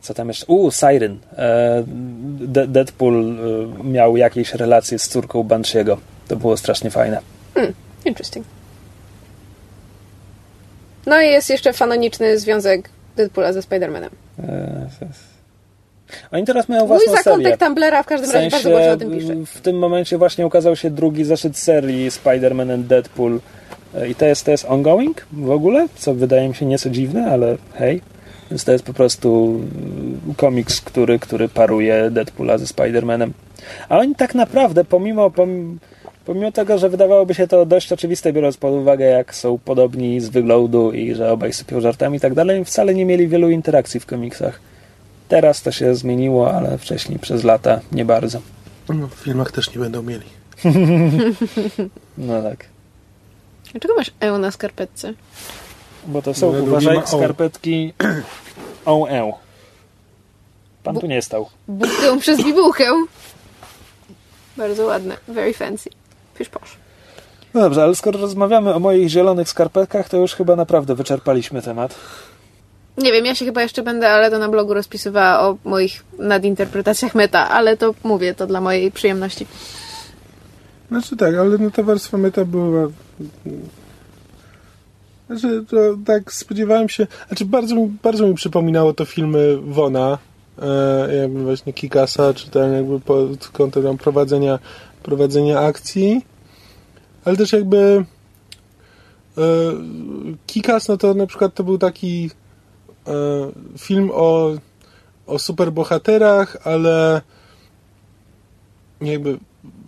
Co 0.00 0.14
tam 0.14 0.28
jeszcze? 0.28 0.46
U, 0.46 0.70
Siren. 0.70 1.18
E, 1.36 1.82
De- 2.40 2.66
Deadpool 2.66 3.38
e, 3.80 3.84
miał 3.84 4.16
jakieś 4.16 4.54
relacje 4.54 4.98
z 4.98 5.08
córką 5.08 5.42
Banshiego. 5.42 5.98
To 6.28 6.36
było 6.36 6.56
strasznie 6.56 6.90
fajne. 6.90 7.20
Interesting. 8.04 8.46
No 11.06 11.20
i 11.22 11.26
jest 11.26 11.50
jeszcze 11.50 11.72
fanoniczny 11.72 12.38
związek 12.38 12.90
Deadpoola 13.22 13.52
ze 13.52 13.60
Spider-Manem. 13.60 14.10
E, 14.44 14.86
Oni 16.32 16.44
teraz 16.44 16.68
mają 16.68 16.80
Mój 16.80 16.88
własną 16.88 17.06
serię. 17.12 17.22
zakątek 17.24 17.56
Tumblera 17.60 18.02
w 18.02 18.06
każdym 18.06 18.30
W 18.30 18.34
razie 18.34 18.50
bardzo 18.50 18.62
sensie, 18.62 18.70
głośno 18.78 18.92
o 18.92 18.96
tym 18.96 19.10
pisze. 19.18 19.34
w 19.58 19.60
tym 19.60 19.78
momencie 19.78 20.18
właśnie 20.18 20.46
ukazał 20.46 20.76
się 20.76 20.90
drugi 20.90 21.24
zeszyt 21.24 21.56
serii 21.56 22.10
Spider-Man 22.10 22.74
and 22.74 22.86
Deadpool 22.86 23.40
E, 23.94 24.08
i 24.08 24.14
to 24.14 24.24
jest, 24.26 24.44
to 24.44 24.50
jest 24.50 24.64
ongoing 24.64 25.26
w 25.32 25.50
ogóle, 25.50 25.88
co 25.96 26.14
wydaje 26.14 26.48
mi 26.48 26.54
się 26.54 26.66
nieco 26.66 26.90
dziwne, 26.90 27.26
ale 27.30 27.56
hej. 27.74 28.02
Więc 28.50 28.64
to 28.64 28.72
jest 28.72 28.84
po 28.84 28.92
prostu 28.92 29.46
mm, 29.60 30.34
komiks, 30.36 30.80
który, 30.80 31.18
który 31.18 31.48
paruje 31.48 32.10
Deadpoola 32.10 32.58
ze 32.58 32.64
Spider-Manem. 32.64 33.30
A 33.88 33.98
oni 33.98 34.14
tak 34.14 34.34
naprawdę, 34.34 34.84
pomimo, 34.84 35.30
pom, 35.30 35.78
pomimo 36.28 36.52
tego, 36.52 36.78
że 36.78 36.88
wydawałoby 36.88 37.34
się 37.34 37.46
to 37.46 37.66
dość 37.66 37.92
oczywiste, 37.92 38.32
biorąc 38.32 38.56
pod 38.56 38.72
uwagę, 38.72 39.04
jak 39.04 39.34
są 39.34 39.58
podobni 39.58 40.20
z 40.20 40.28
wyglądu 40.28 40.92
i 40.92 41.14
że 41.14 41.32
obaj 41.32 41.52
sypią 41.52 41.80
żartami 41.80 42.16
i 42.16 42.20
tak 42.20 42.34
dalej, 42.34 42.64
wcale 42.64 42.94
nie 42.94 43.04
mieli 43.04 43.28
wielu 43.28 43.50
interakcji 43.50 44.00
w 44.00 44.06
komiksach. 44.06 44.60
Teraz 45.28 45.62
to 45.62 45.72
się 45.72 45.94
zmieniło, 45.94 46.52
ale 46.52 46.78
wcześniej 46.78 47.18
przez 47.18 47.44
lata 47.44 47.80
nie 47.92 48.04
bardzo. 48.04 48.40
No, 48.88 49.08
w 49.08 49.14
filmach 49.14 49.52
też 49.52 49.74
nie 49.74 49.78
będą 49.80 50.02
mieli. 50.02 50.26
No 52.18 52.42
tak. 52.42 52.64
Dlaczego 53.72 53.94
masz 53.94 54.10
E 54.20 54.38
na 54.38 54.50
skarpetce? 54.50 55.14
Bo 56.06 56.22
to 56.22 56.34
są, 56.34 56.52
No, 56.52 56.58
uważaj, 56.62 56.96
ma 56.96 57.04
o. 57.04 57.06
skarpetki 57.06 57.92
OE. 58.84 59.32
Pan 60.82 60.96
tu 61.00 61.06
nie 61.06 61.22
stał. 61.22 61.48
Bułkę 61.68 62.18
przez 62.20 62.44
bibułkę. 62.44 62.84
Bardzo 64.56 64.86
ładne. 64.86 65.16
Very 65.28 65.54
fancy. 65.54 65.90
Pisz 66.38 66.48
posz. 66.48 66.76
No 67.54 67.60
dobrze, 67.60 67.82
ale 67.82 67.94
skoro 67.94 68.20
rozmawiamy 68.20 68.74
o 68.74 68.80
moich 68.80 69.08
zielonych 69.08 69.48
skarpetkach, 69.48 70.08
to 70.08 70.16
już 70.16 70.34
chyba 70.34 70.56
naprawdę 70.56 70.94
wyczerpaliśmy 70.94 71.62
temat. 71.62 71.94
Nie 72.98 73.12
wiem, 73.12 73.24
ja 73.24 73.34
się 73.34 73.44
chyba 73.44 73.62
jeszcze 73.62 73.82
będę, 73.82 74.10
ale 74.10 74.30
to 74.30 74.38
na 74.38 74.48
blogu 74.48 74.74
rozpisywała 74.74 75.40
o 75.40 75.56
moich 75.64 76.04
nadinterpretacjach 76.18 77.14
meta, 77.14 77.48
ale 77.48 77.76
to 77.76 77.94
mówię, 78.04 78.34
to 78.34 78.46
dla 78.46 78.60
mojej 78.60 78.92
przyjemności. 78.92 79.46
Znaczy 80.88 81.16
tak, 81.16 81.34
ale 81.34 81.58
no 81.58 81.70
ta 81.70 81.82
warstwa 81.82 82.18
meta 82.18 82.44
była... 82.44 82.88
Znaczy, 85.26 85.64
to 85.70 85.76
tak 86.06 86.32
spodziewałem 86.32 86.88
się... 86.88 87.06
Znaczy, 87.28 87.44
bardzo 87.44 87.74
mi, 87.74 87.96
bardzo 88.02 88.26
mi 88.26 88.34
przypominało 88.34 88.94
to 88.94 89.04
filmy 89.04 89.58
Wona, 89.62 90.18
e, 90.62 91.16
jakby 91.16 91.42
właśnie 91.42 91.72
Kikasa, 91.72 92.34
czy 92.34 92.50
ten 92.50 92.72
jakby 92.72 93.00
pod 93.00 93.48
kątem 93.48 93.98
prowadzenia, 93.98 94.58
prowadzenia 95.02 95.60
akcji, 95.60 96.24
ale 97.24 97.36
też 97.36 97.52
jakby 97.52 98.04
e, 99.38 99.42
Kikas, 100.46 100.88
no 100.88 100.96
to 100.96 101.14
na 101.14 101.26
przykład 101.26 101.54
to 101.54 101.64
był 101.64 101.78
taki 101.78 102.30
e, 103.06 103.12
film 103.78 104.10
o, 104.14 104.50
o 105.26 105.38
superbohaterach, 105.38 106.56
ale 106.66 107.20
jakby 109.00 109.38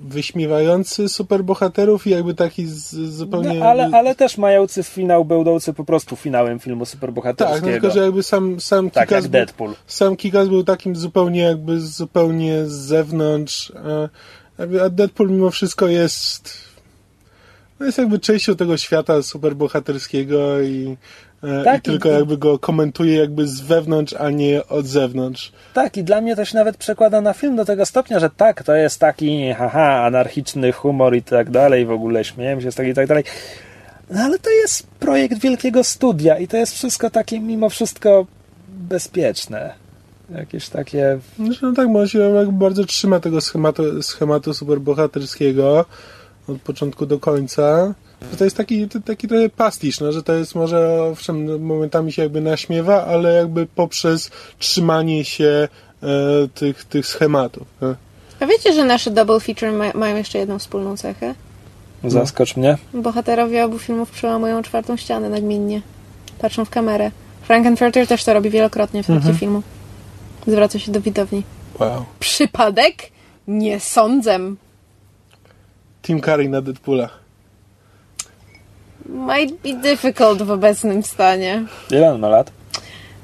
wyśmiewający 0.00 1.08
superbohaterów 1.08 2.06
i 2.06 2.10
jakby 2.10 2.34
taki 2.34 2.66
z, 2.66 2.90
zupełnie... 2.90 3.54
No, 3.54 3.66
ale, 3.66 3.90
ale 3.92 4.14
też 4.14 4.38
mający 4.38 4.82
finał, 4.82 5.24
będący 5.24 5.72
po 5.72 5.84
prostu 5.84 6.16
finałem 6.16 6.58
filmu 6.58 6.84
tak, 6.84 6.88
no 6.88 6.92
superbohaterskiego. 6.92 7.66
tylko, 7.66 7.90
że 7.90 8.00
jakby 8.00 8.22
sam, 8.22 8.60
sam 8.60 8.90
tak, 8.90 9.08
Kikas 9.08 9.26
był, 9.26 9.40
sam 9.86 10.16
Kikas 10.16 10.48
był 10.48 10.64
takim 10.64 10.96
zupełnie 10.96 11.40
jakby 11.40 11.80
zupełnie 11.80 12.66
z 12.66 12.72
zewnątrz, 12.72 13.72
a, 13.76 14.08
jakby- 14.60 14.82
a 14.82 14.90
Deadpool 14.90 15.30
mimo 15.30 15.50
wszystko 15.50 15.88
jest 15.88 16.70
no 17.80 17.86
jest 17.86 17.98
jakby 17.98 18.18
częścią 18.18 18.56
tego 18.56 18.76
świata 18.76 19.22
superbohaterskiego 19.22 20.60
i 20.60 20.96
e, 21.42 21.64
tak, 21.64 21.78
i 21.78 21.82
tylko 21.82 22.08
i... 22.08 22.12
jakby 22.12 22.38
go 22.38 22.58
komentuje 22.58 23.16
jakby 23.16 23.48
z 23.48 23.60
wewnątrz, 23.60 24.14
a 24.18 24.30
nie 24.30 24.66
od 24.66 24.86
zewnątrz. 24.86 25.52
Tak, 25.74 25.96
i 25.96 26.04
dla 26.04 26.20
mnie 26.20 26.36
to 26.36 26.44
się 26.44 26.56
nawet 26.56 26.76
przekłada 26.76 27.20
na 27.20 27.32
film 27.32 27.56
do 27.56 27.64
tego 27.64 27.86
stopnia, 27.86 28.20
że 28.20 28.30
tak, 28.30 28.62
to 28.62 28.74
jest 28.74 28.98
taki 28.98 29.52
haha, 29.52 30.04
anarchiczny 30.04 30.72
humor 30.72 31.16
i 31.16 31.22
tak 31.22 31.50
dalej, 31.50 31.86
w 31.86 31.90
ogóle 31.90 32.24
śmieję 32.24 32.60
się 32.60 32.72
z 32.72 32.74
tego 32.74 32.90
i 32.90 32.94
tak 32.94 33.06
dalej. 33.06 33.24
No 34.10 34.20
ale 34.20 34.38
to 34.38 34.50
jest 34.50 34.86
projekt 34.86 35.38
wielkiego 35.38 35.84
studia 35.84 36.38
i 36.38 36.48
to 36.48 36.56
jest 36.56 36.74
wszystko 36.74 37.10
takie 37.10 37.40
mimo 37.40 37.68
wszystko 37.68 38.26
bezpieczne. 38.68 39.74
Jakieś 40.34 40.68
takie... 40.68 41.18
Znaczy, 41.36 41.58
no 41.62 41.72
tak, 41.72 41.92
bo 41.92 41.98
on 41.98 42.08
się 42.08 42.18
jakby 42.18 42.52
bardzo 42.52 42.84
trzyma 42.84 43.20
tego 43.20 43.40
schematu, 43.40 44.02
schematu 44.02 44.54
superbohaterskiego 44.54 45.84
od 46.48 46.62
początku 46.62 47.06
do 47.06 47.18
końca. 47.18 47.94
To 48.38 48.44
jest 48.44 48.56
taki, 48.56 48.88
taki 48.88 49.28
trochę 49.28 49.48
pastisz, 49.48 50.00
no, 50.00 50.12
że 50.12 50.22
to 50.22 50.32
jest 50.32 50.54
może 50.54 51.02
owszem 51.02 51.62
momentami 51.62 52.12
się 52.12 52.22
jakby 52.22 52.40
naśmiewa, 52.40 53.04
ale 53.06 53.34
jakby 53.34 53.66
poprzez 53.66 54.30
trzymanie 54.58 55.24
się 55.24 55.68
e, 56.02 56.08
tych, 56.54 56.84
tych 56.84 57.06
schematów. 57.06 57.66
E. 57.82 57.94
A 58.40 58.46
wiecie, 58.46 58.72
że 58.72 58.84
nasze 58.84 59.10
double 59.10 59.40
feature 59.40 59.72
ma, 59.72 59.92
mają 59.94 60.16
jeszcze 60.16 60.38
jedną 60.38 60.58
wspólną 60.58 60.96
cechę? 60.96 61.34
Zaskocz 62.04 62.56
mnie. 62.56 62.78
Bohaterowie 62.94 63.64
obu 63.64 63.78
filmów 63.78 64.10
przełamują 64.10 64.62
czwartą 64.62 64.96
ścianę 64.96 65.28
nagminnie. 65.28 65.82
Patrzą 66.38 66.64
w 66.64 66.70
kamerę. 66.70 67.10
Frankenfurter 67.42 68.06
też 68.06 68.24
to 68.24 68.34
robi 68.34 68.50
wielokrotnie 68.50 69.02
w 69.02 69.06
trakcie 69.06 69.28
mhm. 69.28 69.38
filmu. 69.38 69.62
Zwraca 70.46 70.78
się 70.78 70.92
do 70.92 71.00
widowni. 71.00 71.42
Wow. 71.78 72.04
Przypadek? 72.20 72.94
Nie 73.48 73.80
sądzę. 73.80 74.38
Tim 76.02 76.20
Curry 76.20 76.48
na 76.48 76.62
Deadpoola. 76.62 77.08
Might 79.06 79.54
be 79.62 79.90
difficult 79.90 80.42
w 80.42 80.50
obecnym 80.50 81.02
stanie. 81.02 81.64
Ile 81.90 82.12
on 82.12 82.20
ma 82.20 82.28
lat? 82.28 82.52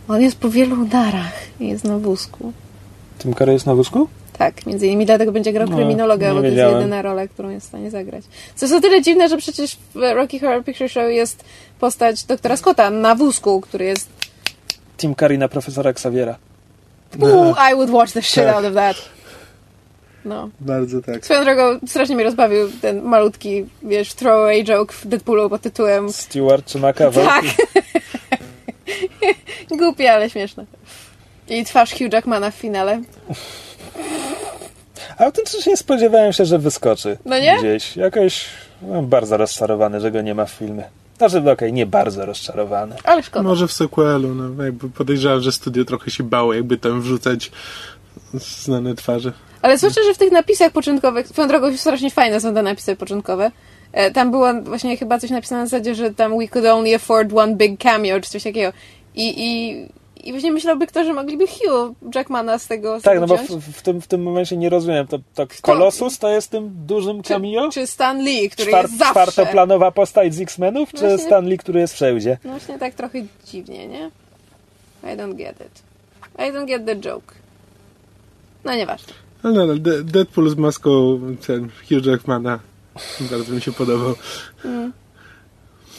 On 0.08 0.22
jest 0.22 0.38
po 0.38 0.50
wielu 0.50 0.82
udarach 0.82 1.32
i 1.60 1.68
jest 1.68 1.84
na 1.84 1.98
wózku. 1.98 2.52
Tim 3.18 3.34
Curry 3.34 3.52
jest 3.52 3.66
na 3.66 3.74
wózku? 3.74 4.08
Tak, 4.38 4.66
między 4.66 4.86
innymi 4.86 5.06
dlatego 5.06 5.32
będzie 5.32 5.52
grał 5.52 5.68
no, 5.68 5.76
kryminologa, 5.76 6.34
bo 6.34 6.40
to 6.40 6.46
jest 6.46 6.56
jedyna 6.56 7.02
rola, 7.02 7.28
którą 7.28 7.50
jest 7.50 7.66
w 7.66 7.68
stanie 7.68 7.90
zagrać. 7.90 8.24
Co 8.54 8.66
jest 8.66 8.74
o 8.74 8.80
tyle 8.80 9.02
dziwne, 9.02 9.28
że 9.28 9.36
przecież 9.36 9.76
w 9.94 10.14
Rocky 10.14 10.40
Horror 10.40 10.64
Picture 10.64 10.90
Show 10.90 11.10
jest 11.10 11.44
postać 11.80 12.24
doktora 12.24 12.56
Scotta 12.56 12.90
na 12.90 13.14
wózku, 13.14 13.60
który 13.60 13.84
jest... 13.84 14.08
Tim 14.96 15.14
Curry 15.14 15.38
na 15.38 15.48
profesora 15.48 15.90
Xaviera. 15.90 16.36
Ooh, 17.22 17.54
I 17.72 17.74
would 17.74 17.90
watch 17.90 18.12
the 18.12 18.22
shit 18.22 18.44
tak. 18.44 18.56
out 18.56 18.64
of 18.64 18.74
that. 18.74 18.96
No. 20.24 20.50
Bardzo 20.60 21.02
tak. 21.02 21.24
Swoją 21.24 21.44
drogą 21.44 21.78
strasznie 21.86 22.14
mnie 22.14 22.24
rozbawił 22.24 22.70
ten 22.80 23.02
malutki, 23.02 23.66
wiesz, 23.82 24.14
throwaway 24.14 24.64
joke 24.64 24.94
w 24.94 25.06
Deadpoolu 25.06 25.50
pod 25.50 25.62
tytułem... 25.62 26.12
Stewart 26.12 26.66
czy 26.66 26.78
McAvoy? 26.78 27.24
Tak. 27.24 27.44
Głupie, 29.78 30.12
ale 30.12 30.30
śmieszne. 30.30 30.66
I 31.48 31.64
twarz 31.64 31.92
Hugh 31.92 32.12
Jackmana 32.12 32.50
w 32.50 32.54
finale. 32.54 33.02
Autentycznie 35.18 35.76
spodziewałem 35.76 36.32
się, 36.32 36.44
że 36.44 36.58
wyskoczy. 36.58 37.18
No 37.24 37.38
nie? 37.38 37.58
Gdzieś. 37.58 37.96
Jakoś 37.96 38.44
byłem 38.82 39.06
bardzo 39.06 39.36
rozczarowany, 39.36 40.00
że 40.00 40.10
go 40.10 40.22
nie 40.22 40.34
ma 40.34 40.44
w 40.44 40.50
filmie. 40.50 40.84
Znaczy, 41.16 41.38
okej, 41.38 41.52
okay, 41.52 41.72
nie 41.72 41.86
bardzo 41.86 42.26
rozczarowany. 42.26 42.96
Ale 43.04 43.22
szkoda. 43.22 43.42
Może 43.42 43.68
w 43.68 43.72
sequelu, 43.72 44.34
no. 44.34 44.64
Jakby 44.64 44.90
podejrzewam, 44.90 45.40
że 45.40 45.52
studio 45.52 45.84
trochę 45.84 46.10
się 46.10 46.24
bało, 46.24 46.54
jakby 46.54 46.76
tam 46.76 47.00
wrzucać 47.00 47.50
znane 48.34 48.94
twarze. 48.94 49.32
Ale 49.62 49.78
zwłaszcza, 49.78 50.00
że 50.02 50.14
w 50.14 50.18
tych 50.18 50.32
napisach 50.32 50.72
początkowych, 50.72 51.28
swoją 51.28 51.48
drogą 51.48 51.76
strasznie 51.76 52.10
fajne 52.10 52.40
są 52.40 52.54
te 52.54 52.62
napisy 52.62 52.96
początkowe. 52.96 53.50
E, 53.92 54.10
tam 54.10 54.30
było 54.30 54.62
właśnie 54.62 54.96
chyba 54.96 55.18
coś 55.18 55.30
napisane 55.30 55.60
na 55.60 55.66
zasadzie, 55.66 55.94
że 55.94 56.14
tam 56.14 56.38
we 56.38 56.48
could 56.48 56.66
only 56.66 56.94
afford 56.94 57.32
one 57.32 57.56
big 57.56 57.80
cameo, 57.80 58.20
czy 58.20 58.30
coś 58.30 58.42
takiego. 58.42 58.72
I, 59.14 59.34
i, 59.36 59.76
i 60.26 60.32
właśnie 60.32 60.52
myślałby 60.52 60.86
kto, 60.86 61.04
że 61.04 61.14
mogliby 61.14 61.46
Hugh 61.46 62.14
Jackmana 62.14 62.58
z 62.58 62.66
tego 62.66 63.00
Tak, 63.00 63.20
no 63.20 63.26
bo 63.26 63.36
w, 63.36 63.50
w, 63.50 63.82
tym, 63.82 64.00
w 64.00 64.06
tym 64.06 64.22
momencie 64.22 64.56
nie 64.56 64.68
rozumiem. 64.68 65.06
To, 65.06 65.18
to 65.34 65.46
Colossus 65.62 66.18
to 66.18 66.28
jest 66.28 66.50
tym 66.50 66.70
dużym 66.86 67.22
cameo? 67.22 67.68
Czy, 67.68 67.80
czy 67.80 67.86
Stan 67.86 68.22
Lee, 68.22 68.50
który 68.50 68.68
Czwart, 68.68 68.88
jest 68.88 68.98
zawsze... 68.98 69.12
Czwartoplanowa 69.12 69.90
postać 69.90 70.34
z 70.34 70.40
X-Menów, 70.40 70.92
czy 70.92 71.08
właśnie, 71.08 71.18
Stan 71.18 71.48
Lee, 71.48 71.58
który 71.58 71.80
jest 71.80 71.94
wszędzie? 71.94 72.38
No 72.44 72.50
właśnie 72.50 72.78
tak 72.78 72.94
trochę 72.94 73.18
dziwnie, 73.46 73.86
nie? 73.86 74.10
I 75.02 75.16
don't 75.16 75.34
get 75.34 75.60
it. 75.60 75.82
I 76.38 76.52
don't 76.52 76.66
get 76.66 76.86
the 76.86 76.96
joke. 76.96 77.34
No 78.64 78.74
nieważne. 78.74 79.12
Ale 79.42 79.66
no, 79.66 79.74
Deadpool 80.04 80.50
z 80.50 80.54
maską 80.54 81.20
ten 81.46 81.68
Hugh 81.88 82.06
Jackmana 82.06 82.58
bardzo 83.30 83.52
mi 83.52 83.60
się 83.60 83.72
podobał. 83.72 84.14
Mm. 84.64 84.92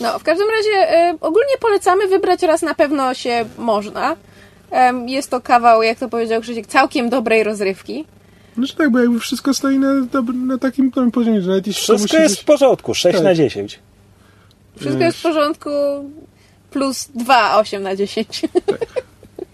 No, 0.01 0.19
w 0.19 0.23
każdym 0.23 0.47
razie 0.49 1.09
y, 1.11 1.17
ogólnie 1.21 1.57
polecamy 1.59 2.07
wybrać 2.07 2.41
raz 2.41 2.61
na 2.61 2.75
pewno 2.75 3.13
się 3.13 3.45
można. 3.57 4.15
Jest 5.05 5.29
to 5.29 5.41
kawał, 5.41 5.83
jak 5.83 5.99
to 5.99 6.09
powiedział 6.09 6.41
Krzysiek, 6.41 6.67
całkiem 6.67 7.09
dobrej 7.09 7.43
rozrywki. 7.43 8.05
Znaczy 8.57 8.75
tak, 8.75 8.91
bo 8.91 8.99
jakby 8.99 9.19
wszystko 9.19 9.53
stoi 9.53 9.79
na, 9.79 9.93
na 10.45 10.57
takim 10.57 10.91
poziomie, 11.11 11.41
że 11.41 11.49
nawet 11.49 11.67
jeśli 11.67 11.83
Wszystko 11.83 12.17
jest 12.17 12.35
być... 12.35 12.41
w 12.41 12.45
porządku, 12.45 12.93
6 12.93 13.15
tak. 13.15 13.23
na 13.23 13.33
10. 13.33 13.79
Wszystko 14.79 15.03
jest 15.03 15.17
w 15.17 15.21
porządku 15.21 15.69
plus 16.71 17.09
2, 17.15 17.57
8 17.57 17.83
na 17.83 17.95
10. 17.95 18.41
Tak. 18.65 18.79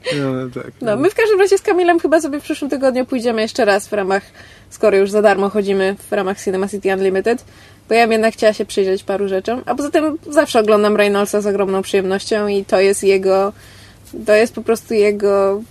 No, 0.03 0.61
tak, 0.63 0.71
no, 0.81 0.97
my 0.97 1.09
w 1.09 1.15
każdym 1.15 1.39
razie 1.39 1.57
z 1.57 1.61
Kamilem 1.61 1.99
chyba 1.99 2.21
sobie 2.21 2.39
w 2.39 2.43
przyszłym 2.43 2.69
tygodniu 2.69 3.05
pójdziemy 3.05 3.41
jeszcze 3.41 3.65
raz 3.65 3.87
w 3.87 3.93
ramach, 3.93 4.23
skoro 4.69 4.97
już 4.97 5.11
za 5.11 5.21
darmo 5.21 5.49
chodzimy 5.49 5.95
w 6.09 6.11
ramach 6.11 6.43
Cinema 6.43 6.67
City 6.67 6.93
Unlimited, 6.93 7.45
bo 7.89 7.95
ja 7.95 8.03
bym 8.03 8.11
jednak 8.11 8.33
chciała 8.33 8.53
się 8.53 8.65
przyjrzeć 8.65 9.03
paru 9.03 9.27
rzeczom, 9.27 9.61
a 9.65 9.75
poza 9.75 9.91
tym 9.91 10.17
zawsze 10.29 10.59
oglądam 10.59 10.95
Reynoldsa 10.95 11.41
z 11.41 11.47
ogromną 11.47 11.81
przyjemnością 11.81 12.47
i 12.47 12.65
to 12.65 12.79
jest 12.79 13.03
jego, 13.03 13.53
to 14.25 14.33
jest 14.33 14.55
po 14.55 14.61
prostu 14.61 14.93
jego 14.93 15.61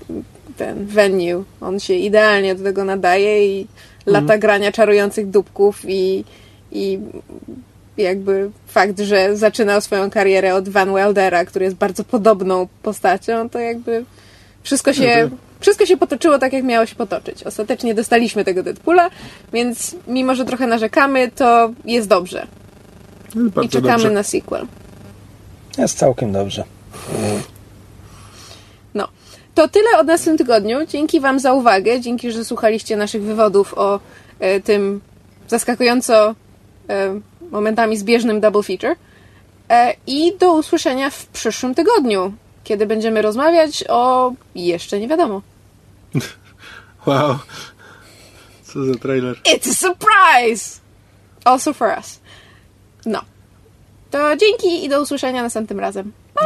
ten 0.56 0.86
venue. 0.86 1.44
On 1.60 1.80
się 1.80 1.94
idealnie 1.94 2.54
do 2.54 2.64
tego 2.64 2.84
nadaje 2.84 3.60
i 3.60 3.66
lata 4.06 4.24
mm. 4.24 4.40
grania 4.40 4.72
czarujących 4.72 5.30
dupków 5.30 5.82
i, 5.88 6.24
i 6.72 6.98
jakby 7.96 8.50
fakt, 8.66 9.00
że 9.00 9.36
zaczynał 9.36 9.80
swoją 9.80 10.10
karierę 10.10 10.54
od 10.54 10.68
Van 10.68 10.92
Weldera, 10.92 11.44
który 11.44 11.64
jest 11.64 11.76
bardzo 11.76 12.04
podobną 12.04 12.68
postacią, 12.82 13.50
to 13.50 13.58
jakby 13.58 14.04
wszystko 14.62 14.92
się, 14.92 15.08
mhm. 15.08 15.30
Wszystko 15.62 15.86
się 15.86 15.96
potoczyło 15.96 16.38
tak, 16.38 16.52
jak 16.52 16.64
miało 16.64 16.86
się 16.86 16.94
potoczyć. 16.94 17.42
Ostatecznie 17.42 17.94
dostaliśmy 17.94 18.44
tego 18.44 18.62
Deadpoola, 18.62 19.10
więc 19.52 19.96
mimo, 20.06 20.34
że 20.34 20.44
trochę 20.44 20.66
narzekamy, 20.66 21.30
to 21.30 21.70
jest 21.84 22.08
dobrze. 22.08 22.46
I 23.62 23.68
czekamy 23.68 23.92
dobrze. 23.92 24.10
na 24.10 24.22
sequel. 24.22 24.66
Jest 25.78 25.98
całkiem 25.98 26.32
dobrze. 26.32 26.64
No. 28.94 29.08
To 29.54 29.68
tyle 29.68 29.98
od 29.98 30.06
nas 30.06 30.22
w 30.22 30.24
tym 30.24 30.38
tygodniu. 30.38 30.86
Dzięki 30.86 31.20
Wam 31.20 31.38
za 31.38 31.52
uwagę. 31.52 32.00
Dzięki, 32.00 32.32
że 32.32 32.44
słuchaliście 32.44 32.96
naszych 32.96 33.22
wywodów 33.22 33.74
o 33.78 34.00
e, 34.40 34.60
tym 34.60 35.00
zaskakująco 35.48 36.34
e, 36.88 37.20
momentami 37.50 37.96
zbieżnym 37.96 38.40
double 38.40 38.62
feature. 38.62 38.96
E, 39.70 39.94
I 40.06 40.32
do 40.38 40.54
usłyszenia 40.54 41.10
w 41.10 41.26
przyszłym 41.26 41.74
tygodniu 41.74 42.32
kiedy 42.64 42.86
będziemy 42.86 43.22
rozmawiać 43.22 43.84
o 43.88 44.32
jeszcze 44.54 45.00
nie 45.00 45.08
wiadomo. 45.08 45.42
Wow. 47.06 47.38
Co 48.64 48.84
za 48.84 48.94
trailer. 48.94 49.36
It's 49.36 49.70
a 49.70 49.74
surprise! 49.74 50.80
Also 51.44 51.72
for 51.72 51.88
us. 51.98 52.20
No. 53.06 53.20
To 54.10 54.36
dzięki 54.36 54.84
i 54.84 54.88
do 54.88 55.02
usłyszenia 55.02 55.42
następnym 55.42 55.80
razem. 55.80 56.12
Pa! 56.34 56.42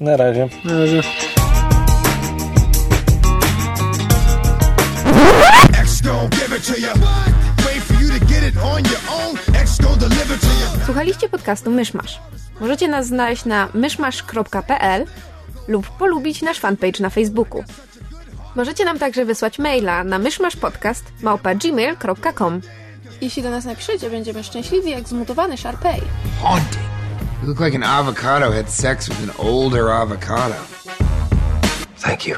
Na 0.00 0.16
razie. 0.16 0.48
Na 0.64 0.78
razie. 0.78 1.02
Słuchaliście 10.86 11.28
podcastu 11.28 11.70
Myszmasz. 11.70 12.20
Możecie 12.60 12.88
nas 12.88 13.06
znaleźć 13.06 13.44
na 13.44 13.68
myszmasz.pl 13.74 15.06
lub 15.68 15.88
polubić 15.88 16.42
nasz 16.42 16.58
fanpage 16.58 17.00
na 17.00 17.10
Facebooku. 17.10 17.64
Możecie 18.54 18.84
nam 18.84 18.98
także 18.98 19.24
wysłać 19.24 19.58
maila 19.58 20.04
na 20.04 20.18
myszmaszpodcast.gmail.com 20.18 22.60
Jeśli 23.20 23.42
do 23.42 23.50
nas 23.50 23.64
napiszecie, 23.64 24.10
będziemy 24.10 24.44
szczęśliwi 24.44 24.90
jak 24.90 25.08
zmutowany 25.08 25.56
Sharpei. 25.56 26.02
Haunting. 26.42 26.82
You 27.42 27.48
look 27.48 27.60
like 27.60 27.76
an 27.76 27.82
avocado 27.82 28.52
had 28.52 28.70
sex 28.70 29.08
with 29.08 29.22
an 29.22 29.30
older 29.38 29.90
avocado. 29.90 30.54
Thank 32.00 32.26
you. 32.26 32.36